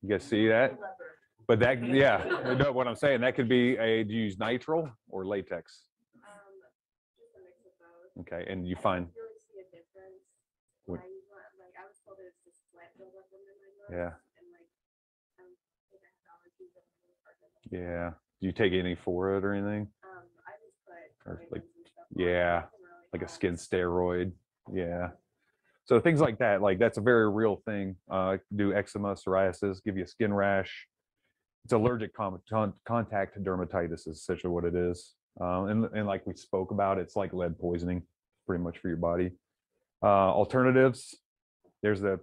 You 0.01 0.09
guys 0.09 0.23
see 0.23 0.47
that? 0.47 0.78
But 1.47 1.59
that, 1.59 1.84
yeah, 1.86 2.55
no, 2.59 2.71
what 2.71 2.88
I'm 2.88 2.95
saying, 2.95 3.21
that 3.21 3.36
could 3.36 3.47
be 3.47 3.78
a, 3.78 4.03
do 4.03 4.13
you 4.13 4.23
use 4.23 4.36
nitrile 4.36 4.91
or 5.09 5.25
latex? 5.25 5.84
Okay, 8.19 8.45
and 8.49 8.67
you 8.67 8.75
find. 8.75 9.07
Yeah. 13.89 14.11
Yeah, 17.71 18.11
do 18.41 18.47
you 18.47 18.53
take 18.53 18.73
any 18.73 18.95
for 18.95 19.35
it 19.35 19.43
or 19.43 19.53
anything? 19.53 19.88
Um, 20.03 20.23
I 20.47 20.51
just 20.63 20.77
put. 20.85 21.31
Or 21.31 21.35
vitamins 21.35 21.51
like- 21.51 21.61
and 21.61 21.88
stuff 21.88 22.05
on 22.15 22.21
it, 22.21 22.29
yeah, 22.29 22.53
nothing 22.55 22.69
really 22.81 23.07
Like 23.13 23.21
a 23.23 23.27
skin 23.27 23.53
steroid? 23.55 24.31
Yeah. 24.73 25.09
So 25.85 25.99
things 26.01 26.19
like 26.19 26.39
that, 26.39 26.61
like 26.61 26.79
that's 26.79 26.97
a 26.97 27.01
very 27.01 27.29
real 27.29 27.61
thing. 27.65 27.95
Uh, 28.11 28.38
do 28.55 28.73
eczema, 28.73 29.15
psoriasis, 29.15 29.81
give 29.83 29.95
you 29.97 30.03
a 30.03 30.07
skin 30.07 30.33
rash. 30.33 30.85
It's 31.63 31.73
allergic 31.73 32.13
com- 32.13 32.41
contact 32.85 33.41
dermatitis 33.41 34.07
is 34.07 34.17
essentially 34.17 34.51
what 34.51 34.65
it 34.65 34.75
is. 34.75 35.13
Um, 35.39 35.67
and, 35.67 35.85
and 35.93 36.07
like 36.07 36.25
we 36.27 36.33
spoke 36.35 36.71
about, 36.71 36.97
it's 36.97 37.15
like 37.15 37.31
lead 37.33 37.57
poisoning 37.57 38.03
pretty 38.45 38.63
much 38.63 38.79
for 38.79 38.88
your 38.89 38.97
body. 38.97 39.31
Uh, 40.03 40.07
alternatives, 40.07 41.15
there's 41.81 42.01
the, 42.01 42.19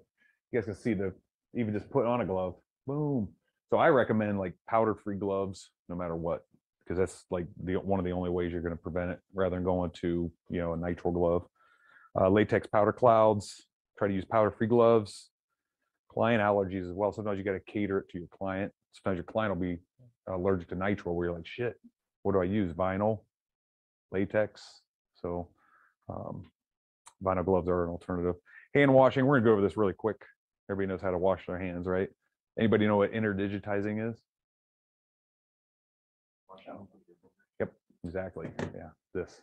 you 0.50 0.60
guys 0.60 0.64
can 0.64 0.74
see 0.74 0.94
the, 0.94 1.12
even 1.54 1.72
just 1.72 1.90
put 1.90 2.06
on 2.06 2.20
a 2.20 2.24
glove, 2.26 2.56
boom. 2.86 3.28
So 3.70 3.78
I 3.78 3.88
recommend 3.88 4.38
like 4.38 4.54
powder 4.68 4.94
free 4.94 5.16
gloves, 5.16 5.70
no 5.88 5.96
matter 5.96 6.16
what, 6.16 6.44
because 6.84 6.98
that's 6.98 7.24
like 7.30 7.46
the, 7.62 7.74
one 7.74 7.98
of 7.98 8.04
the 8.04 8.12
only 8.12 8.30
ways 8.30 8.52
you're 8.52 8.60
going 8.60 8.76
to 8.76 8.82
prevent 8.82 9.10
it 9.10 9.20
rather 9.34 9.56
than 9.56 9.64
going 9.64 9.90
to, 9.90 10.30
you 10.50 10.60
know, 10.60 10.72
a 10.72 10.76
nitrile 10.76 11.14
glove. 11.14 11.46
Uh, 12.18 12.28
latex 12.28 12.66
powder 12.66 12.92
clouds, 12.92 13.66
try 13.98 14.08
to 14.08 14.14
use 14.14 14.24
powder 14.24 14.50
free 14.50 14.66
gloves. 14.66 15.30
Client 16.10 16.40
allergies 16.40 16.88
as 16.88 16.94
well. 16.94 17.12
Sometimes 17.12 17.38
you 17.38 17.44
got 17.44 17.52
to 17.52 17.60
cater 17.60 17.98
it 17.98 18.08
to 18.10 18.18
your 18.18 18.28
client. 18.28 18.72
Sometimes 18.92 19.16
your 19.16 19.24
client 19.24 19.52
will 19.52 19.60
be 19.60 19.78
allergic 20.28 20.68
to 20.68 20.76
nitrile 20.76 21.14
where 21.14 21.26
you're 21.26 21.36
like, 21.36 21.46
shit, 21.46 21.74
what 22.22 22.32
do 22.32 22.40
I 22.40 22.44
use? 22.44 22.72
Vinyl, 22.72 23.20
latex. 24.12 24.62
So 25.16 25.48
um, 26.08 26.50
vinyl 27.22 27.44
gloves 27.44 27.68
are 27.68 27.84
an 27.84 27.90
alternative. 27.90 28.36
Hand 28.74 28.92
washing, 28.92 29.26
we're 29.26 29.38
gonna 29.38 29.46
go 29.46 29.52
over 29.52 29.62
this 29.62 29.76
really 29.76 29.92
quick. 29.92 30.24
Everybody 30.70 30.92
knows 30.92 31.02
how 31.02 31.10
to 31.10 31.18
wash 31.18 31.46
their 31.46 31.58
hands, 31.58 31.86
right? 31.86 32.08
Anybody 32.58 32.86
know 32.86 32.96
what 32.96 33.12
interdigitizing 33.12 34.10
is? 34.10 34.16
Yep, 37.60 37.72
exactly. 38.04 38.48
Yeah, 38.74 38.90
this 39.14 39.40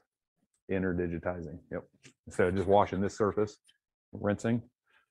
interdigitizing. 0.72 1.57
Yep. 1.72 1.84
Instead 2.28 2.47
of 2.47 2.55
just 2.55 2.68
washing 2.68 3.01
this 3.01 3.18
surface, 3.18 3.57
rinsing. 4.14 4.62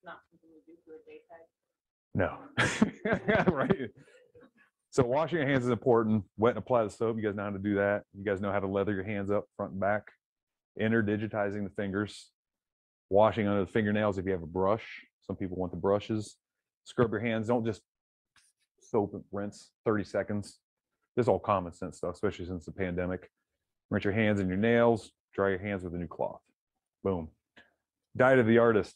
Not 0.05 0.21
something 0.31 0.51
we 0.55 0.61
do 0.67 0.75
for 0.87 0.95
a 0.95 0.99
daytime. 1.07 1.47
No. 3.47 3.53
right. 3.53 3.91
So 4.91 5.05
washing 5.05 5.39
your 5.39 5.47
hands 5.47 5.65
is 5.65 5.71
important. 5.71 6.25
Wet 6.37 6.51
and 6.51 6.59
apply 6.59 6.85
the 6.85 6.91
soap. 6.91 7.17
You 7.17 7.23
guys 7.23 7.37
know 7.37 7.45
how 7.45 7.51
to 7.51 7.59
do 7.59 7.77
that. 7.77 8.03
You 8.17 8.25
guys 8.25 8.41
know 8.41 8.51
how 8.51 8.61
to 8.61 8.67
leather 8.67 8.93
your 8.93 9.05
hands 9.05 9.31
up 9.31 9.45
front 9.57 9.73
and 9.73 9.81
back. 9.81 10.03
Interdigitizing 10.81 11.63
the 11.63 11.71
fingers. 11.77 12.31
Washing 13.09 13.47
under 13.47 13.65
the 13.65 13.71
fingernails 13.71 14.19
if 14.19 14.25
you 14.25 14.33
have 14.33 14.43
a 14.43 14.47
brush. 14.47 14.85
Some 15.23 15.37
people 15.37 15.57
want 15.57 15.73
the 15.73 15.79
brushes. 15.79 16.37
Scrub 16.85 17.13
your 17.13 17.21
hands. 17.21 17.47
Don't 17.47 17.65
just 17.65 17.83
soap 18.81 19.15
and 19.15 19.23
rinse 19.31 19.71
30 19.85 20.05
seconds. 20.05 20.59
This 21.17 21.25
is 21.25 21.29
all 21.29 21.39
common 21.39 21.73
sense 21.73 21.99
stuff, 21.99 22.15
especially 22.15 22.47
since 22.47 22.65
the 22.65 22.73
pandemic. 22.73 23.31
Rinse 23.91 24.05
your 24.05 24.13
hands 24.13 24.41
and 24.41 24.49
your 24.49 24.59
nails. 24.59 25.11
Dry 25.35 25.51
your 25.51 25.59
hands 25.59 25.83
with 25.83 25.95
a 25.95 25.99
new 25.99 26.07
cloth. 26.07 26.41
Boom. 27.03 27.29
Diet 28.17 28.39
of 28.39 28.47
the 28.47 28.59
artist. 28.59 28.95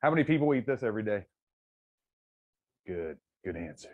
How 0.00 0.10
many 0.10 0.24
people 0.24 0.54
eat 0.54 0.66
this 0.66 0.82
every 0.82 1.02
day? 1.02 1.24
Good, 2.86 3.18
good 3.44 3.56
answer. 3.56 3.90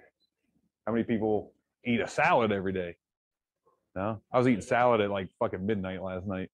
How 0.87 0.93
many 0.93 1.05
people 1.05 1.53
eat 1.85 2.01
a 2.01 2.09
salad 2.09 2.53
every 2.53 2.73
day? 2.73 2.97
No, 3.97 4.21
I 4.33 4.39
was 4.39 4.49
eating 4.49 4.61
salad 4.61 5.01
at 5.01 5.11
like 5.11 5.29
fucking 5.39 5.65
midnight 5.65 6.03
last 6.03 6.27
night. 6.27 6.51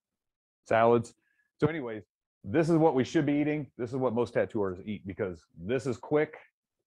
Salads. 0.67 1.15
So, 1.59 1.67
anyways, 1.67 2.03
this 2.45 2.69
is 2.69 2.77
what 2.77 2.95
we 2.95 3.05
should 3.05 3.27
be 3.27 3.35
eating. 3.35 3.67
This 3.77 3.91
is 3.91 3.97
what 3.97 4.15
most 4.15 4.35
tattoo 4.35 4.63
artists 4.63 4.85
eat 4.87 5.07
because 5.07 5.43
this 5.59 5.87
is 5.87 5.97
quick 5.97 6.37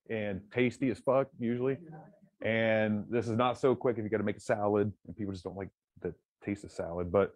and 0.10 0.41
tasty 0.52 0.89
as 0.89 1.00
fuck 1.00 1.28
usually. 1.39 1.78
And 2.41 3.06
this 3.10 3.28
is 3.28 3.38
not 3.38 3.60
so 3.60 3.76
quick 3.76 3.98
if 3.98 4.04
you 4.04 4.10
got 4.10 4.18
to 4.18 4.24
make 4.24 4.38
a 4.38 4.41
salad 4.41 4.91
and 5.08 5.16
people 5.16 5.34
just 5.34 5.44
don't 5.44 5.58
like 5.58 5.70
the 6.02 6.14
taste 6.44 6.64
of 6.64 6.72
salad. 6.72 7.12
But 7.12 7.34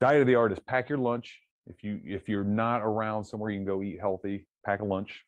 diet 0.00 0.20
of 0.20 0.26
the 0.26 0.34
artist, 0.34 0.64
pack 0.66 0.88
your 0.88 0.98
lunch. 0.98 1.40
If 1.66 1.84
you 1.84 2.00
if 2.04 2.28
you're 2.28 2.44
not 2.44 2.80
around 2.82 3.24
somewhere 3.24 3.50
you 3.50 3.58
can 3.58 3.66
go 3.66 3.82
eat 3.82 4.00
healthy, 4.00 4.46
pack 4.64 4.80
a 4.80 4.84
lunch, 4.84 5.24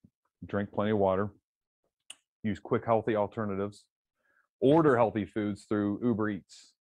drink 0.46 0.72
plenty 0.72 0.90
of 0.90 0.98
water, 0.98 1.30
use 2.42 2.58
quick 2.58 2.84
healthy 2.84 3.16
alternatives, 3.16 3.84
order 4.60 4.96
healthy 4.96 5.24
foods 5.24 5.66
through 5.68 6.00
Uber 6.02 6.30
Eats, 6.30 6.72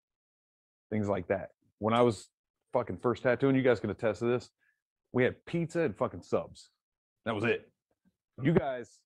things 0.89 1.07
like 1.07 1.27
that. 1.27 1.49
When 1.79 1.93
I 1.93 2.01
was 2.01 2.29
fucking 2.73 2.97
first 2.97 3.23
tattooing, 3.23 3.55
you 3.55 3.61
guys 3.61 3.79
can 3.79 3.89
attest 3.89 4.19
to 4.19 4.25
this. 4.25 4.49
We 5.11 5.23
had 5.23 5.45
pizza 5.45 5.81
and 5.81 5.95
fucking 5.95 6.23
subs. 6.23 6.69
That 7.25 7.35
was 7.35 7.43
it. 7.43 7.69
You 8.41 8.53
guys 8.53 8.99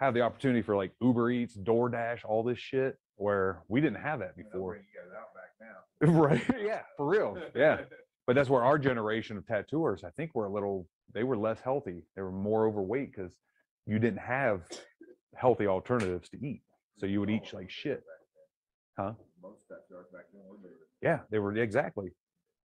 have 0.00 0.14
the 0.14 0.22
opportunity 0.22 0.62
for 0.62 0.74
like 0.76 0.92
Uber 1.00 1.30
Eats, 1.30 1.56
DoorDash, 1.56 2.20
all 2.24 2.42
this 2.42 2.58
shit 2.58 2.96
where 3.16 3.62
we 3.68 3.82
didn't 3.82 4.00
have 4.00 4.20
that 4.20 4.34
before. 4.34 4.76
You 4.76 4.82
out 5.16 5.34
back 5.34 5.52
now. 5.60 6.12
right. 6.20 6.42
Yeah, 6.64 6.80
for 6.96 7.06
real. 7.06 7.38
Yeah. 7.54 7.80
But 8.26 8.36
that's 8.36 8.50
where 8.50 8.62
our 8.62 8.78
generation 8.78 9.36
of 9.36 9.44
tattooers, 9.44 10.04
I 10.04 10.10
think, 10.10 10.36
were 10.36 10.44
a 10.44 10.52
little, 10.52 10.86
they 11.12 11.24
were 11.24 11.36
less 11.36 11.58
healthy. 11.58 12.04
They 12.14 12.22
were 12.22 12.30
more 12.30 12.68
overweight 12.68 13.10
because 13.10 13.32
you 13.86 13.98
didn't 13.98 14.20
have 14.20 14.60
healthy 15.34 15.66
alternatives 15.66 16.28
to 16.28 16.36
eat. 16.36 16.62
So 16.98 17.06
you 17.06 17.18
would 17.18 17.30
eat 17.30 17.42
oh, 17.52 17.56
like 17.56 17.70
shit. 17.70 18.04
Huh? 18.96 19.14
Most 19.42 19.62
tattoo 19.66 19.96
artists 19.96 20.12
back 20.12 20.26
then 20.32 20.42
were 20.48 20.58
bigger. 20.58 20.74
Yeah, 21.02 21.20
they 21.30 21.40
were 21.40 21.56
exactly. 21.56 22.10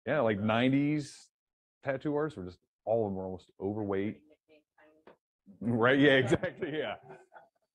Yeah, 0.09 0.21
like 0.21 0.41
90s 0.41 1.27
tattoo 1.85 2.17
artists 2.17 2.37
were 2.37 2.47
just 2.47 2.59
all 2.85 3.07
of 3.07 3.13
them 3.13 3.17
were 3.17 3.27
almost 3.27 3.47
overweight. 3.61 4.23
Right. 5.61 5.99
Yeah, 5.99 6.13
exactly. 6.13 6.79
Yeah. 6.79 6.95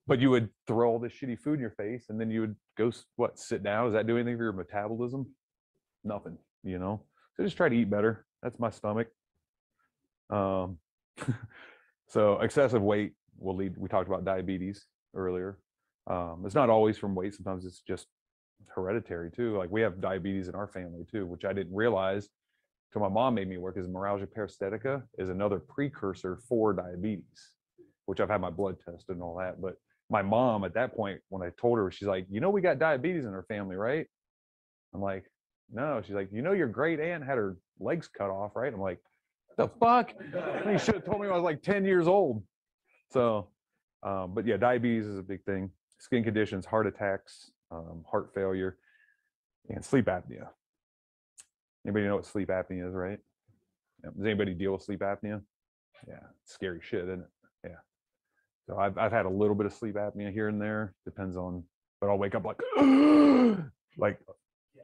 But 0.07 0.19
you 0.19 0.29
would 0.31 0.49
throw 0.65 0.89
all 0.89 0.99
this 0.99 1.13
shitty 1.13 1.39
food 1.39 1.55
in 1.55 1.59
your 1.59 1.71
face 1.71 2.05
and 2.09 2.19
then 2.19 2.31
you 2.31 2.41
would 2.41 2.55
go, 2.77 2.91
what, 3.15 3.37
sit 3.37 3.63
down? 3.63 3.85
Does 3.85 3.93
that 3.93 4.07
do 4.07 4.17
anything 4.17 4.37
for 4.37 4.43
your 4.43 4.53
metabolism? 4.53 5.27
Nothing, 6.03 6.37
you 6.63 6.79
know? 6.79 7.03
So 7.35 7.43
just 7.43 7.57
try 7.57 7.69
to 7.69 7.75
eat 7.75 7.89
better. 7.89 8.25
That's 8.41 8.59
my 8.59 8.71
stomach. 8.71 9.07
Um, 10.29 10.77
so 12.07 12.39
excessive 12.39 12.81
weight 12.81 13.13
will 13.37 13.55
lead, 13.55 13.77
we 13.77 13.87
talked 13.87 14.07
about 14.07 14.25
diabetes 14.25 14.85
earlier. 15.15 15.59
Um, 16.07 16.43
it's 16.45 16.55
not 16.55 16.69
always 16.69 16.97
from 16.97 17.13
weight. 17.13 17.35
Sometimes 17.35 17.65
it's 17.65 17.81
just 17.81 18.07
hereditary 18.67 19.31
too. 19.31 19.57
Like 19.57 19.69
we 19.69 19.81
have 19.81 20.01
diabetes 20.01 20.47
in 20.47 20.55
our 20.55 20.67
family 20.67 21.05
too, 21.11 21.25
which 21.25 21.45
I 21.45 21.53
didn't 21.53 21.75
realize 21.75 22.29
till 22.91 23.01
my 23.01 23.09
mom 23.09 23.35
made 23.35 23.47
me 23.47 23.57
work 23.57 23.77
is 23.77 23.87
meralgia 23.87 24.27
paresthetica 24.27 25.03
is 25.17 25.29
another 25.29 25.59
precursor 25.59 26.39
for 26.47 26.73
diabetes, 26.73 27.51
which 28.09 28.19
I've 28.19 28.29
had 28.29 28.41
my 28.41 28.49
blood 28.49 28.77
tested 28.83 29.15
and 29.17 29.21
all 29.21 29.37
that. 29.37 29.61
But 29.61 29.75
my 30.09 30.23
mom 30.23 30.63
at 30.63 30.73
that 30.73 30.95
point, 30.95 31.21
when 31.29 31.43
I 31.43 31.51
told 31.61 31.77
her, 31.77 31.91
she's 31.91 32.07
like, 32.07 32.25
you 32.27 32.39
know, 32.41 32.49
we 32.49 32.59
got 32.59 32.79
diabetes 32.79 33.23
in 33.23 33.33
our 33.35 33.43
family, 33.43 33.75
right? 33.75 34.07
I'm 34.95 35.01
like, 35.01 35.25
no. 35.71 36.01
She's 36.03 36.15
like, 36.15 36.29
you 36.31 36.41
know, 36.41 36.53
your 36.53 36.67
great 36.69 36.99
aunt 36.99 37.23
had 37.23 37.37
her 37.37 37.57
legs 37.79 38.07
cut 38.07 38.31
off, 38.31 38.55
right? 38.55 38.73
I'm 38.73 38.81
like, 38.81 38.97
the 39.57 39.67
fuck? 39.79 40.11
You 40.65 40.79
should 40.79 40.95
have 40.95 41.05
told 41.05 41.21
me 41.21 41.27
when 41.27 41.33
I 41.33 41.35
was 41.35 41.43
like 41.43 41.61
10 41.61 41.85
years 41.85 42.07
old. 42.07 42.43
So 43.11 43.49
Um, 44.01 44.33
but 44.33 44.47
yeah, 44.47 44.57
diabetes 44.57 45.05
is 45.05 45.19
a 45.19 45.23
big 45.23 45.43
thing. 45.43 45.69
Skin 45.99 46.23
conditions, 46.23 46.65
heart 46.65 46.87
attacks, 46.87 47.51
um, 47.69 48.03
heart 48.09 48.31
failure, 48.33 48.77
and 49.69 49.85
sleep 49.85 50.05
apnea. 50.05 50.47
Anybody 51.85 52.05
know 52.05 52.15
what 52.15 52.25
sleep 52.25 52.49
apnea 52.49 52.87
is, 52.87 52.95
right? 52.95 53.19
Does 54.03 54.25
anybody 54.25 54.55
deal 54.55 54.71
with 54.71 54.81
sleep 54.81 55.01
apnea? 55.01 55.41
Yeah, 56.07 56.23
scary 56.45 56.79
shit, 56.81 57.03
isn't 57.03 57.19
it? 57.19 57.27
So 58.69 58.77
I've 58.77 58.99
I've 58.99 59.11
had 59.11 59.25
a 59.25 59.29
little 59.29 59.55
bit 59.55 59.65
of 59.65 59.73
sleep 59.73 59.95
apnea 59.95 60.31
here 60.31 60.47
and 60.47 60.61
there. 60.61 60.93
Depends 61.03 61.35
on, 61.35 61.63
but 61.99 62.07
I'll 62.07 62.19
wake 62.19 62.35
up 62.35 62.45
like 62.45 62.59
like 63.97 64.19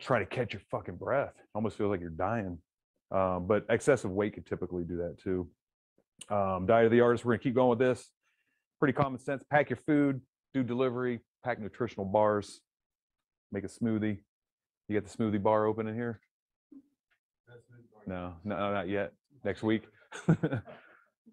try 0.02 0.18
to 0.18 0.26
catch 0.26 0.54
your 0.54 0.62
fucking 0.72 0.96
breath. 0.96 1.34
Almost 1.54 1.78
feels 1.78 1.92
like 1.92 2.02
you're 2.02 2.10
dying. 2.10 2.58
Um, 3.12 3.46
but 3.46 3.64
excessive 3.70 4.10
weight 4.10 4.34
could 4.34 4.48
typically 4.48 4.84
do 4.84 4.98
that 4.98 5.20
too. 5.20 5.48
Um, 6.32 6.66
diet 6.66 6.86
of 6.86 6.92
the 6.92 7.02
artist. 7.02 7.26
We're 7.26 7.34
gonna 7.34 7.44
keep 7.44 7.54
going 7.54 7.70
with 7.70 7.78
this. 7.78 8.10
Pretty 8.80 8.94
common 8.94 9.20
sense. 9.20 9.44
Pack 9.52 9.70
your 9.70 9.78
food. 9.78 10.20
Do 10.56 10.64
delivery. 10.64 11.20
Pack 11.44 11.60
nutritional 11.60 12.06
bars. 12.06 12.62
Make 13.52 13.66
a 13.66 13.68
smoothie. 13.68 14.18
You 14.88 15.00
got 15.00 15.08
the 15.08 15.16
smoothie 15.16 15.42
bar 15.42 15.68
open 15.68 15.88
in 15.88 15.94
here? 15.94 16.20
No, 18.08 18.34
no, 18.44 18.56
not 18.56 18.90
yet. 18.90 19.14
Next 19.44 19.62
week. 19.62 19.84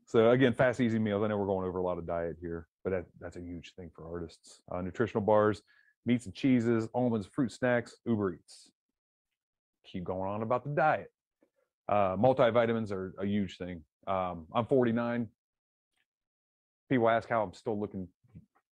so 0.06 0.30
again, 0.30 0.52
fast, 0.52 0.80
easy 0.80 0.98
meals. 0.98 1.22
I 1.22 1.28
know 1.28 1.36
we're 1.36 1.46
going 1.46 1.66
over 1.66 1.78
a 1.78 1.82
lot 1.82 1.98
of 1.98 2.06
diet 2.06 2.36
here, 2.40 2.68
but 2.84 2.90
that, 2.90 3.04
that's 3.20 3.36
a 3.36 3.40
huge 3.40 3.72
thing 3.76 3.90
for 3.94 4.06
artists. 4.06 4.60
Uh, 4.70 4.80
nutritional 4.80 5.22
bars, 5.22 5.62
meats 6.06 6.26
and 6.26 6.34
cheeses, 6.34 6.88
almonds, 6.94 7.26
fruit 7.26 7.52
snacks, 7.52 7.96
Uber 8.06 8.34
Eats. 8.34 8.70
Keep 9.84 10.04
going 10.04 10.28
on 10.28 10.42
about 10.42 10.64
the 10.64 10.70
diet. 10.70 11.10
Uh, 11.88 12.16
multivitamins 12.16 12.90
are 12.92 13.14
a 13.18 13.26
huge 13.26 13.58
thing. 13.58 13.82
Um, 14.06 14.46
I'm 14.54 14.66
49. 14.66 15.28
People 16.90 17.08
ask 17.08 17.28
how 17.28 17.42
I'm 17.42 17.52
still 17.52 17.78
looking 17.78 18.08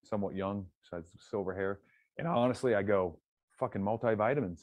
somewhat 0.05 0.35
young, 0.35 0.67
besides 0.83 1.11
silver 1.19 1.55
hair. 1.55 1.81
And 2.19 2.27
honestly, 2.27 2.75
I 2.75 2.83
go, 2.83 3.19
fucking 3.59 3.83
multivitamins. 3.83 4.61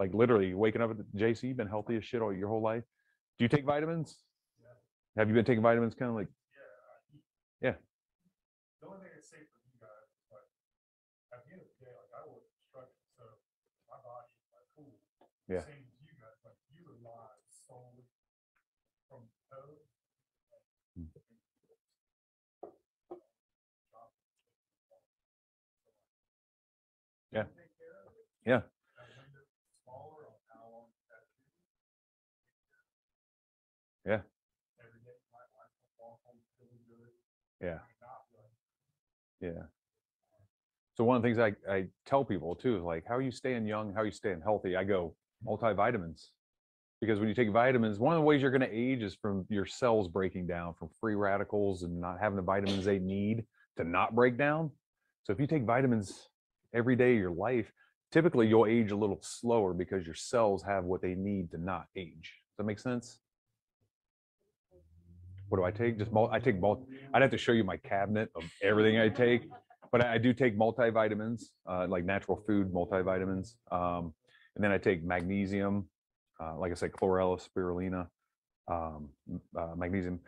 Like 0.00 0.12
literally 0.12 0.54
waking 0.54 0.82
up 0.82 0.90
at 0.90 0.96
the 0.98 1.04
JC, 1.18 1.44
you've 1.44 1.56
been 1.56 1.68
healthy 1.68 1.96
as 1.96 2.04
shit 2.04 2.20
all 2.20 2.32
your 2.32 2.48
whole 2.48 2.62
life. 2.62 2.82
Do 3.38 3.44
you 3.44 3.48
take 3.48 3.64
vitamins? 3.64 4.16
Have 5.16 5.28
you 5.28 5.34
been 5.34 5.44
taking 5.44 5.62
vitamins 5.62 5.94
kind 5.94 6.10
of 6.10 6.16
like, 6.16 6.28
Yeah. 7.62 7.78
The 8.82 8.86
only 8.90 8.98
thing 9.06 9.14
I 9.14 9.22
say 9.22 9.40
for 9.46 9.62
you 9.62 9.78
guys, 9.78 10.10
is 10.10 10.26
like, 10.28 10.50
at 11.32 11.40
the 11.46 11.54
end 11.54 11.62
of 11.62 11.68
the 11.70 11.78
day, 11.86 11.92
like 11.94 12.10
I 12.12 12.20
work 12.26 12.42
construction, 12.50 12.98
so 13.14 13.24
my 13.86 13.96
body 14.02 14.28
is 14.34 14.50
like 14.50 14.68
cool. 14.74 14.98
Yeah. 15.46 15.62
Same 15.62 15.86
as 15.86 15.96
you 16.02 16.12
guys, 16.18 16.36
like 16.42 16.58
you 16.74 16.82
rely 16.82 17.30
solely 17.48 18.04
from 19.08 19.30
toe. 19.48 19.80
Mm. 20.98 21.08
Yeah. 27.32 27.46
Yeah. 28.46 28.62
Smaller 29.82 30.26
on 30.28 30.38
how 30.50 30.64
long 30.70 30.88
that. 31.10 31.24
Yeah. 34.04 34.20
Every 34.78 35.00
day, 35.02 35.18
my 35.32 35.44
wife 35.54 35.72
will 35.80 35.94
walk 35.98 36.18
home 36.26 36.38
feeling 36.58 36.84
good. 36.86 37.10
yeah. 37.60 37.80
not 38.00 38.28
like 38.36 38.54
Yeah. 39.44 39.64
So 40.94 41.04
one 41.04 41.16
of 41.16 41.22
the 41.22 41.28
things 41.28 41.38
I, 41.38 41.52
I 41.70 41.86
tell 42.06 42.24
people 42.24 42.54
too 42.54 42.76
is 42.76 42.82
like, 42.82 43.04
how 43.06 43.14
are 43.16 43.22
you 43.22 43.30
staying 43.30 43.66
young? 43.66 43.92
How 43.92 44.00
are 44.00 44.06
you 44.06 44.12
staying 44.12 44.40
healthy? 44.42 44.76
I 44.76 44.84
go 44.84 45.14
multivitamins. 45.46 46.28
Because 47.00 47.18
when 47.18 47.28
you 47.28 47.34
take 47.34 47.50
vitamins, 47.50 47.98
one 47.98 48.14
of 48.14 48.18
the 48.20 48.24
ways 48.24 48.40
you're 48.40 48.50
going 48.50 48.62
to 48.62 48.74
age 48.74 49.02
is 49.02 49.14
from 49.14 49.44
your 49.50 49.66
cells 49.66 50.08
breaking 50.08 50.46
down 50.46 50.72
from 50.78 50.88
free 51.00 51.14
radicals 51.14 51.82
and 51.82 52.00
not 52.00 52.18
having 52.18 52.36
the 52.36 52.42
vitamins 52.42 52.84
they 52.84 52.98
need 52.98 53.44
to 53.76 53.84
not 53.84 54.14
break 54.14 54.38
down. 54.38 54.70
So 55.24 55.32
if 55.32 55.40
you 55.40 55.46
take 55.46 55.64
vitamins 55.64 56.28
every 56.72 56.96
day 56.96 57.12
of 57.12 57.18
your 57.18 57.32
life, 57.32 57.70
typically 58.10 58.46
you'll 58.46 58.66
age 58.66 58.90
a 58.92 58.96
little 58.96 59.18
slower 59.20 59.74
because 59.74 60.06
your 60.06 60.14
cells 60.14 60.62
have 60.62 60.84
what 60.84 61.02
they 61.02 61.14
need 61.14 61.50
to 61.50 61.58
not 61.58 61.86
age. 61.96 62.32
Does 62.52 62.58
that 62.58 62.64
make 62.64 62.78
sense? 62.78 63.18
What 65.48 65.58
do 65.58 65.64
I 65.64 65.70
take? 65.70 65.98
Just 65.98 66.12
mul- 66.12 66.30
I 66.32 66.38
take 66.38 66.60
mul- 66.60 66.86
I'd 67.12 67.22
have 67.22 67.30
to 67.30 67.38
show 67.38 67.52
you 67.52 67.64
my 67.64 67.76
cabinet 67.76 68.30
of 68.34 68.44
everything 68.62 68.98
I 68.98 69.08
take 69.08 69.42
but 69.94 70.04
I 70.04 70.18
do 70.18 70.34
take 70.34 70.58
multivitamins, 70.58 71.50
uh, 71.68 71.86
like 71.86 72.04
natural 72.04 72.42
food 72.48 72.72
multivitamins. 72.72 73.54
Um, 73.70 74.12
and 74.56 74.64
then 74.64 74.72
I 74.72 74.76
take 74.76 75.04
magnesium, 75.04 75.88
uh, 76.40 76.58
like 76.58 76.72
I 76.72 76.74
said, 76.74 76.90
chlorella, 76.90 77.40
spirulina, 77.40 78.08
um, 78.66 79.10
uh, 79.56 79.76
magnesium, 79.76 80.18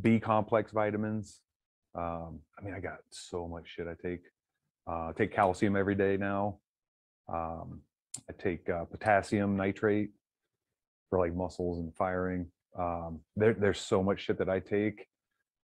B 0.00 0.20
complex 0.20 0.70
vitamins. 0.70 1.40
Um, 1.96 2.38
I 2.56 2.62
mean, 2.62 2.74
I 2.74 2.78
got 2.78 2.98
so 3.10 3.48
much 3.48 3.66
shit 3.66 3.88
I 3.88 3.94
take. 4.00 4.22
Uh, 4.88 5.08
I 5.08 5.12
take 5.18 5.32
calcium 5.32 5.74
every 5.74 5.96
day 5.96 6.16
now. 6.16 6.60
Um, 7.28 7.80
I 8.30 8.32
take 8.40 8.70
uh, 8.70 8.84
potassium 8.84 9.56
nitrate 9.56 10.10
for 11.10 11.18
like 11.18 11.34
muscles 11.34 11.80
and 11.80 11.92
firing. 11.96 12.46
Um, 12.78 13.20
there, 13.36 13.54
there's 13.54 13.80
so 13.80 14.02
much 14.02 14.20
shit 14.20 14.38
that 14.38 14.48
I 14.48 14.60
take, 14.60 15.06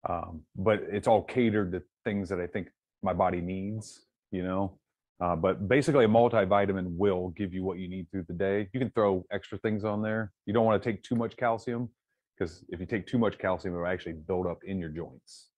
um, 0.08 0.42
but 0.56 0.82
it's 0.92 1.08
all 1.08 1.24
catered 1.24 1.72
to 1.74 1.82
things 2.06 2.30
that 2.30 2.40
I 2.40 2.48
think 2.48 2.68
my 3.02 3.14
body 3.14 3.42
needs, 3.42 4.06
you 4.32 4.44
know. 4.44 4.78
Uh, 5.22 5.36
but 5.36 5.68
basically, 5.68 6.06
a 6.06 6.08
multivitamin 6.08 6.96
will 6.98 7.30
give 7.30 7.54
you 7.54 7.64
what 7.64 7.78
you 7.78 7.90
need 7.90 8.08
through 8.12 8.24
the 8.28 8.34
day. 8.34 8.70
You 8.74 8.80
can 8.80 8.90
throw 8.92 9.26
extra 9.32 9.58
things 9.58 9.84
on 9.84 10.02
there. 10.02 10.32
You 10.46 10.54
don't 10.54 10.66
want 10.66 10.82
to 10.82 10.92
take 10.92 11.04
too 11.04 11.16
much 11.16 11.36
calcium 11.36 11.90
because 12.38 12.64
if 12.70 12.80
you 12.80 12.86
take 12.86 13.06
too 13.06 13.18
much 13.18 13.38
calcium, 13.38 13.74
it 13.74 13.78
will 13.80 13.88
actually 13.88 14.14
build 14.14 14.48
up 14.48 14.60
in 14.64 14.80
your 14.80 14.90
joints. 14.90 15.50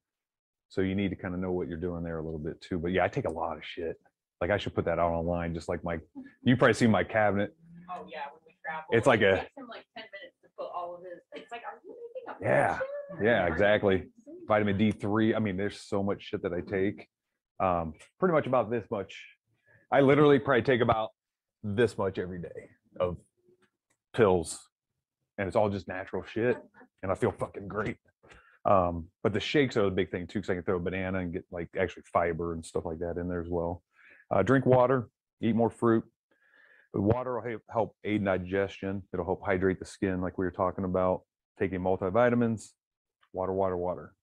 So 0.70 0.82
you 0.82 0.96
need 0.96 1.10
to 1.10 1.16
kind 1.16 1.34
of 1.36 1.42
know 1.42 1.52
what 1.52 1.68
you're 1.68 1.78
doing 1.78 2.02
there 2.04 2.18
a 2.18 2.24
little 2.24 2.40
bit 2.40 2.60
too. 2.62 2.80
But 2.80 2.92
yeah, 2.92 3.04
I 3.04 3.08
take 3.08 3.26
a 3.26 3.32
lot 3.32 3.58
of 3.58 3.64
shit. 3.64 3.98
Like 4.40 4.50
I 4.50 4.58
should 4.58 4.74
put 4.74 4.86
that 4.86 4.98
out 4.98 5.12
online, 5.12 5.54
just 5.54 5.70
like 5.70 5.84
my. 5.84 6.00
You 6.44 6.58
probably 6.58 6.74
see 6.74 6.88
my 6.88 7.04
cabinet. 7.04 7.54
Oh, 7.88 8.04
yeah, 8.12 8.22
when 8.32 8.42
we 8.48 8.56
travel. 8.66 8.86
It's 8.92 9.06
like 9.06 9.22
it 9.22 9.26
a- 9.26 9.38
him 9.38 9.68
like 9.70 9.86
ten 9.96 10.06
minutes 10.06 10.11
to 10.11 10.11
put 10.62 10.72
all 10.76 10.96
of 10.96 11.02
his, 11.02 11.20
it's 11.34 11.52
like, 11.52 11.62
are 11.62 11.80
you 11.84 11.96
making 12.16 12.48
a? 12.48 12.54
Yeah, 12.54 12.74
potion? 12.74 13.26
yeah, 13.26 13.44
Are 13.44 13.48
you 13.48 13.54
exactly. 13.54 14.04
vitamin 14.48 14.78
D3. 14.78 15.36
I 15.36 15.40
mean, 15.40 15.58
there's 15.58 15.80
so 15.80 16.04
much 16.04 16.24
shit 16.24 16.42
that 16.44 16.54
I 16.54 16.62
take. 16.62 17.08
Um, 17.60 17.94
pretty 18.20 18.34
much 18.34 18.48
about 18.48 18.70
this 18.72 18.86
much. 18.92 19.16
I 19.92 20.02
literally 20.02 20.40
probably 20.40 20.64
take 20.64 20.82
about 20.82 21.10
this 21.64 21.98
much 21.98 22.18
every 22.18 22.40
day 22.40 22.70
of 23.00 23.18
pills, 24.14 24.60
and 25.38 25.48
it's 25.48 25.56
all 25.56 25.70
just 25.70 25.88
natural 25.88 26.24
shit, 26.24 26.58
and 27.04 27.12
I 27.12 27.16
feel 27.16 27.32
fucking 27.32 27.68
great. 27.68 27.98
Um, 28.64 29.08
but 29.24 29.34
the 29.34 29.40
shakes 29.40 29.76
are 29.76 29.84
the 29.86 29.92
big 29.92 30.12
thing 30.12 30.28
too, 30.28 30.40
because 30.40 30.50
I 30.52 30.54
can 30.56 30.64
throw 30.64 30.78
a 30.78 30.80
banana 30.80 31.20
and 31.20 31.34
get 31.34 31.46
like 31.52 31.70
actually 31.80 32.04
fiber 32.12 32.54
and 32.54 32.66
stuff 32.66 32.86
like 32.86 33.00
that 33.00 33.18
in 33.18 33.28
there 33.28 33.42
as 33.42 33.50
well. 33.50 33.84
Uh, 34.34 34.44
drink 34.44 34.66
water, 34.66 35.10
eat 35.42 35.56
more 35.56 35.70
fruit. 35.70 36.04
Water 36.94 37.40
will 37.40 37.60
help- 37.70 37.96
aid 38.04 38.26
digestion. 38.26 39.04
It'll 39.14 39.26
help 39.26 39.44
hydrate 39.46 39.80
the 39.80 39.86
skin, 39.86 40.22
like 40.22 40.38
we 40.38 40.46
were 40.46 40.52
talking 40.52 40.84
about. 40.84 41.24
Taking 41.60 41.80
multivitamins, 41.80 42.72
water, 43.34 43.54
water, 43.54 43.78
water. 43.78 44.14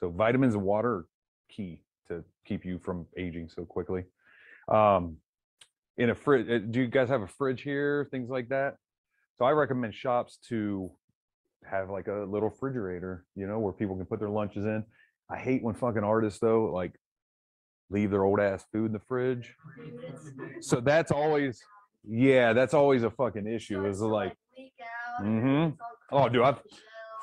So 0.00 0.10
vitamins 0.10 0.54
and 0.54 0.64
water 0.64 0.90
are 0.90 1.06
key 1.48 1.82
to 2.08 2.24
keep 2.44 2.64
you 2.64 2.78
from 2.78 3.06
aging 3.16 3.48
so 3.48 3.64
quickly. 3.64 4.04
Um, 4.68 5.18
in 5.96 6.10
a 6.10 6.14
fridge, 6.14 6.70
do 6.70 6.80
you 6.80 6.86
guys 6.88 7.08
have 7.08 7.22
a 7.22 7.26
fridge 7.26 7.62
here? 7.62 8.08
Things 8.10 8.30
like 8.30 8.48
that. 8.48 8.76
So 9.36 9.44
I 9.44 9.52
recommend 9.52 9.94
shops 9.94 10.38
to 10.48 10.90
have 11.64 11.90
like 11.90 12.08
a 12.08 12.26
little 12.28 12.48
refrigerator, 12.50 13.24
you 13.36 13.46
know, 13.46 13.58
where 13.58 13.72
people 13.72 13.96
can 13.96 14.06
put 14.06 14.18
their 14.18 14.30
lunches 14.30 14.64
in. 14.64 14.84
I 15.30 15.36
hate 15.36 15.62
when 15.62 15.74
fucking 15.74 16.04
artists 16.04 16.40
though, 16.40 16.66
like 16.72 16.94
leave 17.90 18.10
their 18.10 18.24
old 18.24 18.40
ass 18.40 18.64
food 18.72 18.86
in 18.86 18.92
the 18.92 19.00
fridge. 19.00 19.54
So 20.60 20.80
that's 20.80 21.12
always, 21.12 21.62
yeah, 22.04 22.52
that's 22.52 22.74
always 22.74 23.02
a 23.02 23.10
fucking 23.10 23.46
issue. 23.46 23.86
Is 23.86 24.00
like. 24.00 24.34
Mhm. 25.20 25.76
Oh, 26.12 26.28
dude, 26.28 26.42
I've 26.42 26.62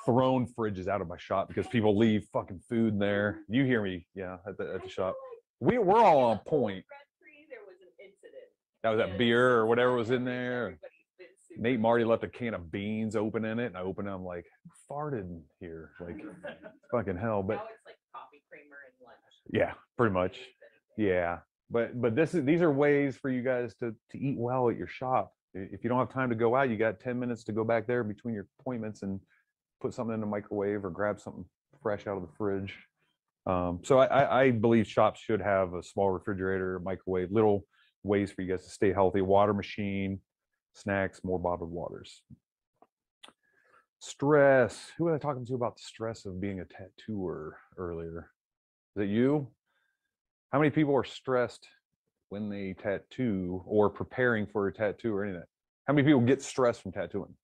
thrown 0.06 0.48
fridges 0.48 0.88
out 0.88 1.02
of 1.02 1.08
my 1.08 1.18
shop 1.18 1.48
because 1.48 1.66
people 1.68 1.98
leave 1.98 2.26
fucking 2.34 2.60
food 2.70 2.94
in 2.94 3.00
there. 3.00 3.40
You 3.48 3.64
hear 3.64 3.82
me? 3.82 4.06
Yeah, 4.14 4.38
at 4.48 4.58
the, 4.58 4.74
at 4.76 4.84
the 4.84 4.90
shop. 4.90 5.16
We 5.60 5.78
we're 5.78 5.98
all 6.04 6.20
on 6.26 6.40
point. 6.40 6.84
Red 6.92 7.00
Tree, 7.22 7.48
There 7.50 7.60
was 7.66 7.78
an 7.82 7.88
incident. 8.06 8.44
That 8.84 8.90
was 8.90 8.98
that 9.00 9.18
beer 9.18 9.52
or 9.52 9.66
whatever 9.66 9.94
was 9.96 10.12
in 10.12 10.26
there. 10.26 10.64
everybody's 10.66 10.92
been 11.18 11.28
super 11.48 11.62
Nate 11.62 11.80
Marty 11.80 12.04
left 12.04 12.24
a 12.24 12.28
can 12.28 12.54
of 12.54 12.70
beans 12.72 13.16
open 13.16 13.46
in 13.46 13.60
it, 13.60 13.68
and 13.68 13.78
I 13.78 13.82
opened 13.82 14.08
it. 14.10 14.12
I'm 14.12 14.24
like, 14.26 14.46
farted 14.92 15.40
here, 15.62 15.92
like 16.02 16.18
fucking 16.92 17.18
hell. 17.18 17.42
But 17.42 17.56
Now 17.56 17.64
it's 17.64 17.86
like 17.86 17.96
coffee 18.14 18.44
creamer 18.50 18.76
and 18.86 19.06
lunch. 19.08 19.18
yeah, 19.52 19.74
pretty 19.98 20.14
much. 20.14 20.38
Yeah, 20.98 21.40
but 21.70 22.00
but 22.00 22.16
this 22.16 22.34
is 22.34 22.46
these 22.46 22.62
are 22.62 22.72
ways 22.72 23.18
for 23.18 23.30
you 23.30 23.42
guys 23.42 23.76
to 23.76 23.96
to 24.12 24.18
eat 24.18 24.38
well 24.38 24.70
at 24.70 24.78
your 24.78 24.88
shop. 24.88 25.34
If 25.54 25.84
you 25.84 25.90
don't 25.90 26.00
have 26.00 26.12
time 26.12 26.30
to 26.30 26.36
go 26.36 26.56
out, 26.56 26.70
you 26.70 26.78
got 26.78 27.00
ten 27.00 27.20
minutes 27.20 27.44
to 27.46 27.52
go 27.52 27.64
back 27.64 27.88
there 27.88 28.04
between 28.04 28.34
your 28.34 28.48
appointments 28.60 29.04
and 29.04 29.20
put 29.82 29.94
something 29.94 30.14
in 30.14 30.20
the 30.20 30.28
microwave 30.28 30.84
or 30.84 30.90
grab 30.90 31.20
something 31.20 31.46
fresh 31.82 32.08
out 32.08 32.18
of 32.18 32.22
the 32.22 32.34
fridge. 32.38 32.76
Um, 33.46 33.80
so 33.84 34.00
I, 34.00 34.06
I, 34.06 34.42
I 34.42 34.52
believe 34.52 34.88
shops 34.88 35.20
should 35.20 35.42
have 35.42 35.74
a 35.76 35.84
small 35.84 36.10
refrigerator, 36.10 36.80
microwave, 36.80 37.32
little 37.32 37.66
ways 38.04 38.32
for 38.32 38.42
you 38.42 38.50
guys 38.50 38.66
to 38.66 38.72
stay 38.72 38.92
healthy. 38.92 39.22
Water 39.22 39.54
machine, 39.54 40.20
snacks, 40.74 41.24
more 41.24 41.40
bottled 41.40 41.72
waters. 41.72 42.22
Stress. 44.00 44.92
Who 44.98 45.06
was 45.06 45.16
I 45.16 45.18
talking 45.18 45.46
to 45.46 45.56
about 45.56 45.78
the 45.78 45.84
stress 45.84 46.26
of 46.26 46.42
being 46.42 46.60
a 46.60 46.66
tattooer 46.66 47.58
earlier? 47.78 48.32
Is 48.96 49.04
it 49.04 49.10
you? 49.10 49.48
How 50.52 50.60
many 50.60 50.70
people 50.70 50.96
are 50.96 51.04
stressed 51.04 51.68
when 52.30 52.50
they 52.50 52.74
tattoo 52.82 53.64
or 53.66 53.90
preparing 53.90 54.46
for 54.48 54.68
a 54.68 54.74
tattoo 54.74 55.14
or 55.14 55.24
anything? 55.24 55.44
How 55.88 55.94
many 55.94 56.08
people 56.08 56.22
get 56.22 56.42
stressed 56.42 56.82
from 56.82 56.92
tattooing? 56.92 57.36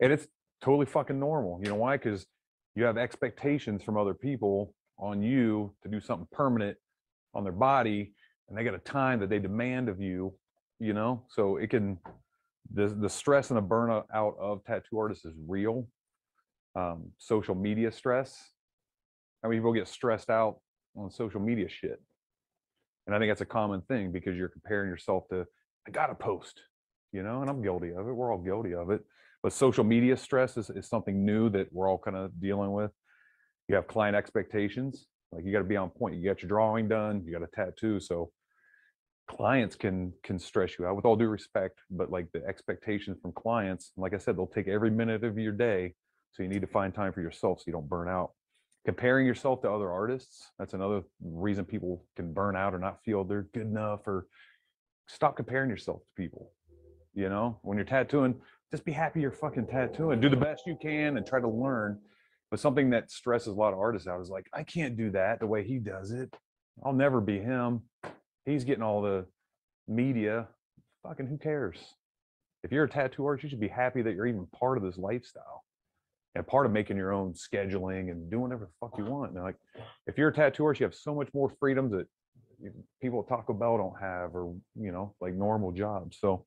And 0.00 0.12
it's 0.12 0.26
totally 0.62 0.86
fucking 0.86 1.18
normal. 1.18 1.60
You 1.62 1.70
know 1.70 1.76
why? 1.76 1.96
Because 1.96 2.26
you 2.74 2.84
have 2.84 2.96
expectations 2.96 3.82
from 3.82 3.96
other 3.96 4.14
people 4.14 4.74
on 4.98 5.22
you 5.22 5.74
to 5.82 5.88
do 5.88 6.00
something 6.00 6.28
permanent 6.32 6.76
on 7.34 7.44
their 7.44 7.52
body, 7.52 8.12
and 8.48 8.56
they 8.56 8.64
got 8.64 8.74
a 8.74 8.78
time 8.78 9.20
that 9.20 9.28
they 9.28 9.38
demand 9.38 9.88
of 9.88 10.00
you. 10.00 10.34
You 10.78 10.94
know, 10.94 11.24
so 11.28 11.56
it 11.58 11.70
can 11.70 11.98
the 12.72 12.88
the 12.88 13.08
stress 13.08 13.50
and 13.50 13.56
the 13.56 13.62
burnout 13.62 14.04
out 14.12 14.34
of 14.40 14.64
tattoo 14.64 14.98
artists 14.98 15.24
is 15.24 15.34
real. 15.46 15.86
Um, 16.74 17.10
social 17.18 17.54
media 17.54 17.92
stress. 17.92 18.50
How 19.42 19.48
many 19.48 19.60
people 19.60 19.72
get 19.72 19.88
stressed 19.88 20.30
out 20.30 20.58
on 20.96 21.10
social 21.10 21.40
media 21.40 21.68
shit? 21.68 22.00
And 23.06 23.14
I 23.14 23.18
think 23.18 23.30
that's 23.30 23.40
a 23.40 23.46
common 23.46 23.82
thing 23.82 24.12
because 24.12 24.36
you're 24.36 24.48
comparing 24.48 24.88
yourself 24.88 25.24
to, 25.30 25.44
I 25.86 25.90
gotta 25.90 26.14
post, 26.14 26.60
you 27.12 27.22
know, 27.22 27.40
and 27.40 27.50
I'm 27.50 27.62
guilty 27.62 27.90
of 27.90 28.08
it. 28.08 28.12
We're 28.12 28.32
all 28.32 28.38
guilty 28.38 28.74
of 28.74 28.90
it. 28.90 29.02
But 29.42 29.52
social 29.52 29.82
media 29.82 30.16
stress 30.16 30.56
is, 30.56 30.70
is 30.70 30.88
something 30.88 31.24
new 31.24 31.50
that 31.50 31.72
we're 31.72 31.88
all 31.88 31.98
kind 31.98 32.16
of 32.16 32.40
dealing 32.40 32.72
with. 32.72 32.92
You 33.68 33.74
have 33.74 33.88
client 33.88 34.14
expectations, 34.14 35.06
like 35.32 35.44
you 35.44 35.52
got 35.52 35.58
to 35.58 35.64
be 35.64 35.76
on 35.76 35.90
point. 35.90 36.16
You 36.16 36.28
got 36.28 36.42
your 36.42 36.48
drawing 36.48 36.88
done, 36.88 37.22
you 37.24 37.32
got 37.32 37.42
a 37.42 37.48
tattoo. 37.52 37.98
So 37.98 38.30
clients 39.28 39.74
can 39.74 40.12
can 40.22 40.38
stress 40.38 40.78
you 40.78 40.86
out 40.86 40.94
with 40.94 41.04
all 41.04 41.16
due 41.16 41.28
respect, 41.28 41.80
but 41.90 42.10
like 42.10 42.26
the 42.32 42.44
expectations 42.46 43.18
from 43.20 43.32
clients, 43.32 43.92
like 43.96 44.14
I 44.14 44.18
said, 44.18 44.36
they'll 44.36 44.46
take 44.46 44.68
every 44.68 44.90
minute 44.90 45.24
of 45.24 45.38
your 45.38 45.52
day. 45.52 45.94
So 46.32 46.42
you 46.42 46.48
need 46.48 46.60
to 46.60 46.66
find 46.68 46.94
time 46.94 47.12
for 47.12 47.20
yourself 47.20 47.58
so 47.58 47.64
you 47.66 47.72
don't 47.72 47.88
burn 47.88 48.08
out 48.08 48.32
comparing 48.84 49.26
yourself 49.26 49.62
to 49.62 49.70
other 49.70 49.90
artists 49.90 50.50
that's 50.58 50.74
another 50.74 51.02
reason 51.20 51.64
people 51.64 52.04
can 52.16 52.32
burn 52.32 52.56
out 52.56 52.74
or 52.74 52.78
not 52.78 53.02
feel 53.04 53.24
they're 53.24 53.48
good 53.54 53.66
enough 53.66 54.06
or 54.06 54.26
stop 55.06 55.36
comparing 55.36 55.70
yourself 55.70 56.00
to 56.00 56.22
people 56.22 56.50
you 57.14 57.28
know? 57.28 57.58
When 57.62 57.76
you're 57.76 57.84
tattooing 57.84 58.40
just 58.70 58.84
be 58.86 58.92
happy 58.92 59.20
you're 59.20 59.30
fucking 59.30 59.66
tattooing. 59.66 60.20
Do 60.20 60.30
the 60.30 60.36
best 60.36 60.62
you 60.66 60.78
can 60.80 61.18
and 61.18 61.26
try 61.26 61.40
to 61.40 61.48
learn. 61.48 61.98
But 62.50 62.58
something 62.58 62.88
that 62.90 63.10
stresses 63.10 63.48
a 63.48 63.58
lot 63.58 63.74
of 63.74 63.78
artists 63.78 64.08
out 64.08 64.20
is 64.20 64.30
like 64.30 64.48
i 64.54 64.62
can't 64.62 64.96
do 64.96 65.10
that 65.10 65.40
the 65.40 65.46
way 65.46 65.62
he 65.62 65.78
does 65.78 66.10
it. 66.10 66.34
I'll 66.84 66.94
never 66.94 67.20
be 67.20 67.38
him. 67.38 67.82
He's 68.46 68.64
getting 68.64 68.82
all 68.82 69.02
the 69.02 69.26
media. 69.86 70.48
Fucking 71.02 71.26
who 71.26 71.36
cares? 71.36 71.76
If 72.62 72.72
you're 72.72 72.84
a 72.84 72.88
tattoo 72.88 73.26
artist 73.26 73.44
you 73.44 73.50
should 73.50 73.60
be 73.60 73.68
happy 73.68 74.02
that 74.02 74.14
you're 74.14 74.26
even 74.26 74.46
part 74.46 74.78
of 74.78 74.84
this 74.84 74.96
lifestyle 74.96 75.64
and 76.34 76.46
part 76.46 76.66
of 76.66 76.72
making 76.72 76.96
your 76.96 77.12
own 77.12 77.34
scheduling 77.34 78.10
and 78.10 78.30
doing 78.30 78.42
whatever 78.42 78.66
the 78.66 78.72
fuck 78.80 78.98
you 78.98 79.04
want. 79.04 79.34
Like 79.34 79.56
if 80.06 80.16
you're 80.16 80.28
a 80.28 80.34
tattoo 80.34 80.64
artist, 80.64 80.80
you 80.80 80.86
have 80.86 80.94
so 80.94 81.14
much 81.14 81.28
more 81.34 81.50
freedom 81.60 81.90
that 81.90 82.06
people 83.00 83.20
at 83.20 83.28
Taco 83.28 83.52
Bell 83.52 83.76
don't 83.76 84.00
have, 84.00 84.34
or 84.34 84.54
you 84.78 84.92
know, 84.92 85.14
like 85.20 85.34
normal 85.34 85.72
jobs. 85.72 86.18
So 86.20 86.46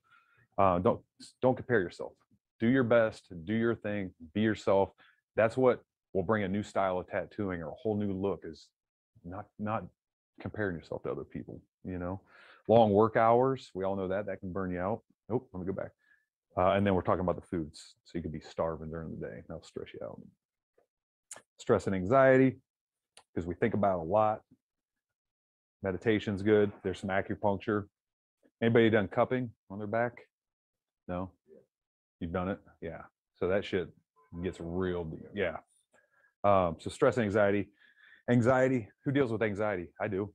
uh, 0.57 0.79
don't 0.79 1.01
don't 1.41 1.55
compare 1.55 1.79
yourself. 1.79 2.13
Do 2.59 2.67
your 2.67 2.83
best, 2.83 3.27
do 3.45 3.53
your 3.53 3.75
thing, 3.75 4.11
be 4.33 4.41
yourself. 4.41 4.89
That's 5.35 5.57
what 5.57 5.81
will 6.13 6.23
bring 6.23 6.43
a 6.43 6.47
new 6.47 6.63
style 6.63 6.97
of 6.97 7.07
tattooing 7.07 7.61
or 7.61 7.69
a 7.69 7.75
whole 7.75 7.97
new 7.97 8.13
look. 8.13 8.43
Is 8.45 8.67
not 9.23 9.45
not 9.59 9.85
comparing 10.39 10.75
yourself 10.75 11.03
to 11.03 11.11
other 11.11 11.23
people. 11.25 11.61
You 11.83 11.99
know, 11.99 12.21
long 12.67 12.91
work 12.91 13.17
hours. 13.17 13.69
We 13.73 13.83
all 13.83 13.95
know 13.95 14.07
that 14.07 14.25
that 14.27 14.39
can 14.39 14.51
burn 14.51 14.71
you 14.71 14.79
out. 14.79 15.01
Nope. 15.29 15.47
Let 15.53 15.59
me 15.59 15.67
go 15.67 15.73
back. 15.73 15.91
Uh, 16.57 16.71
and 16.71 16.85
then 16.85 16.95
we're 16.95 17.01
talking 17.01 17.21
about 17.21 17.35
the 17.35 17.47
foods. 17.47 17.95
So 18.05 18.17
you 18.17 18.21
could 18.21 18.31
be 18.31 18.39
starving 18.39 18.89
during 18.89 19.11
the 19.11 19.25
day. 19.25 19.41
That'll 19.47 19.63
stress 19.63 19.87
you 19.93 19.99
out. 20.05 20.21
Stress 21.59 21.87
and 21.87 21.95
anxiety, 21.95 22.57
because 23.33 23.45
we 23.45 23.55
think 23.55 23.73
about 23.73 23.99
a 23.99 24.03
lot. 24.03 24.41
Meditation's 25.83 26.41
good. 26.41 26.71
There's 26.83 26.99
some 26.99 27.09
acupuncture. 27.09 27.85
Anybody 28.61 28.89
done 28.89 29.07
cupping 29.07 29.51
on 29.69 29.77
their 29.77 29.87
back? 29.87 30.13
No? 31.07 31.31
You've 32.19 32.31
done 32.31 32.49
it? 32.49 32.59
Yeah. 32.81 33.01
So 33.37 33.49
that 33.49 33.65
shit 33.65 33.89
gets 34.43 34.57
real 34.59 35.03
deep. 35.03 35.27
Yeah. 35.35 35.57
Um, 36.43 36.77
so 36.79 36.89
stress 36.89 37.17
and 37.17 37.25
anxiety. 37.25 37.69
Anxiety, 38.29 38.87
who 39.03 39.11
deals 39.11 39.31
with 39.31 39.43
anxiety? 39.43 39.89
I 40.01 40.07
do. 40.07 40.33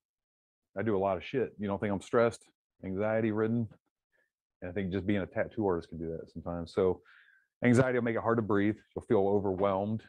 I 0.79 0.83
do 0.83 0.97
a 0.97 0.99
lot 0.99 1.17
of 1.17 1.25
shit. 1.25 1.53
You 1.59 1.67
don't 1.67 1.81
think 1.81 1.93
I'm 1.93 2.01
stressed, 2.01 2.45
anxiety 2.85 3.33
ridden? 3.33 3.67
And 4.63 4.71
I 4.71 4.73
think 4.73 4.93
just 4.93 5.07
being 5.07 5.21
a 5.21 5.27
tattoo 5.27 5.67
artist 5.67 5.89
can 5.89 5.99
do 5.99 6.11
that 6.11 6.31
sometimes. 6.31 6.73
So 6.75 7.01
anxiety 7.65 7.99
will 7.99 8.05
make 8.05 8.17
it 8.17 8.23
hard 8.23 8.39
to 8.39 8.43
breathe. 8.43 8.77
You'll 8.95 9.05
feel 9.07 9.27
overwhelmed, 9.27 10.03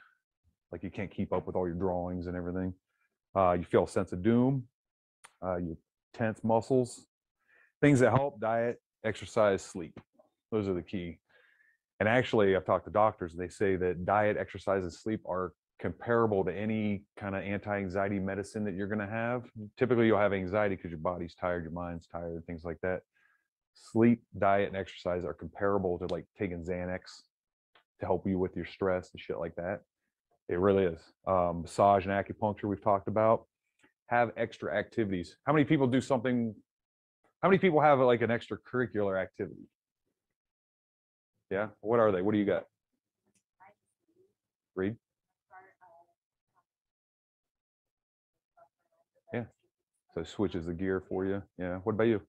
like 0.72 0.84
you 0.84 0.92
can't 0.92 1.12
keep 1.12 1.32
up 1.34 1.48
with 1.48 1.56
all 1.56 1.68
your 1.68 1.76
drawings 1.76 2.28
and 2.28 2.36
everything. 2.36 2.74
Uh, 3.36 3.54
you 3.54 3.64
feel 3.64 3.86
a 3.86 3.88
sense 3.88 4.12
of 4.12 4.24
doom. 4.24 4.64
Uh, 5.44 5.58
you 5.58 5.78
tense 6.14 6.44
muscles. 6.44 7.06
Things 7.82 8.00
that 8.02 8.12
help: 8.12 8.40
diet, 8.40 8.82
exercise, 9.06 9.62
sleep. 9.62 10.00
Those 10.52 10.68
are 10.68 10.74
the 10.74 10.82
key. 10.82 11.20
And 12.00 12.10
actually, 12.10 12.56
I've 12.56 12.66
talked 12.66 12.86
to 12.86 12.92
doctors. 12.92 13.34
They 13.34 13.48
say 13.48 13.76
that 13.78 14.06
diet, 14.06 14.36
exercise, 14.38 14.84
and 14.84 14.92
sleep 14.92 15.22
are 15.28 15.54
comparable 15.80 16.44
to 16.44 16.54
any 16.54 17.04
kind 17.18 17.36
of 17.36 17.44
anti-anxiety 17.44 18.20
medicine 18.20 18.64
that 18.66 18.76
you're 18.76 18.88
going 18.88 19.00
to 19.00 19.08
have. 19.08 19.46
Typically, 19.78 20.08
you'll 20.08 20.20
have 20.20 20.34
anxiety 20.34 20.76
because 20.76 20.92
your 20.92 21.00
body's 21.00 21.34
tired, 21.36 21.64
your 21.64 21.72
mind's 21.72 22.08
tired, 22.08 22.44
things 22.46 22.64
like 22.64 22.78
that 22.82 23.02
sleep, 23.74 24.22
diet, 24.38 24.68
and 24.68 24.78
exercise 24.78 25.26
are 25.26 25.34
comparable 25.34 26.00
to 26.00 26.08
like 26.08 26.26
taking 26.38 26.64
Xanax 26.64 27.24
to 28.00 28.06
help 28.06 28.28
you 28.28 28.38
with 28.38 28.56
your 28.56 28.66
stress 28.66 29.10
and 29.12 29.22
shit 29.22 29.38
like 29.38 29.56
that. 29.56 29.82
It 30.50 30.60
really 30.60 30.84
is. 30.84 31.00
Um, 31.26 31.62
massage 31.62 32.06
and 32.06 32.14
acupuncture 32.14 32.66
we've 32.66 32.84
talked 32.84 33.08
about. 33.08 33.46
Have 34.08 34.32
extra 34.36 34.76
activities. 34.78 35.38
How 35.46 35.54
many 35.54 35.64
people 35.64 35.88
do 35.88 36.02
something? 36.02 36.54
How 37.42 37.48
many 37.48 37.60
people 37.60 37.80
have 37.80 38.00
like 38.00 38.22
an 38.22 38.30
extracurricular 38.30 39.22
activity? 39.22 39.64
Yeah. 41.50 41.68
What 41.80 42.00
are 42.00 42.12
they? 42.12 42.22
What 42.22 42.34
do 42.34 42.40
you 42.40 42.46
got? 42.46 42.66
Read. 44.76 44.96
Yeah. 49.34 49.44
So 50.16 50.24
switches 50.24 50.66
the 50.66 50.74
gear 50.74 51.04
for 51.08 51.26
you. 51.26 51.42
Yeah. 51.58 51.78
What 51.84 51.94
about 51.94 52.08
you? 52.08 52.22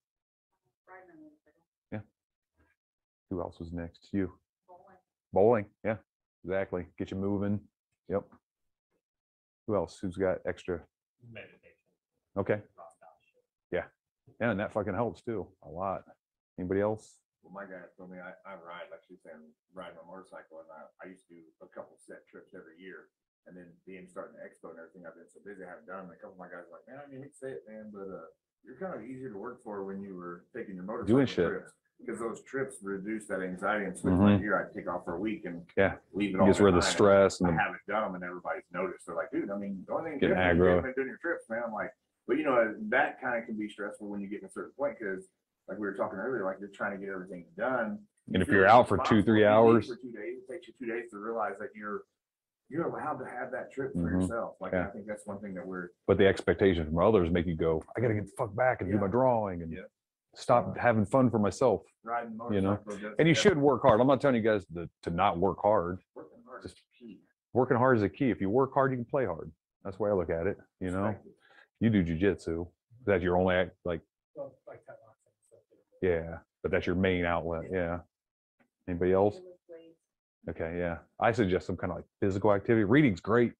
Who 3.33 3.41
else 3.41 3.57
was 3.65 3.73
next? 3.73 4.13
You. 4.13 4.29
Bowling. 5.33 5.65
Yeah, 5.81 5.97
exactly. 6.45 6.85
Get 7.01 7.09
you 7.11 7.17
moving. 7.17 7.57
Yep. 8.13 8.29
Who 9.65 9.73
else? 9.73 9.97
Who's 9.97 10.21
got 10.21 10.45
extra? 10.45 10.85
Meditation. 11.33 11.81
Okay. 12.37 12.61
Yeah. 13.73 13.89
Yeah, 14.37 14.51
and 14.53 14.61
that 14.61 14.77
fucking 14.77 14.93
helps 14.93 15.25
too 15.25 15.49
a 15.65 15.71
lot. 15.73 16.05
Anybody 16.61 16.85
else? 16.85 17.25
Well, 17.41 17.57
my 17.57 17.65
guy 17.65 17.81
told 17.97 18.13
me 18.13 18.21
I, 18.21 18.37
I 18.45 18.61
ride, 18.61 18.93
like 18.93 19.01
she's 19.09 19.25
saying, 19.25 19.41
ride 19.73 19.97
my 19.97 20.05
motorcycle 20.05 20.61
and 20.61 20.69
I, 20.69 20.85
I 21.01 21.09
used 21.09 21.25
to 21.33 21.41
do 21.41 21.41
a 21.65 21.73
couple 21.73 21.97
set 21.97 22.29
trips 22.29 22.53
every 22.53 22.77
year. 22.77 23.09
And 23.49 23.57
then 23.57 23.73
being 23.89 24.05
starting 24.13 24.37
the 24.37 24.45
expo 24.45 24.77
and 24.77 24.79
everything, 24.79 25.09
I've 25.09 25.17
been 25.17 25.33
so 25.33 25.41
busy, 25.41 25.65
I 25.65 25.73
haven't 25.73 25.89
done. 25.89 26.05
them. 26.05 26.13
A 26.13 26.21
couple 26.21 26.37
of 26.37 26.45
my 26.45 26.53
guys 26.53 26.69
are 26.69 26.77
like, 26.77 26.85
man, 26.85 27.01
I 27.01 27.09
mean, 27.09 27.25
hate 27.25 27.33
to 27.33 27.41
say 27.41 27.57
it, 27.57 27.65
man, 27.65 27.89
but, 27.89 28.13
uh, 28.13 28.29
you're 28.65 28.77
kind 28.79 28.95
of 28.95 29.09
easier 29.09 29.31
to 29.31 29.39
work 29.39 29.63
for 29.63 29.85
when 29.85 30.01
you 30.03 30.15
were 30.15 30.45
taking 30.57 30.75
your 30.75 30.85
motorcycle. 30.85 31.17
Doing 31.17 31.27
shit. 31.27 31.49
trips. 31.49 31.73
Because 32.05 32.19
those 32.19 32.43
trips 32.43 32.77
reduce 32.83 33.27
that 33.29 33.43
anxiety 33.43 33.85
and 33.85 33.97
switch 33.97 34.15
my 34.15 34.33
mm-hmm. 34.33 34.43
gear. 34.43 34.59
I'd 34.59 34.75
take 34.75 34.89
off 34.91 35.05
for 35.05 35.15
a 35.15 35.21
week 35.21 35.45
and 35.45 35.63
Yeah. 35.77 35.95
leave 36.13 36.35
it 36.35 36.41
all. 36.41 36.47
Gets 36.47 36.59
rid 36.59 36.75
of 36.75 36.75
the 36.75 36.81
behind. 36.81 36.93
stress 36.95 37.41
and 37.41 37.49
I 37.49 37.53
the, 37.53 37.59
haven't 37.59 37.81
done 37.87 38.03
them 38.03 38.15
and 38.17 38.25
everybody's 38.25 38.65
noticed. 38.73 39.07
They're 39.07 39.15
like, 39.15 39.31
dude, 39.31 39.51
I 39.51 39.57
mean, 39.57 39.85
the 39.87 39.95
only 39.95 40.11
thing. 40.11 40.19
Getting 40.19 40.37
different 40.37 40.51
is 40.53 40.59
you 40.59 40.63
aggro. 40.65 40.75
haven't 40.77 40.83
been 40.83 41.05
Doing 41.05 41.09
your 41.09 41.19
trips, 41.23 41.45
man. 41.49 41.63
I'm 41.65 41.73
like, 41.73 41.91
but 42.27 42.39
you 42.39 42.45
know, 42.45 42.75
that 42.91 43.21
kind 43.21 43.39
of 43.39 43.47
can 43.47 43.57
be 43.57 43.69
stressful 43.69 44.09
when 44.09 44.21
you 44.21 44.29
get 44.29 44.41
to 44.41 44.47
a 44.47 44.51
certain 44.51 44.73
point, 44.77 44.97
because 44.99 45.29
like 45.69 45.79
we 45.79 45.87
were 45.87 45.95
talking 45.95 46.19
earlier, 46.19 46.45
like 46.45 46.57
you're 46.59 46.75
trying 46.75 46.99
to 46.99 46.99
get 46.99 47.13
everything 47.13 47.47
done. 47.57 47.99
You 48.27 48.35
and 48.35 48.43
if 48.43 48.49
you're 48.49 48.67
out 48.67 48.89
for 48.89 48.97
two, 48.97 49.23
responsible. 49.23 49.23
three 49.23 49.41
You 49.41 49.47
leave 49.47 49.53
hours, 49.55 49.87
For 49.87 49.97
two 49.97 50.11
days, 50.13 50.39
it 50.43 50.53
takes 50.53 50.67
you 50.67 50.75
two 50.79 50.87
days 50.87 51.11
to 51.11 51.19
realize 51.19 51.55
that 51.61 51.71
you're, 51.75 52.03
you're 52.73 52.87
allowed 52.87 53.19
to 53.19 53.27
have 53.27 53.51
that 53.53 53.71
trip 53.71 53.93
for 53.93 53.99
Mhm. 53.99 54.23
yourself. 54.23 54.57
Like, 54.61 54.73
Yeah. 54.73 54.89
I 54.89 54.91
think 54.91 55.07
that's 55.07 55.27
one 55.27 55.39
thing 55.41 55.53
that 55.55 55.67
we're, 55.67 55.91
but 56.07 56.17
the 56.17 56.27
expectation 56.27 56.87
from 56.87 56.99
others 56.99 57.31
make 57.31 57.45
you 57.47 57.55
go, 57.55 57.83
I 57.97 58.01
gotta 58.01 58.15
get 58.15 58.25
the 58.25 58.33
fuck 58.39 58.55
back 58.57 58.81
and 58.81 58.89
do 58.91 58.95
Yeah. 58.97 59.03
my 59.03 59.09
drawing 59.09 59.61
and 59.63 59.71
Yeah. 59.73 59.83
stop 60.35 60.77
having 60.79 61.05
fun 61.05 61.31
for 61.31 61.39
myself. 61.39 61.85
riding 62.05 62.33
You 62.51 62.61
know, 62.63 62.71
motorcycle. 62.71 63.11
does- 63.11 63.17
And 63.21 63.29
you 63.29 63.35
that's 63.35 63.43
should 63.43 63.59
work 63.59 63.83
hard. 63.83 64.01
I'm 64.01 64.07
not 64.09 64.21
telling 64.21 64.35
you 64.37 64.43
guys 64.43 64.65
to, 64.75 64.89
to 65.03 65.11
not 65.11 65.39
work 65.39 65.59
hard. 65.61 66.01
working 66.17 66.43
hard 66.45 66.65
is 66.65 66.75
key. 66.99 67.23
Working 67.53 67.77
hard 67.77 67.97
is 67.99 68.03
a 68.03 68.09
key. 68.09 68.31
If 68.31 68.41
you 68.41 68.49
work 68.51 68.73
hard, 68.75 68.91
you 68.91 68.97
can 68.97 69.05
play 69.05 69.25
hard. 69.27 69.53
That's 69.85 69.99
the 69.99 70.03
way 70.03 70.11
I 70.11 70.15
look 70.15 70.31
at 70.31 70.47
it. 70.49 70.59
You 70.81 70.91
know, 70.91 71.03
Perspective. 71.05 71.33
you 71.81 71.91
do 71.91 72.03
jujitsu. 72.05 72.69
That's 73.05 73.23
your 73.23 73.37
only 73.37 73.55
act, 73.55 73.77
like, 73.85 74.01
Well, 74.35 74.57
like 74.67 74.85
that 74.87 74.99
last 75.07 75.23
thing, 75.23 75.33
so. 75.51 75.97
yeah, 76.03 76.39
but 76.63 76.71
that's 76.73 76.87
your 76.87 76.97
main 76.97 77.25
outlet. 77.25 77.71
Yeah. 77.71 78.01
Anybody 78.89 79.13
else? 79.13 79.41
Okay, 80.49 80.77
yeah. 80.79 80.99
I 81.21 81.33
suggest 81.33 81.67
some 81.67 81.77
kind 81.77 81.93
of 81.93 81.99
like 81.99 82.05
physical 82.21 82.53
activity. 82.53 82.85
Reading's 82.85 83.21
great, 83.21 83.53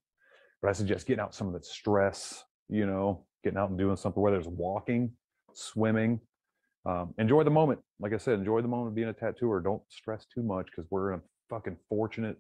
but 0.61 0.69
I 0.69 0.73
suggest 0.73 1.07
getting 1.07 1.21
out 1.21 1.35
some 1.35 1.47
of 1.47 1.53
that 1.53 1.65
stress, 1.65 2.45
you 2.69 2.87
know, 2.87 3.25
getting 3.45 3.59
out 3.59 3.71
and 3.71 3.79
doing 3.79 3.97
something, 3.97 4.23
whether 4.23 4.37
it's 4.37 4.49
walking, 4.49 5.13
swimming. 5.53 6.21
Um, 6.85 7.15
enjoy 7.19 7.45
the 7.45 7.51
moment. 7.51 7.81
Like 8.01 8.13
I 8.13 8.17
said, 8.17 8.41
enjoy 8.41 8.63
the 8.63 8.69
moment 8.69 8.89
of 8.89 8.95
being 8.97 9.09
a 9.09 9.13
tattooer. 9.13 9.61
Don't 9.61 9.83
stress 9.89 10.27
too 10.27 10.43
much 10.43 10.67
because 10.67 10.91
we're 10.91 11.13
in 11.13 11.21
a 11.21 11.23
fucking 11.49 11.77
fortunate 11.89 12.37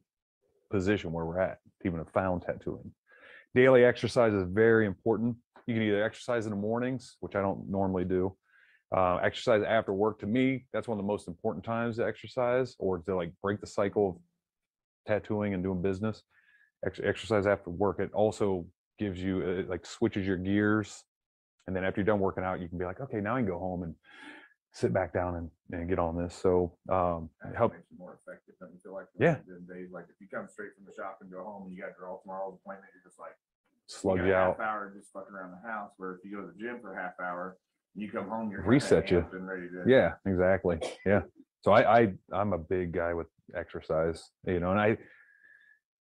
position 0.71 1.13
where 1.13 1.25
we're 1.25 1.39
at, 1.39 1.59
even 1.85 2.01
if 2.01 2.09
found 2.09 2.43
tattooing. 2.43 2.91
Daily 3.55 3.85
exercise 3.85 4.33
is 4.33 4.45
very 4.49 4.87
important. 4.87 5.37
You 5.67 5.75
can 5.75 5.83
either 5.85 6.03
exercise 6.03 6.47
in 6.47 6.51
the 6.51 6.57
mornings, 6.57 7.17
which 7.21 7.37
I 7.37 7.43
don't 7.43 7.69
normally 7.71 8.05
do. 8.05 8.35
Uh, 8.95 9.17
exercise 9.17 9.63
after 9.67 9.93
work 9.93 10.19
to 10.21 10.27
me, 10.27 10.67
that's 10.73 10.89
one 10.89 10.99
of 10.99 11.05
the 11.05 11.07
most 11.07 11.29
important 11.29 11.65
times 11.65 11.97
to 11.97 12.07
exercise 12.07 12.75
or 12.79 12.99
to 12.99 13.15
like 13.15 13.33
break 13.41 13.61
the 13.61 13.67
cycle 13.67 14.09
of 14.09 14.17
tattooing 15.07 15.55
and 15.55 15.63
doing 15.63 15.83
business. 15.83 16.23
Ex- 16.85 17.01
exercise 17.03 17.47
after 17.47 17.71
work, 17.71 18.01
it 18.01 18.13
also 18.13 18.67
gives 18.99 19.21
you, 19.21 19.41
it 19.41 19.69
like 19.69 19.87
switches 19.87 20.27
your 20.27 20.37
gears. 20.37 21.05
And 21.67 21.77
then 21.77 21.85
after 21.85 22.01
you're 22.01 22.07
done 22.07 22.21
working 22.21 22.45
out, 22.45 22.61
you 22.61 22.69
can 22.69 22.79
be 22.79 22.85
like, 22.85 23.01
okay, 23.01 23.19
now 23.21 23.37
I 23.37 23.41
can 23.41 23.49
go 23.49 23.59
home 23.59 23.85
and 23.85 23.95
sit 24.73 24.93
back 24.93 25.13
down 25.13 25.37
and, 25.37 25.51
and 25.71 25.89
get 25.89 25.99
on 25.99 26.17
this. 26.17 26.35
So 26.35 26.77
um, 26.91 27.31
That 27.45 27.57
help. 27.57 27.73
makes 27.73 27.85
you 27.91 27.99
More 27.99 28.19
effective, 28.27 28.55
don't 28.59 28.73
you 28.73 28.81
feel 28.83 28.95
like? 28.95 29.07
Yeah. 29.19 29.37
Days, 29.69 29.89
like 29.93 30.07
if 30.09 30.17
you 30.21 30.27
come 30.33 30.49
straight 30.51 30.71
from 30.75 30.85
the 30.87 30.93
shop 30.93 31.19
and 31.21 31.31
go 31.31 31.45
home 31.45 31.65
and 31.65 31.73
you 31.73 31.81
got 31.81 31.91
your 31.99 32.09
all 32.09 32.21
tomorrow's 32.23 32.59
appointment, 32.61 32.91
you're 32.95 33.09
just 33.09 33.21
like. 33.21 33.37
slug 33.87 34.19
got 34.19 34.27
you 34.27 34.35
out. 34.35 34.57
Half 34.59 34.67
hour 34.67 34.93
just 34.97 35.13
fucking 35.13 35.35
around 35.35 35.53
the 35.53 35.69
house, 35.69 35.91
where 35.99 36.13
if 36.15 36.25
you 36.25 36.35
go 36.37 36.41
to 36.43 36.49
the 36.53 36.59
gym 36.59 36.79
for 36.81 36.95
a 36.95 36.97
half 37.01 37.13
hour, 37.21 37.59
you 37.95 38.11
come 38.11 38.29
home, 38.29 38.51
you're. 38.51 38.63
Reset 38.63 39.11
you. 39.11 39.25
And 39.33 39.47
ready 39.47 39.69
to. 39.69 39.85
Yeah, 39.87 40.15
exactly. 40.27 40.79
Yeah. 41.07 41.21
So 41.61 41.71
I, 41.73 42.01
I, 42.01 42.13
I'm 42.33 42.55
a 42.55 42.59
big 42.59 42.93
guy 42.93 43.15
with 43.15 43.29
exercise, 43.57 44.31
you 44.47 44.61
know, 44.61 44.71
and 44.71 44.81
I, 44.81 44.99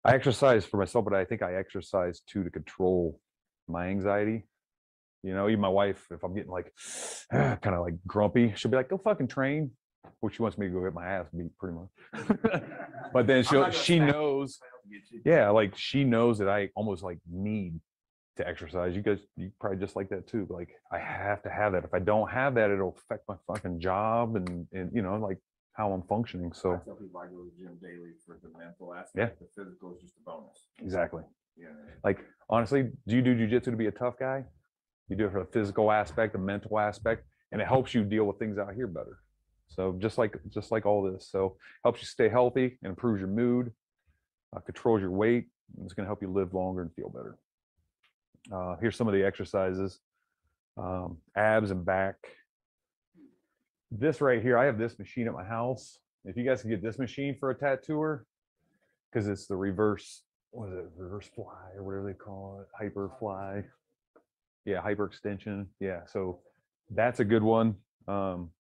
I 0.03 0.15
exercise 0.15 0.65
for 0.65 0.77
myself, 0.77 1.05
but 1.05 1.13
I 1.13 1.25
think 1.25 1.41
I 1.41 1.55
exercise 1.55 2.21
too 2.21 2.43
to 2.43 2.49
control 2.49 3.19
my 3.67 3.87
anxiety. 3.87 4.45
You 5.23 5.33
know, 5.33 5.49
even 5.49 5.59
my 5.59 5.69
wife, 5.69 6.07
if 6.11 6.23
I'm 6.23 6.33
getting 6.33 6.51
like 6.51 6.73
kind 7.31 7.75
of 7.75 7.81
like 7.81 7.95
grumpy, 8.07 8.53
she'll 8.55 8.71
be 8.71 8.77
like, 8.77 8.89
go 8.89 8.97
fucking 8.97 9.27
train, 9.27 9.71
which 10.19 10.35
she 10.35 10.41
wants 10.41 10.57
me 10.57 10.67
to 10.67 10.73
go 10.73 10.83
get 10.83 10.93
my 10.93 11.05
ass 11.05 11.27
beat 11.35 11.55
pretty 11.59 11.77
much. 11.77 12.63
but 13.13 13.27
then 13.27 13.43
she'll, 13.43 13.69
she 13.69 13.99
knows, 13.99 14.59
yeah, 15.23 15.49
like 15.49 15.77
she 15.77 16.03
knows 16.03 16.39
that 16.39 16.49
I 16.49 16.69
almost 16.75 17.03
like 17.03 17.19
need 17.31 17.79
to 18.37 18.47
exercise. 18.47 18.95
You 18.95 19.01
guys, 19.01 19.19
you 19.35 19.51
probably 19.59 19.79
just 19.79 19.95
like 19.95 20.09
that 20.09 20.27
too. 20.27 20.47
Like 20.49 20.69
I 20.91 20.99
have 20.99 21.43
to 21.43 21.49
have 21.49 21.73
that. 21.73 21.83
If 21.83 21.93
I 21.93 21.99
don't 21.99 22.29
have 22.29 22.55
that, 22.55 22.71
it'll 22.71 22.97
affect 22.97 23.27
my 23.27 23.35
fucking 23.47 23.79
job 23.79 24.35
and 24.35 24.67
and 24.73 24.91
you 24.93 25.01
know 25.01 25.15
like 25.15 25.37
how 25.73 25.91
I'm 25.91 26.03
functioning. 26.03 26.51
I 26.53 26.57
So 26.57 26.81
tell 26.85 26.95
people 26.95 27.19
I 27.19 27.27
go 27.27 27.37
to 27.43 27.51
the 27.55 27.63
gym 27.63 27.77
daily 27.81 28.11
for 28.25 28.39
the 28.41 28.49
mental 28.57 28.93
aspect, 28.93 29.39
the 29.39 29.47
physical 29.55 29.93
is 29.93 30.01
just 30.01 30.15
a 30.17 30.23
bonus. 30.25 30.67
exactly. 30.79 31.23
Yeah. 31.57 31.67
Like 32.03 32.19
honestly, 32.49 32.91
do 33.07 33.15
you 33.15 33.21
do 33.21 33.35
jujitsu 33.35 33.65
to 33.65 33.75
be 33.75 33.87
a 33.87 33.91
tough 33.91 34.15
guy? 34.19 34.43
You 35.09 35.15
do 35.15 35.25
it 35.25 35.31
for 35.31 35.39
the 35.39 35.51
physical 35.51 35.91
aspect, 35.91 36.33
the 36.33 36.39
mental 36.39 36.79
aspect, 36.79 37.25
and 37.51 37.61
it 37.61 37.67
helps 37.67 37.93
you 37.93 38.03
deal 38.03 38.25
with 38.25 38.39
things 38.39 38.57
out 38.57 38.73
here 38.73 38.87
better. 38.87 39.19
So 39.67 39.95
just 39.99 40.17
like 40.17 40.35
just 40.49 40.71
like 40.71 40.85
all 40.85 41.01
this, 41.03 41.29
so 41.29 41.57
helps 41.83 42.01
you 42.01 42.05
stay 42.07 42.29
healthy 42.29 42.77
and 42.83 42.89
improves 42.91 43.19
your 43.19 43.29
mood, 43.29 43.71
uh, 44.55 44.59
controls 44.59 45.01
your 45.01 45.11
weight. 45.11 45.47
and 45.77 45.85
It's 45.85 45.93
going 45.93 46.05
to 46.05 46.09
help 46.09 46.21
you 46.21 46.29
live 46.31 46.53
longer 46.53 46.81
and 46.81 46.93
feel 46.93 47.09
better. 47.09 47.37
Uh, 48.51 48.75
here's 48.81 48.95
some 48.97 49.07
of 49.07 49.13
the 49.13 49.23
exercises: 49.23 49.99
um, 50.77 51.17
abs 51.35 51.71
and 51.71 51.85
back. 51.85 52.15
This 53.91 54.21
right 54.21 54.41
here, 54.41 54.57
I 54.57 54.65
have 54.65 54.77
this 54.77 54.97
machine 54.97 55.27
at 55.27 55.33
my 55.33 55.43
house. 55.43 55.99
If 56.23 56.37
you 56.37 56.45
guys 56.45 56.61
can 56.61 56.69
get 56.69 56.81
this 56.81 56.97
machine 56.97 57.35
for 57.39 57.49
a 57.49 57.55
tattooer, 57.55 58.25
because 59.11 59.27
it's 59.27 59.47
the 59.47 59.55
reverse 59.55 60.23
what 60.51 60.69
is 60.69 60.75
it, 60.75 60.85
reverse 60.97 61.29
fly 61.33 61.71
or 61.75 61.83
whatever 61.83 62.05
they 62.05 62.13
call 62.13 62.61
it, 62.61 62.67
hyper 62.77 63.11
fly. 63.19 63.63
Yeah, 64.65 64.81
hyper 64.81 65.05
extension. 65.05 65.67
Yeah, 65.79 66.01
so 66.05 66.39
that's 66.89 67.19
a 67.19 67.25
good 67.25 67.43
one. 67.43 67.75
Um, 68.07 68.51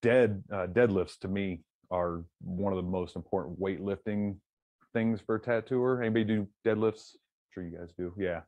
dead 0.00 0.42
uh, 0.52 0.66
deadlifts 0.68 1.18
to 1.20 1.28
me 1.28 1.62
are 1.90 2.24
one 2.40 2.72
of 2.72 2.76
the 2.76 2.88
most 2.88 3.16
important 3.16 3.60
weightlifting 3.60 4.36
things 4.92 5.20
for 5.20 5.36
a 5.36 5.40
tattooer. 5.40 6.02
Anybody 6.02 6.24
do 6.24 6.48
deadlifts? 6.64 7.16
sure 7.52 7.64
you 7.64 7.76
guys 7.76 7.90
do. 7.98 8.14
Yeah, 8.16 8.42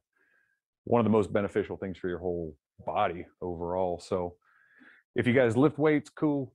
one 0.85 1.01
of 1.01 1.05
the 1.05 1.11
most 1.11 1.33
beneficial 1.33 1.77
things 1.77 1.99
for 1.99 2.09
your 2.09 2.19
whole 2.19 2.57
body 2.87 3.27
overall. 3.41 3.99
So 3.99 4.37
if 5.15 5.27
you 5.27 5.33
guys 5.33 5.57
lift 5.57 5.79
weights, 5.79 6.11
cool. 6.11 6.53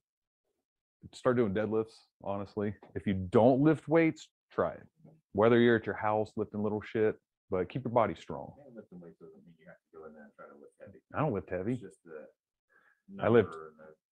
Start 1.14 1.38
doing 1.38 1.54
deadlifts. 1.54 1.94
Honestly, 2.24 2.74
if 2.96 3.06
you 3.08 3.14
don't 3.14 3.62
lift 3.62 3.88
weights, 3.88 4.28
try 4.52 4.72
it 4.72 4.84
whether 5.34 5.60
you're 5.60 5.76
at 5.76 5.86
your 5.86 5.94
house 5.96 6.32
lifting 6.36 6.64
little 6.64 6.82
shit, 6.82 7.16
but 7.52 7.70
keep 7.70 7.84
your 7.84 7.92
body 7.94 8.16
strong. 8.20 8.52
Yeah, 8.58 8.74
Lifting 8.82 9.00
weights 9.00 9.20
doesn't 9.20 9.38
mean 9.38 9.54
you 9.60 9.68
have 9.68 9.78
to 9.78 9.90
go 9.94 10.06
in 10.08 10.14
there 10.14 10.24
and 10.24 10.32
try 10.36 10.46
to 10.50 10.58
lift 10.58 10.74
heavy. 10.82 10.98
I 11.14 11.20
don't 11.20 11.32
lift 11.34 11.50
heavy. 11.52 11.74
It's 11.74 11.82
just 11.82 12.00
the. 12.04 12.26
I 13.24 13.30
lift- 13.30 13.54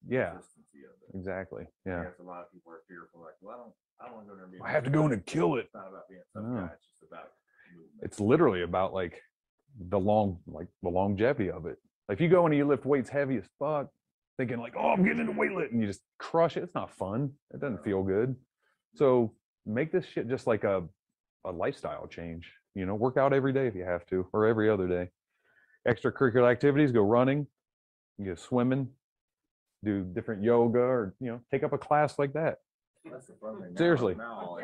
Yeah, 0.08 0.34
consistency 0.38 0.86
of 0.86 0.94
it. 1.02 1.18
exactly. 1.18 1.66
Yeah. 1.84 2.06
a 2.20 2.24
lot 2.24 2.42
of 2.46 2.52
people 2.54 2.72
are 2.72 2.82
fearful, 2.88 3.22
like, 3.22 3.34
well, 3.42 3.56
I 3.56 3.58
don't, 3.58 3.74
I 4.00 4.06
don't 4.06 4.16
want 4.16 4.28
to 4.28 4.30
go 4.30 4.36
there 4.36 4.44
and 4.46 4.54
be. 4.54 4.60
a 4.60 4.64
I 4.64 4.70
have 4.72 4.84
to 4.84 4.92
go 4.92 5.06
in 5.08 5.14
and 5.14 5.26
kill 5.26 5.56
it. 5.56 5.62
It's 5.66 5.74
not 5.74 5.88
about 5.90 6.08
being 6.08 6.22
tough 6.32 6.44
No. 6.46 6.62
guy, 6.62 6.74
it's 6.78 6.86
just 6.86 7.04
about. 7.12 7.28
movement. 7.74 8.06
It's 8.06 8.20
literally 8.20 8.62
about 8.62 8.94
like 8.94 9.20
the 9.90 10.00
long, 10.00 10.38
like 10.46 10.68
the 10.84 10.90
longevity 10.90 11.50
of 11.50 11.66
it. 11.66 11.78
Like 12.08 12.18
if 12.18 12.22
you 12.22 12.30
go 12.30 12.46
in 12.46 12.52
and 12.54 12.58
you 12.60 12.66
lift 12.68 12.86
weights 12.86 13.10
heavy 13.10 13.38
as 13.38 13.50
fuck, 13.58 13.90
thinking 14.38 14.60
like, 14.60 14.74
oh, 14.78 14.90
I'm 14.90 15.04
getting 15.04 15.20
into 15.20 15.34
weightlifting, 15.34 15.72
and 15.72 15.82
you 15.82 15.88
just 15.88 16.02
crush 16.20 16.58
it. 16.58 16.64
It's 16.64 16.76
not 16.76 16.94
fun. 16.96 17.32
It 17.54 17.62
doesn't 17.62 17.84
feel 17.84 18.04
good. 18.04 18.36
So 18.96 19.34
make 19.66 19.92
this 19.92 20.06
shit 20.06 20.28
just 20.30 20.48
like 20.48 20.64
a, 20.64 20.84
a 21.46 21.52
lifestyle 21.52 22.08
change. 22.08 22.52
You 22.76 22.86
know, 22.86 22.96
work 22.96 23.18
out 23.18 23.34
every 23.34 23.54
day 23.54 23.68
if 23.68 23.76
you 23.76 23.84
have 23.84 24.06
to, 24.08 24.28
or 24.34 24.46
every 24.46 24.70
other 24.70 24.88
day. 24.88 25.10
Extracurricular 25.88 26.52
activities, 26.52 26.92
go 26.92 27.02
running, 27.02 27.48
go 28.24 28.36
swimming, 28.36 28.90
do 29.84 30.04
different 30.04 30.44
yoga, 30.44 30.80
or 30.80 31.16
you 31.20 31.32
know, 31.32 31.40
take 31.52 31.64
up 31.64 31.74
a 31.74 31.78
class 31.78 32.18
like 32.20 32.34
that. 32.34 32.58
That's 33.10 33.28
the. 33.28 33.34
Now- 33.44 33.78
Seriously. 33.78 34.16
now 34.16 34.58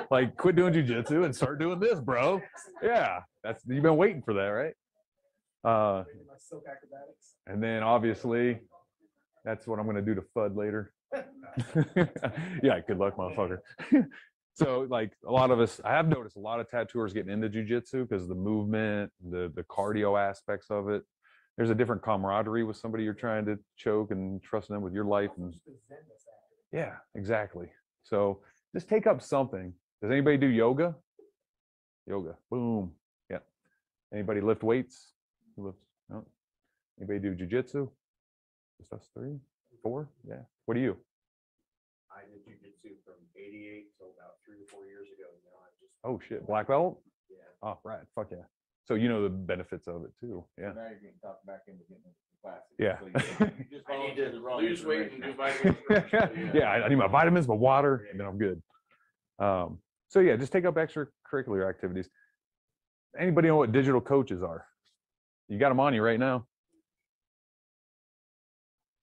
like 0.10 0.36
quit 0.36 0.56
doing 0.56 0.72
jujitsu 0.72 1.24
and 1.24 1.34
start 1.34 1.58
doing 1.58 1.80
this, 1.80 1.98
bro. 2.00 2.40
Yeah, 2.82 3.20
that's 3.42 3.62
you've 3.66 3.82
been 3.82 3.96
waiting 3.96 4.22
for 4.22 4.34
that, 4.34 4.46
right? 4.48 4.74
Uh, 5.64 6.04
and 7.46 7.62
then 7.62 7.82
obviously, 7.82 8.60
that's 9.44 9.66
what 9.66 9.78
I'm 9.78 9.86
gonna 9.86 10.02
do 10.02 10.14
to 10.14 10.22
Fud 10.34 10.56
later. 10.56 10.92
yeah, 12.62 12.80
good 12.86 12.98
luck, 12.98 13.16
motherfucker. 13.16 13.58
so 14.54 14.86
like 14.90 15.12
a 15.26 15.32
lot 15.32 15.50
of 15.50 15.60
us, 15.60 15.80
I 15.84 15.92
have 15.92 16.08
noticed 16.08 16.36
a 16.36 16.40
lot 16.40 16.60
of 16.60 16.70
tattooers 16.70 17.12
getting 17.12 17.32
into 17.32 17.48
jujitsu 17.48 18.08
because 18.08 18.28
the 18.28 18.34
movement, 18.34 19.10
the 19.30 19.52
the 19.54 19.62
cardio 19.64 20.18
aspects 20.20 20.70
of 20.70 20.88
it. 20.88 21.02
There's 21.58 21.68
a 21.68 21.74
different 21.74 22.02
camaraderie 22.02 22.64
with 22.64 22.78
somebody 22.78 23.04
you're 23.04 23.12
trying 23.12 23.44
to 23.44 23.58
choke 23.76 24.10
and 24.10 24.42
trusting 24.42 24.72
them 24.74 24.82
with 24.82 24.94
your 24.94 25.04
life 25.04 25.30
and 25.36 25.54
yeah, 26.72 26.94
exactly. 27.14 27.68
So 28.04 28.40
just 28.74 28.88
take 28.88 29.06
up 29.06 29.20
something. 29.20 29.74
Does 30.00 30.10
anybody 30.10 30.38
do 30.38 30.46
yoga? 30.46 30.96
Yoga. 32.06 32.36
Boom. 32.50 32.92
Yeah. 33.30 33.38
Anybody 34.12 34.40
lift 34.40 34.62
weights? 34.62 35.12
Who 35.56 35.66
lifts? 35.66 35.84
No. 36.12 36.24
Anybody 37.00 37.18
do 37.20 37.34
jujitsu? 37.34 37.88
Just 38.78 38.92
us 38.92 39.08
three, 39.14 39.36
four? 39.82 40.08
Yeah. 40.28 40.42
What 40.66 40.74
do 40.74 40.80
you? 40.80 40.96
I 42.10 42.20
did 42.30 42.44
jujitsu 42.46 42.90
from 43.04 43.14
eighty-eight 43.36 43.86
till 43.96 44.08
about 44.18 44.34
three 44.44 44.56
or 44.62 44.66
four 44.68 44.84
years 44.86 45.08
ago, 45.08 45.28
you 45.32 45.42
know, 45.48 45.56
I 45.64 45.68
just, 45.80 45.92
Oh 46.04 46.20
shit, 46.28 46.46
black 46.46 46.68
belt? 46.68 47.00
yeah. 47.30 47.36
Oh, 47.62 47.78
right. 47.84 48.00
Fuck 48.14 48.28
yeah. 48.32 48.44
So 48.84 48.94
you 48.94 49.08
know 49.08 49.22
the 49.22 49.30
benefits 49.30 49.86
of 49.88 50.04
it 50.04 50.10
too. 50.20 50.44
Yeah. 50.58 50.72
Now 50.74 50.82
you're 50.90 50.94
getting 51.00 51.18
talked 51.22 51.46
back 51.46 51.62
into 51.68 51.80
getting 51.88 52.02
into 52.04 52.42
classes. 52.42 52.74
Yeah. 52.78 52.98
So 52.98 53.06
you- 53.06 53.52
you 53.58 53.64
just 53.78 53.84
I 53.88 53.92
need 53.92 53.98
volunteered 54.16 54.32
to 54.32 54.38
the 54.38 54.40
wrong 54.44 54.60
lose 54.60 54.84
weight 54.84 55.12
and 55.12 55.22
do 55.22 55.30
information. 55.30 55.76
vitamins. 55.88 56.10
first, 56.10 56.52
so 56.52 56.58
yeah, 56.58 56.70
I, 56.70 56.84
I 56.84 56.88
need 56.88 56.96
my 56.96 57.06
vitamins, 57.08 57.48
my 57.48 57.54
water, 57.54 58.06
and 58.10 58.20
then 58.20 58.26
I'm 58.26 58.36
good. 58.38 58.60
Um, 59.38 59.78
so 60.08 60.20
yeah, 60.20 60.36
just 60.36 60.52
take 60.52 60.64
up 60.66 60.74
extracurricular 60.74 61.66
activities. 61.68 62.10
Anybody 63.18 63.48
know 63.48 63.56
what 63.56 63.72
digital 63.72 64.00
coaches 64.00 64.42
are? 64.42 64.66
You 65.52 65.58
got 65.58 65.68
them 65.68 65.80
on 65.80 65.92
you 65.92 66.02
right 66.02 66.18
now. 66.18 66.46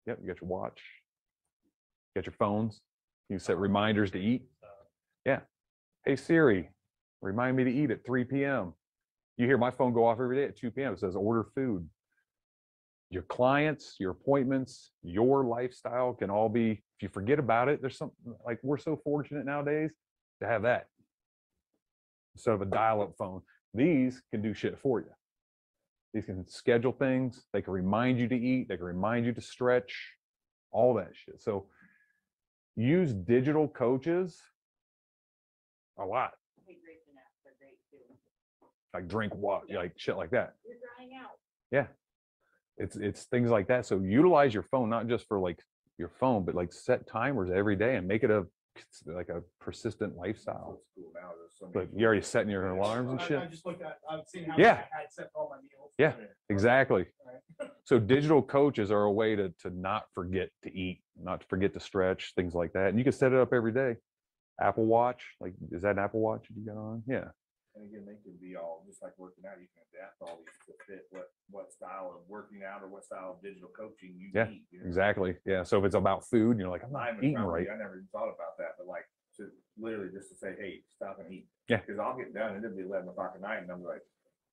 Yep, 0.06 0.18
you 0.22 0.28
got 0.28 0.40
your 0.40 0.48
watch, 0.48 0.80
you 2.14 2.22
got 2.22 2.26
your 2.26 2.36
phones. 2.38 2.80
You 3.28 3.40
set 3.40 3.58
reminders 3.58 4.12
to 4.12 4.20
eat. 4.20 4.44
Yeah. 5.24 5.40
Hey 6.04 6.14
Siri, 6.14 6.70
remind 7.20 7.56
me 7.56 7.64
to 7.64 7.72
eat 7.72 7.90
at 7.90 8.06
3 8.06 8.22
p.m. 8.22 8.74
You 9.36 9.46
hear 9.46 9.58
my 9.58 9.72
phone 9.72 9.92
go 9.92 10.06
off 10.06 10.20
every 10.20 10.36
day 10.36 10.44
at 10.44 10.56
2 10.56 10.70
p.m. 10.70 10.92
It 10.92 11.00
says 11.00 11.16
order 11.16 11.48
food. 11.56 11.88
Your 13.10 13.24
clients, 13.24 13.96
your 13.98 14.12
appointments, 14.12 14.92
your 15.02 15.44
lifestyle 15.44 16.14
can 16.14 16.30
all 16.30 16.48
be, 16.48 16.70
if 16.70 17.02
you 17.02 17.08
forget 17.08 17.40
about 17.40 17.68
it, 17.68 17.80
there's 17.80 17.98
something 17.98 18.36
like 18.46 18.60
we're 18.62 18.78
so 18.78 19.00
fortunate 19.02 19.44
nowadays 19.46 19.90
to 20.40 20.46
have 20.46 20.62
that 20.62 20.86
instead 22.36 22.54
of 22.54 22.62
a 22.62 22.66
dial 22.66 23.02
up 23.02 23.14
phone. 23.18 23.42
These 23.74 24.22
can 24.30 24.42
do 24.42 24.54
shit 24.54 24.78
for 24.78 25.00
you. 25.00 25.10
These 26.16 26.24
can 26.24 26.48
schedule 26.48 26.92
things. 26.92 27.44
They 27.52 27.60
can 27.60 27.74
remind 27.74 28.18
you 28.18 28.26
to 28.26 28.34
eat. 28.34 28.70
They 28.70 28.78
can 28.78 28.86
remind 28.86 29.26
you 29.26 29.34
to 29.34 29.40
stretch, 29.42 30.14
all 30.72 30.94
that 30.94 31.10
shit. 31.12 31.42
So 31.42 31.66
use 32.74 33.12
digital 33.12 33.68
coaches 33.68 34.40
a 35.98 36.06
lot, 36.06 36.30
Hydration 36.66 37.18
apps 37.20 37.46
are 37.46 37.54
great 37.58 37.76
too. 37.90 37.98
like 38.94 39.08
drink 39.08 39.34
water, 39.34 39.66
like 39.74 39.92
shit 39.98 40.16
like 40.16 40.30
that. 40.30 40.54
You're 40.64 40.76
drying 40.96 41.10
out. 41.22 41.32
Yeah. 41.70 41.88
It's 42.78 42.96
it's 42.96 43.24
things 43.24 43.50
like 43.50 43.68
that. 43.68 43.84
So 43.84 44.00
utilize 44.00 44.54
your 44.54 44.62
phone 44.62 44.88
not 44.88 45.08
just 45.08 45.28
for 45.28 45.38
like 45.38 45.58
your 45.98 46.12
phone, 46.18 46.46
but 46.46 46.54
like 46.54 46.72
set 46.72 47.06
timers 47.06 47.50
every 47.54 47.76
day 47.76 47.96
and 47.96 48.08
make 48.08 48.22
it 48.22 48.30
a 48.30 48.46
it's 48.78 49.02
like 49.06 49.28
a 49.28 49.42
persistent 49.60 50.16
lifestyle. 50.16 50.68
what's 50.72 50.86
cool 50.94 51.12
now, 51.14 51.28
there's 51.38 51.52
so 51.58 51.66
many 51.72 51.86
But 51.86 51.98
you 51.98 52.06
already 52.06 52.22
setting 52.22 52.50
your 52.50 52.66
alarms 52.68 53.10
and 53.10 53.20
I- 53.20 53.24
shit. 53.26 53.38
I 53.38 53.46
just 53.46 53.66
looked 53.66 53.82
at, 53.82 53.98
I've 54.10 54.26
seen 54.26 54.44
how 54.44 54.56
Yeah. 54.58 54.84
I 54.94 55.00
had 55.02 55.12
set 55.12 55.30
all 55.34 55.48
my 55.50 55.56
meals. 55.58 55.92
Yeah. 55.98 56.14
Exactly. 56.48 57.06
Right. 57.26 57.70
So 57.84 57.98
digital 58.00 58.42
coaches 58.42 58.90
are 58.90 59.04
a 59.04 59.12
way 59.12 59.36
to 59.36 59.48
to 59.60 59.70
not 59.70 60.06
forget 60.12 60.50
to 60.64 60.72
eat, 60.76 61.02
not 61.22 61.40
to 61.42 61.46
forget 61.46 61.72
to 61.74 61.80
stretch, 61.80 62.32
things 62.34 62.52
like 62.54 62.72
that. 62.72 62.88
And 62.88 62.98
you 62.98 63.04
can 63.04 63.12
set 63.12 63.32
it 63.32 63.38
up 63.38 63.52
every 63.54 63.70
day. 63.72 63.96
Apple 64.60 64.84
Watch, 64.86 65.22
like 65.40 65.54
is 65.70 65.82
that 65.82 65.92
an 65.92 65.98
Apple 66.00 66.20
Watch 66.20 66.48
you 66.54 66.66
got 66.66 66.76
on? 66.76 67.02
Yeah. 67.06 67.28
And 67.76 67.84
again, 67.88 68.04
they 68.04 68.16
can 68.24 68.36
be 68.40 68.56
all, 68.56 68.82
just 68.88 69.02
like 69.02 69.12
working 69.18 69.44
out, 69.48 69.60
you 69.60 69.68
can 69.72 69.84
adapt 69.94 70.16
all 70.20 70.36
these 70.38 70.56
to 70.66 70.72
fit 70.92 71.06
what, 71.10 71.28
what 71.50 71.72
style 71.72 72.12
of 72.14 72.28
working 72.28 72.60
out 72.66 72.82
or 72.82 72.88
what 72.88 73.04
style 73.04 73.36
of 73.36 73.42
digital 73.42 73.68
coaching 73.76 74.14
you 74.18 74.30
Yeah, 74.34 74.48
need. 74.48 74.64
you 74.70 74.80
know? 74.80 74.86
Exactly. 74.86 75.36
Yeah. 75.46 75.62
So 75.62 75.78
if 75.78 75.84
it's 75.84 75.94
about 75.94 76.24
food, 76.26 76.58
you're 76.58 76.68
like, 76.68 76.82
I'm 76.84 76.92
not 76.92 77.02
I'm 77.08 77.18
eating 77.18 77.34
probably- 77.36 77.60
right. 77.66 77.68
I 77.74 77.78
never 77.78 77.94
even 77.96 78.08
thought 78.12 78.24
about 78.28 78.56
that, 78.58 78.70
but 78.78 78.86
like, 78.86 79.04
to 79.38 79.48
literally 79.78 80.08
just 80.12 80.30
to 80.30 80.36
say, 80.36 80.54
hey, 80.58 80.80
stop 80.94 81.18
and 81.20 81.32
eat. 81.32 81.46
Yeah. 81.68 81.78
Cause 81.80 81.98
I'll 82.00 82.16
get 82.16 82.32
done 82.34 82.56
and 82.56 82.64
it'll 82.64 82.76
be 82.76 82.82
eleven 82.84 83.08
o'clock 83.08 83.32
at 83.34 83.40
night 83.40 83.58
and 83.62 83.70
I'm 83.70 83.82
like, 83.84 84.00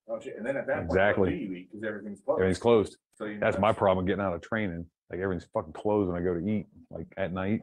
oh 0.09 0.19
shit, 0.19 0.35
and 0.37 0.45
then 0.45 0.57
at 0.57 0.67
that 0.67 0.75
point. 0.79 0.89
Exactly. 0.91 1.21
what 1.21 1.29
do 1.29 1.35
you 1.35 1.53
eat? 1.53 1.69
Cause 1.71 1.83
everything's 1.87 2.19
closed. 2.21 2.39
Everything's 2.41 2.59
closed. 2.59 2.97
So 3.15 3.25
you 3.25 3.33
know, 3.35 3.39
That's 3.39 3.57
my 3.59 3.71
problem 3.71 4.05
getting 4.05 4.23
out 4.23 4.33
of 4.33 4.41
training. 4.41 4.85
Like 5.09 5.19
everything's 5.21 5.47
fucking 5.53 5.73
closed 5.73 6.09
when 6.11 6.19
I 6.21 6.23
go 6.23 6.33
to 6.33 6.45
eat, 6.47 6.67
like 6.89 7.07
at 7.17 7.31
night. 7.31 7.61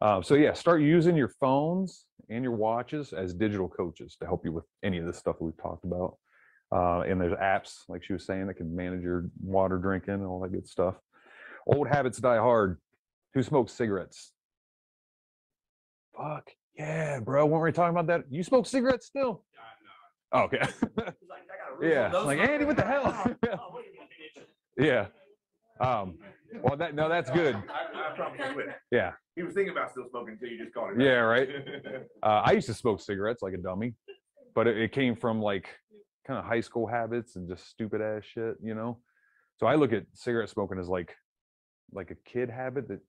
Um, 0.00 0.22
so 0.22 0.34
yeah, 0.36 0.52
start 0.52 0.80
using 0.80 1.16
your 1.16 1.28
phones 1.40 2.06
and 2.30 2.42
your 2.44 2.54
watches 2.54 3.12
as 3.12 3.34
digital 3.34 3.68
coaches 3.68 4.16
to 4.20 4.26
help 4.26 4.44
you 4.44 4.52
with 4.52 4.64
any 4.82 4.98
of 4.98 5.06
this 5.06 5.18
stuff 5.18 5.38
that 5.38 5.44
we've 5.44 5.56
talked 5.60 5.84
about. 5.84 6.16
Uh, 6.70 7.00
and 7.00 7.20
there's 7.20 7.32
apps, 7.32 7.84
like 7.88 8.04
she 8.04 8.12
was 8.12 8.26
saying, 8.26 8.46
that 8.46 8.54
can 8.54 8.74
manage 8.74 9.02
your 9.02 9.30
water 9.42 9.78
drinking 9.78 10.14
and 10.14 10.26
all 10.26 10.40
that 10.40 10.52
good 10.52 10.68
stuff. 10.68 10.94
Old 11.66 11.88
habits 11.88 12.18
die 12.18 12.36
hard. 12.36 12.78
Who 13.34 13.42
smokes 13.42 13.72
cigarettes? 13.72 14.32
Fuck 16.16 16.50
yeah, 16.78 17.18
bro. 17.20 17.44
Weren't 17.44 17.64
we 17.64 17.72
talking 17.72 17.96
about 17.96 18.06
that? 18.06 18.24
You 18.30 18.42
smoke 18.44 18.66
cigarettes 18.66 19.06
still? 19.06 19.44
Oh, 20.32 20.42
okay. 20.42 20.62
Yeah, 21.80 22.10
like 22.10 22.40
Andy, 22.40 22.64
what 22.64 22.76
the 22.76 22.82
hell? 22.82 23.36
yeah. 24.76 25.06
Um, 25.78 26.18
well, 26.60 26.76
that 26.76 26.92
no, 26.96 27.08
that's 27.08 27.30
good. 27.30 27.54
I, 27.54 28.10
I 28.10 28.16
promise 28.16 28.40
you 28.44 28.52
quit. 28.52 28.66
Yeah. 28.90 29.12
He 29.36 29.44
was 29.44 29.54
thinking 29.54 29.70
about 29.70 29.92
still 29.92 30.06
smoking 30.10 30.32
until 30.32 30.48
you 30.48 30.58
just 30.58 30.74
called 30.74 30.94
him. 30.94 31.00
Yeah, 31.00 31.20
right. 31.20 31.48
Uh, 32.24 32.42
I 32.44 32.50
used 32.50 32.66
to 32.66 32.74
smoke 32.74 33.00
cigarettes 33.00 33.42
like 33.42 33.54
a 33.54 33.58
dummy, 33.58 33.94
but 34.56 34.66
it, 34.66 34.76
it 34.76 34.90
came 34.90 35.14
from 35.14 35.40
like 35.40 35.68
kind 36.28 36.38
of 36.38 36.44
high 36.44 36.60
school 36.60 36.86
habits 36.86 37.34
and 37.36 37.48
just 37.48 37.68
stupid 37.68 38.00
ass 38.02 38.22
shit, 38.24 38.56
you 38.62 38.74
know. 38.74 38.98
So 39.56 39.66
I 39.66 39.74
look 39.74 39.92
at 39.92 40.04
cigarette 40.14 40.50
smoking 40.50 40.78
as 40.78 40.86
like 40.88 41.16
like 41.92 42.10
a 42.10 42.14
kid 42.30 42.50
habit 42.50 42.86
that 42.88 43.00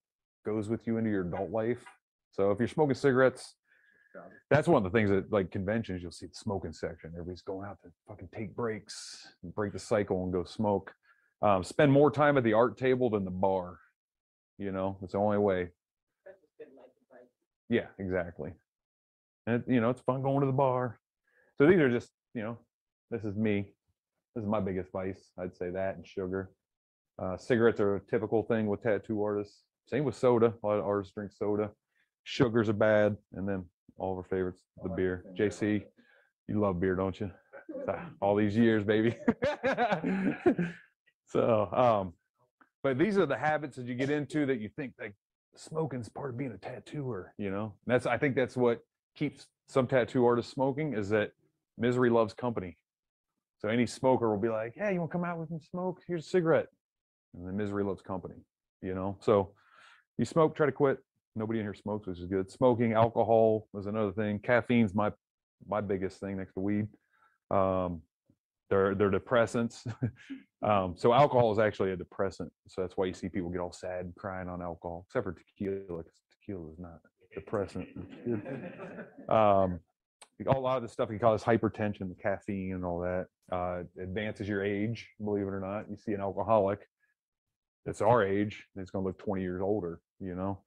goes 0.45 0.69
with 0.69 0.87
you 0.87 0.97
into 0.97 1.09
your 1.11 1.27
adult 1.27 1.51
life. 1.51 1.83
So 2.31 2.51
if 2.51 2.59
you're 2.59 2.67
smoking 2.69 2.95
cigarettes, 2.95 3.55
that's 4.49 4.67
one 4.67 4.83
of 4.83 4.91
the 4.91 4.97
things 4.97 5.09
that 5.09 5.31
like 5.31 5.51
conventions 5.51 6.01
you'll 6.01 6.11
see 6.13 6.27
the 6.27 6.33
smoking 6.33 6.71
section. 6.71 7.11
Everybody's 7.13 7.41
going 7.41 7.67
out 7.67 7.77
to 7.83 7.89
fucking 8.07 8.29
take 8.33 8.55
breaks, 8.55 9.27
break 9.43 9.73
the 9.73 9.79
cycle, 9.79 10.23
and 10.23 10.31
go 10.31 10.45
smoke. 10.45 10.93
Um, 11.41 11.63
spend 11.63 11.91
more 11.91 12.09
time 12.09 12.37
at 12.37 12.43
the 12.43 12.53
art 12.53 12.77
table 12.77 13.09
than 13.09 13.25
the 13.25 13.31
bar. 13.31 13.79
You 14.57 14.71
know, 14.71 14.97
it's 15.03 15.11
the 15.11 15.19
only 15.19 15.37
way. 15.37 15.69
That's 16.25 16.39
just 16.41 16.57
good 16.57 16.67
life 16.77 16.89
advice. 17.03 17.29
Yeah, 17.69 17.87
exactly. 18.03 18.53
And 19.45 19.61
it- 19.61 19.71
you 19.71 19.81
know, 19.81 19.89
it's 19.89 20.01
fun 20.01 20.21
going 20.21 20.39
to 20.41 20.45
the 20.47 20.51
bar. 20.53 20.99
So 21.57 21.67
these 21.67 21.79
are 21.79 21.89
just, 21.89 22.11
you 22.33 22.43
know, 22.43 22.57
this 23.11 23.23
is 23.23 23.35
me. 23.35 23.67
This 24.35 24.43
is 24.43 24.49
my 24.49 24.59
biggest 24.59 24.91
vice. 24.91 25.31
I'd 25.37 25.55
say 25.55 25.69
that 25.71 25.95
and 25.95 26.05
sugar. 26.05 26.51
Uh, 27.17 27.37
cigarettes 27.37 27.79
are 27.79 27.97
a 27.97 28.01
typical 28.01 28.43
thing 28.43 28.67
with 28.67 28.81
tattoo 28.81 29.21
artists. 29.21 29.63
Same 29.87 30.03
with 30.03 30.15
soda. 30.15 30.53
A 30.63 30.67
lot 30.67 30.79
of 30.79 30.85
artists 30.85 31.13
drink 31.13 31.31
soda. 31.31 31.71
Sugars 32.23 32.69
are 32.69 32.73
bad. 32.73 33.17
And 33.33 33.47
then 33.47 33.65
all 33.97 34.11
of 34.11 34.17
our 34.17 34.23
favorites, 34.23 34.61
the 34.83 34.89
beer. 34.89 35.25
JC, 35.37 35.83
you 36.47 36.59
love 36.59 36.79
beer, 36.79 36.95
don't 36.95 37.19
you? 37.19 37.31
All 38.21 38.35
these 38.35 38.55
years, 38.57 38.83
baby. 38.83 39.17
so, 41.25 41.69
um, 41.73 42.13
but 42.83 42.97
these 42.97 43.17
are 43.17 43.25
the 43.25 43.37
habits 43.37 43.75
that 43.75 43.85
you 43.85 43.95
get 43.95 44.09
into 44.09 44.45
that 44.45 44.61
you 44.61 44.69
think 44.69 44.93
like 44.99 45.15
smoking's 45.55 46.07
part 46.07 46.29
of 46.29 46.37
being 46.37 46.51
a 46.51 46.57
tattooer, 46.57 47.33
you 47.37 47.51
know? 47.51 47.73
And 47.85 47.93
that's 47.93 48.05
I 48.05 48.17
think 48.17 48.35
that's 48.35 48.55
what 48.55 48.79
keeps 49.15 49.47
some 49.67 49.87
tattoo 49.87 50.25
artists 50.25 50.51
smoking 50.51 50.93
is 50.93 51.09
that 51.09 51.31
misery 51.77 52.09
loves 52.09 52.33
company. 52.33 52.77
So 53.59 53.69
any 53.69 53.85
smoker 53.85 54.29
will 54.29 54.39
be 54.41 54.49
like, 54.49 54.73
"Hey, 54.75 54.93
you 54.93 54.99
want 54.99 55.11
to 55.11 55.17
come 55.17 55.25
out 55.25 55.37
with 55.37 55.51
me 55.51 55.59
smoke? 55.59 56.01
Here's 56.07 56.25
a 56.25 56.29
cigarette." 56.29 56.67
And 57.35 57.47
then 57.47 57.55
misery 57.57 57.83
loves 57.83 58.01
company, 58.01 58.35
you 58.81 58.95
know? 58.95 59.17
So 59.21 59.53
you 60.17 60.25
smoke, 60.25 60.55
try 60.55 60.65
to 60.65 60.71
quit. 60.71 60.97
Nobody 61.35 61.59
in 61.59 61.65
here 61.65 61.73
smokes, 61.73 62.07
which 62.07 62.19
is 62.19 62.25
good. 62.25 62.49
Smoking, 62.49 62.93
alcohol 62.93 63.67
is 63.77 63.85
another 63.85 64.11
thing. 64.11 64.39
Caffeine's 64.39 64.95
my 64.95 65.11
my 65.67 65.81
biggest 65.81 66.19
thing 66.19 66.37
next 66.37 66.53
to 66.53 66.61
weed. 66.61 66.87
Um, 67.51 68.01
they're 68.69 68.95
they're 68.95 69.11
depressants. 69.11 69.85
um, 70.61 70.95
so 70.97 71.13
alcohol 71.13 71.51
is 71.51 71.59
actually 71.59 71.91
a 71.91 71.97
depressant. 71.97 72.51
So 72.67 72.81
that's 72.81 72.95
why 72.97 73.05
you 73.05 73.13
see 73.13 73.29
people 73.29 73.49
get 73.49 73.59
all 73.59 73.71
sad 73.73 74.05
and 74.05 74.15
crying 74.15 74.47
on 74.49 74.61
alcohol, 74.61 75.05
except 75.07 75.25
for 75.25 75.33
tequila. 75.33 76.03
'cause 76.03 76.13
Tequila 76.41 76.71
is 76.71 76.79
not 76.79 76.99
depressant. 77.33 77.87
Um, 79.29 79.79
a 80.47 80.57
lot 80.57 80.77
of 80.77 80.83
the 80.83 80.89
stuff 80.89 81.09
can 81.09 81.19
cause 81.19 81.43
hypertension, 81.43 82.07
the 82.09 82.15
caffeine 82.21 82.73
and 82.73 82.85
all 82.85 82.99
that, 82.99 83.27
uh, 83.51 83.83
advances 84.01 84.47
your 84.47 84.63
age. 84.63 85.07
Believe 85.23 85.43
it 85.43 85.49
or 85.49 85.59
not, 85.59 85.89
you 85.89 85.97
see 85.97 86.13
an 86.13 86.21
alcoholic 86.21 86.79
that's 87.85 88.01
our 88.01 88.23
age, 88.23 88.65
and 88.75 88.81
it's 88.81 88.91
going 88.91 89.03
to 89.03 89.07
look 89.07 89.17
20 89.19 89.41
years 89.41 89.61
older. 89.61 89.99
You 90.19 90.35
know, 90.35 90.59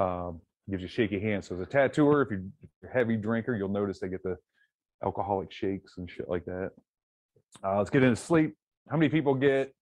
um, 0.00 0.40
gives 0.70 0.82
you 0.82 0.88
shaky 0.88 1.20
hands. 1.20 1.48
So 1.48 1.56
as 1.56 1.60
a 1.60 1.66
tattooer, 1.66 2.22
if 2.22 2.30
you're 2.30 2.42
a 2.88 2.92
heavy 2.92 3.16
drinker, 3.16 3.54
you'll 3.54 3.68
notice 3.68 4.00
they 4.00 4.08
get 4.08 4.22
the 4.22 4.36
alcoholic 5.04 5.52
shakes 5.52 5.94
and 5.98 6.10
shit 6.10 6.28
like 6.28 6.44
that. 6.46 6.70
Uh, 7.62 7.78
let's 7.78 7.90
get 7.90 8.02
into 8.02 8.16
sleep. 8.16 8.54
How 8.88 8.96
many 8.96 9.08
people 9.08 9.34
get 9.34 9.74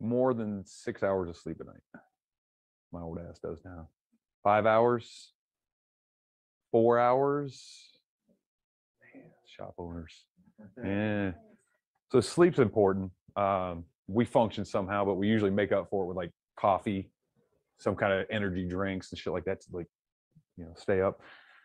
more 0.00 0.34
than 0.34 0.64
six 0.66 1.02
hours 1.02 1.28
of 1.28 1.36
sleep 1.36 1.58
a 1.60 1.64
night? 1.64 2.02
My 2.92 3.00
old 3.00 3.18
ass 3.18 3.38
does 3.38 3.60
now. 3.64 3.88
Five 4.42 4.66
hours, 4.66 5.32
four 6.70 6.98
hours. 6.98 7.95
Shop 9.56 9.74
owners. 9.78 10.24
Yeah. 10.82 11.32
So 12.10 12.20
sleep's 12.20 12.58
important. 12.58 13.10
Um, 13.36 13.84
we 14.06 14.24
function 14.24 14.64
somehow, 14.64 15.04
but 15.04 15.14
we 15.14 15.28
usually 15.28 15.50
make 15.50 15.70
up 15.70 15.88
for 15.90 16.04
it 16.04 16.06
with 16.06 16.16
like 16.16 16.30
coffee, 16.58 17.10
some 17.78 17.94
kind 17.94 18.12
of 18.12 18.26
energy 18.30 18.66
drinks 18.66 19.12
and 19.12 19.18
shit 19.18 19.34
like 19.34 19.44
that 19.44 19.60
to 19.62 19.68
like, 19.72 19.86
you 20.56 20.64
know, 20.64 20.72
stay 20.76 21.02
up. 21.02 21.20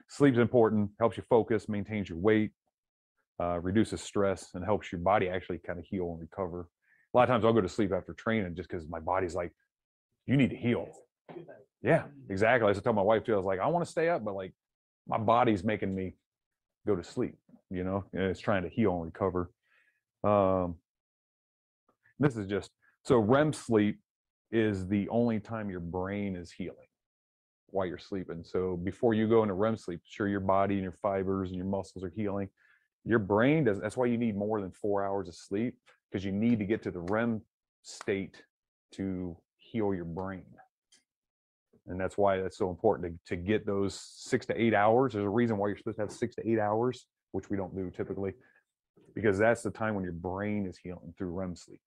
Sleep's 0.09 0.39
important, 0.39 0.89
helps 0.99 1.15
you 1.15 1.23
focus, 1.29 1.69
maintains 1.69 2.09
your 2.09 2.17
weight, 2.17 2.51
uh, 3.41 3.59
reduces 3.59 4.01
stress, 4.01 4.49
and 4.55 4.65
helps 4.65 4.91
your 4.91 4.99
body 4.99 5.29
actually 5.29 5.59
kind 5.59 5.79
of 5.79 5.85
heal 5.85 6.11
and 6.11 6.19
recover. 6.19 6.67
A 7.13 7.17
lot 7.17 7.23
of 7.23 7.29
times 7.29 7.45
I'll 7.45 7.53
go 7.53 7.61
to 7.61 7.69
sleep 7.69 7.93
after 7.93 8.13
training 8.13 8.55
just 8.55 8.69
because 8.69 8.87
my 8.89 8.99
body's 8.99 9.35
like, 9.35 9.53
you 10.25 10.35
need 10.35 10.49
to 10.49 10.57
heal. 10.57 10.87
Yeah, 11.81 12.03
exactly. 12.29 12.65
I 12.65 12.69
used 12.71 12.79
to 12.79 12.83
tell 12.83 12.93
my 12.93 13.01
wife 13.01 13.23
too. 13.23 13.33
I 13.33 13.37
was 13.37 13.45
like, 13.45 13.59
I 13.59 13.67
want 13.67 13.85
to 13.85 13.91
stay 13.91 14.09
up, 14.09 14.25
but 14.25 14.35
like 14.35 14.53
my 15.07 15.17
body's 15.17 15.63
making 15.63 15.95
me 15.95 16.15
go 16.85 16.95
to 16.95 17.03
sleep, 17.03 17.35
you 17.71 17.83
know, 17.83 18.03
it's 18.13 18.39
trying 18.39 18.63
to 18.63 18.69
heal 18.69 18.95
and 18.95 19.05
recover. 19.05 19.51
Um, 20.23 20.75
this 22.19 22.35
is 22.35 22.47
just 22.47 22.69
so 23.03 23.17
REM 23.17 23.53
sleep 23.53 23.99
is 24.51 24.87
the 24.87 25.07
only 25.09 25.39
time 25.39 25.69
your 25.69 25.79
brain 25.79 26.35
is 26.35 26.51
healing 26.51 26.77
while 27.67 27.85
you're 27.85 27.97
sleeping. 27.97 28.43
So 28.43 28.77
before 28.77 29.13
you 29.13 29.27
go 29.27 29.41
into 29.41 29.55
REM 29.55 29.77
sleep, 29.77 30.01
sure 30.03 30.27
your 30.27 30.41
body 30.41 30.75
and 30.75 30.83
your 30.83 30.97
fibers 31.01 31.49
and 31.49 31.57
your 31.57 31.65
muscles 31.65 32.03
are 32.03 32.11
healing. 32.15 32.49
Your 33.05 33.19
brain 33.19 33.63
does. 33.63 33.79
That's 33.79 33.97
why 33.97 34.05
you 34.05 34.17
need 34.17 34.35
more 34.35 34.61
than 34.61 34.71
four 34.71 35.03
hours 35.03 35.27
of 35.27 35.35
sleep 35.35 35.75
because 36.11 36.23
you 36.23 36.31
need 36.31 36.59
to 36.59 36.65
get 36.65 36.83
to 36.83 36.91
the 36.91 36.99
REM 36.99 37.41
state 37.81 38.43
to 38.93 39.35
heal 39.57 39.93
your 39.93 40.05
brain. 40.05 40.43
And 41.87 41.99
that's 41.99 42.17
why 42.17 42.39
that's 42.39 42.57
so 42.57 42.69
important 42.69 43.19
to, 43.25 43.35
to 43.35 43.41
get 43.41 43.65
those 43.65 43.99
six 43.99 44.45
to 44.47 44.61
eight 44.61 44.73
hours. 44.75 45.13
There's 45.13 45.25
a 45.25 45.29
reason 45.29 45.57
why 45.57 45.69
you're 45.69 45.77
supposed 45.77 45.97
to 45.97 46.03
have 46.03 46.11
six 46.11 46.35
to 46.35 46.47
eight 46.47 46.59
hours, 46.59 47.07
which 47.31 47.49
we 47.49 47.57
don't 47.57 47.75
do 47.75 47.89
typically, 47.89 48.33
because 49.15 49.37
that's 49.37 49.61
the 49.61 49.71
time 49.71 49.95
when 49.95 50.03
your 50.03 50.13
brain 50.13 50.65
is 50.65 50.77
healing 50.77 51.13
through 51.17 51.31
REM 51.31 51.55
sleep. 51.55 51.81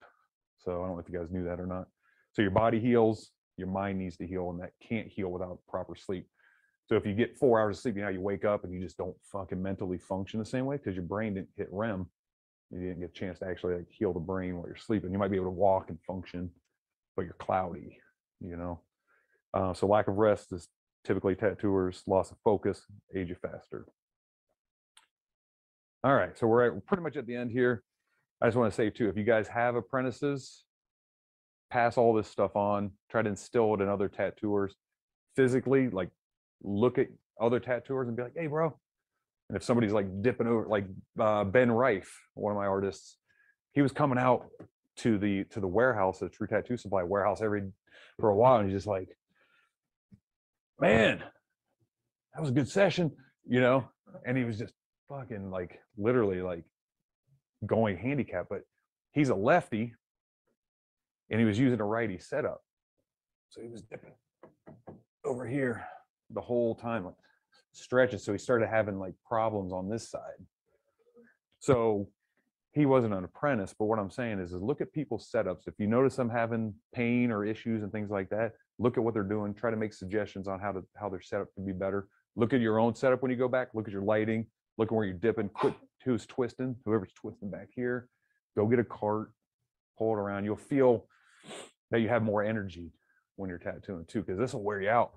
So 0.59 0.73
I 0.83 0.87
don't 0.87 0.97
know 0.97 0.99
if 0.99 1.09
you 1.09 1.19
guys 1.19 1.31
knew 1.31 1.45
that 1.45 1.61
or 1.61 1.67
not. 1.67 1.87
So 2.33 2.43
your 2.43 2.51
body 2.51 2.81
heals, 2.81 3.31
your 3.57 3.69
mind 3.69 3.99
needs 3.99 4.17
to 4.17 4.27
heal, 4.27 4.51
and 4.51 4.61
that 4.61 4.73
can't 4.87 5.09
heal 5.09 5.29
without 5.29 5.59
proper 5.69 5.95
sleep. 5.95 6.27
So 6.87 6.97
if 6.97 7.07
you 7.07 7.15
get 7.15 7.39
four 7.39 7.61
hours 7.61 7.79
of 7.79 7.83
sleep, 7.83 7.97
you 7.97 8.03
know, 8.03 8.09
you 8.09 8.21
wake 8.21 8.45
up 8.45 8.65
and 8.65 8.73
you 8.73 8.81
just 8.81 8.99
don't 8.99 9.17
fucking 9.33 9.63
mentally 9.63 9.99
function 9.99 10.39
the 10.39 10.47
same 10.47 10.67
way 10.67 10.77
because 10.77 10.95
your 10.95 11.05
brain 11.05 11.35
didn't 11.35 11.49
hit 11.57 11.69
REM. 11.71 12.07
You 12.71 12.81
didn't 12.81 13.01
get 13.01 13.11
a 13.11 13.13
chance 13.13 13.39
to 13.39 13.47
actually 13.47 13.77
like 13.77 13.91
heal 13.91 14.13
the 14.13 14.21
brain 14.21 14.57
while 14.57 14.67
you're 14.67 14.77
sleeping. 14.77 15.13
You 15.13 15.19
might 15.19 15.31
be 15.31 15.37
able 15.37 15.47
to 15.47 15.51
walk 15.51 15.89
and 15.89 15.99
function, 16.07 16.51
but 17.17 17.25
you're 17.25 17.35
cloudy, 17.35 17.99
you 18.41 18.57
know. 18.57 18.81
Uh, 19.55 19.73
so 19.73 19.87
lack 19.87 20.09
of 20.09 20.17
rest 20.17 20.53
is 20.53 20.69
typically 21.05 21.35
tattooers, 21.35 22.03
loss 22.07 22.31
of 22.31 22.39
focus, 22.43 22.83
age 23.15 23.29
you 23.29 23.37
faster. 23.37 23.87
All 26.05 26.15
right, 26.15 26.37
so 26.39 26.47
we're 26.47 26.67
at, 26.67 26.87
pretty 26.87 27.03
much 27.03 27.17
at 27.17 27.27
the 27.27 27.35
end 27.35 27.51
here. 27.51 27.83
I 28.43 28.47
just 28.47 28.59
want 28.59 28.71
to 28.71 28.77
say 28.77 28.91
too, 28.91 29.09
if 29.09 29.17
you 29.17 29.25
guys 29.25 29.49
have 29.49 29.75
apprentices, 29.75 30.65
pass 31.71 31.97
all 31.97 32.13
this 32.13 32.29
stuff 32.29 32.57
on. 32.57 32.91
Try 33.11 33.23
to 33.23 33.29
instill 33.31 33.73
it 33.73 33.81
in 33.81 33.89
other 33.89 34.09
tattooers. 34.09 34.75
Physically, 35.35 35.89
like 35.89 36.11
look 36.63 36.99
at 36.99 37.07
other 37.41 37.59
tattooers 37.59 38.07
and 38.07 38.17
be 38.19 38.23
like, 38.23 38.35
hey, 38.37 38.49
bro. 38.49 38.79
And 39.49 39.57
if 39.57 39.65
somebody's 39.65 39.95
like 39.95 40.23
dipping 40.23 40.47
over, 40.47 40.67
like 40.69 40.85
uh, 41.19 41.45
Ben 41.45 41.73
Rife, 41.73 42.21
one 42.35 42.53
of 42.53 42.59
my 42.59 42.67
artists, 42.67 43.17
he 43.73 43.81
was 43.81 43.91
coming 43.91 44.19
out 44.19 44.45
to 44.97 45.17
the 45.17 45.45
to 45.45 45.61
the 45.61 45.67
warehouse, 45.67 46.19
the 46.19 46.29
True 46.29 46.47
Tattoo 46.47 46.77
Supply 46.77 47.03
warehouse 47.03 47.41
every 47.41 47.63
for 48.21 48.29
a 48.29 48.37
while, 48.37 48.57
and 48.57 48.69
he's 48.69 48.77
just 48.77 48.87
like, 48.87 49.09
man, 50.79 51.25
that 52.35 52.41
was 52.41 52.51
a 52.51 52.55
good 52.55 52.69
session, 52.69 53.11
you 53.49 53.63
know. 53.63 53.89
And 54.27 54.37
he 54.37 54.45
was 54.45 54.59
just 54.59 54.75
fucking 55.15 55.51
like 55.51 55.81
literally 55.97 56.43
like 56.43 56.65
going 57.67 57.97
handicap, 57.97 58.47
but 58.49 58.63
he's 59.13 59.29
a 59.29 59.35
lefty, 59.35 59.95
and 61.31 61.41
he 61.41 61.47
was 61.47 61.59
using 61.59 61.81
a 61.81 61.85
righty 61.85 62.19
setup, 62.19 62.63
so 63.49 63.61
he 63.61 63.69
was 63.69 63.83
dipping 63.83 64.13
over 65.25 65.47
here 65.47 65.87
the 66.31 66.41
whole 66.41 66.75
time, 66.75 67.05
like 67.05 67.15
stretching. 67.73 68.19
So 68.19 68.33
he 68.33 68.39
started 68.39 68.69
having 68.69 68.99
like 68.99 69.15
problems 69.27 69.73
on 69.73 69.89
this 69.89 70.11
side. 70.11 70.21
So 71.61 72.09
he 72.73 72.85
wasn't 72.85 73.15
an 73.15 73.25
apprentice, 73.25 73.75
but 73.79 73.87
what 73.87 73.99
I'm 73.99 74.11
saying 74.11 74.41
is, 74.41 74.53
is 74.53 74.61
look 74.61 74.81
at 74.81 74.93
people's 74.93 75.31
setups. 75.35 75.67
If 75.67 75.75
you 75.79 75.87
notice 75.87 76.17
them 76.17 76.29
having 76.29 76.75
pain 76.95 77.31
or 77.31 77.45
issues 77.45 77.83
and 77.83 77.91
things 77.91 78.11
like 78.11 78.29
that, 78.31 78.53
look 78.79 78.99
at 78.99 79.05
what 79.05 79.15
they're 79.15 79.23
doing. 79.23 79.55
Try 79.55 79.71
to 79.71 79.77
make 79.77 79.95
suggestions 79.95 80.49
on 80.49 80.61
how 80.61 80.73
to 80.73 80.83
how 81.01 81.09
their 81.09 81.23
setup 81.23 81.55
can 81.55 81.65
be 81.65 81.73
better. 81.73 82.09
Look 82.37 82.53
at 82.53 82.61
your 82.61 82.81
own 82.81 82.95
setup 82.95 83.23
when 83.23 83.31
you 83.31 83.37
go 83.37 83.49
back. 83.49 83.69
Look 83.75 83.87
at 83.87 83.93
your 83.93 84.03
lighting. 84.03 84.47
Look 84.79 84.89
at 84.91 84.95
where 84.95 85.05
you're 85.05 85.15
dipping. 85.15 85.49
Quit 85.51 85.75
who's 86.05 86.27
twisting. 86.27 86.77
Whoever's 86.85 87.13
twisting 87.15 87.51
back 87.51 87.69
here, 87.75 88.09
go 88.57 88.67
get 88.67 88.79
a 88.79 88.85
cart, 88.85 89.33
pull 89.99 90.13
it 90.13 90.19
around. 90.21 90.45
You'll 90.45 90.57
feel 90.57 91.07
that 91.91 92.01
you 92.01 92.09
have 92.09 92.23
more 92.23 92.43
energy 92.45 92.93
when 93.37 93.49
you're 93.49 93.59
tattooing 93.59 94.05
too, 94.07 94.21
because 94.21 94.39
this 94.39 94.53
will 94.53 94.63
wear 94.63 94.81
you 94.81 94.91
out 94.91 95.15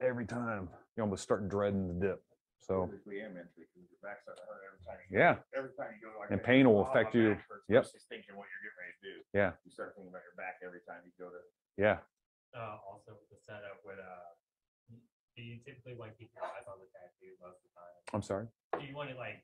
every 0.00 0.26
time. 0.26 0.68
You 0.96 1.02
almost 1.04 1.22
start 1.22 1.48
dreading 1.48 1.86
the 1.88 1.94
dip. 1.94 2.22
So 2.60 2.86
Physically 2.90 3.20
and 3.20 3.32
mentally, 3.34 3.64
'cause 3.72 3.88
your 3.88 4.00
back's 4.02 4.22
starting 4.22 4.44
to 4.44 4.48
hurt 4.50 4.62
every 4.68 4.84
time. 4.84 4.98
you 5.08 5.16
go- 5.16 5.18
yeah, 5.22 5.34
Every 5.56 5.72
time 5.72 5.94
you 5.96 6.00
go 6.12 6.18
like. 6.18 6.30
And 6.30 6.42
pain 6.42 6.68
will 6.68 6.84
"Oh, 6.84 6.90
affect 6.92 7.14
you." 7.14 7.34
back 7.36 7.46
Yep. 7.68 7.84
versus 7.84 8.04
Thinking 8.08 8.36
what 8.36 8.48
you're 8.52 8.60
getting 8.68 8.78
ready 8.84 8.92
to 9.00 9.22
do. 9.22 9.24
yeah, 9.32 9.52
You 9.64 9.70
start 9.70 9.94
thinking 9.94 10.10
about 10.12 10.22
your 10.24 10.34
back 10.36 10.58
every 10.62 10.80
time 10.82 11.00
you 11.06 11.12
go 11.18 11.30
to. 11.30 11.40
yeah. 11.78 12.00
Uh, 12.52 12.78
also 12.84 13.14
with 13.14 13.30
the 13.30 13.38
setup 13.38 13.78
with, 13.84 13.98
uh, 13.98 14.34
do 15.36 15.42
you 15.42 15.56
typically 15.64 15.94
want 15.96 16.12
to 16.12 16.16
keep 16.18 16.30
your 16.34 16.44
eyes 16.44 16.66
on 16.68 16.78
the 16.82 16.88
tattoo 16.92 17.32
most 17.40 17.62
of 17.62 17.70
the 17.70 17.74
time? 17.78 17.94
I'm 18.12 18.22
sorry. 18.24 18.46
Do 18.78 18.84
you 18.84 18.94
want 18.94 19.10
to 19.10 19.16
like 19.16 19.42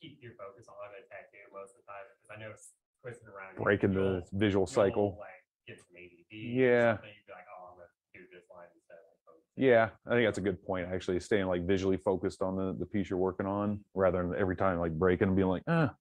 keep 0.00 0.18
your 0.22 0.32
focus 0.38 0.66
on 0.70 0.76
the 0.94 1.02
tattoo 1.10 1.44
most 1.52 1.74
of 1.76 1.82
the 1.84 1.86
time? 1.90 2.04
Because 2.08 2.30
I 2.32 2.36
know 2.40 2.50
it's 2.54 2.72
twisting 3.02 3.28
around. 3.28 3.58
Breaking 3.60 3.92
the 3.92 4.24
you'll- 4.24 4.28
visual 4.38 4.62
you'll, 4.64 4.78
cycle. 4.78 5.08
Like 5.20 5.42
get 5.66 5.78
some 5.80 5.92
ADD. 5.96 6.32
or 6.32 6.36
Yeah. 6.36 6.96
something, 6.96 7.12
You'd 7.14 7.26
be 7.26 7.32
like, 7.34 7.48
oh, 7.50 7.72
I'm 7.72 7.76
gonna 7.80 7.90
do 8.14 8.22
this 8.32 8.44
line 8.50 8.68
instead. 8.74 8.98
of 9.00 9.16
focus." 9.24 9.44
Yeah, 9.56 9.90
I 10.06 10.10
think 10.16 10.26
that's 10.26 10.38
a 10.38 10.44
good 10.44 10.60
point. 10.64 10.88
Actually, 10.92 11.20
staying 11.20 11.46
like 11.46 11.62
visually 11.66 11.96
focused 11.98 12.40
on 12.42 12.56
the 12.56 12.72
the 12.78 12.86
piece 12.86 13.10
you're 13.10 13.18
working 13.18 13.46
on, 13.46 13.82
rather 13.94 14.22
than 14.22 14.34
every 14.38 14.56
time 14.56 14.78
like 14.78 14.92
breaking 14.96 15.28
and 15.28 15.36
being 15.36 15.48
like, 15.48 15.64
ah, 15.68 15.94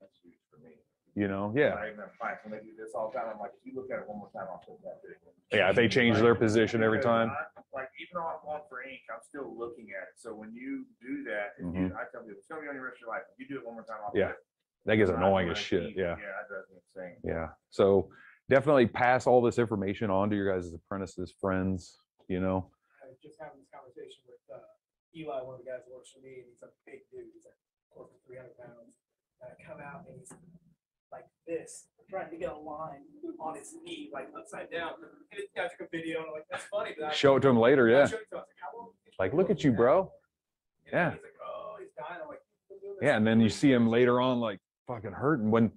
That's 0.00 0.16
huge 0.22 0.38
for 0.50 0.58
me. 0.58 0.72
You 1.16 1.26
know, 1.28 1.50
yeah, 1.56 1.74
I 1.80 1.88
even 1.88 1.98
have 2.04 2.12
clients 2.20 2.44
when 2.44 2.52
they 2.52 2.60
do 2.60 2.76
this 2.76 2.92
all 2.94 3.10
the 3.10 3.16
time. 3.18 3.32
I'm 3.32 3.40
like, 3.40 3.56
if 3.56 3.64
you 3.64 3.72
look 3.74 3.88
at 3.90 3.98
it 3.98 4.06
one 4.06 4.18
more 4.20 4.28
time, 4.36 4.46
I'll 4.52 4.60
put 4.60 4.76
that. 4.84 5.00
thing." 5.00 5.16
yeah. 5.50 5.70
If 5.70 5.76
they 5.76 5.88
change 5.88 6.18
their 6.20 6.34
position 6.36 6.82
every 6.84 7.00
time, 7.00 7.30
I- 7.32 7.62
Like, 7.72 7.88
even 8.00 8.20
though 8.20 8.28
I'm 8.28 8.40
going 8.44 8.64
for 8.68 8.80
ink, 8.84 9.04
I'm 9.12 9.20
still 9.20 9.52
looking 9.52 9.92
at 9.92 10.08
it. 10.08 10.16
So 10.16 10.32
when 10.32 10.52
you 10.56 10.84
do 11.00 11.24
that, 11.28 11.56
if 11.60 11.64
Mm-hmm. 11.66 11.92
you, 11.92 11.96
I 11.96 12.04
tell 12.08 12.24
people, 12.24 12.36
it's 12.40 12.48
gonna 12.48 12.62
be 12.64 12.68
on 12.68 12.76
your 12.76 12.84
rest 12.88 12.96
of 13.00 13.08
your 13.08 13.10
life. 13.12 13.24
If 13.32 13.36
you 13.36 13.44
do 13.48 13.60
it 13.60 13.64
one 13.68 13.74
more 13.76 13.84
time, 13.84 14.00
I'll. 14.04 14.12
do 14.12 14.20
Yeah. 14.20 14.32
it. 14.32 14.40
that 14.88 14.96
gets 14.96 15.10
annoying 15.10 15.48
as 15.50 15.58
shit. 15.58 15.92
Yeah, 15.96 16.16
Yeah, 16.16 16.30
that 16.40 16.46
drives 16.48 16.68
me 16.70 16.76
insane. 16.78 17.16
yeah. 17.24 17.48
So 17.70 18.08
definitely 18.48 18.86
pass 18.86 19.26
all 19.26 19.42
this 19.42 19.58
information 19.58 20.08
on 20.14 20.30
to 20.30 20.36
your 20.36 20.46
guys' 20.54 20.72
apprentices, 20.72 21.32
friends. 21.40 21.98
You 22.28 22.38
know, 22.40 22.70
I 23.02 23.08
was 23.10 23.18
just 23.20 23.36
having 23.40 23.58
this 23.60 23.68
conversation 23.74 24.22
with 24.30 24.38
uh, 24.48 24.62
Eli, 25.14 25.42
one 25.42 25.58
of 25.58 25.60
the 25.64 25.68
guys 25.68 25.82
that 25.84 25.92
works 25.92 26.12
for 26.14 26.20
me, 26.24 26.38
and 26.40 26.46
he's 26.48 26.62
a 26.62 26.70
big 26.86 27.02
dude. 27.10 27.28
He's 27.34 27.44
like 27.44 27.58
close 27.92 28.08
to 28.14 28.18
three 28.26 28.36
hundred 28.38 28.56
pounds. 28.62 28.94
And 29.42 29.50
I 29.52 29.54
come 29.60 29.80
out 29.84 30.06
and 30.08 30.16
he's 30.16 30.30
like 31.12 31.24
this, 31.46 31.86
trying 32.08 32.30
to 32.30 32.36
get 32.36 32.50
a 32.50 32.56
line 32.56 33.02
on 33.40 33.56
his 33.56 33.74
knee, 33.82 34.10
like 34.12 34.28
upside 34.36 34.70
down. 34.70 34.92
And 35.00 35.38
this 35.38 35.46
guy 35.54 35.64
took 35.64 35.86
a 35.86 35.96
video, 35.96 36.18
and 36.18 36.26
I'm 36.28 36.32
like, 36.32 36.46
that's 36.50 36.64
funny. 36.64 36.90
But 36.98 37.06
I 37.06 37.12
show 37.12 37.36
it 37.36 37.40
to 37.40 37.48
him 37.48 37.58
later. 37.58 37.88
I 37.88 37.92
Yeah, 37.92 38.06
showed 38.06 38.20
it 38.20 38.28
to 38.30 38.36
him. 38.36 38.38
I 38.38 38.40
was 38.40 38.46
like, 38.46 38.56
"How 38.60 38.78
long 38.78 38.88
do 38.88 38.92
you 39.04 39.12
like 39.18 39.34
look 39.34 39.50
at 39.50 39.64
you, 39.64 39.72
bro. 39.72 40.04
that?" 40.04 40.92
You 40.92 40.98
Yeah. 40.98 41.10
He's 41.10 41.22
like, 41.22 41.32
oh, 41.46 41.76
he's 41.80 41.88
dying. 41.98 42.20
I'm 42.22 42.28
like, 42.28 42.40
"You've 42.70 42.80
doing 42.80 42.94
this 43.00 43.06
Yeah, 43.06 43.16
and 43.16 43.26
then 43.26 43.40
you 43.40 43.48
see 43.48 43.72
him 43.72 43.88
later 43.88 44.20
on, 44.20 44.40
like 44.40 44.60
fucking 44.86 45.12
hurting. 45.12 45.50
When 45.50 45.72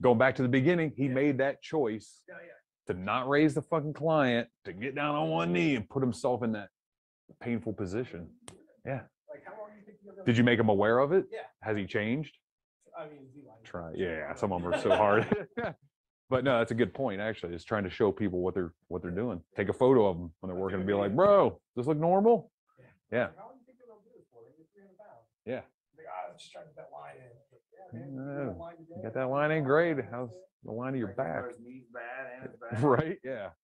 going 0.00 0.18
back 0.18 0.36
to 0.36 0.42
the 0.42 0.48
beginning, 0.48 0.92
he 0.96 1.08
made 1.08 1.38
that 1.38 1.62
choice 1.62 2.20
yeah, 2.28 2.34
yeah. 2.40 2.94
to 2.94 3.00
not 3.00 3.28
raise 3.28 3.54
the 3.54 3.62
fucking 3.62 3.94
client, 3.94 4.48
to 4.64 4.72
get 4.72 4.94
down 4.94 5.14
on 5.14 5.28
one 5.28 5.52
knee 5.52 5.76
and 5.76 5.88
put 5.88 6.02
himself 6.02 6.42
in 6.42 6.52
that 6.52 6.68
painful 7.40 7.72
position. 7.72 8.28
Yeah 8.86 9.02
like, 9.38 9.44
how 9.44 9.60
long 9.60 9.70
do 9.70 9.78
you 9.78 9.84
think 9.84 9.98
you're 10.02 10.14
gonna? 10.14 10.26
Did 10.26 10.36
you 10.36 10.44
make 10.44 10.58
him 10.58 10.68
aware 10.68 10.98
of 10.98 11.12
it? 11.12 11.26
Yeah. 11.30 11.40
Has 11.62 11.76
he 11.76 11.86
changed? 11.86 12.36
I 12.98 13.08
mean, 13.08 13.28
Eli? 13.36 13.52
Try. 13.64 13.92
Yeah, 13.94 14.34
some 14.34 14.52
of 14.52 14.62
them 14.62 14.74
are 14.74 14.80
so 14.80 14.90
hard. 14.90 15.26
but 16.30 16.44
no, 16.44 16.58
that's 16.58 16.72
a 16.72 16.74
good 16.74 16.92
point. 16.92 17.20
Actually, 17.20 17.54
is 17.54 17.64
trying 17.64 17.84
to 17.84 17.90
show 17.90 18.10
people 18.10 18.40
what 18.40 18.54
they're 18.54 18.72
what 18.88 19.02
they're 19.02 19.10
doing. 19.10 19.40
Take 19.56 19.68
a 19.68 19.72
photo 19.72 20.06
of 20.06 20.18
them 20.18 20.32
when 20.40 20.48
they're 20.50 20.60
working 20.60 20.78
and 20.78 20.86
be 20.86 20.94
like, 20.94 21.14
"Bro, 21.14 21.50
does 21.76 21.84
this 21.84 21.86
look 21.86 21.98
normal?" 21.98 22.50
Yeah. 23.12 23.30
Like, 23.32 23.36
How 23.36 23.44
long 23.46 23.54
do 23.54 23.60
you 23.60 23.66
think 23.66 23.78
you're 23.78 23.88
gonna 23.88 24.04
do 24.04 24.12
this 24.18 24.26
for? 24.32 24.42
You're 24.44 24.66
three 24.74 24.82
hundred 24.82 24.98
pounds. 24.98 25.24
Yeah. 25.46 25.62
Like, 25.96 26.10
ah, 26.10 26.28
I'm 26.28 26.36
just 26.36 26.52
trying 26.52 26.66
to 26.66 26.74
get 26.74 26.84
that 26.84 26.92
line 26.92 27.16
in. 27.16 27.32
Like, 27.48 27.64
Yeah, 27.72 28.04
you 28.04 28.18
got 28.18 28.52
a 28.52 28.58
line 28.58 28.76
today. 28.76 28.94
You 28.98 29.02
got 29.06 29.14
that 29.14 29.30
line 29.30 29.50
in 29.54 29.62
grade. 29.64 29.98
How's 30.10 30.30
the 30.64 30.72
line 30.74 30.92
of 30.92 31.00
your 31.00 31.14
back? 31.16 31.48
His 31.48 31.62
knees 31.62 31.86
bad 31.88 32.28
and 32.34 32.50
his 32.50 32.56
back. 32.60 32.82
Right. 32.82 33.18
Yeah. 33.24 33.54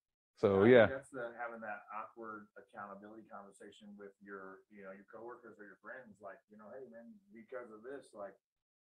So 0.41 0.65
yeah. 0.65 0.87
That's 0.91 1.11
the, 1.15 1.31
having 1.39 1.63
that 1.63 1.87
awkward 1.95 2.51
accountability 2.59 3.23
conversation 3.31 3.95
with 3.95 4.11
your, 4.19 4.67
you 4.75 4.83
know, 4.83 4.91
your 4.91 5.07
coworkers 5.07 5.61
or 5.63 5.65
your 5.69 5.79
friends, 5.79 6.19
like, 6.19 6.43
you 6.51 6.59
know, 6.59 6.67
hey, 6.75 6.89
man, 6.91 7.07
because 7.31 7.71
of 7.71 7.85
this, 7.87 8.11
like. 8.17 8.35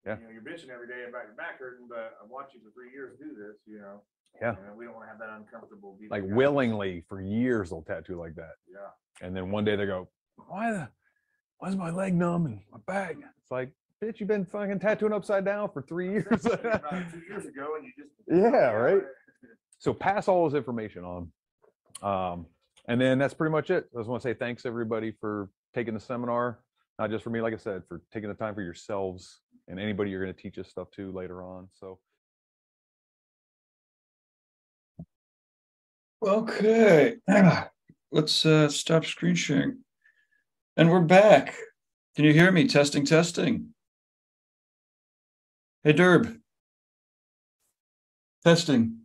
Yeah. 0.06 0.16
You 0.18 0.24
know, 0.24 0.30
you're 0.32 0.42
bitching 0.42 0.70
every 0.70 0.86
day 0.86 1.04
about 1.08 1.24
your 1.24 1.34
back 1.36 1.58
hurting, 1.58 1.86
but 1.88 2.14
I've 2.22 2.30
watched 2.30 2.54
you 2.54 2.60
for 2.60 2.70
three 2.72 2.92
years 2.92 3.16
do 3.18 3.34
this, 3.34 3.56
you 3.66 3.78
know? 3.78 4.02
Yeah. 4.40 4.54
And 4.68 4.76
we 4.76 4.84
don't 4.84 4.94
wanna 4.94 5.08
have 5.08 5.18
that 5.18 5.30
uncomfortable. 5.30 5.98
Like 6.10 6.26
guy. 6.28 6.34
willingly 6.34 7.04
for 7.08 7.20
years 7.20 7.70
they'll 7.70 7.82
tattoo 7.82 8.16
like 8.16 8.34
that. 8.36 8.54
Yeah. 8.70 9.26
And 9.26 9.36
then 9.36 9.50
one 9.50 9.64
day 9.64 9.76
they 9.76 9.86
go, 9.86 10.08
why 10.48 10.70
the, 10.70 10.88
why's 11.58 11.76
my 11.76 11.90
leg 11.90 12.14
numb 12.14 12.46
and 12.46 12.60
my 12.70 12.78
back? 12.86 13.16
It's 13.18 13.50
like, 13.50 13.70
bitch, 14.02 14.20
you've 14.20 14.28
been 14.28 14.44
fucking 14.44 14.78
tattooing 14.78 15.12
upside 15.12 15.44
down 15.44 15.70
for 15.70 15.82
three 15.82 16.10
years. 16.10 16.46
About 16.46 16.90
Two 17.12 17.22
years 17.28 17.46
ago 17.46 17.74
and 17.76 17.84
you 17.84 17.92
just. 17.96 18.10
Yeah, 18.28 18.70
right? 18.72 19.02
so 19.78 19.92
pass 19.92 20.28
all 20.28 20.48
this 20.48 20.56
information 20.56 21.04
on. 21.04 21.32
Um, 22.02 22.46
and 22.88 23.00
then 23.00 23.18
that's 23.18 23.34
pretty 23.34 23.52
much 23.52 23.70
it. 23.70 23.88
I 23.94 24.00
just 24.00 24.08
want 24.08 24.22
to 24.22 24.28
say 24.28 24.34
thanks 24.34 24.64
everybody 24.66 25.12
for 25.12 25.50
taking 25.74 25.94
the 25.94 26.00
seminar, 26.00 26.60
not 26.98 27.10
just 27.10 27.22
for 27.24 27.30
me, 27.30 27.40
like 27.40 27.54
I 27.54 27.58
said, 27.58 27.82
for 27.88 28.02
taking 28.12 28.28
the 28.28 28.34
time 28.34 28.54
for 28.54 28.62
yourselves 28.62 29.40
and 29.68 29.78
anybody 29.78 30.10
you're 30.10 30.22
going 30.22 30.34
to 30.34 30.42
teach 30.42 30.58
us 30.58 30.68
stuff 30.68 30.90
to 30.92 31.12
later 31.12 31.42
on. 31.42 31.68
So 31.78 31.98
Okay, 36.20 37.14
let's 38.10 38.44
uh, 38.44 38.68
stop 38.68 39.06
screen 39.06 39.36
sharing. 39.36 39.78
And 40.76 40.90
we're 40.90 41.00
back. 41.00 41.54
Can 42.16 42.24
you 42.24 42.32
hear 42.32 42.50
me? 42.50 42.66
Testing, 42.66 43.04
testing. 43.04 43.68
Hey, 45.84 45.92
Durb. 45.92 46.36
Testing. 48.44 49.02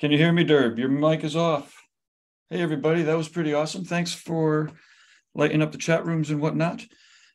Can 0.00 0.10
you 0.10 0.18
hear 0.18 0.32
me, 0.32 0.44
Durb? 0.44 0.78
Your 0.78 0.90
mic 0.90 1.24
is 1.24 1.34
off. 1.34 1.74
Hey, 2.50 2.60
everybody, 2.60 3.02
that 3.04 3.16
was 3.16 3.30
pretty 3.30 3.54
awesome. 3.54 3.84
Thanks 3.84 4.12
for 4.12 4.70
lighting 5.34 5.62
up 5.62 5.72
the 5.72 5.78
chat 5.78 6.04
rooms 6.04 6.28
and 6.28 6.42
whatnot. 6.42 6.84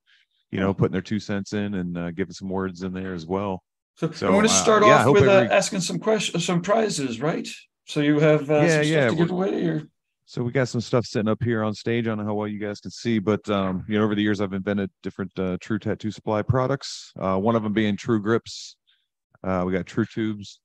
you 0.52 0.60
know 0.60 0.74
putting 0.74 0.94
their 0.94 1.02
two 1.02 1.20
cents 1.20 1.54
in 1.54 1.76
and 1.76 1.98
uh, 1.98 2.12
giving 2.12 2.34
some 2.34 2.50
words 2.50 2.84
in 2.84 2.94
there 2.94 3.14
as 3.14 3.26
well. 3.26 3.62
So, 3.96 4.12
So, 4.12 4.28
I 4.28 4.30
want 4.32 4.48
to 4.48 4.54
uh, 4.54 4.56
start 4.56 4.84
yeah, 4.84 4.90
I 4.90 4.96
off 5.00 5.04
hope 5.04 5.14
with 5.16 5.28
uh, 5.28 5.32
every- 5.32 5.50
asking 5.50 5.82
some 5.82 6.00
questions, 6.00 6.46
some 6.46 6.62
prizes, 6.62 7.22
right? 7.22 7.48
So 7.86 8.00
you 8.00 8.20
have 8.20 8.50
uh, 8.50 8.66
Yeah, 8.66 8.82
some 8.82 8.84
yeah, 8.84 9.02
stuff 9.08 9.10
to 9.12 9.16
give 9.18 9.32
away, 9.32 9.66
or 9.66 9.88
So 10.26 10.44
we 10.44 10.52
got 10.54 10.70
some 10.70 10.80
stuff 10.82 11.06
sitting 11.06 11.28
up 11.28 11.44
here 11.44 11.64
on 11.64 11.74
stage. 11.74 12.06
I 12.08 12.12
don't 12.12 12.20
know 12.20 12.24
how 12.26 12.34
well 12.36 12.48
you 12.48 12.60
guys 12.60 12.80
can 12.80 12.92
see, 12.92 13.20
but 13.20 13.48
um, 13.50 13.84
you 13.90 13.98
know, 13.98 14.06
over 14.06 14.16
the 14.16 14.22
years 14.22 14.40
I've 14.40 14.54
invented 14.54 14.90
different 15.04 15.38
uh, 15.38 15.58
True 15.60 15.78
Tattoo 15.78 16.10
Supply 16.10 16.42
products. 16.42 17.12
Uh, 17.20 17.38
one 17.38 17.56
of 17.58 17.64
them 17.64 17.74
being 17.74 17.98
True 17.98 18.22
Grips. 18.22 18.78
Uh, 19.44 19.64
we 19.66 19.74
got 19.74 19.86
True 19.86 20.06
Tubes, 20.06 20.62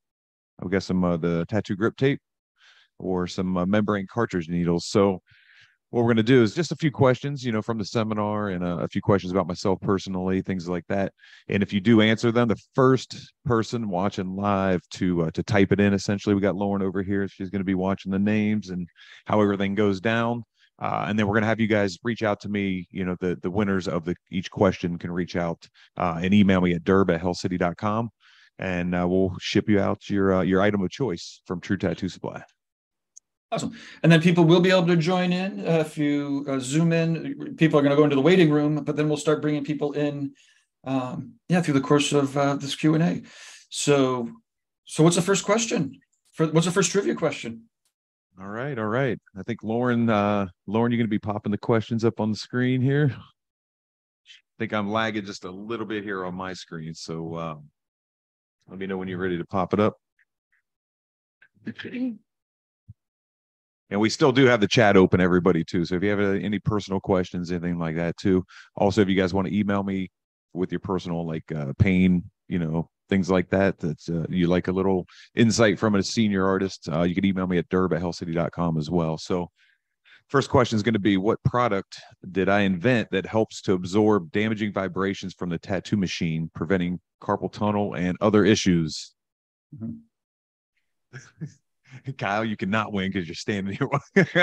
I've 0.62 0.70
got 0.70 0.82
some 0.82 1.04
uh, 1.04 1.16
the 1.16 1.44
tattoo 1.48 1.76
grip 1.76 1.96
tape 1.96 2.20
or 2.98 3.26
some 3.26 3.56
uh, 3.56 3.66
membrane 3.66 4.06
cartridge 4.10 4.48
needles. 4.48 4.86
So 4.86 5.20
what 5.90 6.00
we're 6.00 6.14
going 6.14 6.16
to 6.16 6.22
do 6.22 6.42
is 6.42 6.54
just 6.54 6.72
a 6.72 6.76
few 6.76 6.90
questions, 6.90 7.44
you 7.44 7.52
know, 7.52 7.62
from 7.62 7.78
the 7.78 7.84
seminar 7.84 8.48
and 8.48 8.64
uh, 8.64 8.78
a 8.78 8.88
few 8.88 9.00
questions 9.00 9.32
about 9.32 9.46
myself 9.46 9.80
personally, 9.80 10.42
things 10.42 10.68
like 10.68 10.84
that. 10.88 11.12
And 11.48 11.62
if 11.62 11.72
you 11.72 11.80
do 11.80 12.00
answer 12.00 12.32
them, 12.32 12.48
the 12.48 12.60
first 12.74 13.32
person 13.44 13.88
watching 13.88 14.34
live 14.34 14.80
to 14.92 15.22
uh, 15.22 15.30
to 15.32 15.42
type 15.42 15.72
it 15.72 15.80
in, 15.80 15.94
essentially, 15.94 16.34
we 16.34 16.40
got 16.40 16.56
Lauren 16.56 16.82
over 16.82 17.02
here. 17.02 17.28
She's 17.28 17.50
going 17.50 17.60
to 17.60 17.64
be 17.64 17.74
watching 17.74 18.10
the 18.10 18.18
names 18.18 18.70
and 18.70 18.88
how 19.26 19.40
everything 19.40 19.74
goes 19.74 20.00
down. 20.00 20.42
Uh, 20.78 21.06
and 21.08 21.18
then 21.18 21.26
we're 21.26 21.32
going 21.32 21.42
to 21.42 21.48
have 21.48 21.60
you 21.60 21.66
guys 21.68 21.96
reach 22.02 22.22
out 22.22 22.40
to 22.40 22.48
me. 22.48 22.86
You 22.90 23.04
know, 23.04 23.16
the 23.20 23.38
the 23.40 23.50
winners 23.50 23.86
of 23.86 24.04
the 24.04 24.16
each 24.30 24.50
question 24.50 24.98
can 24.98 25.12
reach 25.12 25.36
out 25.36 25.68
uh, 25.96 26.18
and 26.20 26.34
email 26.34 26.60
me 26.60 26.74
at 26.74 26.84
durb 26.84 27.10
at 27.10 27.22
hellcity.com 27.22 28.10
and 28.58 28.94
uh, 28.94 29.06
we'll 29.08 29.36
ship 29.38 29.68
you 29.68 29.80
out 29.80 30.08
your 30.08 30.36
uh, 30.36 30.42
your 30.42 30.60
item 30.62 30.82
of 30.82 30.90
choice 30.90 31.40
from 31.46 31.60
True 31.60 31.76
Tattoo 31.76 32.08
Supply. 32.08 32.42
Awesome. 33.52 33.76
And 34.02 34.10
then 34.10 34.20
people 34.20 34.44
will 34.44 34.60
be 34.60 34.70
able 34.70 34.86
to 34.88 34.96
join 34.96 35.32
in 35.32 35.60
uh, 35.60 35.78
if 35.78 35.96
you 35.96 36.44
uh, 36.48 36.58
zoom 36.58 36.92
in. 36.92 37.54
People 37.56 37.78
are 37.78 37.82
going 37.82 37.90
to 37.90 37.96
go 37.96 38.02
into 38.02 38.16
the 38.16 38.22
waiting 38.22 38.50
room, 38.50 38.82
but 38.82 38.96
then 38.96 39.08
we'll 39.08 39.16
start 39.16 39.40
bringing 39.40 39.64
people 39.64 39.92
in. 39.92 40.32
Um, 40.84 41.34
yeah, 41.48 41.60
through 41.60 41.74
the 41.74 41.80
course 41.80 42.12
of 42.12 42.36
uh, 42.36 42.54
this 42.54 42.74
Q 42.76 42.94
and 42.94 43.02
A. 43.02 43.22
So, 43.70 44.30
so 44.84 45.02
what's 45.02 45.16
the 45.16 45.22
first 45.22 45.44
question? 45.44 45.98
For 46.32 46.46
what's 46.48 46.66
the 46.66 46.72
first 46.72 46.92
trivia 46.92 47.14
question? 47.14 47.64
All 48.38 48.48
right, 48.48 48.78
all 48.78 48.86
right. 48.86 49.18
I 49.36 49.42
think 49.42 49.62
Lauren, 49.62 50.10
uh, 50.10 50.46
Lauren, 50.66 50.92
you're 50.92 50.98
going 50.98 51.06
to 51.06 51.10
be 51.10 51.18
popping 51.18 51.50
the 51.50 51.58
questions 51.58 52.04
up 52.04 52.20
on 52.20 52.30
the 52.30 52.36
screen 52.36 52.80
here. 52.82 53.10
I 53.16 54.54
think 54.58 54.72
I'm 54.72 54.90
lagging 54.90 55.24
just 55.24 55.44
a 55.44 55.50
little 55.50 55.86
bit 55.86 56.04
here 56.04 56.24
on 56.24 56.34
my 56.34 56.52
screen, 56.52 56.94
so 56.94 57.34
uh, 57.34 57.54
let 58.68 58.78
me 58.78 58.86
know 58.86 58.96
when 58.96 59.08
you're 59.08 59.18
ready 59.18 59.38
to 59.38 59.46
pop 59.46 59.72
it 59.72 59.80
up. 59.80 59.96
And 63.90 64.00
we 64.00 64.10
still 64.10 64.32
do 64.32 64.46
have 64.46 64.60
the 64.60 64.66
chat 64.66 64.96
open, 64.96 65.20
everybody, 65.20 65.62
too. 65.62 65.84
So 65.84 65.94
if 65.94 66.02
you 66.02 66.10
have 66.10 66.18
uh, 66.20 66.38
any 66.44 66.58
personal 66.58 66.98
questions, 66.98 67.52
anything 67.52 67.78
like 67.78 67.96
that, 67.96 68.16
too. 68.16 68.44
Also, 68.74 69.00
if 69.00 69.08
you 69.08 69.14
guys 69.14 69.32
want 69.32 69.46
to 69.46 69.56
email 69.56 69.82
me 69.84 70.10
with 70.52 70.72
your 70.72 70.80
personal, 70.80 71.26
like 71.26 71.50
uh, 71.52 71.72
pain, 71.78 72.24
you 72.48 72.58
know, 72.58 72.88
things 73.08 73.30
like 73.30 73.48
that, 73.50 73.78
that's 73.78 74.08
uh, 74.08 74.26
you 74.28 74.48
like 74.48 74.66
a 74.66 74.72
little 74.72 75.06
insight 75.36 75.78
from 75.78 75.94
a 75.94 76.02
senior 76.02 76.44
artist, 76.46 76.88
uh, 76.92 77.02
you 77.02 77.14
can 77.14 77.24
email 77.24 77.46
me 77.46 77.58
at 77.58 77.68
durb 77.68 77.92
at 77.92 78.02
hellcity.com 78.02 78.76
as 78.76 78.90
well. 78.90 79.18
So, 79.18 79.50
first 80.28 80.50
question 80.50 80.76
is 80.76 80.82
going 80.82 80.94
to 80.94 80.98
be 80.98 81.16
what 81.16 81.42
product 81.44 82.00
did 82.30 82.48
I 82.48 82.60
invent 82.60 83.08
that 83.12 83.26
helps 83.26 83.62
to 83.62 83.72
absorb 83.74 84.32
damaging 84.32 84.72
vibrations 84.72 85.34
from 85.34 85.48
the 85.50 85.58
tattoo 85.58 85.96
machine, 85.96 86.50
preventing 86.54 87.00
carpal 87.22 87.52
tunnel 87.52 87.94
and 87.94 88.16
other 88.20 88.44
issues? 88.44 89.14
Mhm. 89.76 89.98
Kyle, 92.18 92.44
you 92.44 92.56
cannot 92.56 92.92
win 92.92 93.10
because 93.10 93.26
you're 93.26 93.34
standing 93.34 93.76
here. 93.76 93.88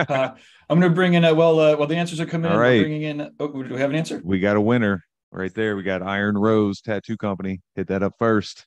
Uh, 0.09 0.29
I'm 0.69 0.79
going 0.79 0.91
to 0.91 0.95
bring 0.95 1.13
in. 1.13 1.23
Uh, 1.25 1.33
well, 1.35 1.59
uh, 1.59 1.75
while 1.75 1.87
the 1.87 1.95
answers 1.97 2.19
are 2.19 2.25
coming 2.25 2.49
All 2.49 2.55
in, 2.55 2.61
right. 2.61 2.79
bringing 2.81 3.03
in. 3.03 3.31
Oh, 3.39 3.47
do 3.47 3.73
we 3.73 3.79
have 3.79 3.89
an 3.89 3.95
answer? 3.95 4.21
we 4.23 4.39
got 4.39 4.55
a 4.55 4.61
winner 4.61 5.03
right 5.31 5.53
there. 5.53 5.75
We 5.75 5.83
got 5.83 6.01
Iron 6.01 6.37
Rose 6.37 6.81
Tattoo 6.81 7.17
Company. 7.17 7.61
Hit 7.75 7.87
that 7.87 8.01
up 8.01 8.13
first. 8.17 8.65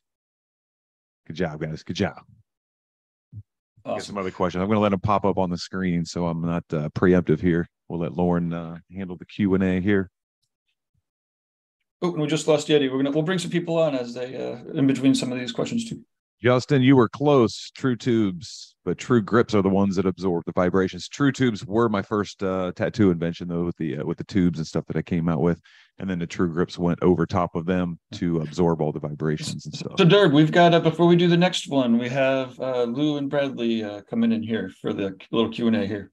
Good 1.25 1.35
job, 1.35 1.59
guys. 1.59 1.83
Good 1.83 1.95
job. 1.97 2.17
Get 3.87 3.93
Awesome. 3.93 4.05
some 4.15 4.17
other 4.17 4.31
questions. 4.31 4.61
I'm 4.61 4.67
going 4.67 4.75
to 4.75 4.81
let 4.81 4.91
them 4.91 4.99
pop 4.99 5.23
up 5.23 5.37
on 5.37 5.49
the 5.49 5.57
screen, 5.57 6.03
so 6.03 6.27
I'm 6.27 6.41
not 6.41 6.65
uh, 6.73 6.89
preemptive 6.89 7.39
here. 7.39 7.69
We'll 7.87 8.01
let 8.01 8.11
Lauren 8.11 8.51
uh, 8.51 8.79
handle 8.93 9.15
the 9.15 9.25
Q 9.25 9.53
and 9.53 9.63
A 9.63 9.79
here. 9.79 10.11
Oh, 12.01 12.11
and 12.11 12.21
we 12.21 12.27
just 12.27 12.49
lost 12.49 12.67
Yeti. 12.67 12.91
We're 12.91 12.97
gonna 12.97 13.11
we'll 13.11 13.23
bring 13.23 13.39
some 13.39 13.49
people 13.49 13.77
on 13.77 13.95
as 13.95 14.13
they 14.13 14.35
uh, 14.35 14.57
in 14.77 14.87
between 14.87 15.15
some 15.15 15.31
of 15.31 15.39
these 15.39 15.53
questions 15.53 15.89
too. 15.89 16.01
Justin, 16.43 16.83
you 16.83 16.97
were 16.97 17.07
close. 17.07 17.71
True 17.75 17.95
tubes, 17.95 18.75
but 18.83 18.97
true 18.97 19.21
grips 19.21 19.55
are 19.55 19.63
the 19.63 19.69
ones 19.69 19.95
that 19.95 20.05
absorb 20.05 20.43
the 20.45 20.51
vibrations. 20.51 21.07
True 21.07 21.31
tubes 21.31 21.65
were 21.65 21.87
my 21.87 22.01
first 22.01 22.43
uh, 22.43 22.73
tattoo 22.75 23.09
invention, 23.09 23.47
though, 23.47 23.63
with 23.63 23.77
the 23.77 23.99
uh, 23.99 24.05
with 24.05 24.17
the 24.17 24.25
tubes 24.25 24.59
and 24.59 24.67
stuff 24.67 24.85
that 24.87 24.97
I 24.97 25.01
came 25.01 25.29
out 25.29 25.41
with, 25.41 25.61
and 25.99 26.09
then 26.09 26.19
the 26.19 26.27
true 26.27 26.51
grips 26.51 26.77
went 26.77 26.99
over 27.01 27.25
top 27.25 27.55
of 27.55 27.65
them 27.65 27.99
to 28.13 28.41
absorb 28.41 28.81
all 28.81 28.91
the 28.91 28.99
vibrations 28.99 29.65
and 29.65 29.75
stuff. 29.75 29.93
So, 29.97 30.05
Durb, 30.05 30.31
we've 30.31 30.51
got 30.51 30.73
uh, 30.73 30.79
before 30.79 31.07
we 31.07 31.15
do 31.15 31.27
the 31.27 31.37
next 31.37 31.69
one, 31.69 31.97
we 31.97 32.09
have 32.09 32.59
uh, 32.59 32.83
Lou 32.83 33.17
and 33.17 33.29
Bradley 33.29 33.83
uh, 33.83 34.01
coming 34.09 34.31
in 34.31 34.43
here 34.43 34.71
for 34.81 34.93
the 34.93 35.15
little 35.31 35.51
Q 35.51 35.67
and 35.67 35.75
A 35.75 35.85
here. 35.85 36.11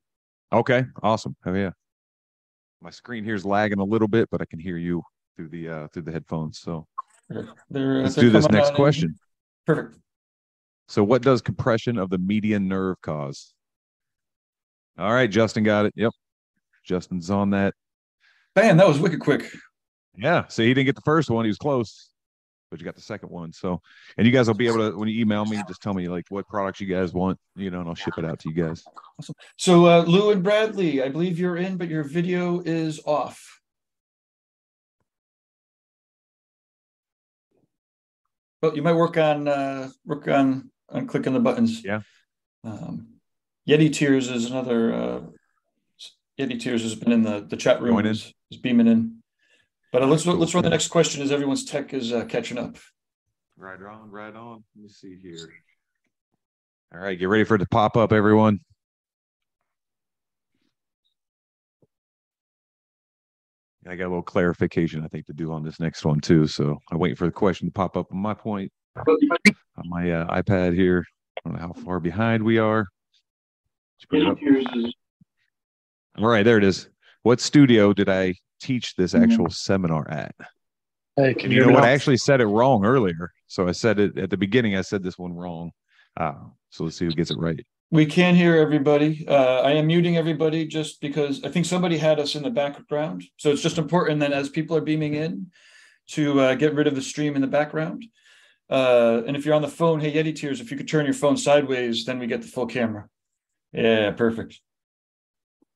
Okay, 0.52 0.84
awesome. 1.02 1.36
Oh 1.44 1.52
yeah. 1.54 1.70
My 2.80 2.90
screen 2.90 3.24
here 3.24 3.34
is 3.34 3.44
lagging 3.44 3.78
a 3.78 3.84
little 3.84 4.08
bit, 4.08 4.28
but 4.30 4.40
I 4.40 4.44
can 4.44 4.58
hear 4.58 4.76
you 4.76 5.02
through 5.36 5.48
the 5.48 5.68
uh 5.68 5.88
through 5.88 6.02
the 6.02 6.12
headphones. 6.12 6.58
So 6.60 6.86
They're, 7.28 7.48
they're, 7.70 8.02
let's 8.02 8.14
they're 8.14 8.24
do 8.24 8.30
this 8.30 8.48
next 8.48 8.68
on 8.68 8.74
in. 8.74 8.76
question. 8.76 9.14
Perfect. 9.66 9.98
So 10.86 11.02
what 11.02 11.22
does 11.22 11.40
compression 11.40 11.98
of 11.98 12.10
the 12.10 12.18
median 12.18 12.68
nerve 12.68 13.00
cause? 13.00 13.54
All 14.98 15.12
right, 15.12 15.30
Justin 15.30 15.64
got 15.64 15.86
it. 15.86 15.94
Yep. 15.96 16.12
Justin's 16.84 17.30
on 17.30 17.50
that. 17.50 17.74
Bam, 18.54 18.76
that 18.76 18.86
was 18.86 19.00
wicked 19.00 19.20
quick. 19.20 19.50
Yeah. 20.16 20.46
So 20.48 20.62
he 20.62 20.72
didn't 20.72 20.86
get 20.86 20.94
the 20.94 21.02
first 21.02 21.30
one, 21.30 21.44
he 21.44 21.48
was 21.48 21.58
close, 21.58 22.10
but 22.70 22.80
you 22.80 22.84
got 22.84 22.94
the 22.96 23.02
second 23.02 23.30
one. 23.30 23.52
So 23.52 23.80
and 24.16 24.26
you 24.26 24.32
guys 24.32 24.46
will 24.46 24.54
be 24.54 24.66
able 24.66 24.90
to 24.90 24.96
when 24.96 25.08
you 25.08 25.20
email 25.20 25.44
me, 25.44 25.62
just 25.68 25.82
tell 25.82 25.94
me 25.94 26.08
like 26.08 26.24
what 26.28 26.48
products 26.48 26.80
you 26.80 26.86
guys 26.86 27.12
want, 27.12 27.38
you 27.56 27.70
know, 27.70 27.80
and 27.80 27.88
I'll 27.88 27.94
ship 27.94 28.14
it 28.18 28.24
out 28.24 28.38
to 28.40 28.48
you 28.48 28.54
guys. 28.54 28.84
Awesome. 29.18 29.34
So 29.56 29.86
uh, 29.86 30.04
Lou 30.06 30.30
and 30.30 30.42
Bradley, 30.42 31.02
I 31.02 31.08
believe 31.08 31.38
you're 31.38 31.56
in, 31.56 31.76
but 31.76 31.88
your 31.88 32.04
video 32.04 32.60
is 32.60 33.00
off. 33.06 33.60
But 38.60 38.76
you 38.76 38.82
might 38.82 38.94
work 38.94 39.18
on 39.18 39.46
uh, 39.46 39.90
work 40.06 40.26
on 40.26 40.70
on 40.88 41.06
clicking 41.06 41.34
the 41.34 41.40
buttons. 41.40 41.84
Yeah. 41.84 42.00
Um, 42.64 43.08
Yeti 43.68 43.92
Tears 43.92 44.30
is 44.30 44.50
another. 44.50 44.94
Uh, 44.94 45.20
Yeti 46.40 46.58
Tears 46.58 46.82
has 46.82 46.94
been 46.94 47.12
in 47.12 47.22
the 47.22 47.46
the 47.46 47.56
chat 47.56 47.82
room. 47.82 48.04
Is, 48.06 48.32
is 48.50 48.56
beaming 48.56 48.86
in. 48.86 49.13
But 49.94 50.02
uh, 50.02 50.06
let's 50.06 50.26
let's 50.26 50.52
run 50.52 50.64
the 50.64 50.70
next 50.70 50.88
question 50.88 51.22
as 51.22 51.30
everyone's 51.30 51.64
tech 51.64 51.94
is 51.94 52.12
uh, 52.12 52.24
catching 52.24 52.58
up. 52.58 52.78
Right 53.56 53.80
on, 53.80 54.10
right 54.10 54.34
on. 54.34 54.64
Let 54.74 54.82
me 54.82 54.88
see 54.88 55.16
here. 55.22 55.52
All 56.92 56.98
right, 56.98 57.16
get 57.16 57.28
ready 57.28 57.44
for 57.44 57.54
it 57.54 57.58
to 57.58 57.66
pop 57.70 57.96
up, 57.96 58.12
everyone. 58.12 58.58
I 63.86 63.94
got 63.94 64.06
a 64.06 64.08
little 64.08 64.22
clarification, 64.22 65.04
I 65.04 65.06
think, 65.06 65.26
to 65.26 65.32
do 65.32 65.52
on 65.52 65.62
this 65.62 65.78
next 65.78 66.04
one 66.04 66.18
too. 66.18 66.48
So 66.48 66.76
I'm 66.90 66.98
waiting 66.98 67.14
for 67.14 67.26
the 67.26 67.32
question 67.32 67.68
to 67.68 67.72
pop 67.72 67.96
up 67.96 68.08
on 68.10 68.18
my 68.18 68.34
point 68.34 68.72
on 68.96 69.88
my 69.88 70.10
uh, 70.10 70.42
iPad 70.42 70.74
here. 70.74 71.04
I 71.38 71.48
don't 71.48 71.60
know 71.60 71.68
how 71.68 71.82
far 71.84 72.00
behind 72.00 72.42
we 72.42 72.58
are. 72.58 72.84
Let's 74.00 74.06
put 74.10 74.22
it 74.22 74.26
up. 74.26 74.92
All 76.18 76.26
right, 76.26 76.42
there 76.42 76.58
it 76.58 76.64
is. 76.64 76.88
What 77.22 77.40
studio 77.40 77.92
did 77.92 78.08
I 78.08 78.34
teach 78.64 78.94
this 78.96 79.14
actual 79.14 79.50
seminar 79.50 80.10
at? 80.10 80.34
Hey, 81.16 81.34
And 81.42 81.52
you 81.52 81.64
know 81.64 81.72
what? 81.72 81.84
I 81.84 81.90
actually 81.90 82.16
said 82.16 82.40
it 82.40 82.46
wrong 82.46 82.84
earlier. 82.84 83.32
So 83.46 83.68
I 83.68 83.72
said 83.72 84.00
it 84.00 84.18
at 84.18 84.30
the 84.30 84.36
beginning. 84.36 84.76
I 84.76 84.80
said 84.80 85.02
this 85.02 85.18
one 85.18 85.32
wrong. 85.32 85.70
Uh, 86.16 86.34
so 86.70 86.84
let's 86.84 86.96
see 86.96 87.04
who 87.04 87.12
gets 87.12 87.30
it 87.30 87.38
right. 87.38 87.64
We 87.90 88.06
can 88.06 88.34
hear 88.34 88.56
everybody. 88.56 89.24
Uh, 89.28 89.60
I 89.60 89.72
am 89.72 89.86
muting 89.86 90.16
everybody 90.16 90.66
just 90.66 91.00
because 91.00 91.44
I 91.44 91.50
think 91.50 91.66
somebody 91.66 91.96
had 91.96 92.18
us 92.18 92.34
in 92.34 92.42
the 92.42 92.50
background. 92.50 93.22
So 93.36 93.50
it's 93.50 93.62
just 93.62 93.78
important 93.78 94.20
that 94.20 94.32
as 94.32 94.48
people 94.48 94.76
are 94.76 94.80
beaming 94.80 95.14
in 95.14 95.52
to 96.08 96.40
uh, 96.40 96.54
get 96.54 96.74
rid 96.74 96.86
of 96.86 96.96
the 96.96 97.02
stream 97.02 97.36
in 97.36 97.40
the 97.40 97.46
background. 97.46 98.04
Uh, 98.68 99.22
and 99.26 99.36
if 99.36 99.44
you're 99.44 99.54
on 99.54 99.62
the 99.62 99.68
phone, 99.68 100.00
hey, 100.00 100.12
Yeti 100.12 100.34
Tears, 100.34 100.60
if 100.60 100.70
you 100.70 100.76
could 100.76 100.88
turn 100.88 101.04
your 101.04 101.14
phone 101.14 101.36
sideways, 101.36 102.04
then 102.04 102.18
we 102.18 102.26
get 102.26 102.42
the 102.42 102.48
full 102.48 102.66
camera. 102.66 103.08
Yeah, 103.72 104.10
perfect. 104.12 104.60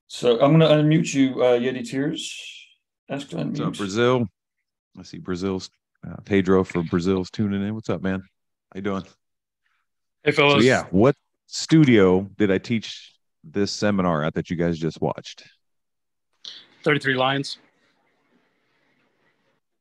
So 0.07 0.41
I'm 0.41 0.57
going 0.57 0.61
to 0.61 0.67
unmute 0.67 1.13
you, 1.13 1.41
uh, 1.41 1.59
Yeti 1.59 1.87
Tears. 1.87 2.58
Ask 3.09 3.29
to 3.29 3.37
What's 3.37 3.59
up, 3.59 3.73
unmute. 3.73 3.77
Brazil? 3.77 4.27
I 4.97 5.03
see 5.03 5.17
Brazil's 5.17 5.69
uh, 6.07 6.17
Pedro 6.25 6.63
from 6.63 6.85
Brazil's 6.85 7.29
tuning 7.31 7.65
in. 7.65 7.73
What's 7.73 7.89
up, 7.89 8.01
man? 8.01 8.19
How 8.19 8.77
you 8.77 8.81
doing? 8.81 9.03
Hey, 10.23 10.31
So 10.31 10.59
yeah, 10.59 10.85
what 10.91 11.15
studio 11.47 12.29
did 12.37 12.51
I 12.51 12.59
teach 12.59 13.13
this 13.43 13.71
seminar 13.71 14.23
at 14.23 14.35
that 14.35 14.49
you 14.49 14.55
guys 14.55 14.77
just 14.77 15.01
watched? 15.01 15.43
33 16.83 17.15
Lions. 17.15 17.57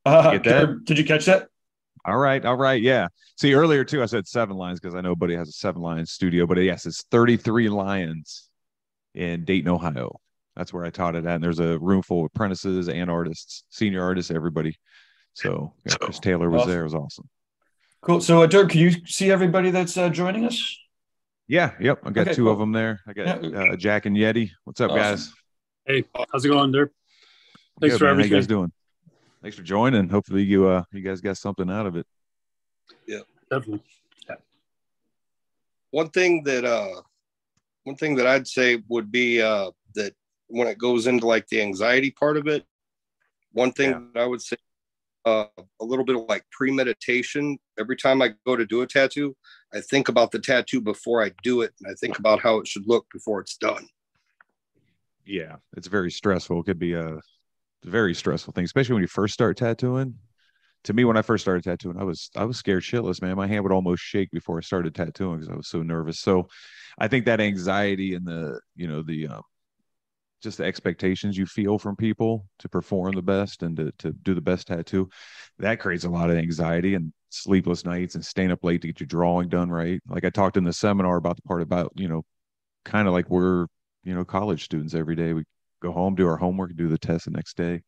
Uh, 0.06 0.32
Get 0.32 0.44
that? 0.44 0.84
Did 0.84 0.98
you 0.98 1.04
catch 1.04 1.26
that? 1.26 1.48
All 2.06 2.16
right, 2.16 2.42
all 2.44 2.56
right, 2.56 2.80
yeah. 2.80 3.08
See, 3.36 3.52
earlier 3.52 3.84
too, 3.84 4.02
I 4.02 4.06
said 4.06 4.26
seven 4.26 4.56
lions 4.56 4.80
because 4.80 4.94
I 4.94 5.02
know 5.02 5.14
Buddy 5.14 5.36
has 5.36 5.48
a 5.48 5.52
seven 5.52 5.82
lion 5.82 6.06
studio, 6.06 6.46
but 6.46 6.56
yes, 6.58 6.86
it's 6.86 7.02
33 7.10 7.68
lions 7.68 8.48
in 9.14 9.44
Dayton, 9.44 9.68
Ohio. 9.68 10.18
That's 10.58 10.72
where 10.72 10.84
I 10.84 10.90
taught 10.90 11.14
it 11.14 11.24
at. 11.24 11.36
And 11.36 11.44
there's 11.44 11.60
a 11.60 11.78
room 11.78 12.02
full 12.02 12.24
of 12.24 12.30
apprentices 12.34 12.88
and 12.88 13.08
artists, 13.08 13.62
senior 13.70 14.02
artists, 14.02 14.32
everybody. 14.32 14.76
So 15.34 15.72
yeah, 15.86 15.94
Chris 16.00 16.18
Taylor 16.18 16.50
was 16.50 16.62
Awesome. 16.62 16.70
there. 16.72 16.80
It 16.80 16.84
was 16.84 16.94
awesome. 16.96 17.28
Cool. 18.00 18.20
So, 18.20 18.42
uh, 18.42 18.46
Durb, 18.46 18.68
can 18.70 18.80
you 18.80 18.90
see 19.06 19.30
everybody 19.30 19.70
that's 19.70 19.96
uh, 19.96 20.08
joining 20.08 20.44
us? 20.44 20.76
Yeah, 21.46 21.74
yep. 21.80 22.00
I 22.04 22.10
got 22.10 22.22
Okay, 22.26 22.34
two 22.34 22.44
cool. 22.44 22.52
of 22.52 22.58
them 22.58 22.72
there. 22.72 22.98
I 23.06 23.12
got 23.12 23.44
Yeah. 23.44 23.72
uh, 23.72 23.76
Jack 23.76 24.06
and 24.06 24.16
Yeti. 24.16 24.50
What's 24.64 24.80
up, 24.80 24.90
Awesome. 24.90 25.00
guys? 25.00 25.32
Hey, 25.86 26.04
how's 26.32 26.44
it 26.44 26.48
going, 26.48 26.72
Durb? 26.72 26.90
Thanks 27.80 27.94
Good, 27.94 27.98
for 28.00 28.04
man. 28.06 28.16
How 28.18 28.24
you 28.24 28.30
guys 28.30 28.46
doing? 28.48 28.72
Thanks 29.40 29.56
for 29.56 29.62
joining. 29.62 30.08
Hopefully 30.08 30.42
you 30.42 30.66
uh 30.66 30.82
you 30.92 31.00
guys 31.02 31.20
got 31.20 31.36
something 31.36 31.70
out 31.70 31.86
of 31.86 31.94
it. 31.94 32.04
Yeah, 33.06 33.20
definitely. 33.48 33.84
one 35.92 36.10
thing 36.10 36.42
that 36.42 36.64
uh 36.64 37.00
one 37.84 37.94
thing 37.94 38.16
that 38.16 38.26
I'd 38.26 38.48
say 38.48 38.82
would 38.88 39.12
be 39.12 39.40
uh 39.40 39.66
that 39.66 39.74
when 40.48 40.68
it 40.68 40.78
goes 40.78 41.06
into 41.06 41.26
like 41.26 41.46
the 41.48 41.62
anxiety 41.62 42.10
part 42.10 42.36
of 42.36 42.46
it, 42.48 42.64
one 43.52 43.72
thing 43.72 43.90
Yeah. 43.90 44.00
that 44.14 44.22
I 44.22 44.26
would 44.26 44.42
say 44.42 44.56
uh 45.26 45.46
a 45.80 45.84
little 45.84 46.04
bit 46.04 46.16
of 46.16 46.24
like 46.28 46.44
premeditation. 46.52 47.58
Every 47.78 47.96
time 47.96 48.22
I 48.22 48.30
go 48.46 48.56
to 48.56 48.66
do 48.66 48.82
a 48.82 48.86
tattoo, 48.86 49.36
I 49.74 49.80
think 49.80 50.08
about 50.08 50.30
the 50.32 50.38
tattoo 50.40 50.80
before 50.80 51.24
I 51.24 51.32
do 51.42 51.62
it, 51.62 51.72
and 51.80 51.90
I 51.92 51.94
think 52.00 52.18
about 52.18 52.40
how 52.40 52.58
it 52.58 52.68
should 52.68 52.86
look 52.86 53.06
before 53.12 53.40
it's 53.40 53.56
done. 53.56 53.86
Yeah, 55.24 55.56
it's 55.76 55.88
very 55.88 56.10
stressful. 56.10 56.60
It 56.60 56.64
could 56.64 56.78
be 56.78 56.94
a 56.94 57.18
very 57.84 58.14
stressful 58.14 58.52
thing, 58.52 58.64
especially 58.64 58.94
when 58.94 59.02
you 59.02 59.08
first 59.08 59.34
start 59.34 59.56
tattooing. 59.56 60.14
To 60.84 60.92
me, 60.94 61.04
when 61.04 61.16
I 61.16 61.22
first 61.22 61.44
started 61.44 61.64
tattooing, 61.64 61.98
I 61.98 62.04
was 62.04 62.30
I 62.36 62.44
was 62.44 62.58
scared 62.58 62.82
shitless, 62.84 63.20
man. 63.20 63.36
My 63.36 63.46
hand 63.46 63.64
would 63.64 63.72
almost 63.72 64.02
shake 64.02 64.30
before 64.30 64.58
I 64.58 64.62
started 64.62 64.94
tattooing 64.94 65.38
because 65.38 65.50
I 65.52 65.56
was 65.56 65.68
so 65.68 65.82
nervous. 65.82 66.20
So, 66.20 66.48
I 66.98 67.08
think 67.08 67.26
that 67.26 67.40
anxiety 67.40 68.14
and 68.14 68.26
the 68.26 68.60
you 68.76 68.88
know 68.88 69.02
the 69.02 69.28
um, 69.28 69.42
just 70.42 70.58
the 70.58 70.64
expectations 70.64 71.36
you 71.36 71.46
feel 71.46 71.78
from 71.78 71.96
people 71.96 72.46
to 72.60 72.68
perform 72.68 73.12
the 73.12 73.22
best 73.22 73.62
and 73.62 73.76
to 73.76 73.92
to 73.98 74.12
do 74.12 74.34
the 74.34 74.40
best 74.40 74.68
tattoo, 74.68 75.08
that 75.58 75.80
creates 75.80 76.04
a 76.04 76.10
lot 76.10 76.30
of 76.30 76.36
anxiety 76.36 76.94
and 76.94 77.12
sleepless 77.30 77.84
nights 77.84 78.14
and 78.14 78.24
staying 78.24 78.50
up 78.50 78.64
late 78.64 78.80
to 78.82 78.88
get 78.88 79.00
your 79.00 79.06
drawing 79.06 79.48
done 79.48 79.70
right. 79.70 80.00
Like 80.08 80.24
I 80.24 80.30
talked 80.30 80.56
in 80.56 80.64
the 80.64 80.72
seminar 80.72 81.16
about 81.16 81.36
the 81.36 81.42
part 81.42 81.62
about 81.62 81.92
you 81.96 82.08
know, 82.08 82.24
kind 82.84 83.08
of 83.08 83.14
like 83.14 83.28
we're 83.30 83.66
you 84.04 84.14
know 84.14 84.24
college 84.24 84.64
students 84.64 84.94
every 84.94 85.16
day. 85.16 85.32
We 85.32 85.44
go 85.82 85.92
home, 85.92 86.14
do 86.14 86.26
our 86.26 86.36
homework, 86.36 86.70
and 86.70 86.78
do 86.78 86.88
the 86.88 86.98
test 86.98 87.26
the 87.26 87.30
next 87.32 87.56
day. 87.56 87.82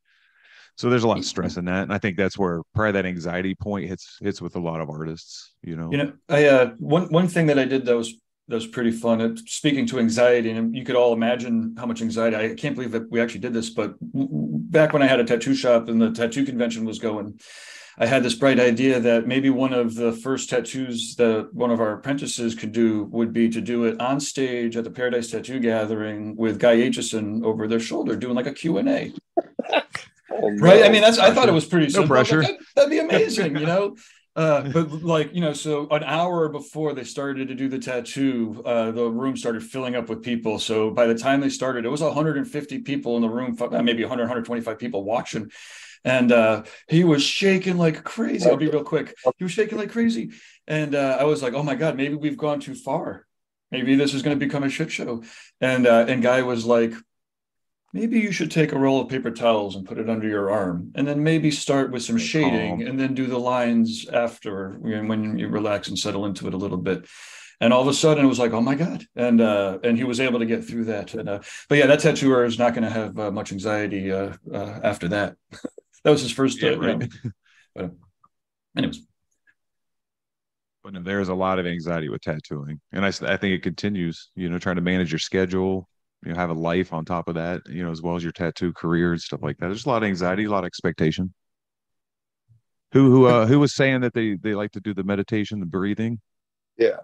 So 0.76 0.88
there's 0.88 1.04
a 1.04 1.08
lot 1.08 1.18
of 1.18 1.24
stress 1.24 1.56
in 1.56 1.66
that, 1.66 1.82
and 1.82 1.92
I 1.92 1.98
think 1.98 2.16
that's 2.16 2.38
where 2.38 2.62
probably 2.74 2.92
that 2.92 3.06
anxiety 3.06 3.54
point 3.54 3.88
hits 3.88 4.16
hits 4.20 4.40
with 4.40 4.56
a 4.56 4.60
lot 4.60 4.80
of 4.80 4.88
artists. 4.88 5.52
You 5.62 5.76
know, 5.76 5.90
You 5.90 5.98
know, 5.98 6.12
I 6.28 6.46
uh, 6.46 6.70
one 6.78 7.06
one 7.10 7.28
thing 7.28 7.46
that 7.46 7.58
I 7.58 7.64
did 7.64 7.84
that 7.86 7.96
was 7.96 8.14
that 8.50 8.56
was 8.56 8.66
pretty 8.66 8.90
fun. 8.90 9.20
It, 9.20 9.38
speaking 9.48 9.86
to 9.86 9.98
anxiety, 9.98 10.50
and 10.50 10.74
you 10.76 10.84
could 10.84 10.96
all 10.96 11.12
imagine 11.12 11.74
how 11.78 11.86
much 11.86 12.02
anxiety. 12.02 12.36
I 12.36 12.54
can't 12.54 12.74
believe 12.74 12.90
that 12.92 13.10
we 13.10 13.20
actually 13.20 13.40
did 13.40 13.54
this, 13.54 13.70
but 13.70 13.98
w- 14.12 14.28
w- 14.28 14.58
back 14.58 14.92
when 14.92 15.02
I 15.02 15.06
had 15.06 15.20
a 15.20 15.24
tattoo 15.24 15.54
shop 15.54 15.88
and 15.88 16.02
the 16.02 16.10
tattoo 16.10 16.44
convention 16.44 16.84
was 16.84 16.98
going, 16.98 17.40
I 17.96 18.06
had 18.06 18.22
this 18.22 18.34
bright 18.34 18.58
idea 18.58 18.98
that 19.00 19.26
maybe 19.28 19.50
one 19.50 19.72
of 19.72 19.94
the 19.94 20.10
first 20.12 20.50
tattoos 20.50 21.14
that 21.16 21.48
one 21.54 21.70
of 21.70 21.80
our 21.80 21.92
apprentices 21.92 22.54
could 22.54 22.72
do 22.72 23.04
would 23.04 23.32
be 23.32 23.48
to 23.50 23.60
do 23.60 23.84
it 23.84 24.00
on 24.00 24.18
stage 24.20 24.76
at 24.76 24.84
the 24.84 24.90
Paradise 24.90 25.30
Tattoo 25.30 25.60
Gathering 25.60 26.34
with 26.36 26.58
Guy 26.58 26.76
Aitchison 26.76 27.44
over 27.44 27.68
their 27.68 27.80
shoulder, 27.80 28.16
doing 28.16 28.34
like 28.34 28.46
a 28.46 28.52
Q 28.54 28.78
and 28.78 28.88
A. 28.88 29.12
Oh, 30.42 30.48
Right. 30.58 30.84
I 30.84 30.88
mean, 30.88 31.02
that's 31.02 31.18
I 31.18 31.34
thought 31.34 31.48
it 31.48 31.52
was 31.52 31.66
pretty 31.66 31.86
No 31.86 31.90
simple. 32.00 32.16
I 32.16 32.20
was 32.20 32.30
like, 32.32 32.40
pressure. 32.40 32.52
"That- 32.54 32.64
That'd 32.76 32.90
be 32.90 32.98
amazing, 32.98 33.56
you 33.56 33.66
know. 33.66 33.96
Uh, 34.36 34.62
but 34.72 34.90
like 35.02 35.34
you 35.34 35.40
know, 35.40 35.52
so 35.52 35.88
an 35.88 36.04
hour 36.04 36.48
before 36.48 36.92
they 36.92 37.04
started 37.04 37.48
to 37.48 37.54
do 37.54 37.68
the 37.68 37.78
tattoo, 37.78 38.62
uh, 38.64 38.90
the 38.90 39.08
room 39.08 39.36
started 39.36 39.62
filling 39.62 39.96
up 39.96 40.08
with 40.08 40.22
people. 40.22 40.58
So 40.58 40.90
by 40.90 41.06
the 41.06 41.14
time 41.14 41.40
they 41.40 41.48
started, 41.48 41.84
it 41.84 41.88
was 41.88 42.02
150 42.02 42.80
people 42.80 43.16
in 43.16 43.22
the 43.22 43.28
room, 43.28 43.56
uh, 43.60 43.82
maybe 43.82 44.02
100, 44.02 44.22
125 44.22 44.78
people 44.78 45.04
watching. 45.04 45.50
And 46.04 46.32
uh, 46.32 46.64
he 46.88 47.04
was 47.04 47.22
shaking 47.22 47.76
like 47.76 48.04
crazy. 48.04 48.48
I'll 48.48 48.56
be 48.56 48.68
real 48.68 48.84
quick. 48.84 49.14
He 49.36 49.44
was 49.44 49.52
shaking 49.52 49.76
like 49.76 49.90
crazy, 49.90 50.30
and 50.66 50.94
uh, 50.94 51.18
I 51.20 51.24
was 51.24 51.42
like, 51.42 51.52
"Oh 51.52 51.62
my 51.62 51.74
god, 51.74 51.94
maybe 51.96 52.14
we've 52.14 52.38
gone 52.38 52.58
too 52.58 52.74
far. 52.74 53.26
Maybe 53.70 53.96
this 53.96 54.14
is 54.14 54.22
going 54.22 54.38
to 54.38 54.44
become 54.44 54.62
a 54.62 54.70
shit 54.70 54.90
show." 54.90 55.22
And 55.60 55.86
uh, 55.86 56.06
and 56.08 56.22
guy 56.22 56.40
was 56.40 56.64
like, 56.64 56.94
maybe 57.92 58.20
you 58.20 58.30
should 58.30 58.50
take 58.50 58.72
a 58.72 58.78
roll 58.78 59.00
of 59.00 59.08
paper 59.08 59.30
towels 59.30 59.76
and 59.76 59.86
put 59.86 59.98
it 59.98 60.08
under 60.08 60.28
your 60.28 60.50
arm 60.50 60.92
and 60.94 61.06
then 61.06 61.22
maybe 61.22 61.50
start 61.50 61.90
with 61.90 62.02
some 62.02 62.18
shading 62.18 62.82
and 62.86 62.98
then 62.98 63.14
do 63.14 63.26
the 63.26 63.38
lines 63.38 64.08
after 64.12 64.72
when 64.80 65.38
you 65.38 65.48
relax 65.48 65.88
and 65.88 65.98
settle 65.98 66.26
into 66.26 66.46
it 66.46 66.54
a 66.54 66.56
little 66.56 66.78
bit 66.78 67.06
and 67.60 67.72
all 67.72 67.82
of 67.82 67.88
a 67.88 67.94
sudden 67.94 68.24
it 68.24 68.28
was 68.28 68.38
like 68.38 68.52
oh 68.52 68.60
my 68.60 68.74
god 68.74 69.04
and 69.16 69.40
uh 69.40 69.78
and 69.82 69.96
he 69.96 70.04
was 70.04 70.20
able 70.20 70.38
to 70.38 70.46
get 70.46 70.64
through 70.64 70.84
that 70.84 71.14
and 71.14 71.28
uh 71.28 71.40
but 71.68 71.78
yeah 71.78 71.86
that 71.86 72.00
tattooer 72.00 72.44
is 72.44 72.58
not 72.58 72.74
going 72.74 72.84
to 72.84 72.90
have 72.90 73.18
uh, 73.18 73.30
much 73.30 73.52
anxiety 73.52 74.12
uh, 74.12 74.32
uh 74.52 74.80
after 74.82 75.08
that 75.08 75.36
that 76.04 76.10
was 76.10 76.22
his 76.22 76.32
first 76.32 76.62
Yeah, 76.62 76.70
uh, 76.70 76.72
you 76.72 76.80
know, 76.80 76.96
right. 76.96 77.10
but 77.74 77.90
anyways 78.76 79.00
but 80.82 81.04
there's 81.04 81.28
a 81.28 81.34
lot 81.34 81.58
of 81.58 81.66
anxiety 81.66 82.08
with 82.08 82.22
tattooing, 82.22 82.80
and 82.92 83.04
I, 83.04 83.08
I 83.08 83.36
think 83.36 83.54
it 83.54 83.62
continues. 83.62 84.30
You 84.34 84.48
know, 84.48 84.58
trying 84.58 84.76
to 84.76 84.82
manage 84.82 85.12
your 85.12 85.18
schedule, 85.18 85.89
you 86.24 86.32
know, 86.32 86.36
have 86.38 86.50
a 86.50 86.54
life 86.54 86.92
on 86.92 87.04
top 87.04 87.28
of 87.28 87.34
that, 87.34 87.62
you 87.68 87.82
know, 87.82 87.90
as 87.90 88.02
well 88.02 88.16
as 88.16 88.22
your 88.22 88.32
tattoo 88.32 88.72
career 88.72 89.12
and 89.12 89.20
stuff 89.20 89.42
like 89.42 89.58
that. 89.58 89.66
There's 89.66 89.86
a 89.86 89.88
lot 89.88 90.02
of 90.02 90.08
anxiety, 90.08 90.44
a 90.44 90.50
lot 90.50 90.64
of 90.64 90.66
expectation. 90.66 91.32
Who 92.92 93.10
who 93.10 93.26
uh 93.26 93.46
who 93.46 93.60
was 93.60 93.74
saying 93.74 94.00
that 94.00 94.14
they 94.14 94.34
they 94.34 94.54
like 94.54 94.72
to 94.72 94.80
do 94.80 94.92
the 94.92 95.04
meditation, 95.04 95.60
the 95.60 95.66
breathing? 95.66 96.20
Yeah. 96.76 96.96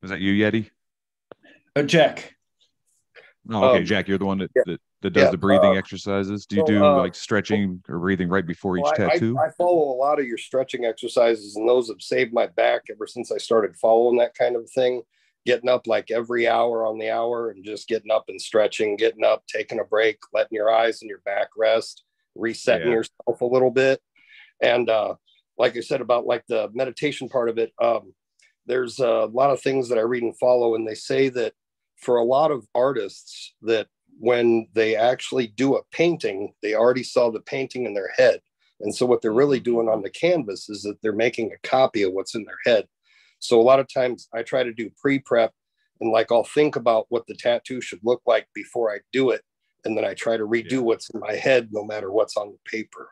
Was 0.00 0.10
that 0.10 0.20
you, 0.20 0.32
Yeti? 0.32 0.70
uh, 1.74 1.82
jack 1.82 2.34
Oh, 3.50 3.64
okay, 3.70 3.78
Um, 3.78 3.84
Jack, 3.86 4.08
you're 4.08 4.18
the 4.18 4.26
one 4.26 4.38
that 4.38 4.50
yeah. 4.54 4.62
that, 4.66 4.80
that 5.00 5.10
does 5.10 5.24
Yeah, 5.24 5.30
the 5.30 5.38
breathing 5.38 5.74
uh, 5.74 5.78
exercises. 5.78 6.44
Do 6.44 6.56
you 6.56 6.62
so, 6.62 6.66
do 6.66 6.84
uh, 6.84 6.96
like 6.98 7.14
stretching 7.14 7.82
or 7.88 7.98
breathing 7.98 8.28
right 8.28 8.46
before 8.46 8.76
each 8.76 8.82
Well, 8.84 8.92
I- 8.98 9.04
I- 9.04 9.08
tattoo? 9.08 9.38
I, 9.38 9.50
follow 9.50 9.90
a 9.90 9.96
lot 9.96 10.20
of 10.20 10.26
your 10.26 10.36
stretching 10.36 10.84
exercises, 10.84 11.56
and 11.56 11.66
those 11.68 11.88
have 11.88 12.02
saved 12.02 12.32
my 12.32 12.46
back 12.46 12.82
ever 12.90 13.06
since 13.06 13.32
I 13.32 13.38
started 13.38 13.74
following 13.76 14.18
that 14.18 14.34
kind 14.34 14.54
of 14.54 14.68
thing. 14.70 15.02
Getting 15.48 15.70
up 15.70 15.86
like 15.86 16.10
every 16.10 16.46
hour 16.46 16.86
on 16.86 16.98
the 16.98 17.10
hour 17.10 17.48
and 17.48 17.64
just 17.64 17.88
getting 17.88 18.10
up 18.10 18.26
and 18.28 18.38
stretching, 18.38 18.96
getting 18.96 19.24
up, 19.24 19.44
taking 19.46 19.80
a 19.80 19.84
break, 19.84 20.18
letting 20.34 20.56
your 20.56 20.70
eyes 20.70 21.00
and 21.00 21.08
your 21.08 21.22
back 21.24 21.48
rest, 21.56 22.04
resetting 22.34 22.88
Yeah. 22.88 22.96
yourself 22.96 23.40
a 23.40 23.46
little 23.54 23.70
bit. 23.70 24.02
And 24.60 24.90
uh, 24.90 25.14
like 25.56 25.74
I 25.74 25.80
said 25.80 26.02
about 26.02 26.26
like 26.26 26.44
the 26.48 26.68
meditation 26.74 27.30
part 27.30 27.48
of 27.48 27.56
it, 27.56 27.72
um, 27.80 28.12
there's 28.66 28.98
a 28.98 29.30
lot 29.32 29.50
of 29.50 29.62
things 29.62 29.88
that 29.88 29.96
I 29.96 30.02
read 30.02 30.22
and 30.22 30.38
follow, 30.38 30.74
and 30.74 30.86
they 30.86 30.94
say 30.94 31.30
that 31.30 31.54
for 31.96 32.18
a 32.18 32.24
lot 32.24 32.50
of 32.50 32.66
artists, 32.74 33.54
that 33.62 33.86
when 34.20 34.68
they 34.74 34.96
actually 34.96 35.46
do 35.46 35.76
a 35.76 35.82
painting, 35.92 36.52
they 36.62 36.74
already 36.74 37.04
saw 37.04 37.30
the 37.30 37.40
painting 37.40 37.86
in 37.86 37.94
their 37.94 38.12
head. 38.18 38.40
And 38.80 38.94
so 38.94 39.06
what 39.06 39.22
they're 39.22 39.32
really 39.32 39.60
doing 39.60 39.88
on 39.88 40.02
the 40.02 40.10
canvas 40.10 40.68
is 40.68 40.82
that 40.82 41.00
they're 41.00 41.12
making 41.12 41.52
a 41.52 41.66
copy 41.66 42.02
of 42.02 42.12
what's 42.12 42.34
in 42.34 42.44
their 42.44 42.60
head. 42.66 42.86
So 43.38 43.60
a 43.60 43.62
lot 43.62 43.80
of 43.80 43.86
times 43.92 44.28
I 44.34 44.42
try 44.42 44.62
to 44.62 44.72
do 44.72 44.90
pre-prep 45.00 45.52
and 46.00 46.10
like 46.10 46.30
I'll 46.32 46.44
think 46.44 46.76
about 46.76 47.06
what 47.08 47.26
the 47.26 47.34
tattoo 47.34 47.80
should 47.80 48.00
look 48.02 48.22
like 48.26 48.48
before 48.54 48.92
I 48.92 48.98
do 49.12 49.30
it. 49.30 49.42
And 49.84 49.96
then 49.96 50.04
I 50.04 50.14
try 50.14 50.36
to 50.36 50.44
redo 50.44 50.72
Yeah. 50.72 50.78
what's 50.80 51.10
in 51.10 51.20
my 51.20 51.34
head 51.34 51.68
no 51.72 51.84
matter 51.84 52.10
what's 52.10 52.36
on 52.36 52.50
the 52.52 52.58
paper. 52.70 53.10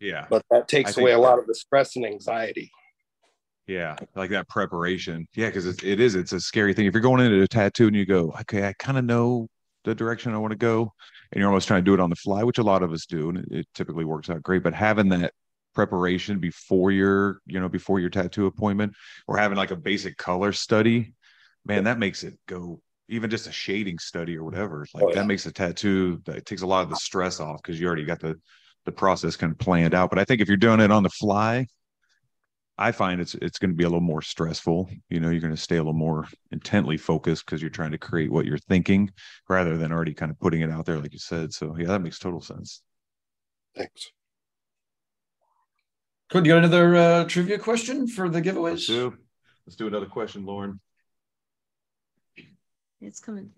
yeah. 0.00 0.26
But 0.30 0.42
that 0.50 0.68
takes 0.68 0.96
I 0.96 1.00
away 1.02 1.12
a 1.12 1.18
lot 1.18 1.38
of 1.38 1.46
the 1.46 1.54
stress 1.54 1.96
and 1.96 2.06
anxiety. 2.06 2.70
Yeah, 3.66 3.96
like 4.14 4.30
that 4.30 4.48
preparation. 4.48 5.26
Yeah, 5.34 5.48
because 5.48 5.66
it, 5.66 5.84
it 5.84 6.00
is. 6.00 6.14
It's 6.14 6.32
a 6.32 6.40
scary 6.40 6.72
thing. 6.72 6.86
If 6.86 6.94
you're 6.94 7.02
going 7.02 7.22
into 7.22 7.42
a 7.42 7.46
tattoo 7.46 7.88
and 7.88 7.94
you 7.96 8.06
go, 8.06 8.34
okay, 8.40 8.66
I 8.66 8.72
kind 8.78 8.96
of 8.96 9.04
know 9.04 9.48
the 9.84 9.94
direction 9.94 10.32
I 10.32 10.38
want 10.38 10.52
to 10.52 10.56
go, 10.58 10.90
and 11.30 11.38
you're 11.38 11.48
almost 11.48 11.68
trying 11.68 11.82
to 11.82 11.84
do 11.84 11.92
it 11.92 12.00
on 12.00 12.08
the 12.08 12.16
fly, 12.16 12.44
which 12.44 12.56
a 12.56 12.62
lot 12.62 12.82
of 12.82 12.92
us 12.92 13.04
do, 13.04 13.28
and 13.28 13.38
it, 13.38 13.44
it 13.50 13.66
typically 13.74 14.06
works 14.06 14.30
out 14.30 14.42
great. 14.42 14.62
But 14.62 14.72
having 14.72 15.10
that 15.10 15.34
preparation 15.78 16.40
before 16.40 16.90
your, 16.90 17.40
you 17.46 17.60
know, 17.60 17.68
before 17.68 18.00
your 18.00 18.10
tattoo 18.10 18.46
appointment, 18.46 18.92
or 19.28 19.36
having 19.36 19.56
like 19.56 19.70
a 19.70 19.76
basic 19.76 20.16
color 20.16 20.52
study, 20.52 21.14
man, 21.64 21.84
that 21.84 22.00
makes 22.00 22.24
it 22.24 22.36
go. 22.46 22.80
Even 23.08 23.30
just 23.30 23.46
a 23.46 23.52
shading 23.52 23.96
study 24.00 24.36
or 24.36 24.42
whatever, 24.42 24.84
like 24.92 25.04
Oh, 25.04 25.08
yeah. 25.10 25.20
that 25.20 25.28
makes 25.28 25.46
a 25.46 25.52
tattoo. 25.52 26.20
That 26.26 26.44
takes 26.44 26.62
a 26.62 26.66
lot 26.66 26.82
of 26.82 26.90
the 26.90 26.96
stress 26.96 27.38
off 27.38 27.62
because 27.62 27.78
you 27.80 27.86
already 27.86 28.04
got 28.04 28.18
the 28.18 28.34
the 28.86 28.90
process 28.92 29.36
kind 29.36 29.52
of 29.52 29.58
planned 29.58 29.94
out. 29.94 30.10
But 30.10 30.18
I 30.18 30.24
think 30.24 30.40
if 30.40 30.48
you're 30.48 30.56
doing 30.56 30.80
it 30.80 30.90
on 30.90 31.04
the 31.04 31.10
fly, 31.10 31.66
I 32.76 32.90
find 32.90 33.20
it's 33.20 33.36
it's 33.36 33.60
going 33.60 33.70
to 33.70 33.76
be 33.76 33.84
a 33.84 33.88
little 33.88 34.00
more 34.00 34.20
stressful. 34.20 34.90
You 35.10 35.20
know, 35.20 35.30
you're 35.30 35.40
going 35.40 35.54
to 35.54 35.62
stay 35.68 35.76
a 35.76 35.80
little 35.80 35.92
more 35.92 36.26
intently 36.50 36.96
focused 36.96 37.46
because 37.46 37.62
you're 37.62 37.70
trying 37.70 37.92
to 37.92 37.98
create 37.98 38.32
what 38.32 38.46
you're 38.46 38.66
thinking 38.68 39.10
rather 39.48 39.78
than 39.78 39.92
already 39.92 40.12
kind 40.12 40.32
of 40.32 40.40
putting 40.40 40.62
it 40.62 40.70
out 40.70 40.86
there, 40.86 40.98
like 40.98 41.12
you 41.12 41.20
said. 41.20 41.54
So 41.54 41.76
yeah, 41.78 41.86
that 41.86 42.02
makes 42.02 42.18
total 42.18 42.40
sense. 42.40 42.82
Thanks. 43.76 44.10
Good. 46.30 46.44
You 46.44 46.52
got 46.52 46.58
another 46.58 46.94
uh, 46.94 47.24
trivia 47.24 47.58
question 47.58 48.06
for 48.06 48.28
the 48.28 48.42
giveaways? 48.42 48.72
Let's 48.72 48.86
do 48.86 49.16
let's 49.66 49.76
do 49.76 49.86
another 49.86 50.06
question, 50.06 50.44
Lauren. 50.44 50.78
It's 53.00 53.18
coming. 53.18 53.50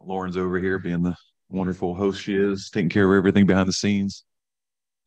Lauren's 0.00 0.36
over 0.36 0.58
here 0.58 0.80
being 0.80 1.02
the 1.02 1.14
wonderful 1.48 1.94
host 1.94 2.20
she 2.20 2.34
is, 2.34 2.68
taking 2.70 2.88
care 2.88 3.10
of 3.12 3.16
everything 3.16 3.46
behind 3.46 3.68
the 3.68 3.72
scenes. 3.72 4.24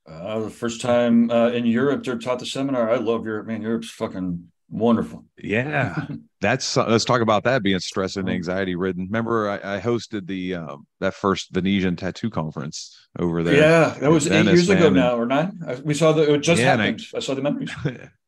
Uh, 0.07 0.39
the 0.39 0.49
first 0.49 0.79
time 0.79 1.29
uh, 1.29 1.49
in 1.49 1.65
Europe, 1.65 2.03
they're 2.03 2.17
taught 2.17 2.39
the 2.39 2.45
seminar. 2.45 2.89
I 2.89 2.95
love 2.95 3.25
Europe, 3.25 3.47
man. 3.47 3.61
Europe's 3.61 3.89
fucking 3.89 4.49
wonderful. 4.69 5.25
Yeah, 5.37 6.05
that's 6.41 6.75
let's 6.77 7.05
talk 7.05 7.21
about 7.21 7.43
that 7.43 7.63
being 7.63 7.79
stress 7.79 8.15
and 8.15 8.29
anxiety 8.29 8.75
ridden. 8.75 9.05
Remember, 9.05 9.49
I, 9.49 9.75
I 9.75 9.79
hosted 9.79 10.27
the 10.27 10.55
um, 10.55 10.87
that 10.99 11.13
first 11.13 11.51
Venetian 11.51 11.95
tattoo 11.95 12.29
conference 12.29 13.07
over 13.17 13.43
there. 13.43 13.55
Yeah, 13.55 13.97
that 13.99 14.11
was 14.11 14.27
eight 14.27 14.45
years 14.45 14.69
ago 14.69 14.79
man, 14.79 14.87
and- 14.87 14.95
now 14.95 15.15
or 15.17 15.25
nine. 15.25 15.59
I- 15.67 15.75
We 15.75 15.93
saw 15.93 16.11
that 16.13 16.29
it 16.31 16.39
just 16.41 16.61
Yeah, 16.61 16.73
and 16.73 16.81
I- 16.81 16.85
happened. 16.85 17.05
I, 17.15 17.19
saw 17.19 17.33
the 17.33 17.41
memories. 17.41 17.71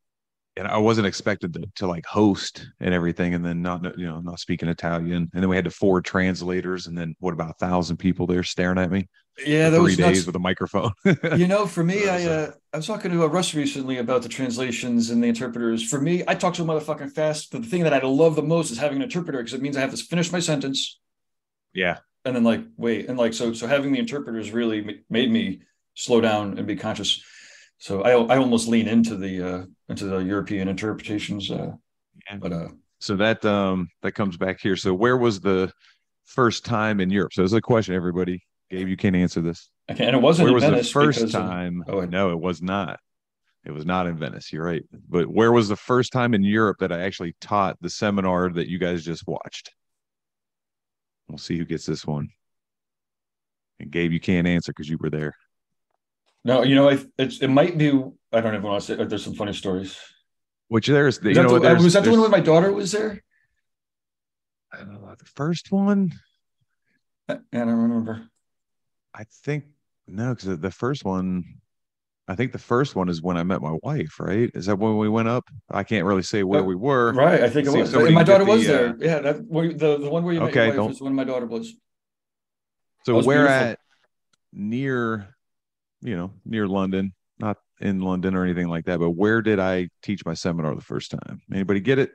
and 0.57 0.67
I 0.67 0.77
wasn't 0.77 1.07
expected 1.07 1.53
to, 1.53 1.63
to 1.77 1.87
like 1.87 2.05
host 2.05 2.67
and 2.79 2.93
everything, 2.93 3.33
and 3.33 3.45
then 3.45 3.61
not 3.61 3.97
you 3.97 4.05
know 4.05 4.19
not 4.21 4.39
speaking 4.39 4.69
Italian, 4.69 5.29
and 5.33 5.41
then 5.43 5.49
we 5.49 5.55
had 5.55 5.65
to 5.65 5.71
forward 5.71 6.05
translators, 6.05 6.87
and 6.87 6.97
then 6.97 7.15
what 7.19 7.33
about 7.33 7.51
a 7.51 7.65
thousand 7.65 7.97
people 7.97 8.27
there 8.27 8.43
staring 8.43 8.77
at 8.77 8.91
me? 8.91 9.07
Yeah, 9.45 9.69
that 9.69 9.77
three 9.77 9.83
was 9.83 9.97
days 9.97 10.17
nuts. 10.17 10.25
with 10.27 10.35
a 10.35 10.39
microphone. 10.39 10.91
You 11.37 11.47
know, 11.47 11.65
for 11.65 11.83
me, 11.83 12.07
I 12.07 12.15
was, 12.15 12.25
uh, 12.25 12.51
I 12.73 12.77
was 12.77 12.85
talking 12.85 13.11
to 13.11 13.27
Russ 13.27 13.53
recently 13.53 13.97
about 13.97 14.23
the 14.23 14.29
translations 14.29 15.09
and 15.09 15.23
the 15.23 15.27
interpreters. 15.27 15.87
For 15.89 16.01
me, 16.01 16.23
I 16.27 16.35
talk 16.35 16.55
so 16.55 16.65
motherfucking 16.65 17.13
fast, 17.13 17.51
but 17.51 17.61
the 17.61 17.67
thing 17.67 17.83
that 17.83 17.93
I 17.93 17.99
love 18.05 18.35
the 18.35 18.43
most 18.43 18.71
is 18.71 18.77
having 18.77 18.97
an 18.97 19.03
interpreter 19.03 19.39
because 19.39 19.53
it 19.53 19.61
means 19.61 19.77
I 19.77 19.81
have 19.81 19.91
to 19.91 19.97
finish 19.97 20.31
my 20.31 20.39
sentence 20.39 20.99
Yeah. 21.73 21.99
and 22.25 22.35
then 22.35 22.43
like 22.43 22.61
wait 22.77 23.07
and 23.09 23.17
like 23.17 23.33
so 23.33 23.53
so 23.53 23.67
having 23.67 23.93
the 23.93 23.99
interpreters 23.99 24.51
really 24.51 25.01
made 25.09 25.31
me 25.31 25.61
slow 25.95 26.21
down 26.21 26.57
and 26.57 26.67
be 26.67 26.75
conscious. 26.75 27.23
So 27.79 28.01
I 28.03 28.11
I 28.11 28.37
almost 28.37 28.67
lean 28.67 28.87
into 28.87 29.15
the 29.15 29.33
uh 29.49 29.65
into 29.91 30.05
the 30.05 30.17
European 30.17 30.67
interpretations. 30.67 31.51
Uh, 31.51 31.73
Yeah. 32.29 32.37
but 32.37 32.51
uh, 32.53 32.69
So 32.99 33.15
that 33.17 33.45
um 33.45 33.89
that 34.01 34.13
comes 34.13 34.37
back 34.37 34.59
here. 34.59 34.75
So 34.75 34.93
where 34.93 35.17
was 35.17 35.39
the 35.39 35.71
first 36.25 36.65
time 36.65 36.99
in 36.99 37.09
Europe? 37.11 37.33
So 37.33 37.41
this 37.43 37.51
is 37.51 37.57
a 37.57 37.61
question, 37.61 37.93
everybody. 37.93 38.43
Gabe, 38.69 38.87
you 38.87 38.97
can't 38.97 39.15
answer 39.15 39.41
this. 39.41 39.69
Can't, 39.89 39.99
and 39.99 40.15
it 40.15 40.21
wasn't 40.21 40.45
Where 40.45 40.49
in 40.51 40.53
was 40.55 40.63
Venice 40.63 40.87
the 40.87 40.93
first 40.93 41.19
because 41.19 41.35
of- 41.35 41.41
time? 41.41 41.83
oh, 41.87 42.05
no, 42.05 42.31
it 42.31 42.39
was 42.39 42.61
not. 42.61 42.99
It 43.65 43.71
was 43.71 43.85
not 43.85 44.07
in 44.07 44.17
Venice. 44.17 44.51
You're 44.51 44.63
right. 44.65 44.83
But 45.09 45.27
where 45.27 45.51
was 45.51 45.67
the 45.67 45.75
first 45.75 46.11
time 46.13 46.33
in 46.33 46.43
Europe 46.43 46.77
that 46.79 46.91
I 46.91 47.01
actually 47.01 47.35
taught 47.41 47.77
the 47.81 47.89
seminar 47.89 48.49
that 48.53 48.67
you 48.69 48.79
guys 48.79 49.03
just 49.05 49.27
watched? 49.27 49.71
We'll 51.27 51.37
see 51.37 51.57
who 51.57 51.65
gets 51.65 51.85
this 51.85 52.05
one. 52.05 52.29
And 53.79 53.91
Gabe, 53.91 54.11
you 54.13 54.19
can't 54.19 54.47
answer 54.47 54.71
because 54.71 54.89
you 54.89 54.97
were 54.99 55.09
there. 55.11 55.35
No, 56.43 56.63
you 56.63 56.75
know, 56.75 56.89
I 56.89 56.99
it's 57.17 57.41
it 57.41 57.49
might 57.49 57.77
be. 57.77 57.89
I 58.33 58.41
don't 58.41 58.53
even 58.55 58.63
want 58.63 58.83
to 58.83 58.97
say. 58.97 59.03
There's 59.03 59.23
some 59.23 59.35
funny 59.35 59.53
stories. 59.53 59.97
Which 60.67 60.87
there's, 60.87 61.19
you 61.21 61.33
know, 61.33 61.49
the, 61.49 61.55
uh, 61.55 61.59
there's, 61.59 61.83
was 61.83 61.93
that 61.93 62.03
the 62.03 62.11
one 62.11 62.21
where 62.21 62.29
my 62.29 62.39
daughter 62.39 62.71
was 62.71 62.93
there? 62.93 63.21
I 64.71 64.77
don't 64.77 64.93
know, 64.93 65.13
the 65.19 65.25
first 65.25 65.71
one. 65.71 66.13
I, 67.27 67.33
I 67.33 67.39
don't 67.51 67.67
remember. 67.67 68.29
I 69.13 69.25
think 69.25 69.65
no, 70.07 70.33
because 70.33 70.57
the 70.59 70.71
first 70.71 71.03
one, 71.03 71.43
I 72.27 72.35
think 72.35 72.53
the 72.53 72.57
first 72.57 72.95
one 72.95 73.09
is 73.09 73.21
when 73.21 73.35
I 73.35 73.43
met 73.43 73.61
my 73.61 73.77
wife. 73.83 74.17
Right? 74.17 74.49
Is 74.53 74.67
that 74.67 74.77
when 74.79 74.97
we 74.97 75.09
went 75.09 75.27
up? 75.27 75.49
I 75.69 75.83
can't 75.83 76.05
really 76.05 76.23
say 76.23 76.43
where 76.43 76.61
Uh, 76.61 76.63
we 76.63 76.75
were. 76.75 77.11
Right, 77.11 77.43
I 77.43 77.49
think 77.49 77.67
it 77.67 77.77
was. 77.77 77.93
my 77.93 78.23
daughter 78.23 78.45
was 78.45 78.65
the, 78.65 78.73
uh, 78.73 78.77
there. 78.77 78.95
Yeah, 78.99 79.19
that 79.19 79.45
where, 79.45 79.73
the 79.73 79.97
the 79.97 80.09
one 80.09 80.23
where 80.23 80.33
you 80.33 80.39
met 80.39 80.49
Okay, 80.51 80.67
your 80.67 80.81
wife 80.81 80.89
was 80.89 81.01
when 81.01 81.13
my 81.13 81.25
daughter 81.25 81.45
was. 81.45 81.73
So 83.05 83.21
where 83.23 83.47
beautiful. 83.47 83.67
at 83.71 83.79
near, 84.53 85.35
you 86.01 86.15
know, 86.15 86.31
near 86.45 86.67
London, 86.67 87.13
not 87.39 87.57
in 87.79 88.01
London 88.01 88.35
or 88.35 88.43
anything 88.43 88.67
like 88.67 88.85
that, 88.85 88.99
but 88.99 89.11
where 89.11 89.41
did 89.41 89.59
I 89.59 89.89
teach 90.03 90.25
my 90.25 90.33
seminar 90.33 90.75
the 90.75 90.81
first 90.81 91.11
time? 91.11 91.41
Anybody 91.53 91.79
get 91.79 91.99
it? 91.99 92.11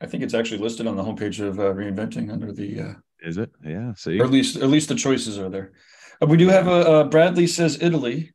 I 0.00 0.06
think 0.06 0.22
it's 0.22 0.34
actually 0.34 0.58
listed 0.58 0.86
on 0.86 0.96
the 0.96 1.02
homepage 1.02 1.40
of 1.40 1.58
uh, 1.58 1.72
reinventing 1.72 2.30
under 2.30 2.52
the, 2.52 2.80
uh, 2.80 2.92
Is 3.22 3.38
it? 3.38 3.50
Yeah. 3.64 3.94
See, 3.94 4.20
or 4.20 4.24
at 4.24 4.30
least 4.30 4.56
at 4.56 4.68
least 4.68 4.88
the 4.88 4.94
choices 4.94 5.38
are 5.38 5.48
there. 5.48 5.72
Uh, 6.20 6.26
we 6.26 6.36
do 6.36 6.48
have 6.48 6.66
a 6.66 6.70
uh, 6.70 7.04
Bradley 7.04 7.46
says 7.46 7.78
Italy, 7.80 8.32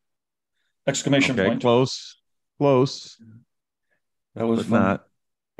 exclamation 0.88 1.40
okay, 1.40 1.49
point. 1.49 1.61
close, 1.61 2.18
close, 2.57 3.18
That 4.36 4.48
was 4.48 4.65
fun. 4.65 4.81
not. 4.81 5.06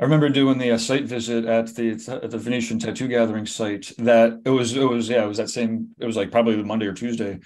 I 0.00 0.04
remember 0.04 0.30
doing 0.30 0.56
the 0.56 0.70
uh, 0.70 0.78
site 0.78 1.04
visit 1.04 1.44
at 1.44 1.74
the 1.74 1.90
at 2.22 2.30
the 2.30 2.38
Venetian 2.38 2.78
Tattoo 2.78 3.06
Gathering 3.06 3.44
site. 3.46 3.92
That 3.98 4.40
it 4.46 4.50
was 4.50 4.74
it 4.74 4.82
was 4.82 5.08
yeah 5.10 5.24
it 5.24 5.28
was 5.28 5.36
that 5.36 5.50
same 5.50 5.90
it 5.98 6.06
was 6.06 6.16
like 6.16 6.30
probably 6.30 6.56
the 6.56 6.64
Monday 6.64 6.86
or 6.86 6.94
Tuesday, 6.94 7.38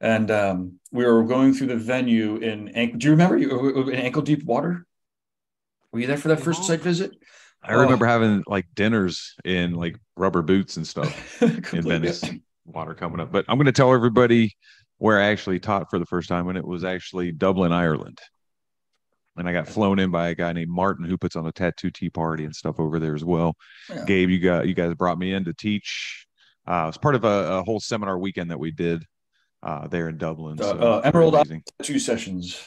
and 0.00 0.30
um, 0.30 0.78
we 0.90 1.06
were 1.06 1.22
going 1.24 1.54
through 1.54 1.68
the 1.68 1.76
venue 1.76 2.36
in 2.36 2.68
ankle. 2.70 2.98
Do 2.98 3.06
you 3.06 3.10
remember 3.12 3.38
you 3.38 3.88
in 3.88 3.98
ankle 3.98 4.20
deep 4.22 4.44
water? 4.44 4.84
Were 5.90 6.00
you 6.00 6.06
there 6.06 6.18
for 6.18 6.28
that 6.28 6.40
first 6.40 6.64
site 6.64 6.80
visit? 6.80 7.12
I 7.62 7.72
remember 7.74 8.06
Oh. 8.06 8.10
having 8.10 8.44
like 8.46 8.66
dinners 8.74 9.34
in 9.44 9.74
like 9.74 9.96
rubber 10.16 10.42
boots 10.42 10.76
and 10.76 10.86
stuff 10.86 11.42
in 11.72 11.82
Venice. 11.82 12.24
Water 12.66 12.94
coming 12.94 13.20
up, 13.20 13.32
but 13.32 13.44
I'm 13.48 13.56
going 13.56 13.66
to 13.66 13.72
tell 13.72 13.92
everybody 13.92 14.54
where 14.98 15.18
I 15.20 15.26
actually 15.26 15.60
taught 15.60 15.90
for 15.90 15.98
the 15.98 16.06
first 16.06 16.28
time, 16.28 16.48
and 16.48 16.56
it 16.58 16.64
was 16.66 16.84
actually 16.84 17.32
Dublin, 17.32 17.72
Ireland. 17.72 18.18
And 19.36 19.48
I 19.48 19.52
got 19.52 19.66
flown 19.66 19.98
in 19.98 20.10
by 20.10 20.28
a 20.28 20.34
guy 20.34 20.52
named 20.52 20.70
Martin 20.70 21.06
who 21.06 21.16
puts 21.16 21.36
on 21.36 21.46
a 21.46 21.52
tattoo 21.52 21.90
tea 21.90 22.10
party 22.10 22.44
and 22.44 22.54
stuff 22.54 22.78
over 22.78 22.98
there 22.98 23.14
as 23.14 23.24
well. 23.24 23.56
Yeah. 23.88 24.04
Gabe, 24.04 24.28
you 24.28 24.38
got 24.40 24.68
you 24.68 24.74
guys 24.74 24.94
brought 24.94 25.18
me 25.18 25.32
in 25.32 25.44
to 25.46 25.54
teach. 25.54 26.26
Uh, 26.66 26.86
it's 26.88 26.98
part 26.98 27.14
of 27.14 27.24
a, 27.24 27.54
a 27.58 27.62
whole 27.62 27.80
seminar 27.80 28.18
weekend 28.18 28.50
that 28.50 28.60
we 28.60 28.70
did 28.70 29.04
uh, 29.62 29.88
there 29.88 30.08
in 30.08 30.18
Dublin. 30.18 30.58
So 30.58 30.78
uh, 30.78 31.00
Emerald 31.02 31.34
Isle. 31.34 31.44
Tattoo 31.78 31.98
sessions. 31.98 32.62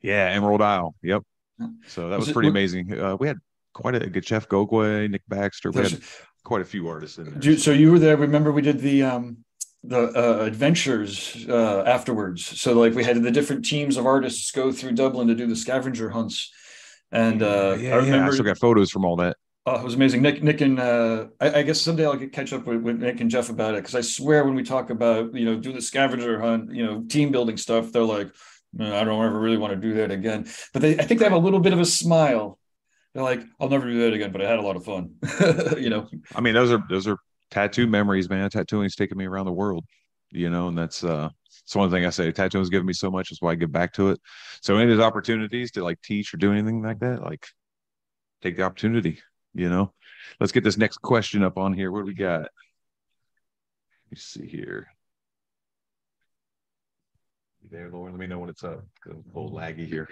Yeah, 0.00 0.30
Emerald 0.32 0.62
Isle. 0.62 0.94
Yep. 1.02 1.22
So 1.88 2.10
that 2.10 2.18
Was 2.18 2.28
was 2.28 2.32
pretty 2.32 2.48
wa- 2.48 2.52
amazing. 2.52 2.98
Uh, 3.00 3.16
we 3.16 3.26
had 3.26 3.38
quite 3.72 3.94
a 3.96 4.06
good 4.08 4.24
Jeff 4.24 4.48
Gogue, 4.48 4.72
Nick 5.10 5.22
Baxter. 5.26 5.70
We 5.72 5.82
had 5.82 6.00
quite 6.44 6.62
a 6.62 6.64
few 6.66 6.86
artists 6.88 7.18
in 7.18 7.24
there. 7.24 7.42
You- 7.42 7.58
so 7.58 7.72
you 7.72 7.90
were 7.90 7.98
there. 7.98 8.16
Remember, 8.16 8.52
we 8.52 8.62
did 8.62 8.78
the 8.78 9.02
um, 9.02 9.38
the 9.88 10.12
uh, 10.14 10.44
adventures 10.44 11.46
uh, 11.48 11.82
afterwards. 11.86 12.60
So 12.60 12.72
like 12.74 12.94
we 12.94 13.04
had 13.04 13.22
the 13.22 13.30
different 13.30 13.64
teams 13.64 13.96
of 13.96 14.06
artists 14.06 14.50
go 14.50 14.72
through 14.72 14.92
Dublin 14.92 15.28
to 15.28 15.34
do 15.34 15.46
the 15.46 15.56
scavenger 15.56 16.10
hunts, 16.10 16.52
and 17.12 17.42
uh, 17.42 17.76
yeah, 17.78 17.96
I 17.96 18.00
yeah, 18.00 18.26
I 18.26 18.30
still 18.30 18.44
got 18.44 18.58
photos 18.58 18.90
from 18.90 19.04
all 19.04 19.16
that. 19.16 19.36
Oh, 19.68 19.80
it 19.80 19.82
was 19.82 19.94
amazing. 19.94 20.22
Nick, 20.22 20.44
Nick, 20.44 20.60
and 20.60 20.78
uh, 20.78 21.26
I, 21.40 21.54
I 21.54 21.62
guess 21.62 21.80
someday 21.80 22.06
I'll 22.06 22.16
get 22.16 22.32
catch 22.32 22.52
up 22.52 22.66
with, 22.66 22.82
with 22.82 23.00
Nick 23.00 23.20
and 23.20 23.28
Jeff 23.28 23.50
about 23.50 23.74
it 23.74 23.78
because 23.78 23.96
I 23.96 24.00
swear 24.00 24.44
when 24.44 24.54
we 24.54 24.62
talk 24.62 24.90
about 24.90 25.34
you 25.34 25.44
know 25.44 25.56
do 25.56 25.72
the 25.72 25.82
scavenger 25.82 26.40
hunt, 26.40 26.74
you 26.74 26.84
know 26.84 27.02
team 27.02 27.32
building 27.32 27.56
stuff, 27.56 27.90
they're 27.92 28.02
like, 28.02 28.28
I 28.78 29.04
don't 29.04 29.24
ever 29.24 29.40
really 29.40 29.56
want 29.56 29.72
to 29.72 29.80
do 29.80 29.94
that 29.94 30.10
again. 30.10 30.46
But 30.72 30.82
they, 30.82 30.98
I 30.98 31.02
think 31.02 31.20
they 31.20 31.26
have 31.26 31.32
a 31.32 31.38
little 31.38 31.60
bit 31.60 31.72
of 31.72 31.80
a 31.80 31.84
smile. 31.84 32.58
They're 33.14 33.24
like, 33.24 33.42
I'll 33.58 33.68
never 33.68 33.90
do 33.90 34.00
that 34.00 34.12
again, 34.12 34.30
but 34.30 34.42
I 34.42 34.48
had 34.48 34.58
a 34.58 34.62
lot 34.62 34.76
of 34.76 34.84
fun. 34.84 35.14
you 35.78 35.90
know, 35.90 36.06
I 36.34 36.40
mean, 36.40 36.54
those 36.54 36.70
are 36.70 36.82
those 36.88 37.08
are 37.08 37.18
tattoo 37.56 37.86
memories, 37.86 38.28
man. 38.28 38.50
Tattooing's 38.50 38.96
taken 38.96 39.16
me 39.16 39.24
around 39.24 39.46
the 39.46 39.52
world, 39.52 39.86
you 40.30 40.50
know, 40.50 40.68
and 40.68 40.76
that's 40.76 41.02
uh 41.02 41.30
it's 41.64 41.74
one 41.74 41.90
thing 41.90 42.04
I 42.04 42.10
say. 42.10 42.30
Tattooing's 42.30 42.68
given 42.68 42.86
me 42.86 42.92
so 42.92 43.10
much, 43.10 43.30
that's 43.30 43.40
why 43.40 43.52
I 43.52 43.54
give 43.54 43.72
back 43.72 43.94
to 43.94 44.10
it. 44.10 44.20
So 44.60 44.76
any 44.76 44.92
of 44.92 44.98
those 44.98 45.06
opportunities 45.06 45.70
to 45.72 45.82
like 45.82 46.00
teach 46.02 46.34
or 46.34 46.36
do 46.36 46.52
anything 46.52 46.82
like 46.82 46.98
that, 46.98 47.22
like 47.22 47.46
take 48.42 48.56
the 48.56 48.62
opportunity, 48.62 49.20
you 49.54 49.70
know. 49.70 49.94
Let's 50.38 50.52
get 50.52 50.64
this 50.64 50.76
next 50.76 50.98
question 50.98 51.42
up 51.42 51.56
on 51.56 51.72
here. 51.72 51.90
What 51.90 52.00
do 52.00 52.06
we 52.06 52.14
got? 52.14 52.40
Let 52.40 52.50
me 54.10 54.16
see 54.16 54.46
here. 54.46 54.88
You 57.62 57.70
there, 57.70 57.90
Lauren? 57.90 58.12
Let 58.12 58.20
me 58.20 58.26
know 58.26 58.38
when 58.38 58.50
it's 58.50 58.64
up. 58.64 58.84
A 59.06 59.38
little 59.38 59.50
laggy 59.50 59.88
here. 59.88 60.08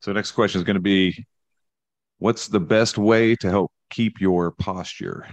So 0.00 0.12
next 0.12 0.32
question 0.32 0.58
is 0.60 0.64
going 0.64 0.74
to 0.74 0.80
be 0.80 1.24
what's 2.22 2.46
the 2.46 2.60
best 2.60 2.98
way 2.98 3.34
to 3.34 3.50
help 3.50 3.72
keep 3.90 4.20
your 4.20 4.52
posture? 4.52 5.26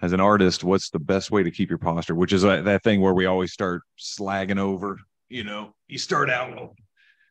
As 0.00 0.12
an 0.12 0.20
artist 0.20 0.62
what's 0.62 0.90
the 0.90 1.00
best 1.00 1.30
way 1.32 1.42
to 1.42 1.50
keep 1.50 1.68
your 1.68 1.78
posture? 1.78 2.14
Which 2.14 2.32
is 2.32 2.42
that, 2.42 2.64
that 2.64 2.84
thing 2.84 3.00
where 3.00 3.14
we 3.14 3.26
always 3.26 3.52
start 3.52 3.82
slagging 3.98 4.58
over 4.58 4.98
you 5.28 5.42
know? 5.42 5.74
You 5.88 5.98
start 5.98 6.30
out 6.30 6.56
all, 6.56 6.76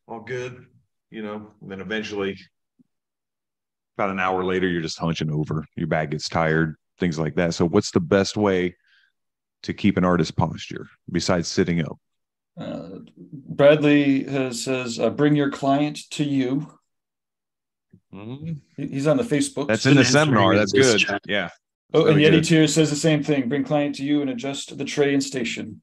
all 0.07 0.19
good 0.19 0.65
you 1.09 1.23
know 1.23 1.51
and 1.61 1.71
then 1.71 1.79
eventually 1.79 2.37
about 3.97 4.09
an 4.09 4.19
hour 4.19 4.43
later 4.43 4.67
you're 4.67 4.81
just 4.81 4.99
hunching 4.99 5.31
over 5.31 5.65
your 5.75 5.87
back 5.87 6.11
gets 6.11 6.27
tired 6.27 6.75
things 6.99 7.17
like 7.17 7.35
that. 7.35 7.53
So 7.53 7.65
what's 7.65 7.91
the 7.91 8.01
best 8.01 8.35
way 8.35 8.75
to 9.63 9.73
keep 9.73 9.95
an 9.97 10.03
artist 10.03 10.35
posture 10.35 10.87
besides 11.09 11.47
sitting 11.47 11.81
up? 11.81 11.97
Uh, 12.59 12.99
Bradley 13.17 14.25
has, 14.25 14.63
says, 14.63 14.99
uh, 14.99 15.09
bring 15.09 15.35
your 15.35 15.49
client 15.49 15.99
to 16.11 16.23
you. 16.23 16.67
Mm-hmm. 18.13 18.53
He- 18.77 18.87
He's 18.87 19.07
on 19.07 19.17
the 19.17 19.23
Facebook. 19.23 19.67
that's 19.67 19.85
in 19.85 19.95
the 19.95 20.05
seminar 20.05 20.55
that's 20.55 20.71
good 20.71 20.99
chat. 20.99 21.21
yeah 21.27 21.49
Oh, 21.95 22.05
and 22.05 22.15
Very 22.15 22.23
Yeti 22.23 22.31
good. 22.31 22.43
Tier 22.45 22.67
says 22.67 22.89
the 22.89 22.95
same 22.95 23.21
thing. 23.23 23.47
Bring 23.49 23.63
client 23.63 23.95
to 23.95 24.03
you 24.03 24.21
and 24.21 24.29
adjust 24.29 24.75
the 24.77 24.85
tray 24.85 25.13
and 25.13 25.23
station. 25.23 25.81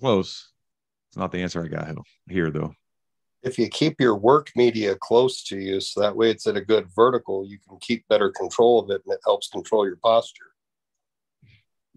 close 0.00 0.50
it's 1.10 1.16
not 1.16 1.32
the 1.32 1.38
answer 1.42 1.64
i 1.64 1.68
got 1.68 1.92
here 2.28 2.50
though 2.50 2.72
If 3.42 3.58
you 3.58 3.68
keep 3.68 4.00
your 4.00 4.16
work 4.16 4.50
media 4.56 4.96
close 4.96 5.42
to 5.44 5.56
you, 5.58 5.80
so 5.80 6.00
that 6.00 6.14
way 6.16 6.30
it's 6.30 6.46
at 6.48 6.56
a 6.56 6.60
good 6.60 6.86
vertical, 6.94 7.46
you 7.46 7.58
can 7.66 7.78
keep 7.80 8.06
better 8.08 8.30
control 8.30 8.80
of 8.80 8.90
it 8.90 9.00
and 9.04 9.14
it 9.14 9.20
helps 9.24 9.48
control 9.48 9.86
your 9.86 9.96
posture. 10.02 10.50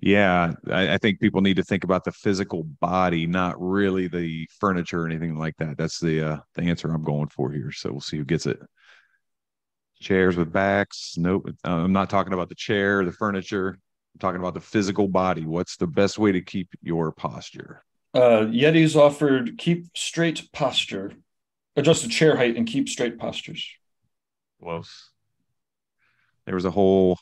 Yeah, 0.01 0.53
I, 0.67 0.95
I 0.95 0.97
think 0.97 1.19
people 1.19 1.41
need 1.41 1.57
to 1.57 1.63
think 1.63 1.83
about 1.83 2.03
the 2.03 2.11
physical 2.11 2.63
body, 2.63 3.27
not 3.27 3.61
really 3.61 4.07
the 4.07 4.47
furniture 4.59 5.03
or 5.03 5.05
anything 5.05 5.37
like 5.37 5.55
that. 5.57 5.77
That's 5.77 5.99
the 5.99 6.21
uh, 6.21 6.37
the 6.55 6.63
answer 6.63 6.91
I'm 6.91 7.03
going 7.03 7.27
for 7.27 7.51
here. 7.51 7.71
So 7.71 7.91
we'll 7.91 8.01
see 8.01 8.17
who 8.17 8.25
gets 8.25 8.47
it. 8.47 8.59
Chairs 9.99 10.35
with 10.35 10.51
backs. 10.51 11.13
Nope. 11.17 11.49
Uh, 11.63 11.69
I'm 11.69 11.93
not 11.93 12.09
talking 12.09 12.33
about 12.33 12.49
the 12.49 12.55
chair, 12.55 13.05
the 13.05 13.11
furniture. 13.11 13.77
I'm 14.15 14.19
talking 14.19 14.39
about 14.39 14.55
the 14.55 14.59
physical 14.61 15.07
body. 15.07 15.45
What's 15.45 15.77
the 15.77 15.85
best 15.85 16.17
way 16.17 16.31
to 16.31 16.41
keep 16.41 16.69
your 16.81 17.11
posture? 17.11 17.83
Uh, 18.13 18.45
Yeti's 18.49 18.95
offered 18.95 19.57
keep 19.59 19.85
straight 19.95 20.51
posture, 20.51 21.13
adjust 21.75 22.01
the 22.01 22.09
chair 22.09 22.35
height 22.35 22.57
and 22.57 22.65
keep 22.65 22.89
straight 22.89 23.19
postures. 23.19 23.69
Close. 24.59 25.11
There 26.45 26.55
was 26.55 26.65
a 26.65 26.71
whole. 26.71 27.19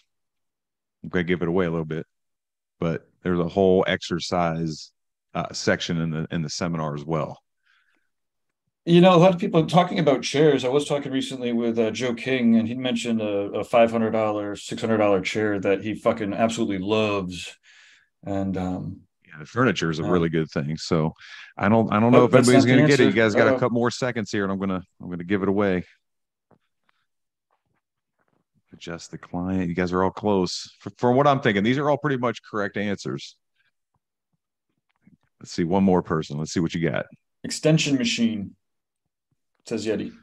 I'm 1.04 1.10
gonna 1.10 1.24
give 1.26 1.42
it 1.42 1.48
away 1.50 1.66
a 1.66 1.70
little 1.70 1.86
bit, 1.86 2.06
but 2.80 3.08
there's 3.24 3.40
a 3.40 3.48
whole 3.48 3.84
exercise 3.88 4.92
uh, 5.36 5.52
section 5.54 6.00
in 6.02 6.10
the 6.10 6.28
in 6.32 6.42
the 6.42 6.50
seminar 6.50 6.96
as 6.96 7.06
well. 7.06 7.40
You 8.86 9.02
know, 9.02 9.14
a 9.14 9.18
lot 9.18 9.34
of 9.34 9.40
people 9.40 9.66
talking 9.68 10.00
about 10.00 10.24
chairs. 10.24 10.66
I 10.66 10.70
was 10.70 10.86
talking 10.86 11.12
recently 11.12 11.54
with 11.54 11.78
uh, 11.78 11.92
Joe 11.92 12.14
King, 12.16 12.56
and 12.56 12.68
he 12.68 12.74
mentioned 12.76 13.22
a, 13.22 13.26
a 13.60 13.64
five 13.64 13.92
hundred 13.92 14.12
dollar, 14.12 14.56
six 14.56 14.82
hundred 14.82 14.98
dollar 14.98 15.22
chair 15.22 15.60
that 15.60 15.84
he 15.84 15.94
fucking 15.94 16.34
absolutely 16.34 16.80
loves. 16.80 17.56
And 18.26 18.58
um, 18.58 19.02
Yeah, 19.28 19.38
the 19.40 19.46
furniture 19.46 19.92
is 19.92 20.00
a 20.00 20.04
Yeah. 20.04 20.10
really 20.10 20.30
good 20.30 20.50
thing. 20.50 20.76
So 20.78 21.14
I 21.58 21.70
don't 21.70 21.92
I 21.94 22.00
don't 22.00 22.12
know 22.12 22.22
Oh, 22.22 22.26
if 22.26 22.34
anybody's 22.34 22.66
gonna 22.66 22.88
get 22.88 23.00
it. 23.00 23.06
You 23.06 23.12
guys 23.12 23.36
got 23.36 23.48
a 23.48 23.52
Uh-oh. 23.52 23.60
couple 23.60 23.76
more 23.76 23.92
seconds 23.92 24.32
here, 24.32 24.44
and 24.44 24.52
I'm 24.52 24.60
gonna 24.60 24.82
I'm 25.02 25.10
gonna 25.10 25.24
give 25.24 25.44
it 25.44 25.50
away. 25.50 25.84
Adjust 28.80 29.12
the 29.12 29.18
client. 29.18 29.68
You 29.68 29.76
guys 29.76 29.92
are 29.92 30.02
all 30.06 30.10
close. 30.10 30.74
For, 30.80 30.90
for 30.98 31.12
what 31.12 31.28
I'm 31.28 31.42
thinking, 31.42 31.64
these 31.64 31.78
are 31.78 31.90
all 31.90 31.98
pretty 31.98 32.16
much 32.16 32.40
correct 32.50 32.78
answers. 32.78 33.36
Let's 35.42 35.52
see 35.52 35.66
one 35.66 35.84
more 35.84 36.02
person. 36.02 36.38
Let's 36.38 36.54
see 36.54 36.62
what 36.62 36.74
you 36.74 36.90
got. 36.90 37.06
extension 37.44 37.98
machine 37.98 38.56
says 39.66 39.86
Yeti. 39.86 40.14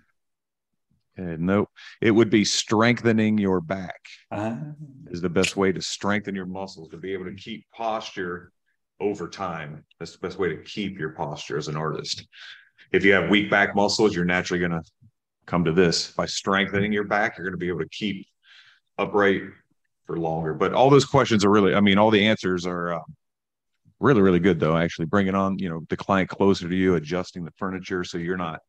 Okay, 1.19 1.37
nope. 1.39 1.69
It 2.01 2.11
would 2.11 2.31
be 2.31 2.47
strengthening 2.47 3.37
your 3.37 3.61
back. 3.61 4.01
Ah, 4.31 4.59
is 5.11 5.20
the 5.20 5.28
best 5.28 5.59
way 5.59 5.70
to 5.70 5.83
strengthen 5.83 6.35
your 6.35 6.47
muscles 6.47 6.89
to 6.91 6.97
be 6.97 7.12
able 7.12 7.27
to 7.27 7.35
keep 7.35 7.66
posture 7.74 8.53
over 9.01 9.28
time. 9.28 9.85
That's 9.99 10.12
the 10.12 10.27
best 10.27 10.39
way 10.39 10.49
to 10.49 10.62
keep 10.62 10.99
your 10.99 11.11
posture 11.11 11.59
as 11.59 11.69
an 11.69 11.77
artist. 11.77 12.27
If 12.91 13.05
you 13.05 13.12
have 13.12 13.28
weak 13.28 13.51
back 13.51 13.77
muscles, 13.77 14.16
you're 14.16 14.24
naturally 14.24 14.61
going 14.61 14.83
to 14.83 14.83
come 15.45 15.65
to 15.65 15.73
this. 15.73 16.12
By 16.12 16.24
strengthening 16.24 16.91
your 16.91 17.05
back, 17.05 17.37
you're 17.37 17.47
going 17.47 17.53
to 17.53 17.59
be 17.59 17.69
able 17.69 17.81
to 17.81 17.89
keep 17.91 18.27
upright 18.98 19.43
for 20.06 20.16
longer. 20.18 20.55
But 20.55 20.73
all 20.73 20.90
those 20.90 21.05
questions 21.05 21.44
are 21.44 21.51
really, 21.51 21.74
I 21.74 21.81
mean, 21.81 21.98
all 21.98 22.10
the 22.10 22.27
answers 22.27 22.66
are 22.66 22.94
uh, 22.94 23.02
really, 24.01 24.23
really 24.23 24.40
good 24.40 24.60
though. 24.60 24.77
Actually, 24.77 25.06
bringing 25.06 25.35
on, 25.35 25.59
you 25.59 25.68
know, 25.68 25.82
the 25.89 25.97
client 25.97 26.28
closer 26.28 26.68
to 26.68 26.77
you, 26.77 26.94
adjusting 26.94 27.44
the 27.44 27.52
furniture 27.59 28.05
so 28.05 28.18
you're 28.18 28.36
not 28.36 28.60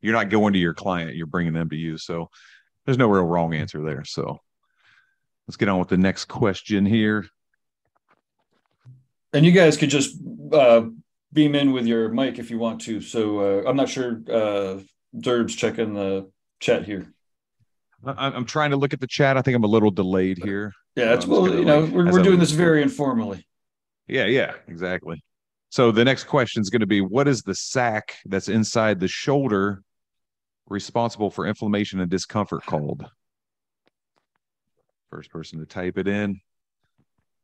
you're 0.00 0.14
not 0.14 0.30
going 0.30 0.52
to 0.52 0.58
your 0.58 0.74
client, 0.74 1.16
you're 1.16 1.26
bringing 1.26 1.52
them 1.52 1.68
to 1.70 1.76
you. 1.76 1.98
So 1.98 2.30
there's 2.84 2.98
no 2.98 3.08
real 3.08 3.24
wrong 3.24 3.54
answer 3.54 3.82
there. 3.82 4.04
So 4.04 4.38
let's 5.46 5.56
get 5.56 5.68
on 5.68 5.78
with 5.78 5.88
the 5.88 5.96
next 5.96 6.26
question 6.26 6.86
here. 6.86 7.26
and 9.32 9.44
you 9.44 9.52
guys 9.52 9.76
could 9.76 9.90
just 9.90 10.16
uh, 10.52 10.86
beam 11.32 11.54
in 11.54 11.72
with 11.72 11.86
your 11.86 12.08
mic 12.08 12.38
if 12.38 12.50
you 12.50 12.58
want 12.58 12.80
to. 12.82 13.00
So 13.00 13.40
uh, 13.40 13.68
I'm 13.68 13.76
not 13.76 13.88
sure. 13.88 14.22
Uh, 14.30 14.78
Durb's 15.18 15.54
checking 15.54 15.94
the 15.94 16.30
chat 16.60 16.84
here. 16.84 17.12
I- 18.04 18.28
I'm 18.28 18.44
trying 18.44 18.70
to 18.70 18.76
look 18.76 18.92
at 18.92 19.00
the 19.00 19.06
chat. 19.06 19.36
I 19.36 19.42
think 19.42 19.56
I'm 19.56 19.64
a 19.64 19.68
little 19.68 19.90
delayed 19.90 20.38
here. 20.42 20.72
Yeah, 20.96 21.14
it's 21.14 21.24
I'm 21.24 21.30
well, 21.30 21.48
you 21.48 21.64
know, 21.64 21.80
like, 21.80 21.92
we're, 21.92 22.10
we're 22.10 22.22
doing 22.22 22.38
this 22.38 22.50
very 22.50 22.82
informally. 22.82 23.46
Yeah, 24.06 24.26
yeah, 24.26 24.54
exactly. 24.66 25.22
So 25.70 25.92
the 25.92 26.04
next 26.04 26.24
question 26.24 26.62
is 26.62 26.70
going 26.70 26.80
to 26.80 26.86
be 26.86 27.00
what 27.00 27.28
is 27.28 27.42
the 27.42 27.54
sac 27.54 28.14
that's 28.24 28.48
inside 28.48 29.00
the 29.00 29.08
shoulder 29.08 29.82
responsible 30.66 31.30
for 31.30 31.46
inflammation 31.46 32.00
and 32.00 32.10
discomfort 32.10 32.64
called? 32.64 33.04
First 35.10 35.30
person 35.30 35.58
to 35.58 35.66
type 35.66 35.98
it 35.98 36.08
in. 36.08 36.40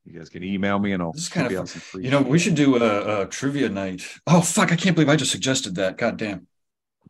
You 0.05 0.19
guys 0.19 0.29
can 0.29 0.45
email 0.45 0.79
me 0.79 0.93
and 0.93 1.03
I'll 1.03 1.13
This 1.13 1.23
is 1.23 1.29
kind 1.31 1.47
of 1.51 1.59
out 1.59 1.69
some 1.69 1.81
free 1.81 2.05
You 2.05 2.11
know, 2.11 2.21
we 2.21 2.39
should 2.39 2.55
do 2.55 2.77
a, 2.83 3.23
a 3.23 3.27
trivia 3.27 3.71
night. 3.71 4.03
Oh 4.27 4.43
fuck! 4.43 4.71
I 4.71 4.77
can't 4.77 4.95
believe 4.95 5.09
I 5.09 5.17
just 5.17 5.31
suggested 5.31 5.77
that. 5.77 5.97
God 5.97 6.19
damn! 6.19 6.47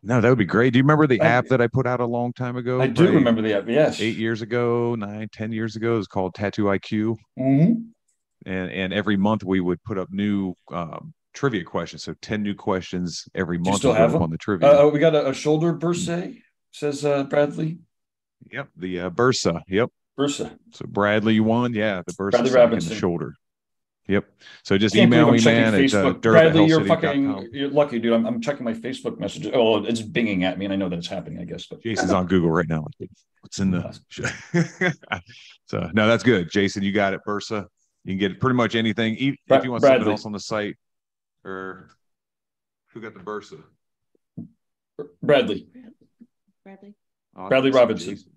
No, 0.07 0.21
that 0.21 0.29
would 0.29 0.37
be 0.37 0.45
great. 0.45 0.71
Do 0.71 0.77
you 0.77 0.83
remember 0.83 1.07
the 1.07 1.19
I- 1.19 1.25
app 1.25 1.47
that 1.47 1.61
I 1.61 1.67
put 1.67 1.87
out 1.87 1.99
a 1.99 2.05
long 2.05 2.31
time 2.31 2.57
ago? 2.57 2.79
I 2.79 2.85
do 2.87 3.11
remember 3.11 3.41
the 3.41 3.57
app. 3.57 3.67
Yes. 3.67 3.99
Eight 3.99 4.17
years 4.17 4.41
ago, 4.43 4.93
nine, 4.95 5.27
ten 5.33 5.51
years 5.51 5.75
ago, 5.75 5.95
it 5.95 5.97
was 5.97 6.07
called 6.07 6.35
Tattoo 6.35 6.65
IQ. 6.65 7.15
Mhm. 7.39 7.87
and 8.45 8.71
and 8.71 8.93
every 8.93 9.17
month 9.17 9.43
we 9.43 9.59
would 9.59 9.81
put 9.83 9.97
up 9.97 10.07
new 10.11 10.53
um, 10.71 11.11
trivia 11.33 11.63
questions. 11.63 12.03
So 12.03 12.13
ten 12.21 12.43
new 12.43 12.53
questions 12.53 13.25
every 13.33 13.57
month 13.57 13.77
still 13.77 13.93
have 13.93 14.11
them? 14.11 14.21
on 14.21 14.29
the 14.29 14.37
trivia. 14.37 14.69
Uh, 14.85 14.89
we 14.89 14.99
got 14.99 15.15
a, 15.15 15.29
a 15.29 15.33
shoulder 15.33 15.73
bursa, 15.73 16.37
says 16.71 17.03
uh, 17.03 17.23
Bradley. 17.23 17.79
yep, 18.51 18.69
the 18.77 18.99
uh, 19.01 19.09
Bursa. 19.09 19.61
Yep. 19.67 19.89
Bursa. 20.19 20.55
So 20.71 20.85
Bradley, 20.87 21.39
won. 21.39 21.73
Yeah, 21.73 22.03
the 22.05 22.13
Bursa 22.13 22.31
Bradley 22.31 22.47
in 22.49 22.53
the 22.53 22.59
Robinson. 22.59 22.95
shoulder. 22.95 23.33
Yep. 24.07 24.25
So 24.63 24.77
just 24.77 24.93
Can't 24.93 25.07
email 25.07 25.31
me, 25.31 25.39
I'm 25.39 25.43
man, 25.43 25.73
checking 25.89 25.99
at 25.99 26.05
uh, 26.05 26.13
Bradley, 26.13 26.65
you're 26.67 26.85
fucking 26.85 27.49
you're 27.51 27.69
lucky, 27.69 27.97
dude. 27.97 28.13
I'm, 28.13 28.25
I'm 28.25 28.39
checking 28.41 28.63
my 28.63 28.73
Facebook 28.73 29.17
messages. 29.19 29.51
Oh, 29.53 29.83
it's 29.83 30.01
binging 30.01 30.43
at 30.43 30.59
me, 30.59 30.65
and 30.65 30.73
I 30.73 30.77
know 30.77 30.89
that 30.89 30.99
it's 30.99 31.07
happening. 31.07 31.39
I 31.39 31.45
guess, 31.45 31.65
but 31.65 31.81
Jason's 31.81 32.11
on 32.11 32.27
Google 32.27 32.51
right 32.51 32.67
now. 32.67 32.85
What's 33.41 33.59
in 33.59 33.71
the? 33.71 33.99
so 35.65 35.89
no, 35.93 36.07
that's 36.07 36.23
good, 36.23 36.51
Jason. 36.51 36.83
You 36.83 36.91
got 36.91 37.13
it, 37.13 37.21
Bursa. 37.27 37.65
You 38.03 38.11
can 38.11 38.19
get 38.19 38.39
pretty 38.39 38.55
much 38.55 38.75
anything. 38.75 39.15
E- 39.15 39.37
Bra- 39.47 39.57
If 39.57 39.63
you 39.63 39.71
want 39.71 39.81
something 39.81 39.97
Bradley. 39.97 40.11
else 40.11 40.25
on 40.27 40.31
the 40.33 40.39
site, 40.39 40.75
or 41.43 41.89
who 42.93 43.01
got 43.01 43.15
the 43.15 43.21
Bursa? 43.21 43.63
Bradley. 45.23 45.67
Bradley. 46.63 46.93
Oh, 47.35 47.47
Bradley 47.49 47.71
thought 47.71 47.89
it 47.89 47.89
was 47.89 48.03
Robinson. 48.05 48.09
Jason. 48.15 48.31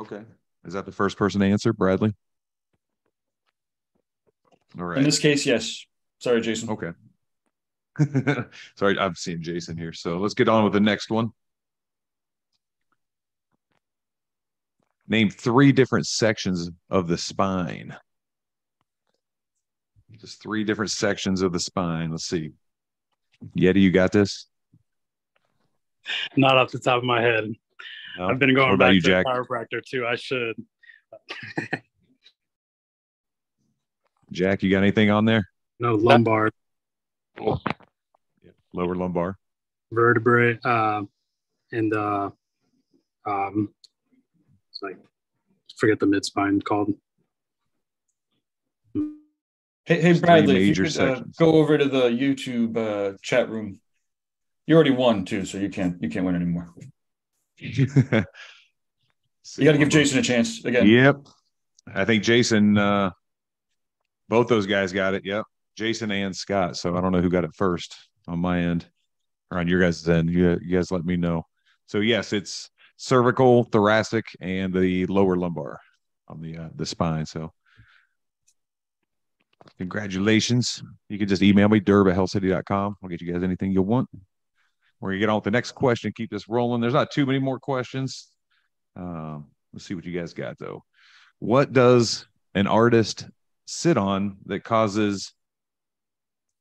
Okay. 0.00 0.22
Is 0.64 0.72
that 0.72 0.84
the 0.86 0.92
first 0.92 1.16
person 1.16 1.40
to 1.40 1.46
answer, 1.46 1.72
Bradley? 1.72 2.14
All 4.78 4.84
right. 4.86 4.98
In 4.98 5.04
this 5.04 5.18
case, 5.18 5.46
yes. 5.46 5.84
Sorry, 6.18 6.40
Jason. 6.40 6.70
okay. 6.70 6.90
Sorry, 8.76 8.98
I'm 8.98 9.14
seeing 9.14 9.42
Jason 9.42 9.76
here. 9.76 9.92
So 9.92 10.18
let's 10.18 10.34
get 10.34 10.48
on 10.48 10.64
with 10.64 10.72
the 10.72 10.80
next 10.80 11.10
one. 11.10 11.30
Name 15.06 15.30
three 15.30 15.70
different 15.70 16.06
sections 16.06 16.70
of 16.90 17.06
the 17.08 17.18
spine. 17.18 17.94
Just 20.18 20.42
three 20.42 20.64
different 20.64 20.90
sections 20.90 21.42
of 21.42 21.52
the 21.52 21.60
spine. 21.60 22.10
Let's 22.10 22.26
see. 22.26 22.50
Yeti, 23.56 23.80
you 23.82 23.90
got 23.90 24.12
this? 24.12 24.46
Not 26.36 26.56
off 26.56 26.70
the 26.72 26.78
top 26.78 26.98
of 26.98 27.04
my 27.04 27.20
head. 27.20 27.44
No? 28.18 28.28
I've 28.28 28.38
been 28.38 28.50
What 28.54 28.56
going 28.56 28.74
about 28.74 28.86
back 28.86 28.94
you, 28.94 29.00
to 29.02 29.06
Jack? 29.08 29.26
chiropractor 29.26 29.82
too. 29.84 30.06
I 30.06 30.16
should. 30.16 30.56
Jack, 34.34 34.64
you 34.64 34.70
got 34.70 34.82
anything 34.82 35.10
on 35.10 35.24
there? 35.24 35.48
No 35.78 35.94
lumbar 35.94 36.50
Lower 38.72 38.94
lumbar. 38.96 39.38
vertebrae, 39.92 40.58
uh, 40.64 41.02
and 41.70 41.94
uh, 41.94 42.30
um, 43.24 43.72
it's 44.70 44.82
like 44.82 44.98
forget 45.76 46.00
the 46.00 46.06
mid 46.06 46.24
spine 46.24 46.60
called. 46.60 46.92
Hey, 49.84 50.00
hey 50.00 50.18
Bradley, 50.18 50.70
if 50.70 50.78
you 50.78 50.84
could 50.84 50.98
uh, 50.98 51.22
go 51.38 51.52
over 51.52 51.78
to 51.78 51.84
the 51.84 52.08
YouTube 52.08 52.76
uh, 52.76 53.16
chat 53.22 53.48
room. 53.48 53.80
You 54.66 54.74
already 54.74 54.90
won 54.90 55.24
too, 55.24 55.44
so 55.44 55.58
you 55.58 55.68
can't 55.68 56.02
you 56.02 56.08
can't 56.08 56.26
win 56.26 56.34
anymore. 56.34 56.74
You 59.58 59.66
got 59.66 59.72
to 59.72 59.78
give 59.78 59.90
Jason 59.90 60.18
a 60.18 60.22
chance 60.22 60.64
again. 60.64 60.86
Yep. 60.86 61.26
I 61.94 62.06
think 62.06 62.22
Jason, 62.22 62.78
uh, 62.78 63.10
both 64.28 64.48
those 64.48 64.66
guys 64.66 64.92
got 64.92 65.14
it. 65.14 65.24
Yep. 65.24 65.44
Jason 65.76 66.10
and 66.10 66.34
Scott. 66.34 66.76
So 66.76 66.96
I 66.96 67.00
don't 67.00 67.12
know 67.12 67.20
who 67.20 67.30
got 67.30 67.44
it 67.44 67.54
first 67.54 67.96
on 68.28 68.38
my 68.38 68.60
end 68.60 68.86
or 69.50 69.58
on 69.58 69.68
your 69.68 69.80
guys' 69.80 70.08
end. 70.08 70.30
You, 70.30 70.58
you 70.62 70.76
guys 70.76 70.90
let 70.90 71.04
me 71.04 71.16
know. 71.16 71.46
So 71.86 71.98
yes, 71.98 72.32
it's 72.32 72.70
cervical, 72.96 73.64
thoracic, 73.64 74.24
and 74.40 74.72
the 74.72 75.06
lower 75.06 75.36
lumbar 75.36 75.78
on 76.28 76.40
the 76.40 76.56
uh, 76.56 76.68
the 76.74 76.86
spine. 76.86 77.26
So 77.26 77.52
congratulations. 79.78 80.82
You 81.08 81.18
can 81.18 81.28
just 81.28 81.42
email 81.42 81.68
me, 81.68 81.80
durb 81.80 82.08
at 82.08 82.16
hellcity.com. 82.16 82.96
I'll 83.02 83.08
get 83.08 83.20
you 83.20 83.32
guys 83.32 83.42
anything 83.42 83.72
you 83.72 83.82
want. 83.82 84.08
We're 85.00 85.10
gonna 85.10 85.20
get 85.20 85.28
on 85.28 85.36
with 85.36 85.44
the 85.44 85.50
next 85.50 85.72
question. 85.72 86.12
Keep 86.16 86.30
this 86.30 86.48
rolling. 86.48 86.80
There's 86.80 86.94
not 86.94 87.10
too 87.10 87.26
many 87.26 87.38
more 87.38 87.58
questions. 87.58 88.28
Um, 88.96 89.48
let's 89.72 89.84
see 89.84 89.94
what 89.94 90.04
you 90.04 90.18
guys 90.18 90.32
got 90.32 90.58
though. 90.58 90.82
What 91.40 91.72
does 91.72 92.26
an 92.54 92.66
artist 92.66 93.26
sit 93.66 93.96
on 93.96 94.38
that 94.46 94.64
causes 94.64 95.32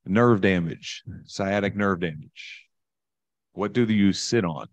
nerve 0.06 0.42
damage, 0.42 1.04
sciatic 1.26 1.76
nerve 1.76 2.00
damage? 2.00 2.66
What 3.54 3.74
do 3.74 3.84
you 3.86 4.14
sit 4.14 4.46
on? 4.46 4.68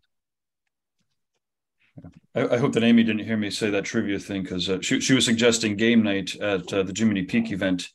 I, 2.34 2.46
I 2.54 2.58
hope 2.58 2.72
that 2.74 2.82
Amy 2.84 3.02
didn't 3.02 3.24
hear 3.24 3.36
me 3.36 3.50
say 3.50 3.70
that 3.70 3.84
trivia 3.84 4.18
thing 4.18 4.42
because 4.42 4.68
uh, 4.70 4.80
she 4.80 5.00
she 5.00 5.14
was 5.14 5.24
suggesting 5.24 5.76
game 5.76 6.02
night 6.02 6.34
at 6.36 6.72
uh, 6.72 6.82
the 6.82 6.92
Jiminy 6.96 7.24
Peak 7.24 7.50
event, 7.50 7.88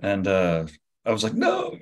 and 0.00 0.26
uh, 0.26 0.66
I 1.04 1.12
was 1.12 1.22
like, 1.24 1.34
no, 1.34 1.76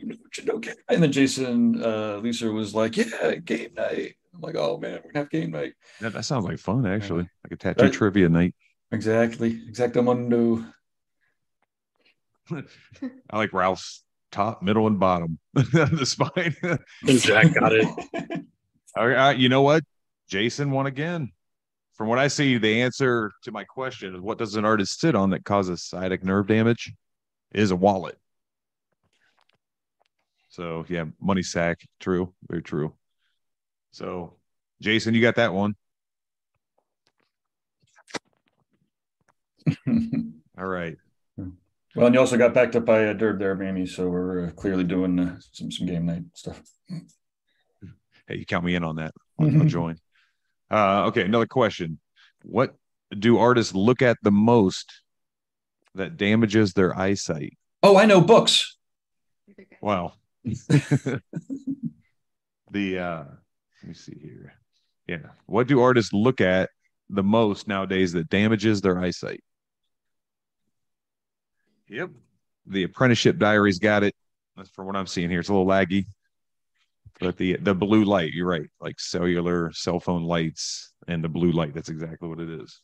no, 0.45 0.59
game. 0.59 0.75
And 0.89 1.03
then 1.03 1.13
Jason 1.13 1.83
uh, 1.83 2.19
Lisa 2.19 2.51
was 2.51 2.75
like, 2.75 2.97
yeah, 2.97 3.35
game 3.37 3.71
night. 3.75 4.17
I'm 4.35 4.41
like, 4.43 4.57
oh 4.57 4.77
man, 4.79 5.01
we're 5.03 5.13
gonna 5.13 5.25
have 5.25 5.31
game 5.31 5.51
night. 5.53 5.73
That, 6.01 6.13
that 6.13 6.25
sounds 6.25 6.45
like 6.45 6.59
fun, 6.59 6.87
actually. 6.87 7.29
Like 7.45 7.53
a 7.53 7.57
tattoo 7.57 7.85
Right. 7.85 7.93
trivia 7.93 8.29
night. 8.29 8.55
Exactly, 8.93 9.59
exactamundo. 9.69 10.71
I 13.31 13.37
like 13.37 13.53
Ralph's 13.53 14.03
top, 14.31 14.63
middle, 14.63 14.87
and 14.87 14.99
bottom. 14.99 15.39
the 15.55 16.05
spine. 16.05 16.57
And 16.63 17.21
Jack 17.21 17.55
got 17.55 17.73
it. 17.73 17.87
All 18.97 19.09
right, 19.09 19.37
you 19.37 19.49
know 19.49 19.63
what? 19.63 19.85
Jason 20.29 20.71
won 20.71 20.87
again. 20.87 21.33
From 21.95 22.09
what 22.09 22.19
I 22.19 22.29
see, 22.29 22.59
the 22.59 22.83
answer 22.83 23.33
to 23.45 23.53
my 23.53 23.65
question 23.65 24.15
is 24.15 24.21
what 24.21 24.39
does 24.39 24.55
an 24.57 24.65
artist 24.65 25.01
sit 25.01 25.15
on 25.15 25.31
that 25.31 25.45
causes 25.45 25.83
sciatic 25.83 26.23
nerve 26.25 26.47
damage? 26.47 26.93
Is 27.53 27.71
a 27.71 27.77
wallet. 27.77 28.19
So 30.49 30.85
yeah, 30.89 31.05
money 31.21 31.43
sack. 31.43 31.81
True. 32.01 32.35
Very 32.49 32.63
true. 32.63 32.93
So 33.93 34.35
Jason, 34.83 35.15
you 35.15 35.23
got 35.23 35.37
that 35.37 35.55
one. 35.55 35.75
All 40.59 40.67
right. 40.67 40.97
Well, 41.97 42.07
and 42.07 42.15
you 42.15 42.21
also 42.21 42.37
got 42.37 42.53
backed 42.53 42.77
up 42.77 42.85
by 42.85 43.01
a 43.01 43.15
Durb 43.15 43.39
there, 43.39 43.55
Mamie. 43.55 43.87
So 43.87 44.09
we're 44.09 44.49
uh, 44.49 44.51
clearly 44.51 44.85
doing 44.85 45.19
uh, 45.19 45.39
some 45.53 45.71
some 45.71 45.87
game 45.87 46.05
night 46.05 46.25
stuff. 46.35 46.61
Hey, 48.29 48.37
you 48.37 48.45
count 48.45 48.67
me 48.67 48.75
in 48.75 48.85
on 48.85 48.97
that. 48.97 49.15
I'll, 49.41 49.63
I'll 49.63 49.65
join. 49.65 49.97
Uh, 50.71 51.05
okay, 51.07 51.23
another 51.23 51.47
question. 51.47 51.99
What 52.43 52.75
do 53.19 53.39
artists 53.39 53.75
look 53.75 54.03
at 54.03 54.19
the 54.23 54.31
most 54.31 54.93
that 55.95 56.19
damages 56.19 56.75
their 56.75 56.97
eyesight? 56.99 57.57
Oh, 57.83 57.97
I 57.97 58.05
know 58.05 58.21
books. 58.21 58.77
Wow. 59.81 60.13
the 60.45 61.21
uh 62.99 63.25
let 63.83 63.89
me 63.89 63.95
see 63.95 64.19
here. 64.21 64.53
Yeah. 65.07 65.31
What 65.47 65.67
do 65.67 65.81
artists 65.81 66.13
look 66.13 66.41
at 66.43 66.69
the 67.09 67.23
most 67.23 67.69
nowadays 67.69 68.13
that 68.13 68.29
damages 68.29 68.81
their 68.81 68.99
eyesight? 68.99 69.41
Yep. 71.89 72.11
The 72.67 72.83
apprenticeship 72.83 73.39
diaries 73.39 73.79
got 73.79 74.03
it. 74.03 74.15
That's 74.57 74.71
from 74.71 74.87
what 74.87 74.97
I'm 74.97 75.07
seeing 75.07 75.31
here. 75.31 75.41
It's 75.41 75.49
a 75.49 75.53
little 75.53 75.67
laggy. 75.67 76.07
But 77.21 77.37
the 77.37 77.57
the 77.57 77.75
blue 77.75 78.05
light, 78.05 78.33
you're 78.33 78.49
right, 78.49 78.69
like 78.81 79.01
cellular 79.01 79.73
cell 79.73 80.01
phone 80.01 80.25
lights 80.25 80.93
and 81.09 81.25
the 81.25 81.29
blue 81.29 81.53
light. 81.53 81.75
That's 81.75 81.89
exactly 81.89 82.29
what 82.29 82.41
it 82.41 82.61
is. 82.61 82.81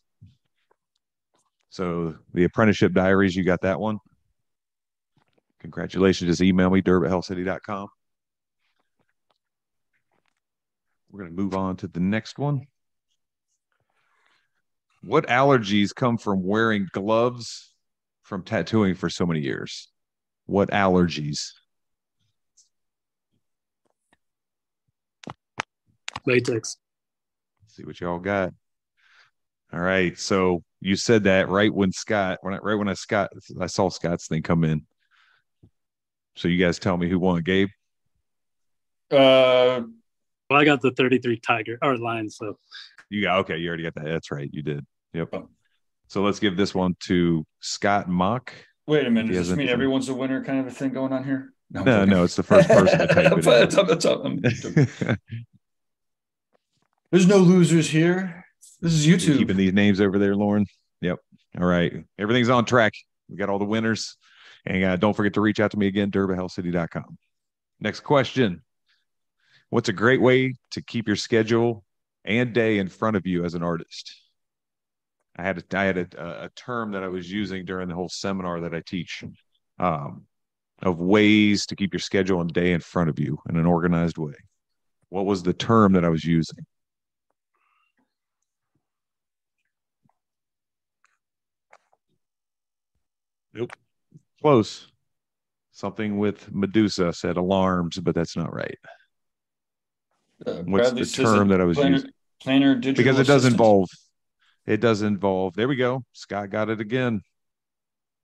So 1.68 2.16
the 2.32 2.44
apprenticeship 2.44 2.92
diaries, 2.92 3.34
you 3.34 3.44
got 3.44 3.62
that 3.62 3.80
one. 3.80 3.98
Congratulations. 5.60 6.30
Just 6.30 6.42
email 6.42 6.70
me, 6.70 6.80
durb. 6.80 7.02
We're 7.02 7.10
going 7.10 7.88
to 11.12 11.30
move 11.30 11.54
on 11.54 11.76
to 11.78 11.88
the 11.88 12.00
next 12.00 12.38
one. 12.38 12.66
What 15.02 15.26
allergies 15.26 15.94
come 15.94 16.16
from 16.16 16.42
wearing 16.42 16.88
gloves 16.92 17.71
from 18.32 18.42
tattooing 18.42 18.94
for 18.94 19.10
so 19.10 19.26
many 19.26 19.40
years? 19.40 19.88
What 20.46 20.70
allergies? 20.70 21.50
Latex. 26.24 26.78
see 27.66 27.84
what 27.84 28.00
y'all 28.00 28.18
got. 28.18 28.54
All 29.70 29.80
right. 29.80 30.18
So 30.18 30.62
you 30.80 30.96
said 30.96 31.24
that 31.24 31.50
right 31.50 31.74
when 31.74 31.92
Scott, 31.92 32.38
when 32.40 32.54
I, 32.54 32.58
right 32.62 32.74
when 32.76 32.88
I 32.88 32.94
Scott, 32.94 33.30
I 33.60 33.66
saw 33.66 33.90
Scott's 33.90 34.28
thing 34.28 34.40
come 34.40 34.64
in. 34.64 34.86
So 36.34 36.48
you 36.48 36.64
guys 36.64 36.78
tell 36.78 36.96
me 36.96 37.10
who 37.10 37.18
won, 37.18 37.42
Gabe? 37.42 37.68
Uh, 39.10 39.82
Well, 40.48 40.58
I 40.58 40.64
got 40.64 40.80
the 40.80 40.92
33 40.92 41.38
Tiger 41.40 41.76
or 41.82 41.98
Lion, 41.98 42.30
so 42.30 42.56
You 43.10 43.20
got 43.20 43.40
okay. 43.40 43.58
You 43.58 43.68
already 43.68 43.82
got 43.82 43.94
that. 43.96 44.04
That's 44.04 44.30
right. 44.30 44.48
You 44.50 44.62
did. 44.62 44.86
Yep. 45.12 45.34
So 46.12 46.20
let's 46.22 46.38
give 46.38 46.58
this 46.58 46.74
one 46.74 46.94
to 47.04 47.42
Scott 47.60 48.06
Mock. 48.06 48.52
wait 48.86 49.06
a 49.06 49.10
minute. 49.10 49.32
Does 49.32 49.48
this 49.48 49.56
mean 49.56 49.70
everyone's 49.70 50.10
a 50.10 50.14
winner 50.14 50.44
kind 50.44 50.60
of 50.60 50.66
a 50.66 50.70
thing 50.70 50.90
going 50.92 51.10
on 51.10 51.24
here? 51.24 51.54
I'm 51.74 51.86
No, 51.86 52.04
no, 52.04 52.22
it's 52.22 52.36
the 52.36 52.42
first 52.42 52.68
person 52.68 52.98
to 52.98 53.06
type 53.06 53.32
it 53.38 53.42
That's 53.42 53.74
all- 53.78 53.86
that's 53.86 54.04
all- 54.04 55.16
There's 57.10 57.26
no 57.26 57.38
losers 57.38 57.88
here. 57.88 58.44
This 58.82 58.92
is 58.92 59.06
You 59.06 59.16
YouTube. 59.16 59.38
keeping 59.38 59.56
these 59.56 59.72
names 59.72 60.02
over 60.02 60.18
there, 60.18 60.36
Lauren. 60.36 60.66
Yep. 61.00 61.18
All 61.58 61.64
right. 61.66 62.04
Everything's 62.18 62.50
on 62.50 62.66
track. 62.66 62.92
We 63.30 63.38
got 63.38 63.48
all 63.48 63.58
the 63.58 63.64
winners. 63.64 64.18
And 64.66 64.84
uh, 64.84 64.96
don't 64.96 65.14
forget 65.16 65.32
to 65.34 65.40
reach 65.40 65.60
out 65.60 65.70
to 65.70 65.78
me 65.78 65.86
again, 65.86 66.10
derbyhellcity.com. 66.10 67.16
Next 67.80 68.00
question. 68.00 68.60
What's 69.70 69.88
a 69.88 69.94
great 69.94 70.20
way 70.20 70.56
to 70.72 70.82
keep 70.82 71.06
your 71.06 71.16
schedule 71.16 71.84
and 72.22 72.52
day 72.52 72.76
in 72.76 72.88
front 72.88 73.16
of 73.16 73.26
you 73.26 73.46
as 73.46 73.54
an 73.54 73.62
artist? 73.62 74.14
I 75.36 75.42
had 75.42 75.58
a, 75.58 75.78
I 75.78 75.84
had 75.84 75.98
a, 75.98 76.44
a 76.44 76.50
term 76.54 76.92
that 76.92 77.02
I 77.02 77.08
was 77.08 77.30
using 77.30 77.64
during 77.64 77.88
the 77.88 77.94
whole 77.94 78.08
seminar 78.08 78.60
that 78.60 78.74
I 78.74 78.80
teach 78.80 79.24
um, 79.78 80.26
of 80.82 80.98
ways 80.98 81.66
to 81.66 81.76
keep 81.76 81.92
your 81.94 82.00
schedule 82.00 82.40
and 82.40 82.52
day 82.52 82.72
in 82.72 82.80
front 82.80 83.08
of 83.08 83.18
you 83.18 83.38
in 83.48 83.56
an 83.56 83.66
organized 83.66 84.18
way. 84.18 84.34
What 85.08 85.26
was 85.26 85.42
the 85.42 85.52
term 85.52 85.92
that 85.92 86.04
I 86.04 86.08
was 86.08 86.24
using? 86.24 86.64
Nope. 93.54 93.72
Close. 94.40 94.88
Something 95.72 96.18
with 96.18 96.52
Medusa 96.52 97.12
said 97.12 97.36
alarms, 97.36 97.98
but 97.98 98.14
that's 98.14 98.36
not 98.36 98.52
right. 98.52 98.78
Uh, 100.46 100.62
What's 100.64 100.92
the 100.92 101.06
term 101.06 101.48
that 101.48 101.60
I 101.60 101.64
was 101.64 101.76
planner, 101.76 101.96
using? 101.96 102.10
Planner 102.40 102.74
digital 102.74 103.04
Because 103.04 103.18
it 103.20 103.26
does 103.26 103.44
assistant. 103.44 103.54
involve, 103.54 103.88
it 104.66 104.80
does 104.80 105.02
involve. 105.02 105.54
There 105.54 105.68
we 105.68 105.76
go. 105.76 106.04
Scott 106.12 106.50
got 106.50 106.70
it 106.70 106.80
again. 106.80 107.22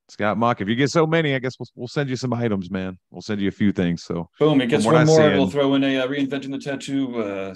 Scott 0.09 0.39
Mock. 0.39 0.61
If 0.61 0.69
you 0.69 0.75
get 0.75 0.91
so 0.91 1.07
many, 1.07 1.35
I 1.35 1.39
guess 1.39 1.59
we'll, 1.59 1.69
we'll 1.75 1.89
send 1.89 2.09
you 2.09 2.17
some 2.17 2.33
items, 2.33 2.71
man. 2.71 2.99
We'll 3.11 3.23
send 3.23 3.41
you 3.41 3.49
a 3.49 3.53
few 3.53 3.73
things. 3.73 4.05
So 4.05 4.31
Boom! 4.39 4.61
It 4.61 4.69
gets 4.69 4.85
one 4.85 4.97
I 4.97 5.05
more. 5.05 5.21
We'll 5.31 5.51
throw 5.51 5.75
in 5.75 5.85
a 5.85 5.99
uh, 5.99 6.07
reinventing 6.07 6.51
the 6.51 6.59
tattoo 6.59 7.21
uh, 7.21 7.55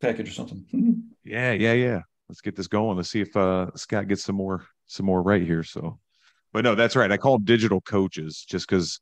package 0.00 0.28
or 0.28 0.32
something. 0.32 1.04
yeah, 1.24 1.52
yeah, 1.52 1.72
yeah. 1.72 2.00
Let's 2.28 2.40
get 2.40 2.56
this 2.56 2.66
going. 2.66 2.96
Let's 2.96 3.10
see 3.10 3.20
if 3.20 3.36
uh, 3.36 3.70
Scott 3.76 4.08
gets 4.08 4.24
some 4.24 4.36
more, 4.36 4.64
some 4.86 5.06
more 5.06 5.22
right 5.22 5.42
here. 5.42 5.62
So, 5.62 5.98
but 6.52 6.64
no, 6.64 6.74
that's 6.74 6.96
right. 6.96 7.10
I 7.10 7.16
call 7.16 7.38
them 7.38 7.44
digital 7.44 7.80
coaches 7.80 8.44
just 8.48 8.68
because 8.68 9.00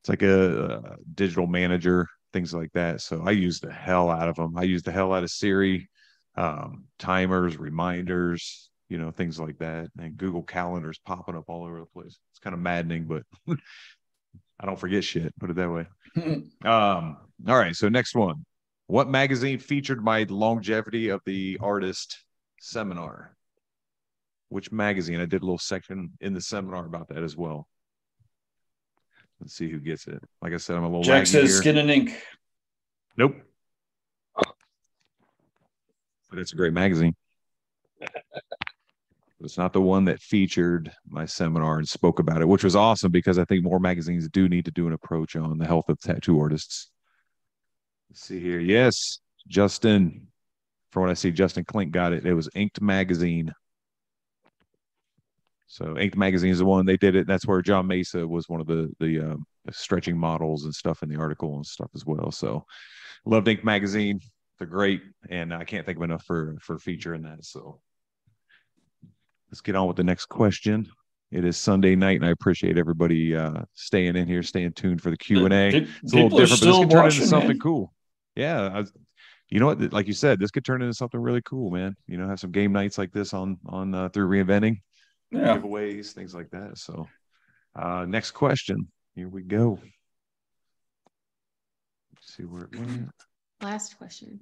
it's 0.00 0.08
like 0.08 0.22
a, 0.22 0.76
a 0.76 0.96
digital 1.14 1.46
manager, 1.46 2.08
things 2.32 2.54
like 2.54 2.72
that. 2.74 3.00
So 3.00 3.22
I 3.26 3.32
use 3.32 3.60
the 3.60 3.72
hell 3.72 4.10
out 4.10 4.28
of 4.28 4.36
them. 4.36 4.56
I 4.56 4.62
use 4.62 4.82
the 4.82 4.92
hell 4.92 5.12
out 5.12 5.24
of 5.24 5.30
Siri, 5.30 5.88
um, 6.36 6.84
timers, 6.98 7.56
reminders, 7.56 8.70
you 8.88 8.98
know, 8.98 9.10
things 9.10 9.40
like 9.40 9.58
that. 9.58 9.88
And 9.98 10.16
Google 10.16 10.42
calendars 10.42 10.98
popping 11.04 11.36
up 11.36 11.44
all 11.48 11.64
over 11.64 11.80
the 11.80 11.86
place. 11.86 12.18
It's 12.32 12.38
kind 12.40 12.54
of 12.54 12.60
maddening, 12.60 13.04
but 13.04 13.22
I 14.60 14.66
don't 14.66 14.78
forget 14.78 15.04
shit. 15.04 15.34
Put 15.38 15.50
it 15.50 15.56
that 15.56 15.70
way. 15.70 15.86
Um, 16.64 17.18
all 17.46 17.58
right. 17.58 17.76
So 17.76 17.88
next 17.90 18.14
one. 18.14 18.46
What 18.86 19.08
magazine 19.08 19.58
featured 19.58 20.02
my 20.02 20.24
longevity 20.30 21.10
of 21.10 21.20
the 21.26 21.58
artist 21.60 22.24
seminar? 22.60 23.36
Which 24.48 24.72
magazine? 24.72 25.20
I 25.20 25.26
did 25.26 25.42
a 25.42 25.44
little 25.44 25.58
section 25.58 26.12
in 26.20 26.32
the 26.32 26.40
seminar 26.40 26.86
about 26.86 27.08
that 27.08 27.22
as 27.22 27.36
well. 27.36 27.68
Let's 29.40 29.54
see 29.54 29.68
who 29.68 29.78
gets 29.78 30.06
it. 30.06 30.22
Like 30.40 30.54
I 30.54 30.56
said, 30.56 30.76
I'm 30.76 30.84
a 30.84 30.86
little 30.86 31.02
Jack 31.02 31.26
says 31.26 31.50
here. 31.50 31.58
skin 31.58 31.76
and 31.78 31.90
ink. 31.90 32.16
Nope. 33.18 33.36
But 36.30 36.38
it's 36.38 36.52
a 36.52 36.56
great 36.56 36.72
magazine. 36.72 37.14
It's 39.40 39.58
not 39.58 39.72
the 39.72 39.82
one 39.82 40.06
that 40.06 40.20
featured 40.20 40.90
my 41.06 41.26
seminar 41.26 41.76
and 41.78 41.86
spoke 41.86 42.18
about 42.20 42.40
it, 42.40 42.48
which 42.48 42.64
was 42.64 42.74
awesome 42.74 43.12
because 43.12 43.38
I 43.38 43.44
think 43.44 43.62
more 43.62 43.78
magazines 43.78 44.28
do 44.28 44.48
need 44.48 44.64
to 44.64 44.70
do 44.70 44.86
an 44.86 44.94
approach 44.94 45.36
on 45.36 45.58
the 45.58 45.66
health 45.66 45.88
of 45.88 46.00
tattoo 46.00 46.40
artists. 46.40 46.90
Let's 48.08 48.22
see 48.22 48.40
here. 48.40 48.60
Yes, 48.60 49.18
Justin. 49.46 50.28
From 50.90 51.02
what 51.02 51.10
I 51.10 51.14
see, 51.14 51.30
Justin 51.30 51.64
Klink 51.64 51.92
got 51.92 52.14
it. 52.14 52.24
It 52.24 52.32
was 52.32 52.48
Inked 52.54 52.80
Magazine. 52.80 53.52
So 55.66 55.98
Inked 55.98 56.16
Magazine 56.16 56.52
is 56.52 56.58
the 56.60 56.64
one 56.64 56.86
they 56.86 56.96
did 56.96 57.16
it. 57.16 57.26
That's 57.26 57.46
where 57.46 57.60
John 57.60 57.86
Mesa 57.86 58.26
was 58.26 58.48
one 58.48 58.60
of 58.62 58.66
the 58.66 58.90
the 59.00 59.20
um, 59.20 59.44
stretching 59.70 60.16
models 60.16 60.64
and 60.64 60.74
stuff 60.74 61.02
in 61.02 61.10
the 61.10 61.18
article 61.18 61.56
and 61.56 61.66
stuff 61.66 61.90
as 61.94 62.06
well. 62.06 62.30
So 62.30 62.64
loved 63.26 63.48
Ink 63.48 63.64
Magazine. 63.64 64.20
They're 64.58 64.66
great, 64.66 65.02
and 65.28 65.52
I 65.52 65.64
can't 65.64 65.84
think 65.84 65.98
of 65.98 66.04
enough 66.04 66.24
for 66.24 66.56
for 66.60 66.78
featuring 66.78 67.22
that. 67.22 67.44
So 67.44 67.80
let's 69.50 69.60
get 69.60 69.76
on 69.76 69.86
with 69.86 69.96
the 69.96 70.04
next 70.04 70.26
question. 70.26 70.88
It 71.30 71.44
is 71.44 71.56
Sunday 71.56 71.96
night, 71.96 72.16
and 72.16 72.24
I 72.24 72.30
appreciate 72.30 72.78
everybody 72.78 73.34
uh, 73.34 73.62
staying 73.74 74.16
in 74.16 74.26
here, 74.26 74.42
staying 74.42 74.72
tuned 74.72 75.02
for 75.02 75.10
the 75.10 75.16
Q 75.16 75.44
and 75.44 75.52
A. 75.52 75.68
It's 75.68 76.12
a 76.12 76.16
little 76.16 76.30
different, 76.30 76.60
but 76.60 76.66
this 76.66 76.78
could 76.78 76.90
turn 76.90 77.04
into 77.06 77.26
something 77.26 77.48
man. 77.48 77.58
cool. 77.58 77.92
Yeah, 78.34 78.70
I 78.72 78.84
you 79.50 79.60
know 79.60 79.66
what? 79.66 79.92
Like 79.92 80.06
you 80.06 80.12
said, 80.12 80.40
this 80.40 80.50
could 80.50 80.64
turn 80.64 80.82
into 80.82 80.94
something 80.94 81.20
really 81.20 81.42
cool, 81.42 81.70
man. 81.70 81.94
You 82.06 82.16
know, 82.16 82.28
have 82.28 82.40
some 82.40 82.50
game 82.50 82.72
nights 82.72 82.96
like 82.96 83.12
this 83.12 83.34
on 83.34 83.58
on 83.66 83.94
uh, 83.94 84.08
through 84.08 84.28
reinventing 84.28 84.80
Yeah. 85.30 85.58
giveaways, 85.58 86.12
things 86.12 86.34
like 86.34 86.50
that. 86.50 86.78
So, 86.78 87.08
uh, 87.74 88.06
next 88.08 88.32
question. 88.32 88.88
Here 89.14 89.28
we 89.28 89.42
go. 89.42 89.78
Let's 92.14 92.34
see 92.34 92.44
where 92.44 92.64
it 92.64 92.78
went. 92.78 93.10
Last 93.66 93.98
question. 93.98 94.38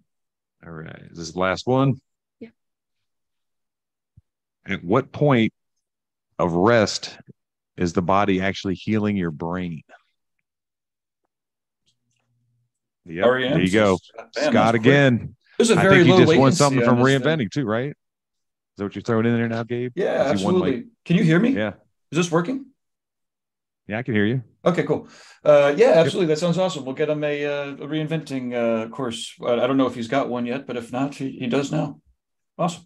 All 0.67 0.71
right. 0.73 1.01
Is 1.11 1.17
this 1.17 1.33
the 1.33 1.39
last 1.39 1.67
one? 1.67 1.95
Yeah. 2.41 2.51
At 4.67 4.85
what 4.85 5.13
point 5.13 5.51
of 6.39 6.53
rest 6.53 7.17
is 7.79 7.95
the 7.95 8.03
body 8.03 8.43
actually 8.43 8.75
healing 8.75 9.17
your 9.17 9.31
brain? 9.31 9.81
Yep. 13.07 13.25
There 13.25 13.59
you 13.61 13.71
go. 13.71 13.97
says- 13.97 14.11
Damn, 14.15 14.27
that's 14.35 14.47
Scott 14.49 14.73
quick. 14.73 14.83
again. 14.83 15.37
There's 15.57 15.71
a 15.71 15.79
I 15.79 15.83
very 15.85 15.95
think 15.97 16.07
you 16.09 16.13
low 16.13 16.21
just 16.27 16.39
won 16.39 16.53
something 16.53 16.85
from 16.85 16.99
reinventing 16.99 17.51
too, 17.51 17.65
right? 17.65 17.89
Is 17.93 17.95
that 18.77 18.85
what 18.85 18.95
you're 18.95 19.03
throwing 19.03 19.25
in 19.25 19.35
there 19.35 19.49
now, 19.49 19.63
Gabe? 19.63 19.93
Yeah, 19.95 20.25
I 20.31 20.35
see 20.37 20.45
one 20.45 20.57
absolutely. 20.57 20.85
Can 21.07 21.17
you 21.17 21.23
hear 21.25 21.41
me? 21.41 21.51
Yeah. 21.57 21.73
Is 22.13 22.19
this 22.19 22.31
working? 22.31 22.67
Yeah, 23.87 23.99
I 23.99 24.03
can 24.03 24.15
hear 24.15 24.25
you. 24.25 24.43
Okay, 24.65 24.85
cool. 24.85 25.09
Uh, 25.45 25.75
yeah, 25.77 25.93
absolutely. 25.97 26.27
That 26.27 26.39
sounds 26.39 26.57
awesome. 26.57 26.85
We'll 26.85 26.95
get 26.95 27.11
him 27.11 27.23
a, 27.23 27.45
uh, 27.45 27.71
a 27.73 27.87
reinventing 27.87 28.55
uh, 28.55 28.89
course. 28.89 29.35
I 29.45 29.67
don't 29.67 29.77
know 29.77 29.87
if 29.87 29.95
he's 29.95 30.09
got 30.09 30.31
one 30.31 30.47
yet, 30.47 30.67
but 30.67 30.77
if 30.77 30.91
not, 30.91 31.15
he, 31.15 31.33
he 31.33 31.47
does 31.47 31.71
now. 31.71 32.01
Awesome. 32.59 32.85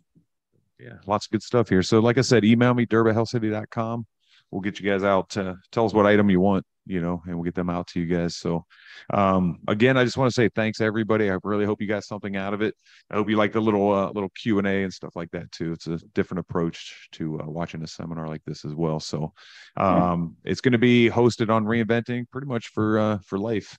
Yeah, 0.80 0.94
lots 1.06 1.26
of 1.26 1.32
good 1.32 1.42
stuff 1.42 1.68
here. 1.68 1.82
So, 1.82 2.00
like 2.00 2.18
I 2.18 2.22
said, 2.22 2.44
email 2.44 2.74
me, 2.74 2.86
derbyhellcity.com. 2.86 4.06
we'll 4.50 4.60
get 4.60 4.80
you 4.80 4.90
guys 4.90 5.04
out. 5.04 5.30
To, 5.30 5.56
tell 5.72 5.86
us 5.86 5.92
what 5.92 6.06
item 6.06 6.30
you 6.30 6.40
want, 6.40 6.64
you 6.86 7.00
know, 7.00 7.22
and 7.26 7.34
we'll 7.34 7.44
get 7.44 7.54
them 7.54 7.70
out 7.70 7.86
to 7.88 8.00
you 8.00 8.06
guys. 8.06 8.36
So, 8.36 8.64
um, 9.12 9.58
again, 9.68 9.96
I 9.96 10.04
just 10.04 10.16
want 10.16 10.30
to 10.30 10.34
say 10.34 10.48
thanks 10.48 10.80
everybody. 10.80 11.30
I 11.30 11.38
really 11.42 11.64
hope 11.64 11.80
you 11.80 11.86
got 11.86 12.04
something 12.04 12.36
out 12.36 12.54
of 12.54 12.62
it. 12.62 12.74
I 13.10 13.16
hope 13.16 13.28
you 13.28 13.36
like 13.36 13.52
the 13.52 13.60
little 13.60 13.92
uh, 13.92 14.10
little 14.10 14.30
Q 14.30 14.58
and 14.58 14.66
A 14.66 14.82
and 14.82 14.92
stuff 14.92 15.16
like 15.16 15.30
that 15.32 15.50
too. 15.52 15.72
It's 15.72 15.86
a 15.86 15.98
different 16.14 16.40
approach 16.40 17.08
to 17.12 17.40
uh, 17.40 17.46
watching 17.46 17.82
a 17.82 17.86
seminar 17.86 18.26
like 18.28 18.42
this 18.44 18.64
as 18.64 18.74
well. 18.74 19.00
So, 19.00 19.32
um, 19.76 20.36
it's 20.44 20.60
going 20.60 20.72
to 20.72 20.78
be 20.78 21.10
hosted 21.10 21.50
on 21.50 21.64
reinventing 21.64 22.30
pretty 22.30 22.46
much 22.46 22.68
for 22.68 22.98
uh, 22.98 23.18
for 23.24 23.38
life. 23.38 23.76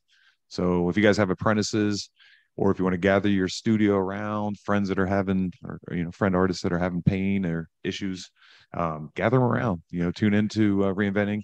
So, 0.48 0.90
if 0.90 0.98
you 0.98 1.04
guys 1.04 1.18
have 1.18 1.30
apprentices 1.30 2.10
or 2.60 2.72
if 2.72 2.78
you 2.78 2.84
want 2.84 2.94
to 2.94 3.00
gather 3.00 3.30
your 3.30 3.48
studio 3.48 3.96
around 3.96 4.60
friends 4.60 4.90
that 4.90 5.00
are 5.00 5.06
having 5.06 5.54
or, 5.64 5.80
you 5.92 6.04
know 6.04 6.12
friend 6.12 6.36
artists 6.36 6.62
that 6.64 6.74
are 6.74 6.80
having 6.80 7.02
pain 7.02 7.46
or 7.46 7.70
issues 7.84 8.30
um, 8.76 9.12
gather 9.16 9.38
them 9.38 9.44
around 9.44 9.82
you 9.90 10.04
know 10.04 10.12
tune 10.12 10.34
into 10.34 10.84
uh, 10.84 10.94
reinventing 10.94 11.42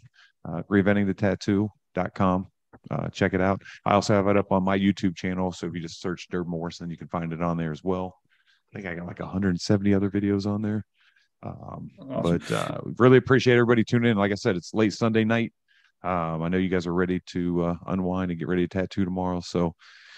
uh, 0.48 0.62
reinventing 0.70 1.06
the 1.06 1.14
tattoo.com 1.14 2.48
uh, 2.92 3.08
check 3.10 3.34
it 3.34 3.42
out. 3.42 3.62
I 3.86 3.94
also 3.94 4.14
have 4.14 4.28
it 4.28 4.38
up 4.38 4.52
on 4.52 4.64
my 4.64 4.78
youtube 4.78 5.16
channel 5.16 5.52
so 5.52 5.68
if 5.68 5.74
you 5.74 5.82
just 5.82 6.02
search 6.02 6.28
Durb 6.30 6.48
morrison 6.48 6.90
you 6.90 6.98
can 6.98 7.08
find 7.08 7.34
it 7.34 7.42
on 7.42 7.58
there 7.58 7.72
as 7.72 7.84
well. 7.84 8.16
I 8.74 8.78
think 8.78 8.88
i 8.88 8.96
got 8.96 9.08
like 9.08 9.20
170 9.20 9.94
other 9.94 10.10
videos 10.10 10.46
on 10.46 10.62
there. 10.62 10.86
Um, 11.44 11.90
Awesome. 12.00 12.38
but 12.40 12.52
uh, 12.52 12.78
we 12.84 12.94
really 12.98 13.18
appreciate 13.18 13.54
everybody 13.54 13.84
tuning 13.84 14.12
in. 14.12 14.18
Like 14.18 14.32
i 14.32 14.36
said 14.36 14.56
it's 14.56 14.74
late 14.74 14.94
sunday 14.94 15.24
night. 15.24 15.54
Um, 16.04 16.44
i 16.44 16.50
know 16.50 16.58
you 16.58 16.70
guys 16.70 16.86
are 16.86 16.94
ready 16.94 17.22
to 17.28 17.64
uh, 17.64 17.76
unwind 17.88 18.32
and 18.32 18.40
get 18.40 18.48
ready 18.48 18.68
to 18.68 18.80
tattoo 18.80 19.06
tomorrow. 19.06 19.40
So 19.40 19.74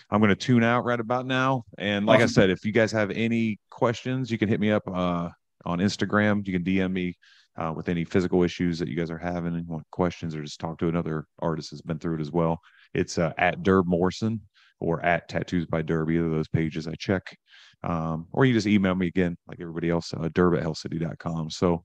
I'm 0.10 0.20
going 0.22 0.30
to 0.30 0.36
tune 0.36 0.64
out 0.64 0.86
right 0.86 1.00
about 1.00 1.26
now. 1.26 1.64
And 1.78 2.06
like 2.06 2.22
I 2.22 2.28
said, 2.28 2.50
if 2.50 2.64
you 2.64 2.72
guys 2.72 2.92
have 2.94 3.12
any 3.12 3.60
questions, 3.70 4.32
you 4.32 4.38
can 4.38 4.48
hit 4.48 4.60
me 4.60 4.72
up 4.72 4.84
uh, 4.88 5.30
on 5.66 5.80
Instagram. 5.80 6.46
You 6.46 6.54
can 6.54 6.64
DM 6.64 6.92
me 6.92 7.18
uh, 7.58 7.74
with 7.76 7.90
any 7.90 8.04
physical 8.04 8.44
issues 8.44 8.80
that 8.80 8.88
you 8.88 8.96
guys 8.96 9.10
are 9.12 9.18
having 9.18 9.56
and 9.56 9.68
want 9.68 9.86
questions 9.92 10.36
or 10.36 10.44
just 10.44 10.60
talk 10.60 10.78
to 10.80 10.88
another 10.88 11.26
artist 11.40 11.72
that's 11.72 11.82
been 11.82 12.00
through 12.00 12.16
it 12.16 12.22
as 12.22 12.32
well. 12.32 12.60
It's 12.94 13.18
uh, 13.18 13.34
at 13.38 13.64
Durb 13.64 13.88
Morrison 13.88 14.42
or 14.80 15.04
at 15.04 15.28
Tattoos 15.28 15.66
by 15.66 15.82
Durb, 15.82 16.10
either 16.12 16.26
of 16.26 16.32
those 16.32 16.48
pages 16.48 16.88
I 16.88 16.94
check. 17.00 17.38
Um, 17.84 18.28
or 18.32 18.46
you 18.46 18.54
just 18.54 18.68
email 18.68 18.96
me 18.96 19.08
again, 19.08 19.38
like 19.48 19.60
everybody 19.60 19.90
else, 19.90 20.14
uh, 20.14 20.30
durb 20.30 20.56
at 20.58 20.64
hellcity.com. 20.64 21.50
So 21.50 21.84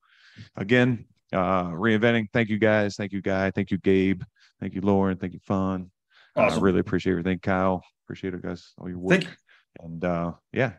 again, 0.57 1.07
uh, 1.33 1.69
reinventing. 1.71 2.29
Thank 2.33 2.49
you 2.51 2.59
guys. 2.59 2.97
Thank 2.97 3.13
you, 3.13 3.23
Guy. 3.23 3.51
Thank 3.51 3.71
you, 3.71 3.79
Gabe. 3.79 4.23
Thank 4.61 4.75
you, 4.75 4.81
Lauren. 4.83 5.17
Thank 5.19 5.33
you, 5.33 5.41
Fun. 5.41 5.91
I 6.37 6.45
Awesome. 6.45 6.63
really 6.63 6.81
appreciate 6.81 7.13
everything, 7.13 7.39
Kyle. 7.41 7.83
Appreciate 8.07 8.35
it, 8.35 8.43
guys. 8.43 8.73
All 8.79 8.89
your 8.89 8.99
work. 8.99 9.23
Thank, 9.23 9.37
and 9.81 10.05
uh, 10.05 10.33
yeah, 10.53 10.73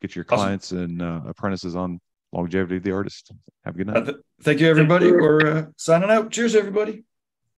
get 0.00 0.14
your 0.16 0.24
Awesome. 0.28 0.36
clients 0.38 0.72
and 0.72 1.02
uh, 1.02 1.20
apprentices 1.26 1.76
on 1.76 2.00
longevity 2.34 2.76
of 2.76 2.82
the 2.82 2.92
artist. 2.92 3.32
Have 3.64 3.74
a 3.74 3.78
good 3.78 3.86
night. 3.86 3.96
uh, 3.96 4.04
th- 4.04 4.16
thank 4.42 4.60
you, 4.60 4.68
everybody. 4.68 5.10
We're 5.10 5.46
uh, 5.46 5.64
signing 5.76 6.10
out. 6.10 6.30
Cheers, 6.30 6.54
everybody. 6.54 7.04